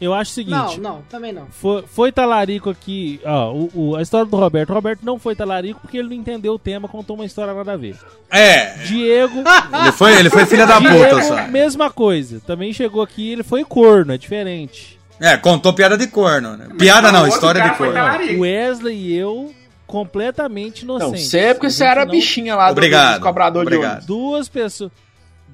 Eu 0.03 0.13
acho 0.13 0.31
o 0.31 0.33
seguinte. 0.33 0.79
Não, 0.79 0.95
não, 0.95 1.01
também 1.09 1.31
não. 1.31 1.47
Foi, 1.47 1.83
foi 1.87 2.11
talarico 2.11 2.69
aqui, 2.69 3.21
ó, 3.25 3.51
o, 3.53 3.71
o- 3.73 3.95
a 3.95 4.01
história 4.01 4.25
do 4.25 4.35
Roberto. 4.37 4.69
O 4.69 4.73
Roberto 4.73 4.99
não 5.03 5.17
foi 5.17 5.35
talarico 5.35 5.79
porque 5.81 5.97
ele 5.97 6.09
não 6.09 6.15
entendeu 6.15 6.53
o 6.53 6.59
tema, 6.59 6.87
contou 6.87 7.15
uma 7.15 7.25
história 7.25 7.53
nada 7.53 7.73
a 7.73 7.77
ver. 7.77 7.95
É, 8.29 8.73
Diego. 8.85 9.43
ele 9.81 9.91
foi, 9.93 10.15
ele 10.19 10.29
foi 10.29 10.45
filha 10.45 10.65
da 10.65 10.77
puta, 10.81 10.89
Diego, 10.93 11.21
só. 11.21 11.47
mesma 11.47 11.89
coisa. 11.89 12.41
Também 12.45 12.73
chegou 12.73 13.01
aqui, 13.01 13.31
ele 13.31 13.43
foi 13.43 13.63
corno, 13.63 14.13
é 14.13 14.17
diferente. 14.17 14.99
É, 15.19 15.37
contou 15.37 15.73
piada 15.73 15.97
de 15.97 16.07
corno. 16.07 16.57
Né? 16.57 16.67
Piada 16.77 17.11
não, 17.11 17.19
outro 17.21 17.35
história 17.35 17.61
de 17.61 17.69
corno. 17.77 17.93
Wesley 18.41 18.97
e 18.97 19.15
eu, 19.15 19.53
completamente 19.85 20.85
Não, 20.85 20.95
inocentes. 20.97 21.27
você 21.29 21.37
é 21.39 21.53
porque 21.53 21.67
A 21.67 21.69
você 21.69 21.77
gente 21.83 21.91
era 21.91 22.05
não- 22.05 22.11
bichinha 22.11 22.55
lá 22.55 22.67
do, 22.67 22.71
Obrigado, 22.71 23.19
do 23.19 23.23
cobrador 23.23 23.61
de 23.65 23.67
obrigado. 23.75 23.91
ônibus. 23.91 24.05
Duas 24.07 24.49
pessoas. 24.49 24.91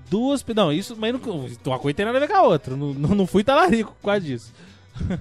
Duas. 0.10 0.44
Não, 0.56 0.72
isso. 0.74 0.96
Mas 0.98 1.14
não, 1.14 1.46
uma 1.66 1.80
coisa 1.80 1.96
tem 1.96 2.06
nada 2.06 2.18
a 2.18 2.22
ver 2.22 2.28
com 2.28 2.36
a 2.36 2.42
outra. 2.44 2.76
Não, 2.76 2.94
não, 2.94 3.10
não 3.16 3.28
fui 3.28 3.44
talarico 3.44 3.94
por 4.02 4.08
causa 4.08 4.22
disso. 4.22 4.52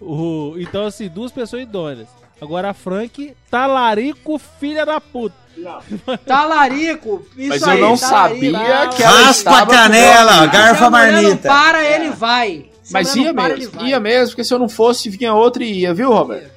O- 0.00 0.54
então, 0.58 0.86
assim, 0.86 1.08
duas 1.08 1.32
pessoas 1.32 1.62
idôneas. 1.62 2.06
Agora 2.40 2.70
a 2.70 2.72
Frank, 2.72 3.34
talarico, 3.50 4.38
filha 4.60 4.86
da 4.86 5.00
puta. 5.00 5.34
Talarico, 6.24 7.26
isso 7.36 7.48
Mas 7.48 7.62
aí, 7.64 7.80
eu 7.80 7.88
não 7.88 7.96
talarico. 7.96 8.40
sabia 8.52 8.88
que 8.90 9.02
ela 9.02 9.20
Raspa 9.22 9.58
a 9.62 9.66
canela, 9.66 10.46
garfa 10.46 10.76
Se 10.76 10.84
a 10.84 10.84
não 10.84 10.90
marmita. 10.90 11.48
para, 11.48 11.84
ele 11.84 12.10
vai. 12.10 12.70
Se 12.80 12.92
Mas 12.92 13.16
ia 13.16 13.24
não 13.32 13.34
para, 13.34 13.56
mesmo, 13.56 13.82
ia 13.82 13.98
mesmo, 13.98 14.28
porque 14.28 14.44
se 14.44 14.54
eu 14.54 14.58
não 14.60 14.68
fosse, 14.68 15.10
vinha 15.10 15.34
outra 15.34 15.64
e 15.64 15.80
ia, 15.80 15.92
viu, 15.92 16.12
Roberto? 16.12 16.50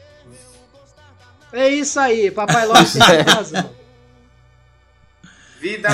É 1.52 1.68
isso 1.70 2.00
aí, 2.00 2.30
Papai 2.30 2.68
Lopes 2.68 2.94
tem 2.94 3.22
razão. 3.34 3.70
Vida 5.62 5.90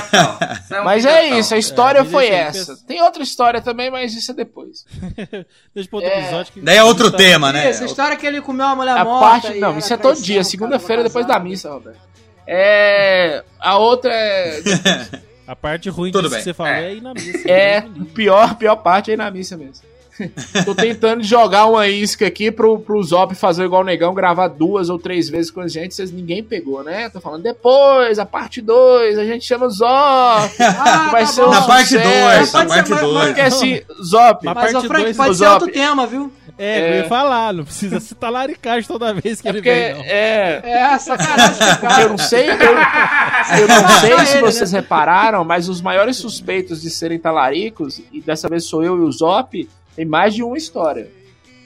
é 0.71 0.79
um 0.81 0.83
Mas 0.85 1.03
vida 1.03 1.15
é 1.19 1.37
isso, 1.39 1.53
a 1.53 1.57
história 1.57 1.99
É, 1.99 2.05
foi 2.05 2.27
essa. 2.27 2.77
Tem 2.87 3.01
outra 3.01 3.21
história 3.21 3.61
também, 3.61 3.91
mas 3.91 4.13
isso 4.15 4.31
é 4.31 4.33
depois. 4.33 4.85
Deixa 5.75 5.89
pra 5.89 5.97
outro 5.99 6.09
É. 6.09 6.19
episódio. 6.21 6.53
Que 6.53 6.61
Daí 6.61 6.77
é 6.77 6.83
outro 6.83 7.11
tema, 7.11 7.51
né? 7.51 7.67
Essa 7.69 7.83
história 7.85 8.15
que 8.15 8.25
ele 8.25 8.41
comeu 8.41 8.65
uma 8.65 8.75
mulher 8.77 8.97
A 8.97 9.03
morta. 9.03 9.27
parte. 9.47 9.59
Não, 9.59 9.77
isso 9.77 9.93
é 9.93 9.97
todo 9.97 10.21
dia, 10.21 10.43
segunda-feira 10.43 11.03
depois 11.03 11.25
da 11.25 11.37
missa, 11.39 11.69
Roberto. 11.69 11.99
É. 12.47 13.43
A 13.59 13.77
outra 13.77 14.13
é. 14.13 14.61
A 15.47 15.55
parte 15.55 15.89
ruim 15.89 16.11
Tudo 16.11 16.23
disso 16.23 16.31
bem. 16.35 16.39
que 16.39 16.43
você 16.43 16.53
falou 16.53 16.71
é, 16.73 16.93
ir 16.95 17.01
na 17.01 17.13
missa. 17.13 17.49
É, 17.49 17.79
livre. 17.79 18.05
pior, 18.13 18.55
pior 18.55 18.75
parte 18.77 19.11
é 19.11 19.13
ir 19.13 19.17
na 19.17 19.31
missa 19.31 19.55
mesmo. 19.55 19.75
Tô 20.65 20.73
tentando 20.75 21.23
jogar 21.23 21.65
uma 21.67 21.87
isca 21.87 22.25
aqui 22.27 22.51
pro, 22.51 22.79
pro 22.79 23.01
Zop 23.03 23.33
fazer 23.35 23.65
igual 23.65 23.81
o 23.81 23.85
negão, 23.85 24.13
gravar 24.13 24.47
duas 24.47 24.89
ou 24.89 24.97
três 24.97 25.29
vezes 25.29 25.51
com 25.51 25.61
a 25.61 25.67
gente, 25.67 25.93
vocês 25.93 26.11
ninguém 26.11 26.43
pegou, 26.43 26.83
né? 26.83 27.09
Tô 27.09 27.19
falando 27.21 27.43
depois, 27.43 28.17
a 28.19 28.25
parte 28.25 28.61
2, 28.61 29.17
a 29.17 29.25
gente 29.25 29.45
chama 29.45 29.65
o 29.65 29.69
Zop. 29.69 29.87
Ah, 30.59 31.05
que 31.05 31.11
vai 31.11 31.21
tá 31.25 31.27
ser 31.27 31.41
bom. 31.41 31.47
um 31.47 31.51
Na 31.51 31.61
parte 31.63 31.87
sucesso. 31.89 32.03
2, 32.09 32.23
Mas 32.23 32.53
na 32.53 32.65
parte 32.65 32.87
ser, 32.87 32.93
mas- 32.93 33.01
2. 33.03 33.25
Porque 33.27 33.41
assim, 33.41 33.81
Zop, 34.03 34.45
Mas, 34.45 34.51
ô 34.51 34.55
parte 34.55 34.87
Frank, 34.87 35.03
dois, 35.03 35.17
pode 35.17 35.29
ô, 35.29 35.33
ser 35.33 35.43
Zop. 35.45 35.53
outro 35.63 35.71
tema, 35.71 36.07
viu? 36.07 36.31
É, 36.57 36.79
eu 36.79 36.93
É. 36.93 36.97
ia 36.99 37.03
falar, 37.07 37.53
não 37.53 37.63
precisa 37.63 37.99
se 37.99 38.15
talaricagem 38.15 38.87
toda 38.87 39.13
vez 39.13 39.39
que 39.39 39.47
é 39.47 39.51
ele 39.51 39.59
porque 39.59 39.69
vem, 39.69 39.93
não. 39.93 40.01
é. 40.01 40.61
É, 40.63 40.95
o 40.95 40.99
Porque 40.99 41.11
eu 41.11 41.87
cara. 41.87 42.09
não 42.09 42.17
sei, 42.17 42.49
eu, 42.49 42.53
eu 42.55 43.67
não 43.67 43.89
sei 43.99 44.25
se 44.25 44.35
né? 44.35 44.41
vocês 44.41 44.71
repararam, 44.71 45.43
mas 45.43 45.69
os 45.69 45.81
maiores 45.81 46.17
suspeitos 46.17 46.81
de 46.81 46.89
serem 46.89 47.19
talaricos, 47.19 48.01
e 48.11 48.21
dessa 48.21 48.47
vez 48.49 48.65
sou 48.65 48.83
eu 48.83 48.97
e 48.97 49.01
o 49.01 49.11
Zop, 49.11 49.67
tem 49.97 50.05
mais 50.05 50.33
de 50.33 50.41
uma 50.43 50.55
história. 50.57 51.11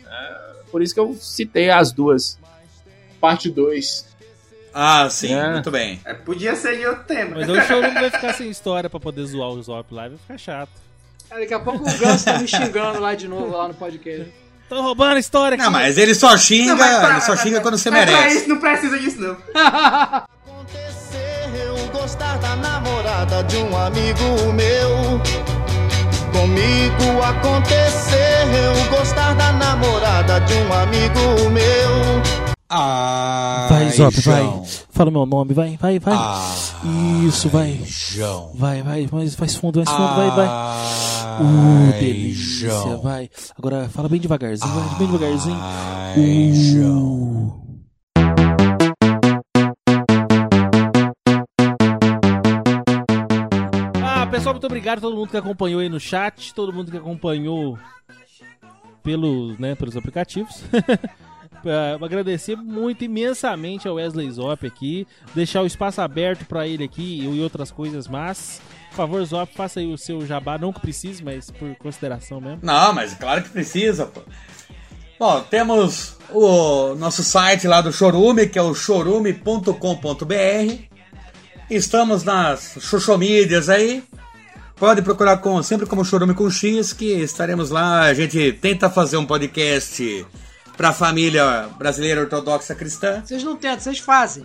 É, 0.09 0.41
Por 0.71 0.81
isso 0.81 0.93
que 0.93 0.99
eu 0.99 1.13
citei 1.13 1.69
as 1.69 1.91
duas. 1.91 2.39
Parte 3.19 3.47
2. 3.51 4.09
Ah, 4.73 5.07
sim, 5.09 5.33
É. 5.33 5.51
muito 5.51 5.69
bem. 5.69 5.99
É, 6.05 6.13
podia 6.13 6.55
ser 6.55 6.77
de 6.79 6.87
outro 6.87 7.03
tema. 7.03 7.35
Mas 7.35 7.47
hoje 7.49 7.59
o 7.59 7.67
showroom 7.67 7.93
vai 7.93 8.09
ficar 8.09 8.33
sem 8.33 8.49
história 8.49 8.89
pra 8.89 8.99
poder 8.99 9.25
zoar 9.25 9.49
o 9.49 9.61
Zop 9.61 9.93
lá, 9.93 10.07
vai 10.07 10.17
ficar 10.17 10.37
chato. 10.39 10.71
Daqui 11.29 11.53
a 11.53 11.59
pouco 11.59 11.87
o 11.87 11.97
Ganso 11.97 12.25
tá 12.25 12.39
me 12.39 12.47
xingando 12.47 12.99
lá 12.99 13.13
de 13.15 13.27
novo, 13.27 13.55
lá 13.55 13.67
no 13.67 13.73
podcast. 13.73 14.33
Tô 14.69 14.81
roubando 14.81 15.17
a 15.17 15.19
história 15.19 15.55
aqui. 15.55 15.63
Não, 15.63 15.71
mas 15.71 15.97
ele 15.97 16.15
só 16.15 16.37
xinga, 16.37 16.71
Não, 16.73 16.77
pra- 16.77 17.09
ele 17.11 17.21
só 17.21 17.35
xinga 17.35 17.59
quando 17.61 17.77
você 17.77 17.89
Mas 17.91 18.05
pra 18.05 18.15
merece. 18.17 18.37
isso 18.37 18.49
não 18.49 18.57
precisa 18.59 18.97
disso, 18.97 19.19
não. 19.19 19.37
Eu 21.53 21.87
gostar 21.91 22.37
da 22.37 22.55
namorada 22.55 23.43
de 23.43 23.57
um 23.57 23.77
amigo 23.77 24.53
meu. 24.53 25.60
Comigo 26.41 27.21
aconteceu 27.21 28.89
gostar 28.89 29.35
da 29.35 29.53
namorada 29.53 30.39
de 30.39 30.55
um 30.55 30.73
amigo 30.73 31.49
meu. 31.51 32.51
Ah, 32.67 33.67
Vai, 33.69 33.91
Zop, 33.91 34.19
vai. 34.21 34.63
Fala 34.89 35.11
meu 35.11 35.27
nome, 35.27 35.53
vai, 35.53 35.77
vai, 35.79 35.99
vai. 35.99 36.17
Isso, 37.27 37.47
vai. 37.47 37.79
João. 37.85 38.49
Vai, 38.55 38.81
vai, 38.81 39.07
mais, 39.11 39.35
faz 39.35 39.53
fundo, 39.53 39.83
mais 39.85 39.89
fundo, 39.89 40.15
vai, 40.15 40.31
vai. 40.31 40.47
Uh, 41.41 41.91
delícia, 41.99 42.97
vai. 43.03 43.29
Agora 43.55 43.87
fala 43.89 44.09
bem 44.09 44.19
devagarzinho, 44.19 44.73
vai, 44.73 44.97
bem 44.97 45.07
devagarzinho. 45.11 45.57
Uh. 45.57 47.53
Ah, 47.55 47.60
muito 54.61 54.67
obrigado 54.67 54.99
a 54.99 55.01
todo 55.01 55.15
mundo 55.15 55.29
que 55.29 55.37
acompanhou 55.37 55.81
aí 55.81 55.89
no 55.89 55.99
chat, 55.99 56.53
todo 56.53 56.71
mundo 56.71 56.91
que 56.91 56.97
acompanhou 56.97 57.79
pelos, 59.01 59.57
né, 59.57 59.73
pelos 59.73 59.97
aplicativos. 59.97 60.61
Eh, 61.65 61.97
agradecer 61.99 62.55
muito 62.55 63.03
imensamente 63.03 63.87
ao 63.87 63.95
Wesley 63.95 64.29
Zop 64.29 64.67
aqui, 64.67 65.07
deixar 65.33 65.63
o 65.63 65.65
espaço 65.65 65.99
aberto 65.99 66.45
pra 66.45 66.67
ele 66.67 66.83
aqui 66.83 67.23
e 67.23 67.41
outras 67.41 67.71
coisas, 67.71 68.07
mas 68.07 68.61
por 68.89 68.97
favor, 68.97 69.25
Zop, 69.25 69.51
faça 69.55 69.79
aí 69.79 69.91
o 69.91 69.97
seu 69.97 70.23
jabá, 70.27 70.59
não 70.59 70.71
que 70.71 70.79
precise, 70.79 71.23
mas 71.23 71.49
por 71.49 71.75
consideração 71.77 72.39
mesmo. 72.39 72.59
Não, 72.61 72.93
mas 72.93 73.15
claro 73.15 73.41
que 73.41 73.49
precisa, 73.49 74.05
pô. 74.05 74.21
Bom, 75.17 75.41
temos 75.41 76.17
o 76.29 76.93
nosso 76.95 77.23
site 77.23 77.67
lá 77.67 77.81
do 77.81 77.91
Chorume, 77.91 78.47
que 78.47 78.59
é 78.59 78.61
o 78.61 78.75
chorume.com.br. 78.75 79.71
Estamos 81.67 82.23
nas 82.23 82.77
xoxomídias 82.79 83.69
aí. 83.69 84.03
Pode 84.81 85.03
procurar 85.03 85.37
com, 85.37 85.61
sempre 85.61 85.85
como 85.85 86.03
Chorume 86.03 86.33
com 86.33 86.49
X, 86.49 86.91
que 86.91 87.05
estaremos 87.21 87.69
lá. 87.69 88.01
A 88.01 88.15
gente 88.15 88.51
tenta 88.53 88.89
fazer 88.89 89.15
um 89.15 89.27
podcast 89.27 90.25
pra 90.75 90.91
família 90.91 91.69
brasileira 91.77 92.21
ortodoxa 92.21 92.73
cristã. 92.73 93.21
Vocês 93.23 93.43
não 93.43 93.55
tentam, 93.55 93.79
vocês 93.79 93.99
fazem. 93.99 94.43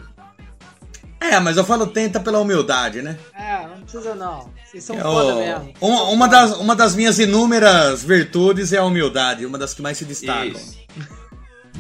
É, 1.19 1.41
mas 1.41 1.57
eu 1.57 1.65
falo 1.65 1.87
tenta 1.87 2.21
pela 2.21 2.39
humildade, 2.39 3.01
né? 3.01 3.17
É, 3.35 3.67
não 3.67 3.81
precisa 3.81 4.15
não. 4.15 4.51
Vocês 4.63 4.85
são 4.85 4.95
Eu- 4.97 5.03
foda 5.05 5.35
mesmo. 5.37 5.73
uma, 5.81 6.03
uma 6.11 6.29
das, 6.29 6.55
uma 6.59 6.77
das 6.77 6.95
minhas 6.95 7.19
inúmeras 7.19 8.05
virtudes 8.05 8.75
é 8.75 8.77
a 8.77 8.85
humildade, 8.85 9.47
uma 9.47 9.57
das 9.57 9.73
que 9.73 9.81
mais 9.81 9.97
se 9.97 10.05
destacam. 10.05 10.61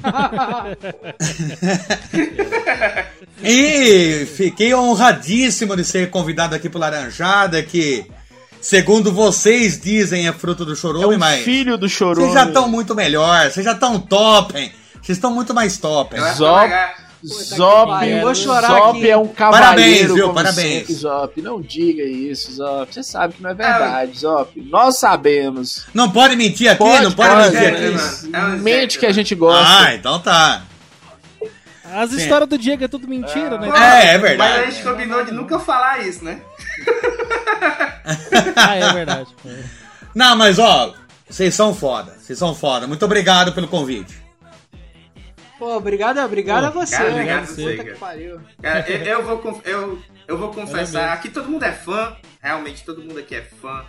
E 3.42 4.24
fiquei 4.34 4.74
honradíssimo 4.74 5.76
de 5.76 5.84
ser 5.84 6.08
convidado 6.10 6.54
aqui 6.54 6.68
pro 6.70 6.78
Laranjada, 6.80 7.62
que, 7.62 8.06
segundo 8.60 9.12
vocês 9.12 9.80
dizem, 9.80 10.26
é 10.28 10.32
fruto 10.32 10.64
do 10.64 10.74
chorume, 10.76 11.04
É 11.04 11.06
um 11.08 11.18
mas. 11.18 11.42
filho 11.42 11.76
do 11.76 11.88
chorume. 11.88 12.22
Vocês 12.28 12.34
já 12.34 12.44
estão 12.46 12.68
muito 12.68 12.94
melhor, 12.94 13.50
vocês 13.50 13.64
já 13.64 13.72
estão 13.72 13.98
top, 14.00 14.56
hein? 14.58 14.72
Vocês 15.02 15.16
estão 15.18 15.30
muito 15.32 15.54
mais 15.54 15.76
top. 15.78 16.16
hein? 16.16 16.22
Zop, 16.34 16.70
Zop, 17.24 17.90
pariu, 17.90 18.20
vou 18.20 18.34
chorar 18.34 18.68
Zop 18.68 18.98
aqui. 18.98 19.10
é 19.10 19.16
um 19.16 19.26
Parabéns, 19.26 19.58
cavaleiro. 19.58 20.14
viu? 20.14 20.22
como 20.24 20.34
Parabéns. 20.34 20.78
sempre, 20.80 20.94
Zop, 20.94 21.42
não 21.42 21.60
diga 21.60 22.02
isso, 22.04 22.52
Zop. 22.52 22.92
Você 22.92 23.02
sabe 23.02 23.34
que 23.34 23.42
não 23.42 23.50
é 23.50 23.54
verdade, 23.54 24.18
Zop. 24.18 24.60
Nós 24.68 24.98
sabemos. 24.98 25.86
Não 25.94 26.10
pode 26.10 26.36
mentir 26.36 26.68
aqui, 26.68 26.78
Pode, 26.78 27.02
não 27.04 27.12
pode, 27.12 27.30
pode, 27.34 27.50
mentir 27.56 27.62
é, 27.62 27.88
aqui. 27.88 28.28
mano. 28.30 28.62
Mente 28.62 28.98
que 28.98 29.06
a 29.06 29.12
gente 29.12 29.34
gosta. 29.34 29.66
Ah, 29.86 29.94
então 29.94 30.20
tá. 30.20 30.62
As 31.94 32.12
histórias 32.12 32.48
do 32.48 32.58
Diego 32.58 32.84
é 32.84 32.88
tudo 32.88 33.08
mentira, 33.08 33.58
né? 33.58 33.68
É, 33.68 33.70
é 33.70 33.72
Mas 33.72 34.14
a 34.14 34.18
verdade. 34.18 34.70
gente 34.72 34.82
combinou 34.84 35.24
de 35.24 35.32
nunca 35.32 35.58
falar 35.58 36.06
isso, 36.06 36.24
né? 36.24 36.40
Ah, 38.56 38.74
é 38.76 38.92
verdade. 38.92 39.34
Não, 40.14 40.36
mas 40.36 40.58
ó, 40.58 40.94
vocês 41.28 41.54
são 41.54 41.74
foda, 41.74 42.12
vocês 42.18 42.38
são 42.38 42.54
foda. 42.54 42.86
Muito 42.86 43.04
obrigado 43.04 43.52
pelo 43.52 43.68
convite. 43.68 44.16
Pô, 45.58 45.76
obrigado, 45.76 46.18
obrigado 46.20 46.72
Pô, 46.72 46.80
a 46.80 46.86
você. 46.86 46.96
cara, 46.96 47.10
obrigado 47.10 47.44
a 47.44 47.46
Puta 47.46 47.54
você, 47.62 47.76
que 47.76 47.84
cara. 47.84 47.96
pariu. 47.96 48.40
Cara, 48.62 48.90
eu, 48.90 49.04
eu 49.04 49.24
vou, 49.24 49.62
eu, 49.64 50.02
eu 50.28 50.38
vou 50.38 50.50
confessar, 50.52 51.12
aqui 51.12 51.28
todo 51.30 51.48
mundo 51.48 51.64
é 51.64 51.72
fã, 51.72 52.16
realmente 52.42 52.84
todo 52.84 53.02
mundo 53.02 53.18
aqui 53.18 53.34
é 53.34 53.42
fã. 53.42 53.84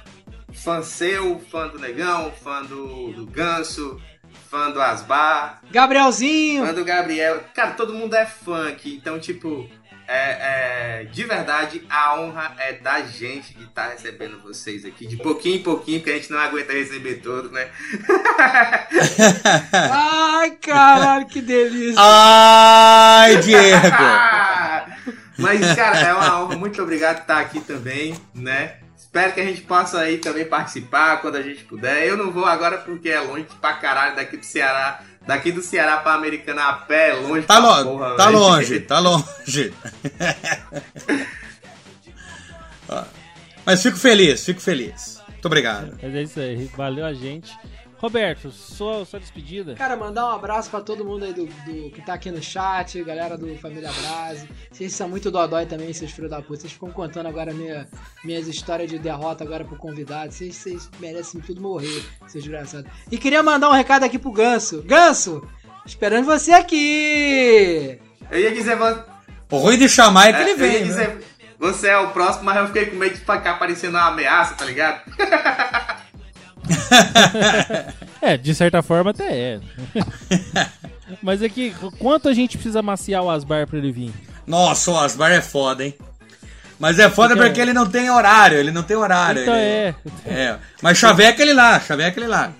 Fã 0.53 0.81
seu, 0.81 1.39
fã 1.51 1.67
do 1.67 1.77
Negão, 1.77 2.31
fã 2.41 2.63
do, 2.63 3.11
do 3.11 3.25
Ganso, 3.27 4.01
fã 4.49 4.71
do 4.71 4.81
Asbar, 4.81 5.61
Gabrielzinho. 5.69 6.65
fã 6.65 6.73
do 6.73 6.85
Gabriel. 6.85 7.43
Cara, 7.53 7.71
todo 7.71 7.93
mundo 7.93 8.15
é 8.15 8.25
fã 8.25 8.69
aqui, 8.69 8.95
então, 8.95 9.19
tipo, 9.19 9.69
é, 10.07 11.01
é, 11.01 11.03
de 11.03 11.23
verdade, 11.25 11.85
a 11.89 12.17
honra 12.17 12.55
é 12.59 12.73
da 12.73 13.01
gente 13.01 13.53
de 13.53 13.65
estar 13.65 13.89
recebendo 13.89 14.41
vocês 14.41 14.85
aqui, 14.85 15.05
de 15.05 15.17
pouquinho 15.17 15.57
em 15.57 15.63
pouquinho, 15.63 15.99
porque 15.99 16.11
a 16.11 16.15
gente 16.15 16.31
não 16.31 16.39
aguenta 16.39 16.71
receber 16.71 17.15
todos, 17.15 17.51
né? 17.51 17.69
Ai, 19.91 20.51
caralho, 20.51 21.25
que 21.27 21.41
delícia. 21.41 21.99
Ai, 21.99 23.37
Diego! 23.37 25.17
Mas, 25.37 25.75
cara, 25.75 25.99
é 25.99 26.13
uma 26.13 26.41
honra. 26.41 26.55
Muito 26.55 26.81
obrigado 26.81 27.17
por 27.17 27.21
estar 27.23 27.39
aqui 27.39 27.59
também, 27.59 28.15
né? 28.33 28.77
Espero 28.97 29.33
que 29.33 29.41
a 29.41 29.45
gente 29.45 29.61
possa 29.61 29.99
aí 29.99 30.17
também 30.17 30.45
participar 30.45 31.17
quando 31.21 31.35
a 31.35 31.41
gente 31.41 31.63
puder. 31.63 32.07
Eu 32.07 32.17
não 32.17 32.31
vou 32.31 32.45
agora 32.45 32.77
porque 32.77 33.09
é 33.09 33.19
longe 33.19 33.45
pra 33.61 33.73
caralho 33.73 34.15
daqui 34.15 34.37
do 34.37 34.45
Ceará. 34.45 35.01
Daqui 35.27 35.51
do 35.51 35.61
Ceará 35.61 35.97
pra 35.97 36.13
Americana 36.13 36.63
a 36.69 36.73
pé 36.73 37.09
é 37.09 37.13
longe 37.13 37.45
Tá, 37.45 37.59
pra 37.61 37.79
lo 37.81 37.83
porra, 37.91 38.15
tá 38.15 38.25
velho. 38.27 38.37
longe, 38.39 38.79
tá 38.79 38.99
longe. 38.99 39.73
Mas 43.65 43.83
fico 43.83 43.97
feliz, 43.97 44.45
fico 44.45 44.61
feliz. 44.61 45.21
Muito 45.27 45.45
obrigado. 45.45 45.97
Mas 46.01 46.15
é 46.15 46.21
isso 46.23 46.39
aí. 46.39 46.71
Valeu 46.77 47.05
a 47.05 47.13
gente. 47.13 47.51
Roberto, 47.99 48.51
sua, 48.51 49.03
sua 49.05 49.19
despedida. 49.19 49.73
Cara, 49.73 49.95
mandar 49.95 50.25
um 50.27 50.35
abraço 50.35 50.69
pra 50.69 50.81
todo 50.81 51.03
mundo 51.03 51.25
aí 51.25 51.33
do, 51.33 51.45
do- 51.47 51.89
que 51.89 51.99
tá 52.05 52.13
aqui 52.13 52.29
no 52.29 52.41
chat, 52.41 53.03
galera 53.03 53.35
do 53.35 53.55
Família 53.57 53.89
Brase. 53.91 54.47
Vocês 54.71 54.93
são 54.93 55.09
muito 55.09 55.31
dodói 55.31 55.65
também, 55.65 55.91
seus 55.93 56.11
filhos 56.11 56.29
da 56.29 56.39
puta. 56.39 56.61
Vocês 56.61 56.73
ficam 56.73 56.91
contando 56.91 57.25
agora 57.27 57.51
minha, 57.53 57.87
minhas 58.23 58.47
histórias 58.47 58.87
de 58.89 58.99
derrota 58.99 59.43
agora 59.43 59.65
pro 59.65 59.75
convidado. 59.77 60.31
Vocês, 60.31 60.55
vocês 60.55 60.89
merecem 60.99 61.41
tudo 61.41 61.59
morrer, 61.59 62.03
seus 62.27 62.43
desgraçados. 62.43 62.89
E 63.11 63.17
queria 63.17 63.41
mandar 63.41 63.67
um 63.69 63.73
recado 63.73 64.03
aqui 64.03 64.19
pro 64.19 64.31
Ganso. 64.31 64.83
Ganso, 64.83 65.41
esperando 65.83 66.25
você 66.25 66.51
aqui! 66.51 67.99
Eu 68.29 68.39
ia 68.39 68.51
dizer, 68.53 68.77
O 69.49 69.57
ruim 69.57 69.77
de 69.79 69.89
chamar 69.89 70.27
é 70.29 70.33
que 70.33 70.39
é, 70.39 70.41
ele 70.43 70.51
eu 70.51 70.57
vem, 70.57 70.71
ia 70.73 70.79
né? 70.81 70.85
dizer, 70.85 71.19
você 71.57 71.87
é 71.87 71.97
o 71.97 72.09
próximo, 72.11 72.43
mas 72.45 72.57
eu 72.57 72.67
fiquei 72.67 72.85
com 72.85 72.95
medo 72.97 73.13
de 73.15 73.19
ficar 73.21 73.57
parecendo 73.57 73.97
uma 73.97 74.07
ameaça, 74.09 74.53
tá 74.53 74.65
ligado? 74.65 75.01
É, 78.21 78.35
de 78.35 78.53
certa 78.55 78.81
forma 78.81 79.11
até 79.11 79.31
é. 79.31 79.59
Mas 81.21 81.41
é 81.41 81.47
que, 81.47 81.73
quanto 81.99 82.27
a 82.27 82.33
gente 82.33 82.57
precisa 82.57 82.81
maciar 82.81 83.23
o 83.23 83.29
Asbar 83.29 83.67
pra 83.67 83.77
ele 83.77 83.91
vir? 83.91 84.13
Nossa, 84.45 84.91
o 84.91 84.97
Asbar 84.99 85.31
é 85.31 85.41
foda, 85.41 85.85
hein? 85.85 85.93
Mas 86.79 86.99
é 86.99 87.09
foda 87.09 87.33
Fica- 87.35 87.45
porque 87.45 87.61
ele 87.61 87.73
não 87.73 87.87
tem 87.87 88.09
horário, 88.09 88.57
ele 88.57 88.71
não 88.71 88.83
tem 88.83 88.97
horário. 88.97 89.41
Então 89.43 89.55
ele- 89.55 89.63
é. 89.63 89.95
é. 90.25 90.57
Mas 90.81 90.97
chaveca 90.97 91.41
ele 91.41 91.53
lá, 91.53 91.79
chaveca 91.79 92.19
ele 92.19 92.27
lá. 92.27 92.51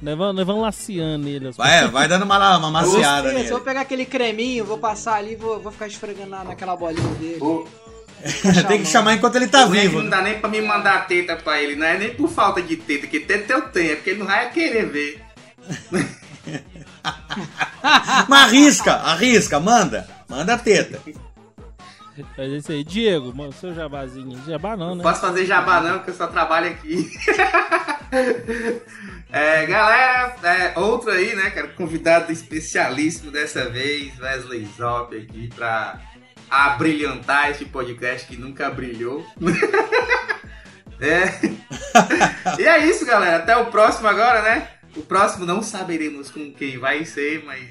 Nós 0.00 0.16
vamos, 0.16 0.36
nós 0.36 0.46
vamos 0.46 0.62
laciando 0.62 1.28
ele. 1.28 1.50
Vai, 1.52 1.88
vai 1.88 2.06
dando 2.06 2.24
uma, 2.24 2.56
uma 2.58 2.70
maciada 2.70 3.28
Isso, 3.28 3.36
nele. 3.38 3.50
vou 3.50 3.60
pegar 3.60 3.80
aquele 3.80 4.04
creminho, 4.06 4.64
vou 4.64 4.78
passar 4.78 5.14
ali, 5.14 5.34
vou, 5.34 5.58
vou 5.60 5.72
ficar 5.72 5.88
esfregando 5.88 6.30
na, 6.30 6.44
naquela 6.44 6.76
bolinha 6.76 7.08
dele. 7.14 7.40
Tem 8.66 8.82
que 8.82 8.88
chamar 8.88 9.14
enquanto 9.14 9.36
ele 9.36 9.48
tá 9.48 9.66
O 9.66 9.70
vivo. 9.70 10.02
Não 10.02 10.10
dá 10.10 10.22
nem 10.22 10.38
pra 10.38 10.48
me 10.48 10.60
mandar 10.60 11.06
teta 11.06 11.36
pra 11.36 11.62
ele, 11.62 11.76
não 11.76 11.86
é 11.86 11.98
nem 11.98 12.14
por 12.14 12.28
falta 12.28 12.60
de 12.60 12.76
teta, 12.76 13.06
que 13.06 13.20
teta 13.20 13.52
eu 13.52 13.62
tenho, 13.62 13.92
é 13.92 13.96
porque 13.96 14.10
ele 14.10 14.18
não 14.20 14.26
vai 14.26 14.50
querer 14.50 14.86
ver. 14.86 15.22
Mas 18.28 18.42
arrisca, 18.42 18.92
arrisca, 18.94 19.60
manda. 19.60 20.08
Manda 20.28 20.54
a 20.54 20.58
teta. 20.58 21.00
Mas 22.36 22.52
é 22.52 22.56
isso 22.56 22.72
aí. 22.72 22.84
Diego, 22.84 23.34
mano, 23.34 23.52
seu 23.52 23.72
jabazinho. 23.74 24.38
Jabá 24.46 24.76
não, 24.76 24.96
né? 24.96 25.02
Posso 25.02 25.20
fazer 25.20 25.46
jabá 25.46 25.80
não, 25.80 25.98
porque 25.98 26.10
eu 26.10 26.14
só 26.14 26.26
trabalho 26.26 26.70
aqui. 26.70 27.10
É, 29.30 29.66
galera, 29.66 30.34
é, 30.42 30.78
outro 30.78 31.10
aí, 31.10 31.36
né, 31.36 31.50
cara, 31.50 31.68
convidado 31.68 32.32
especialíssimo 32.32 33.30
dessa 33.30 33.68
vez, 33.68 34.18
Wesley 34.18 34.66
Zop 34.74 35.14
aqui 35.14 35.50
pra 35.54 36.00
abrilhantar 36.50 37.50
este 37.50 37.64
podcast 37.64 38.26
que 38.26 38.36
nunca 38.36 38.70
brilhou. 38.70 39.24
É. 41.00 42.60
E 42.60 42.64
é 42.66 42.84
isso, 42.86 43.06
galera. 43.06 43.36
Até 43.36 43.56
o 43.56 43.66
próximo 43.66 44.08
agora, 44.08 44.42
né? 44.42 44.68
O 44.96 45.02
próximo 45.02 45.46
não 45.46 45.62
saberemos 45.62 46.28
com 46.28 46.52
quem 46.52 46.76
vai 46.76 47.04
ser, 47.04 47.44
mas 47.44 47.68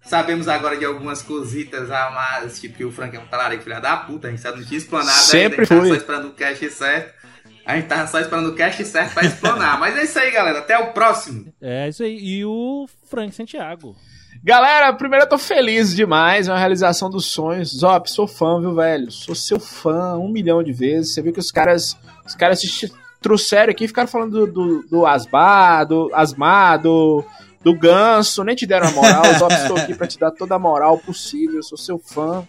sabemos 0.00 0.46
agora 0.46 0.76
de 0.76 0.84
algumas 0.84 1.20
cositas 1.20 1.90
a 1.90 2.10
mais, 2.10 2.60
tipo 2.60 2.76
que 2.76 2.84
o 2.84 2.92
Frank 2.92 3.16
é 3.16 3.20
um 3.20 3.26
talarico 3.26 3.64
filha 3.64 3.80
da 3.80 3.96
puta, 3.96 4.28
a 4.28 4.30
gente 4.30 4.40
só 4.42 4.54
não 4.54 4.64
tinha 4.64 4.78
explanado 4.78 5.10
Sempre 5.10 5.42
ainda, 5.42 5.56
a 5.56 5.64
gente 5.64 5.68
tava 5.68 5.80
fui. 5.80 5.88
só 5.88 5.96
esperando 5.96 6.28
o 6.28 6.32
cast 6.34 6.70
certo. 6.70 7.18
A 7.66 7.76
gente 7.76 7.86
tava 7.88 8.06
só 8.06 8.20
esperando 8.20 8.48
o 8.50 8.54
cast 8.54 8.84
certo 8.84 9.12
pra 9.14 9.24
explanar. 9.24 9.80
mas 9.80 9.96
é 9.96 10.04
isso 10.04 10.18
aí, 10.18 10.30
galera. 10.30 10.60
Até 10.60 10.78
o 10.78 10.92
próximo. 10.92 11.52
É 11.60 11.88
isso 11.88 12.02
aí. 12.04 12.16
E 12.16 12.44
o 12.44 12.88
Frank 13.10 13.34
Santiago. 13.34 13.96
Galera, 14.42 14.92
primeiro 14.92 15.24
eu 15.24 15.28
tô 15.28 15.36
feliz 15.36 15.94
demais, 15.94 16.48
é 16.48 16.52
uma 16.52 16.58
realização 16.58 17.10
dos 17.10 17.26
sonhos. 17.26 17.76
Zop, 17.76 18.10
sou 18.10 18.26
fã, 18.26 18.60
viu, 18.60 18.74
velho? 18.74 19.10
Sou 19.10 19.34
seu 19.34 19.58
fã 19.58 20.16
um 20.16 20.28
milhão 20.28 20.62
de 20.62 20.72
vezes. 20.72 21.12
Você 21.12 21.20
viu 21.22 21.32
que 21.32 21.40
os 21.40 21.50
caras, 21.50 21.96
os 22.24 22.34
caras 22.34 22.60
te 22.60 22.92
trouxeram 23.20 23.70
aqui 23.70 23.84
e 23.84 23.88
ficaram 23.88 24.08
falando 24.08 24.46
do, 24.46 24.52
do, 24.52 24.88
do 24.88 25.06
Asbar, 25.06 25.86
do 25.86 26.10
Asmar, 26.14 26.80
do, 26.80 27.24
do 27.62 27.74
Ganso, 27.74 28.44
nem 28.44 28.54
te 28.54 28.64
deram 28.64 28.88
a 28.88 28.92
moral. 28.92 29.24
Zop, 29.38 29.52
estou 29.52 29.76
aqui 29.76 29.94
pra 29.94 30.06
te 30.06 30.18
dar 30.18 30.30
toda 30.30 30.54
a 30.54 30.58
moral 30.58 30.98
possível, 30.98 31.62
sou 31.62 31.76
seu 31.76 31.98
fã. 31.98 32.46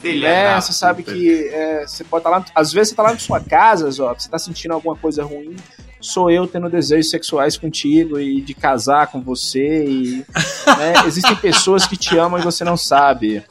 Filha 0.00 0.28
É, 0.28 0.60
você 0.60 0.72
sabe 0.72 1.02
que 1.02 1.48
é, 1.48 1.86
você 1.86 2.02
pode 2.02 2.20
estar 2.20 2.30
lá. 2.30 2.44
Às 2.54 2.72
vezes 2.72 2.90
você 2.90 2.94
tá 2.94 3.02
lá 3.02 3.12
na 3.12 3.18
sua 3.18 3.40
casa, 3.40 3.90
Zop, 3.90 4.22
você 4.22 4.28
tá 4.28 4.38
sentindo 4.38 4.72
alguma 4.72 4.96
coisa 4.96 5.22
ruim. 5.22 5.56
Sou 6.00 6.30
eu 6.30 6.46
tendo 6.46 6.70
desejos 6.70 7.10
sexuais 7.10 7.58
contigo 7.58 8.18
e 8.18 8.40
de 8.40 8.54
casar 8.54 9.08
com 9.08 9.20
você. 9.20 9.84
E, 9.84 10.24
né, 10.78 10.94
existem 11.06 11.36
pessoas 11.36 11.86
que 11.86 11.96
te 11.96 12.16
amam 12.16 12.40
e 12.40 12.42
você 12.42 12.64
não 12.64 12.76
sabe. 12.76 13.44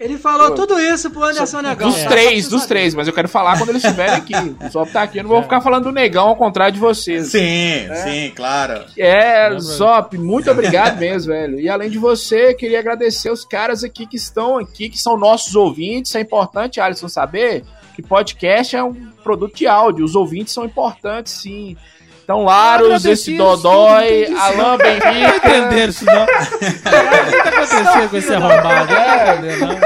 Ele 0.00 0.16
falou 0.16 0.48
Pô, 0.50 0.54
tudo 0.54 0.78
isso 0.78 1.10
pro 1.10 1.24
Anderson 1.24 1.60
Negão. 1.60 1.88
Dos 1.88 1.98
É. 1.98 2.06
três, 2.06 2.44
Só 2.44 2.50
dos 2.50 2.66
três, 2.66 2.94
mas 2.94 3.06
eu 3.08 3.12
quero 3.12 3.28
falar 3.28 3.58
quando 3.58 3.70
eles 3.70 3.82
estiverem 3.82 4.14
aqui. 4.14 4.32
O 4.64 4.70
Zop 4.70 4.90
tá 4.92 5.02
aqui, 5.02 5.18
eu 5.18 5.22
não 5.24 5.30
vou 5.30 5.42
ficar 5.42 5.60
falando 5.60 5.84
do 5.84 5.92
negão 5.92 6.28
ao 6.28 6.36
contrário 6.36 6.72
de 6.72 6.80
vocês. 6.80 7.28
Sim, 7.28 7.88
sim, 8.04 8.32
claro. 8.34 8.84
É, 8.96 9.50
Zop, 9.58 10.16
muito 10.18 10.50
obrigado 10.52 10.98
mesmo, 10.98 11.32
velho. 11.32 11.58
E 11.58 11.68
além 11.68 11.90
de 11.90 11.98
você, 11.98 12.54
queria 12.54 12.78
agradecer 12.78 13.30
os 13.30 13.44
caras 13.44 13.82
aqui 13.82 14.06
que 14.06 14.16
estão 14.16 14.58
aqui, 14.58 14.88
que 14.88 14.98
são 14.98 15.16
nossos 15.18 15.54
ouvintes. 15.56 16.14
É 16.14 16.20
importante, 16.20 16.80
Alisson, 16.80 17.08
saber 17.08 17.64
que 17.94 18.02
podcast 18.02 18.76
é 18.76 18.82
um 18.82 18.94
produto 19.24 19.56
de 19.56 19.66
áudio. 19.66 20.04
Os 20.04 20.14
ouvintes 20.14 20.52
são 20.54 20.64
importantes, 20.64 21.32
sim. 21.32 21.76
Então, 22.28 22.44
Laros, 22.44 23.06
esse 23.06 23.38
Dodói, 23.38 24.26
Alain 24.36 24.76
Benrique. 24.76 25.38
Entenderam 25.38 25.88
isso 25.88 26.04
não? 26.04 26.24
O 26.24 26.26
que 26.58 26.78
tá 26.80 27.48
acontecendo 27.48 28.10
com 28.10 28.16
esse 28.18 28.34
arrombado? 28.34 28.92
É, 28.92 29.56
não. 29.56 29.78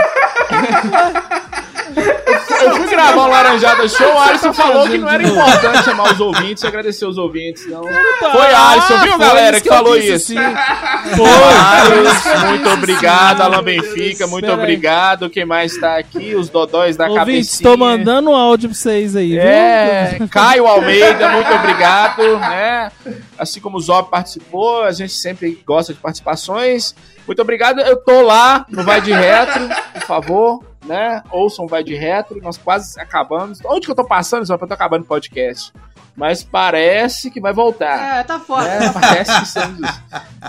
eu 2.62 2.74
fui 2.76 2.86
gravar 2.88 3.26
o 3.26 3.28
Laranjada 3.28 3.88
Show, 3.88 4.14
o 4.14 4.18
Alisson 4.18 4.52
falou 4.52 4.88
que 4.88 4.98
não 4.98 5.08
era 5.08 5.22
importante 5.22 5.84
chamar 5.84 6.12
os 6.12 6.20
ouvintes 6.20 6.62
e 6.62 6.66
agradecer 6.66 7.06
os 7.06 7.18
ouvintes. 7.18 7.66
Não. 7.66 7.82
Foi 7.82 8.54
Alisson, 8.54 8.98
viu, 8.98 9.18
galera, 9.18 9.60
que, 9.60 9.68
falou 9.68 9.96
isso. 9.96 10.32
Foi, 10.34 11.52
Alisson, 11.60 12.46
muito 12.46 12.68
obrigado, 12.70 13.40
Alan 13.42 13.62
Benfica, 13.62 14.26
muito 14.26 14.50
obrigado. 14.50 15.30
Quem 15.30 15.44
mais 15.44 15.76
tá 15.76 15.96
aqui? 15.96 16.34
Os 16.34 16.48
dodóis 16.48 16.96
da 16.96 17.12
cabecinha. 17.12 17.70
tô 17.70 17.76
mandando 17.76 18.30
um 18.30 18.36
áudio 18.36 18.68
pra 18.68 18.78
vocês 18.78 19.16
aí, 19.16 19.30
viu? 19.30 19.40
É, 19.40 20.18
Caio 20.30 20.66
Almeida, 20.66 21.28
muito 21.30 21.52
obrigado, 21.52 22.38
né? 22.38 22.90
Assim 23.38 23.60
como 23.60 23.78
o 23.78 23.80
Zob 23.80 24.10
participou, 24.10 24.82
a 24.82 24.92
gente 24.92 25.12
sempre 25.12 25.60
gosta 25.66 25.92
de 25.92 25.98
participações. 26.00 26.94
Muito 27.26 27.42
obrigado. 27.42 27.80
Eu 27.80 27.96
tô 27.96 28.22
lá 28.22 28.64
no 28.68 28.82
Vai 28.82 29.00
de 29.00 29.12
Retro, 29.12 29.68
por 29.94 30.02
favor, 30.02 30.64
né? 30.84 31.22
Ouçam 31.30 31.64
o 31.64 31.68
Vai 31.68 31.82
de 31.84 31.94
Retro, 31.94 32.40
nós 32.42 32.56
quase 32.58 32.98
acabamos. 33.00 33.58
Onde 33.64 33.86
que 33.86 33.90
eu 33.90 33.96
tô 33.96 34.04
passando, 34.04 34.44
Zob? 34.44 34.60
Eu 34.62 34.68
tô 34.68 34.74
acabando 34.74 35.02
o 35.02 35.06
podcast. 35.06 35.72
Mas 36.14 36.42
parece 36.44 37.30
que 37.30 37.40
vai 37.40 37.54
voltar. 37.54 38.18
É, 38.18 38.22
tá 38.22 38.38
foda. 38.38 38.68
né? 38.68 38.90
Parece 38.92 39.34
que 39.34 39.42
estamos. 39.44 39.80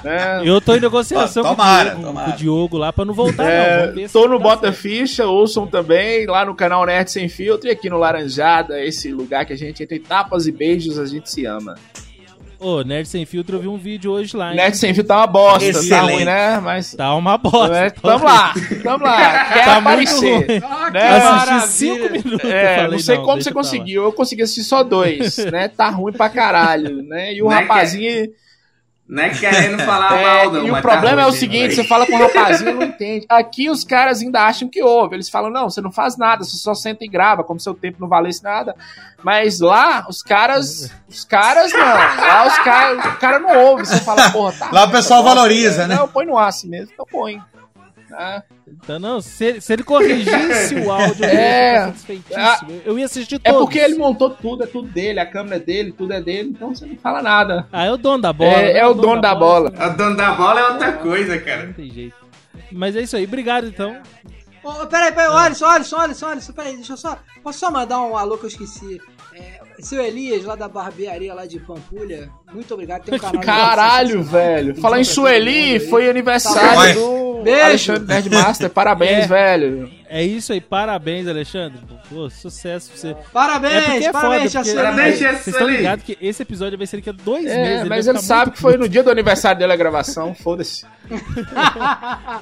né? 0.04 0.42
Eu 0.44 0.60
tô 0.60 0.76
em 0.76 0.80
negociação 0.82 1.42
Ó, 1.44 1.48
com, 1.48 1.54
o 1.54 1.56
tomara, 1.56 1.90
Diogo, 1.92 2.04
tomara. 2.08 2.28
com 2.28 2.34
o 2.34 2.38
Diogo 2.38 2.78
lá 2.78 2.92
pra 2.92 3.06
não 3.06 3.14
voltar, 3.14 3.44
não. 3.44 3.50
É, 3.50 3.94
se 4.08 4.12
tô 4.12 4.28
no 4.28 4.40
Bota 4.40 4.68
certo. 4.68 4.82
Ficha, 4.82 5.26
ouçam 5.26 5.66
também 5.66 6.26
lá 6.26 6.44
no 6.44 6.54
canal 6.54 6.86
Nerd 6.86 7.10
Sem 7.10 7.30
Filtro 7.30 7.70
e 7.70 7.72
aqui 7.72 7.90
no 7.90 7.98
Laranjada, 7.98 8.84
esse 8.84 9.14
lugar 9.14 9.46
que 9.46 9.54
a 9.54 9.58
gente, 9.58 9.82
entre 9.82 10.00
tapas 10.00 10.48
e 10.48 10.52
beijos, 10.52 11.00
a 11.00 11.06
gente 11.06 11.30
se 11.32 11.46
ama. 11.46 11.76
Ô, 12.64 12.82
Nerd 12.82 13.08
Sem 13.08 13.26
Filtro, 13.26 13.58
eu 13.58 13.62
vi 13.62 13.68
um 13.68 13.78
vídeo 13.78 14.12
hoje 14.12 14.36
lá, 14.38 14.52
hein? 14.52 14.56
Nerd 14.56 14.78
Sem 14.78 14.94
Filtro 14.94 15.10
tá 15.10 15.18
uma 15.18 15.28
bosta, 15.28 15.60
tá 15.74 15.80
Excelente. 15.80 16.14
ruim, 16.16 16.26
né? 16.26 16.60
Mas. 16.60 16.94
Tá 16.96 17.14
uma 17.16 17.38
bosta. 17.38 17.76
É, 17.76 17.90
tá 17.90 18.02
tamo 18.02 18.24
lá, 18.26 18.54
tamo 18.84 19.04
lá. 19.06 19.46
Quer 19.54 19.66
Tá 19.66 19.74
muito 19.74 19.88
aparecer. 19.88 20.36
ruim. 20.36 20.62
Ah, 20.64 20.86
que 20.86 20.92
Né? 20.94 21.08
Assisti 21.18 21.68
cinco 21.74 22.10
minutos. 22.12 22.50
É, 22.50 22.76
falei, 22.78 22.92
não 22.92 23.00
sei 23.00 23.16
como 23.18 23.34
deixa 23.34 23.50
você 23.50 23.54
conseguiu. 23.54 24.04
Eu 24.04 24.14
consegui 24.14 24.42
assistir 24.44 24.64
só 24.64 24.82
dois, 24.84 25.38
né? 25.52 25.68
Tá 25.68 25.90
ruim 25.90 26.14
pra 26.14 26.30
caralho, 26.30 27.04
né? 27.04 27.34
E 27.34 27.42
o 27.42 27.46
Não 27.46 27.52
é 27.52 27.56
que- 27.58 27.62
rapazinho. 27.68 28.30
Não 29.08 29.22
é 29.22 29.30
querendo 29.30 29.80
falar 29.84 30.18
É, 30.18 30.24
mal, 30.46 30.52
não. 30.54 30.66
e 30.66 30.70
o 30.70 30.72
mas 30.72 30.82
problema 30.82 31.18
tá 31.18 31.22
é 31.24 31.26
o 31.26 31.32
seguinte: 31.34 31.76
você 31.76 31.84
fala 31.84 32.06
com 32.06 32.14
o 32.16 32.20
rapazinho 32.20 32.74
não 32.74 32.84
entende. 32.84 33.26
Aqui 33.30 33.70
os 33.70 33.84
caras 33.84 34.22
ainda 34.22 34.42
acham 34.42 34.70
que 34.70 34.82
ouve. 34.82 35.16
Eles 35.16 35.30
falam, 35.30 35.50
não, 35.52 35.70
você 35.70 35.82
não 35.82 35.92
faz 35.92 36.18
nada, 36.18 36.44
você 36.44 36.56
só 36.58 36.74
senta 36.74 37.04
e 37.04 37.08
grava, 37.08 37.44
como 37.44 37.60
se 37.60 37.66
seu 37.66 37.74
tempo 37.74 37.98
não 38.00 38.08
valesse 38.08 38.42
nada. 38.44 38.76
Mas 39.22 39.60
lá, 39.60 40.06
os 40.10 40.24
caras. 40.24 40.90
Os 41.08 41.24
caras 41.26 41.72
não. 41.74 41.80
Lá 41.80 42.48
os 42.48 42.58
caras. 42.60 43.06
O 43.06 43.18
cara 43.20 43.40
não 43.40 43.58
ouve. 43.66 43.86
Você 43.86 44.00
fala, 44.00 44.30
porra, 44.32 44.54
tá. 44.54 44.70
Lá 44.72 44.86
o 44.86 44.92
pessoal 44.92 45.22
tá 45.24 45.30
valoriza, 45.30 45.86
né? 45.86 45.96
Não, 45.96 46.08
põe 46.08 46.26
no 46.26 46.38
ar 46.38 46.48
assim 46.48 46.70
mesmo, 46.70 46.92
então 46.94 47.06
põe. 47.10 47.42
Ah, 48.14 48.44
Então, 48.68 49.00
não, 49.00 49.22
se, 49.22 49.60
se 49.62 49.74
ele 49.74 49.84
corrigisse 49.84 50.76
o 50.76 50.92
áudio, 50.92 51.26
eu 51.26 51.30
É. 51.34 51.74
ia 51.88 51.94
ficar 51.94 51.94
satisfeitíssimo. 51.94 52.82
Eu 52.86 53.00
ia 53.00 53.06
assistir 53.06 53.42
É 53.44 53.52
todos. 53.52 53.66
porque 53.66 53.80
ele 53.80 53.96
montou 53.98 54.30
tudo, 54.30 54.64
é 54.64 54.68
tudo 54.68 54.88
dele, 54.88 55.20
a 55.20 55.26
câmera 55.26 55.56
é 55.56 55.60
dele, 55.60 55.92
tudo 55.92 56.14
é 56.14 56.22
dele, 56.22 56.50
então 56.50 56.74
você 56.74 56.86
não 56.86 56.96
fala 56.98 57.22
nada. 57.22 57.68
Ah, 57.72 57.86
é 57.86 57.92
o 57.92 57.98
dono 57.98 58.22
da 58.22 58.32
bola. 58.34 58.52
É, 58.52 58.74
né? 58.74 58.80
é 58.80 58.88
o 58.88 58.94
dono 58.94 59.22
da 59.22 59.34
bola. 59.36 59.70
O 59.72 59.98
dono 59.98 60.16
da 60.16 60.32
bola 60.34 60.60
é 60.60 60.68
outra 60.72 60.94
coisa, 60.94 61.38
cara. 61.40 61.66
Não 61.68 61.74
tem 61.74 61.90
jeito. 61.92 62.16
Mas 62.72 62.96
é 62.96 63.02
isso 63.02 63.16
aí. 63.16 63.26
Obrigado, 63.26 63.68
então. 63.68 63.96
Ô, 64.64 64.86
peraí, 64.88 65.12
peraí, 65.12 65.28
Alisson, 65.30 65.66
Alisson, 65.66 65.98
Alisson, 65.98 66.28
Alisson, 66.28 66.54
peraí, 66.54 66.76
deixa 66.76 66.94
eu 66.94 66.98
só. 66.98 67.18
Posso 67.44 67.60
só 67.60 67.70
mandar 67.70 68.00
um 68.02 68.16
alô 68.16 68.38
que 68.38 68.46
eu 68.46 68.50
esqueci? 68.50 69.02
Seu 69.80 70.04
Elias, 70.04 70.44
lá 70.46 70.56
da 70.56 70.68
barbearia 70.68 71.34
lá 71.34 71.46
de 71.46 71.60
Pampulha, 71.60 72.30
muito 72.54 72.74
obrigado. 72.74 73.04
Tem 73.04 73.16
um 73.16 73.20
canal 73.20 73.40
de 73.42 73.46
Caralho, 73.46 74.24
velho. 74.24 74.76
Falar 74.76 75.00
em 75.00 75.04
Sueli, 75.04 75.80
foi 75.80 76.10
aniversário 76.10 76.96
do 76.96 77.42
Beijo. 77.44 77.64
Alexandre 77.66 78.06
Nerdmaster. 78.08 78.70
Parabéns, 78.70 79.26
É. 79.26 79.28
velho. 79.28 79.92
É 80.10 80.24
isso 80.24 80.54
aí. 80.54 80.62
Parabéns, 80.62 81.28
Alexandre. 81.28 81.80
Pô, 82.10 82.30
sucesso 82.30 82.90
pra 82.92 82.98
você. 83.00 83.16
Parabéns, 83.34 83.74
É 83.74 83.82
porque 83.82 84.06
é 84.06 84.12
parabéns, 84.12 84.54
foda, 84.54 84.64
porque-. 84.64 84.76
Parabéns, 84.78 85.18
Vocês 85.20 85.48
estão 85.48 85.68
ligados 85.68 86.06
que 86.06 86.18
esse 86.22 86.44
episódio 86.44 86.78
vai 86.78 86.86
ser 86.86 86.98
daqui 86.98 87.10
a 87.10 87.14
dois 87.14 87.46
meses. 87.46 87.58
É, 87.58 87.78
vai 87.80 87.90
mas 87.90 88.08
ele 88.08 88.20
sabe 88.20 88.52
que 88.52 88.60
foi 88.60 88.78
no 88.78 88.88
dia 88.88 89.02
do 89.02 89.10
aniversário 89.10 89.58
dele 89.58 89.74
a 89.74 89.76
gravação, 89.76 90.36
foda-se. 90.40 90.86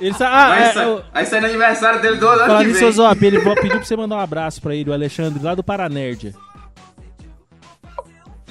Ele 0.02 0.14
sabe. 0.14 0.34
Ah, 0.36 0.50
Vai, 0.50 0.64
é, 0.64 0.74
sa- 0.74 0.84
eu- 0.84 1.04
vai 1.14 1.26
sair 1.26 1.40
no 1.42 1.48
aniversário 1.48 2.02
dele 2.02 2.18
do 2.18 2.28
ano 2.28 2.40
Falar 2.46 2.66
que 2.66 2.72
vem. 2.72 2.92
Zop, 2.92 3.26
ele 3.26 3.40
vou 3.40 3.56
pedir 3.56 3.70
pra 3.78 3.84
você 3.84 3.96
mandar 3.96 4.16
um 4.18 4.20
abraço 4.20 4.62
pra 4.62 4.76
ele, 4.76 4.90
o 4.90 4.94
Alexandre, 4.94 5.42
lá 5.42 5.56
do 5.56 5.64
Paranerd. 5.64 6.34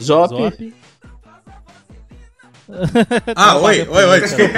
Zop. 0.03 0.35
Zop. 0.35 0.75
Ah, 3.35 3.57
oi, 3.57 3.85
oi, 3.89 4.05
oi, 4.05 4.21
desculpa. 4.21 4.55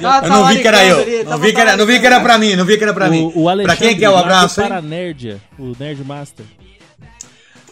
Tá 0.00 0.20
eu 0.24 0.28
não 0.28 0.46
vi 0.46 0.60
que 0.60 0.68
era 0.68 0.84
eu. 0.84 1.24
Não 1.24 1.38
vi 1.38 1.52
que 1.52 1.60
era, 1.60 1.76
não 1.76 1.86
vi 1.86 2.00
que 2.00 2.06
era 2.06 2.20
pra 2.20 2.38
mim, 2.38 2.56
não 2.56 2.64
vi 2.64 2.78
que 2.78 2.84
era 2.84 2.94
pra 2.94 3.08
mim. 3.08 3.32
O, 3.34 3.42
o 3.42 3.48
Alexandre, 3.48 3.76
Pra 3.76 3.88
quem 3.88 3.96
que 3.96 4.04
é 4.04 4.10
o 4.10 4.16
abraço, 4.16 4.60
hein? 4.60 4.68
Paranerdia, 4.68 5.40
o 5.58 5.72
Nerd 5.78 6.04
Master. 6.04 6.46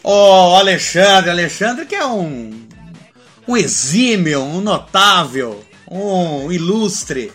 Ô, 0.03 0.57
Alexandre, 0.57 1.31
Alexandre 1.31 1.87
que 1.87 1.95
é 1.95 2.05
um 2.05 2.69
um 3.47 3.57
exímio, 3.57 4.43
um 4.43 4.61
notável, 4.61 5.65
um 5.91 6.51
ilustre. 6.53 7.33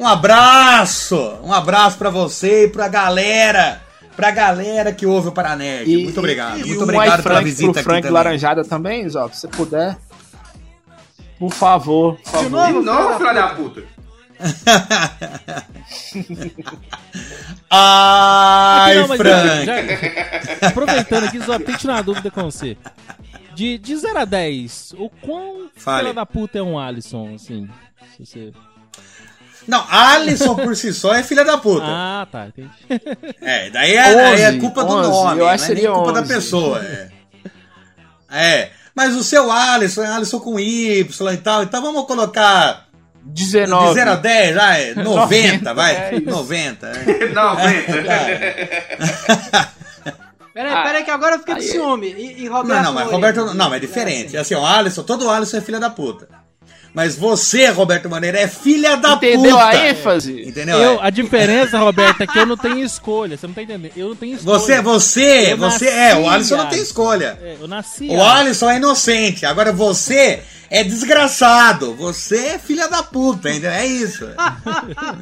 Um 0.00 0.06
abraço, 0.06 1.16
um 1.42 1.52
abraço 1.52 1.98
pra 1.98 2.08
você 2.08 2.64
e 2.64 2.68
pra 2.68 2.88
galera, 2.88 3.82
pra 4.18 4.32
galera 4.32 4.92
que 4.92 5.06
ouve 5.06 5.28
o 5.28 5.32
Paranerd. 5.32 5.96
muito 6.02 6.18
obrigado, 6.18 6.58
e 6.58 6.64
muito 6.64 6.80
um 6.80 6.82
obrigado 6.82 7.22
pela 7.22 7.34
iFrank 7.36 7.44
visita 7.44 7.70
pro 7.70 7.78
aqui 7.78 7.84
Frank 7.84 8.02
também. 8.02 8.12
Laranjada 8.12 8.64
também, 8.64 9.08
Zop, 9.08 9.32
se 9.36 9.46
puder. 9.46 9.96
Por 11.38 11.52
favor, 11.52 12.16
por 12.16 12.28
favor. 12.32 12.66
De 12.66 12.72
novo, 12.80 13.16
filho 13.18 13.34
da 13.34 13.48
puta. 13.50 13.84
Ai, 17.70 18.94
Não, 18.96 19.08
mas 19.08 19.18
Frank. 19.18 19.64
já- 19.66 20.68
aproveitando 20.68 21.24
aqui, 21.24 21.38
Zop, 21.38 21.64
tem 21.64 21.76
tirar 21.76 21.94
uma 21.94 22.02
dúvida 22.02 22.28
com 22.30 22.42
você. 22.42 22.76
De, 23.54 23.78
de 23.78 23.96
0 23.96 24.18
a 24.18 24.24
10, 24.24 24.94
o 24.98 25.08
quão 25.10 25.68
Fale. 25.76 26.00
filha 26.02 26.14
da 26.14 26.26
puta 26.26 26.58
é 26.58 26.62
um 26.62 26.78
Alisson, 26.78 27.34
assim? 27.36 27.68
Se 28.16 28.26
você... 28.26 28.52
Não, 29.68 29.84
Alisson 29.90 30.54
por 30.56 30.74
si 30.74 30.92
só 30.94 31.14
é 31.14 31.22
filha 31.22 31.44
da 31.44 31.58
puta. 31.58 31.84
Ah, 31.86 32.26
tá, 32.32 32.46
entendi. 32.48 32.70
É, 33.42 33.68
daí 33.70 33.94
é, 33.94 34.14
daí 34.14 34.40
é 34.40 34.48
11, 34.48 34.58
culpa 34.60 34.82
do 34.82 34.92
11, 34.94 35.10
nome, 35.10 35.32
eu 35.32 35.44
não 35.44 35.48
acho 35.52 35.64
é 35.64 35.66
que 35.68 35.74
nem 35.74 35.82
seria 35.82 35.94
culpa 35.94 36.12
da 36.12 36.20
11. 36.22 36.34
pessoa. 36.34 36.78
É. 36.82 37.08
É, 38.30 38.70
mas 38.94 39.14
o 39.14 39.22
seu 39.22 39.52
Alisson 39.52 40.02
é 40.02 40.08
Alisson 40.08 40.40
com 40.40 40.58
Y 40.58 41.32
e 41.32 41.36
tal, 41.36 41.62
então 41.62 41.82
vamos 41.82 42.06
colocar 42.06 42.86
19. 43.22 43.88
de 43.88 43.94
0 43.94 44.10
a 44.10 44.16
10, 44.16 44.54
vai, 44.56 44.94
90, 45.04 45.04
90, 45.04 45.74
vai, 45.74 45.96
é 45.96 46.14
isso. 46.16 46.30
90. 46.30 46.86
é. 46.86 47.28
90. 47.32 47.92
Peraí, 50.54 50.72
Ah, 50.74 50.82
peraí, 50.82 51.04
que 51.04 51.10
agora 51.12 51.36
eu 51.36 51.38
fiquei 51.38 51.54
com 51.54 51.60
aí- 51.60 51.66
ciúme. 51.68 52.08
E, 52.08 52.42
e 52.42 52.48
Roberto 52.48 52.82
Não, 52.82 52.82
não, 52.84 52.92
mas 52.92 53.04
Moreira? 53.10 53.40
Roberto, 53.42 53.54
não, 53.56 53.72
é 53.74 53.78
diferente. 53.78 54.36
Assim, 54.36 54.56
o 54.56 54.66
Alisson, 54.66 55.04
todo 55.04 55.30
Alisson 55.30 55.58
é 55.58 55.60
filha 55.60 55.78
da 55.78 55.88
puta. 55.88 56.28
Mas 56.94 57.14
você, 57.16 57.68
Roberto 57.68 58.08
Maneira, 58.08 58.38
é 58.40 58.48
filha 58.48 58.96
da 58.96 59.12
Entendeu 59.12 59.52
puta. 59.56 59.66
a 59.66 59.88
ênfase? 59.88 60.42
Entendeu? 60.42 60.76
Eu, 60.78 60.92
É. 60.94 61.06
a 61.06 61.10
diferença, 61.10 61.78
Roberto, 61.78 62.22
é 62.22 62.26
que 62.26 62.38
eu 62.38 62.46
não 62.46 62.56
tenho 62.56 62.78
escolha. 62.84 63.36
Você 63.36 63.46
não 63.46 63.54
tá 63.54 63.62
entendendo? 63.62 63.92
Eu 63.96 64.08
não 64.08 64.16
tenho 64.16 64.34
escolha. 64.36 64.58
Você, 64.58 64.80
você, 64.80 65.52
Eu 65.52 65.56
você, 65.58 65.84
nasci, 65.84 65.88
é, 65.88 66.16
o 66.16 66.28
Alisson 66.28 66.56
não 66.56 66.66
tem 66.66 66.80
escolha. 66.82 67.38
É, 67.42 67.56
eu 67.60 67.68
nasci. 67.68 68.08
O 68.08 68.22
Alisson 68.22 68.70
é 68.70 68.76
inocente. 68.76 69.46
Agora 69.46 69.70
você 69.72 70.42
é 70.70 70.82
desgraçado. 70.82 71.94
Você 71.94 72.36
é 72.46 72.58
filha 72.58 72.88
da 72.88 73.02
puta, 73.02 73.48
entendeu? 73.50 73.70
É 73.70 73.86
isso. 73.86 74.26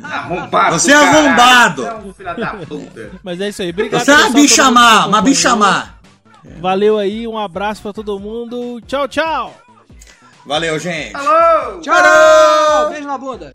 Arrombado. 0.02 0.78
Você 0.78 0.92
é 0.92 0.94
arrombado. 0.94 1.82
Você 1.82 1.88
é 1.88 1.94
um 1.96 2.14
filho 2.14 2.36
da 2.36 2.46
puta. 2.54 3.10
Mas 3.22 3.40
é 3.40 3.48
isso 3.48 3.62
aí. 3.62 3.70
Obrigado. 3.70 4.04
Você 4.04 4.10
é 4.12 4.14
uma 4.16 4.30
bichamar, 4.30 5.08
uma 5.08 5.20
bichamar. 5.20 5.96
Valeu 6.60 6.96
aí, 6.96 7.26
um 7.26 7.36
abraço 7.36 7.82
pra 7.82 7.92
todo 7.92 8.18
mundo. 8.20 8.80
Tchau, 8.86 9.08
tchau. 9.08 9.52
Valeu, 10.46 10.78
gente. 10.78 11.14
Alô! 11.16 11.80
Tchau! 11.80 12.90
Beijo 12.90 13.08
na 13.08 13.18
bunda. 13.18 13.52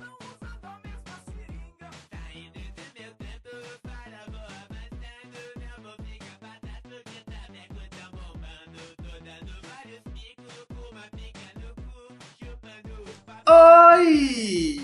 Oi! 13.47 14.81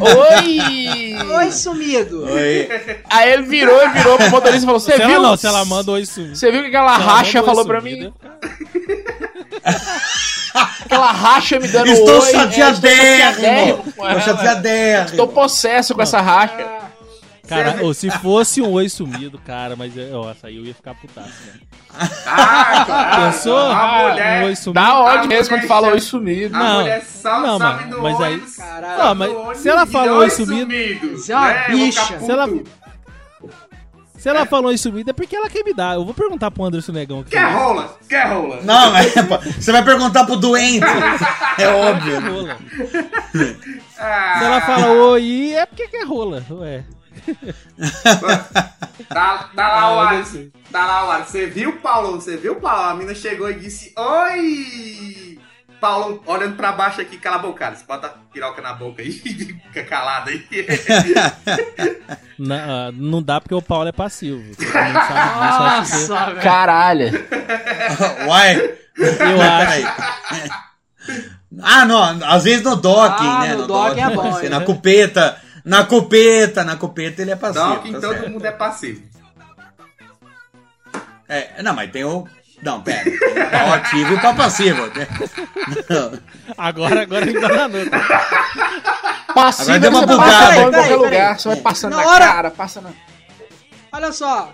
Oi! 0.00 1.16
Oi, 1.40 1.52
sumido. 1.52 2.24
Oi. 2.24 2.68
Aí 3.08 3.32
ele 3.32 3.42
virou 3.44 3.82
e 3.82 3.88
virou 3.90 4.16
pro 4.16 4.30
motorista 4.30 4.62
e 4.64 4.66
falou: 4.66 4.80
Você 4.80 4.92
ela 4.94 5.06
viu? 5.06 5.22
não, 5.22 5.36
se 5.36 5.46
ela 5.46 5.64
manda 5.64 5.90
oi 5.92 6.04
sumido. 6.06 6.36
Você 6.36 6.50
viu 6.50 6.62
que 6.62 6.68
aquela 6.68 6.96
racha 6.96 7.42
falou 7.42 7.64
pra 7.64 7.80
sumido, 7.80 8.06
mim? 8.06 8.14
Aquela 10.84 11.12
racha 11.12 11.58
me 11.60 11.68
dando 11.68 11.88
Estou 11.90 12.20
oi. 12.20 12.28
é, 12.28 12.32
chateadérrimo. 12.32 13.78
com 13.78 13.88
Estou 13.90 14.08
ela. 14.08 14.20
chateadérrimo. 14.20 15.10
Estou 15.10 15.28
possesso 15.28 15.94
com 15.94 16.02
essa 16.02 16.20
racha. 16.20 16.80
Cara, 17.48 17.84
ô, 17.84 17.92
se 17.92 18.08
fosse 18.12 18.62
um 18.62 18.70
oi 18.70 18.88
sumido, 18.88 19.36
cara, 19.44 19.74
mas 19.74 19.96
é, 19.98 20.10
ó, 20.14 20.30
essa 20.30 20.46
aí 20.46 20.56
eu 20.56 20.64
ia 20.64 20.72
ficar 20.72 20.94
putaço, 20.94 21.32
né? 21.46 21.54
Ah, 22.24 22.84
claro. 22.86 23.22
Pensou? 23.32 23.58
A 23.58 24.02
Um 24.04 24.08
mulher. 24.10 24.44
oi 24.44 24.54
sumido. 24.56 24.80
Dá 24.80 24.98
ódio 25.00 25.28
mesmo 25.28 25.48
quando 25.56 25.66
fala 25.66 25.80
chama- 25.86 25.92
oi 25.94 26.00
sumido. 26.00 26.54
A 26.56 26.58
Não, 26.60 26.80
mulher 26.80 27.04
só 27.04 27.40
não, 27.40 27.58
sabe 27.58 27.82
mas- 27.86 27.90
do 27.90 28.02
mas 28.02 28.20
aí-. 28.20 28.40
Caralho. 28.56 28.98
Não, 29.04 29.14
mas 29.16 29.58
se 29.58 29.68
ela 29.68 29.84
falou 29.86 30.18
oi 30.18 30.30
sumido- 30.30 30.60
sumido, 30.70 31.16
é 31.28 31.34
uma 31.36 31.48
né? 31.52 31.64
Bicha. 31.70 32.20
Se 32.20 32.30
ela-. 32.30 32.48
Se 34.20 34.28
ela 34.28 34.44
falou 34.44 34.70
isso 34.70 34.92
é 35.06 35.12
porque 35.14 35.34
ela 35.34 35.48
quer 35.48 35.64
me 35.64 35.72
dar. 35.72 35.94
Eu 35.94 36.04
vou 36.04 36.12
perguntar 36.12 36.50
pro 36.50 36.64
Anderson 36.64 36.92
Negão. 36.92 37.20
aqui. 37.20 37.30
Quer 37.30 37.50
rola? 37.54 37.98
Quer 38.06 38.26
rola? 38.26 38.60
Não, 38.62 38.92
mas 38.92 39.14
pô, 39.14 39.38
você 39.38 39.72
vai 39.72 39.82
perguntar 39.82 40.26
pro 40.26 40.36
doente. 40.36 40.84
É 41.56 41.66
óbvio. 41.68 42.20
Rola. 42.20 42.58
Se 43.32 44.44
ela 44.44 44.60
fala 44.60 44.90
oi, 44.92 45.54
é 45.54 45.64
porque 45.64 45.88
quer 45.88 46.06
rola. 46.06 46.44
Ué. 46.50 46.84
Tá, 49.08 49.50
tá 49.56 49.68
lá 49.68 49.96
o 49.96 50.00
Alisson. 50.00 50.48
Tá 50.70 50.86
lá 50.86 51.06
o 51.06 51.10
Alisson. 51.12 51.30
Você 51.30 51.46
viu, 51.46 51.72
Paulo? 51.78 52.20
Você 52.20 52.36
viu, 52.36 52.56
Paulo? 52.56 52.90
A 52.90 52.94
mina 52.94 53.14
chegou 53.14 53.50
e 53.50 53.54
disse: 53.54 53.92
Oi! 53.96 55.38
Paulo 55.80 56.22
olhando 56.26 56.56
pra 56.56 56.72
baixo 56.72 57.00
aqui, 57.00 57.16
cala 57.16 57.36
a 57.36 57.38
boca, 57.40 57.60
cara. 57.60 57.74
Você 57.74 57.84
bota 57.86 58.06
a 58.06 58.10
piroca 58.10 58.60
na 58.60 58.74
boca 58.74 59.00
aí 59.00 59.08
e 59.08 59.54
fica 59.72 59.82
calado 59.84 60.28
aí. 60.28 60.46
Na- 62.42 62.88
ah, 62.88 62.92
não 62.92 63.22
dá 63.22 63.38
porque 63.40 63.54
o 63.54 63.60
Paulo 63.60 63.88
é 63.88 63.92
passivo. 63.92 64.42
Sabe 64.54 64.92
Nossa. 64.92 66.34
Caralho. 66.42 67.10
Uai. 68.26 68.56
Eu 68.96 69.42
acho. 69.42 69.86
Ah, 71.62 71.84
não. 71.84 72.02
Às 72.26 72.44
vezes 72.44 72.62
no 72.62 72.76
docking, 72.76 73.26
Ah, 73.26 73.40
né? 73.40 73.54
no 73.56 73.66
docking 73.66 74.00
é 74.00 74.10
bom, 74.10 74.22
pode 74.22 74.40
ser. 74.40 74.46
é. 74.46 74.48
Na 74.48 74.60
cupeta. 74.60 75.36
Na 75.64 75.84
cupeta, 75.84 76.64
na 76.64 76.76
cupeta 76.76 77.20
ele 77.20 77.32
é 77.32 77.36
passivo. 77.36 77.80
Que 77.82 77.92
tá 77.92 78.00
todo 78.00 78.12
certo. 78.14 78.30
mundo 78.30 78.44
é 78.46 78.52
passivo. 78.52 79.02
É, 81.28 81.62
não, 81.62 81.74
mas 81.74 81.90
tem 81.90 82.04
o. 82.04 82.26
Não, 82.62 82.80
pera. 82.82 83.04
Tem 83.04 83.68
o 83.68 83.72
ativo 83.74 84.12
e 84.12 84.16
o 84.16 84.20
pau 84.20 84.34
passivo. 84.34 84.82
né? 84.96 85.06
Não. 85.88 86.12
Agora, 86.58 87.02
agora 87.02 87.26
ele 87.28 87.38
enganou. 87.38 87.70
Passivo, 89.34 89.70
Agora 89.72 89.80
deu 89.80 89.90
uma 89.90 90.06
bugada. 90.06 90.30
passa 90.30 90.56
em 90.56 90.70
qualquer 90.70 90.96
lugar. 90.96 91.38
Você 91.38 91.48
vai 91.48 91.56
passando 91.58 91.96
Na 91.96 92.02
na, 92.04 92.08
hora- 92.10 92.26
cara, 92.26 92.50
passa 92.50 92.80
na... 92.80 92.90
Olha 93.92 94.12
só, 94.12 94.52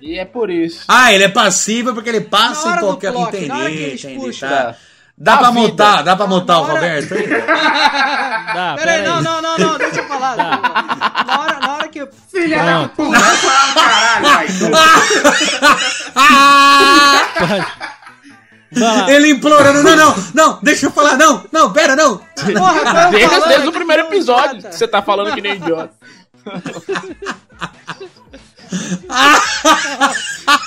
E 0.00 0.18
é 0.18 0.24
por 0.24 0.50
isso. 0.50 0.84
Ah, 0.88 1.12
ele 1.12 1.24
é 1.24 1.28
passivo 1.28 1.92
porque 1.94 2.08
ele 2.10 2.20
passa 2.20 2.76
em 2.76 2.78
qualquer. 2.78 3.12
clock, 3.12 3.36
entendi, 3.36 3.94
entendi. 3.94 4.14
puxam. 4.20 4.48
Tá. 4.48 4.74
Dá 5.18 5.38
pra 5.38 5.50
mutar, 5.50 6.02
dá 6.04 6.14
pra 6.14 6.26
mutar 6.26 6.58
o 6.58 6.62
hora- 6.64 6.74
Roberto 6.74 7.14
aí? 7.14 7.26
Dá, 8.54 8.74
Peraí, 8.76 9.00
peraí. 9.00 9.02
não, 9.02 9.20
não, 9.22 9.42
não, 9.42 9.58
não, 9.58 9.78
deixa 9.78 10.00
eu 10.00 10.06
falar. 10.08 10.36
Na 10.36 11.40
hora, 11.40 11.58
na 11.60 11.74
hora 11.74 11.88
que. 11.88 12.06
Filha 12.30 12.62
da 12.62 12.88
puta, 12.88 13.18
vai 13.18 13.36
falar 13.36 13.70
um 13.70 13.74
caralho, 13.74 14.24
vai. 14.30 14.46
Ele 19.08 19.30
implorando, 19.30 19.82
não, 19.82 19.96
não, 19.96 20.14
não, 20.34 20.58
deixa 20.62 20.86
eu 20.86 20.90
falar, 20.90 21.16
não, 21.16 21.44
não, 21.52 21.72
pera, 21.72 21.94
não. 21.94 22.18
Porra, 22.18 23.04
eu 23.04 23.10
Desde, 23.10 23.28
falando 23.28 23.48
desde 23.48 23.68
o 23.68 23.72
primeiro 23.72 24.02
episódio 24.02 24.62
que 24.62 24.74
você 24.74 24.88
tá 24.88 25.00
falando 25.02 25.34
que 25.34 25.40
nem 25.40 25.54
idiota. 25.56 25.94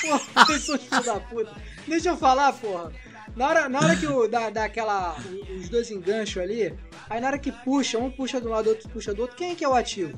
Porra, 0.01 0.45
vocês 0.45 0.63
são 0.63 0.77
filho 0.77 1.03
da 1.03 1.19
puta. 1.19 1.51
Deixa 1.87 2.09
eu 2.09 2.17
falar, 2.17 2.53
porra. 2.53 2.91
Na 3.35 3.47
hora, 3.47 3.69
na 3.69 3.79
hora 3.79 3.95
que 3.95 4.07
o, 4.07 4.27
dá, 4.27 4.49
dá 4.49 4.65
aquela, 4.65 5.15
os 5.59 5.69
dois 5.69 5.91
enganchos 5.91 6.41
ali, 6.41 6.73
aí 7.09 7.21
na 7.21 7.27
hora 7.27 7.39
que 7.39 7.51
puxa, 7.51 7.97
um 7.97 8.09
puxa 8.09 8.41
de 8.41 8.47
um 8.47 8.51
lado, 8.51 8.69
outro 8.69 8.89
puxa 8.89 9.13
do 9.13 9.21
outro, 9.21 9.37
quem 9.37 9.55
que 9.55 9.63
é 9.63 9.69
o 9.69 9.75
ativo? 9.75 10.17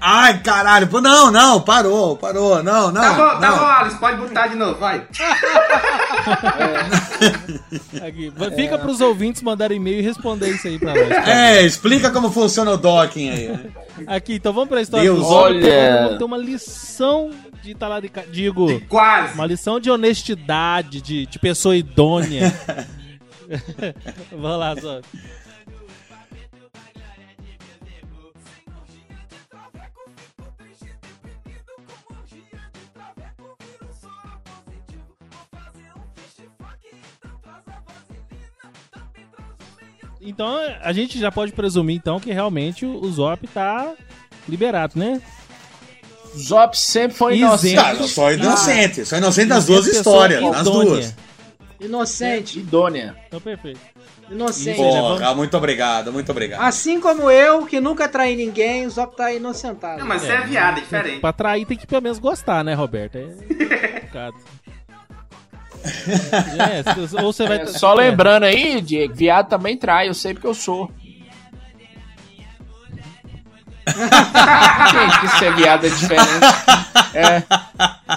Ai, 0.00 0.38
caralho, 0.40 0.88
não, 1.00 1.30
não, 1.30 1.60
parou, 1.60 2.16
parou, 2.16 2.62
não, 2.62 2.90
não. 2.90 3.00
Tá 3.02 3.12
bom, 3.12 3.40
tá 3.40 3.50
não. 3.50 3.58
bom, 3.58 3.64
Alisson, 3.66 3.98
pode 3.98 4.16
botar 4.16 4.46
de 4.46 4.56
novo, 4.56 4.78
vai. 4.78 5.06
Aqui. 8.06 8.30
Vai- 8.36 8.50
Fica 8.52 8.78
pros 8.78 9.00
ouvintes 9.00 9.42
mandarem 9.42 9.76
e-mail 9.76 9.98
e 10.00 10.02
responder 10.02 10.48
isso 10.50 10.66
aí 10.66 10.78
pra 10.78 10.94
nós. 10.94 11.08
tá? 11.08 11.30
É, 11.30 11.62
explica 11.62 12.10
como 12.10 12.30
funciona 12.30 12.70
o 12.72 12.76
docking 12.76 13.30
aí. 13.30 13.48
né? 13.48 13.60
Aqui, 14.06 14.34
então 14.34 14.52
vamos 14.52 14.68
pra 14.68 14.80
história 14.80 15.04
Deus, 15.04 15.24
olha. 15.26 16.02
Vamos 16.04 16.18
ter 16.18 16.24
uma 16.24 16.38
lição 16.38 17.30
de 17.62 17.74
talarica... 17.74 18.24
Digo, 18.30 18.80
Quase. 18.88 19.34
uma 19.34 19.46
lição 19.46 19.78
de 19.78 19.90
honestidade, 19.90 21.00
de, 21.02 21.26
de 21.26 21.38
pessoa 21.38 21.76
idônea. 21.76 22.52
vamos 24.32 24.58
lá, 24.58 24.74
Zop. 24.76 25.04
Então 40.20 40.58
a 40.82 40.92
gente 40.92 41.18
já 41.18 41.32
pode 41.32 41.52
presumir 41.52 41.96
então 41.96 42.20
que 42.20 42.32
realmente 42.32 42.84
o 42.84 43.10
Zop 43.10 43.46
tá 43.48 43.92
liberado, 44.48 44.98
né? 44.98 45.20
Zop 46.36 46.76
sempre 46.78 47.16
foi 47.16 47.38
inocente. 47.38 48.00
Eu 48.00 48.06
sou 48.06 48.32
inocente, 48.32 49.04
sou 49.04 49.18
inocente 49.18 49.48
das 49.48 49.66
duas 49.66 49.86
Pessoa 49.86 50.00
histórias, 50.00 50.42
nas 50.42 50.64
duas. 50.64 51.14
Inocente. 51.80 52.58
Idônea. 52.58 53.16
Então 53.26 53.40
perfeito. 53.40 53.80
Inocente. 54.30 54.76
Porra, 54.76 55.34
muito 55.34 55.56
obrigado, 55.56 56.12
muito 56.12 56.30
obrigado. 56.30 56.62
Assim 56.62 57.00
como 57.00 57.28
eu, 57.28 57.66
que 57.66 57.80
nunca 57.80 58.08
traí 58.08 58.36
ninguém, 58.36 58.86
o 58.86 58.90
Zop 58.90 59.16
tá 59.16 59.32
inocentado. 59.32 59.98
Não, 59.98 60.06
mas 60.06 60.22
você 60.22 60.32
é 60.32 60.40
viado, 60.42 60.78
é 60.78 60.80
diferente. 60.82 61.20
Pra 61.20 61.32
trair 61.32 61.66
tem 61.66 61.76
que 61.76 61.86
pelo 61.86 62.02
menos 62.02 62.18
gostar, 62.20 62.62
né, 62.62 62.74
Roberto? 62.74 63.16
É 63.16 63.24
complicado. 64.10 64.34
É, 65.84 67.22
ou 67.22 67.32
você 67.32 67.46
vai... 67.46 67.56
É, 67.56 67.64
tá- 67.64 67.78
só 67.78 67.94
lembrando 67.94 68.44
aí, 68.44 68.80
Diego, 68.80 69.14
viado 69.14 69.48
também 69.48 69.76
trai, 69.76 70.08
eu 70.08 70.14
sei 70.14 70.34
porque 70.34 70.46
eu 70.46 70.54
sou. 70.54 70.90
Gente, 73.90 75.20
que 75.20 75.28
ser 75.38 75.54
viado 75.54 75.86
é 75.86 75.88
diferente? 75.88 76.28
É. 77.14 77.40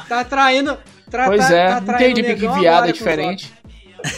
Tá 0.07 0.23
traindo. 0.23 0.77
Tra, 1.09 1.25
pois 1.25 1.47
tá, 1.47 1.53
é, 1.55 1.67
tá 1.67 1.81
traindo 1.81 2.19
entendi 2.19 2.35
porque 2.35 2.59
viado 2.59 2.89
é 2.89 2.91
diferente. 2.91 3.53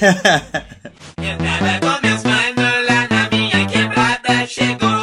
Eu 1.21 1.37
tava 1.37 1.99
com 1.99 2.07
meus 2.07 2.23
na 2.23 3.29
minha 3.31 3.65
quebrada, 3.67 4.47
chegou. 4.47 4.94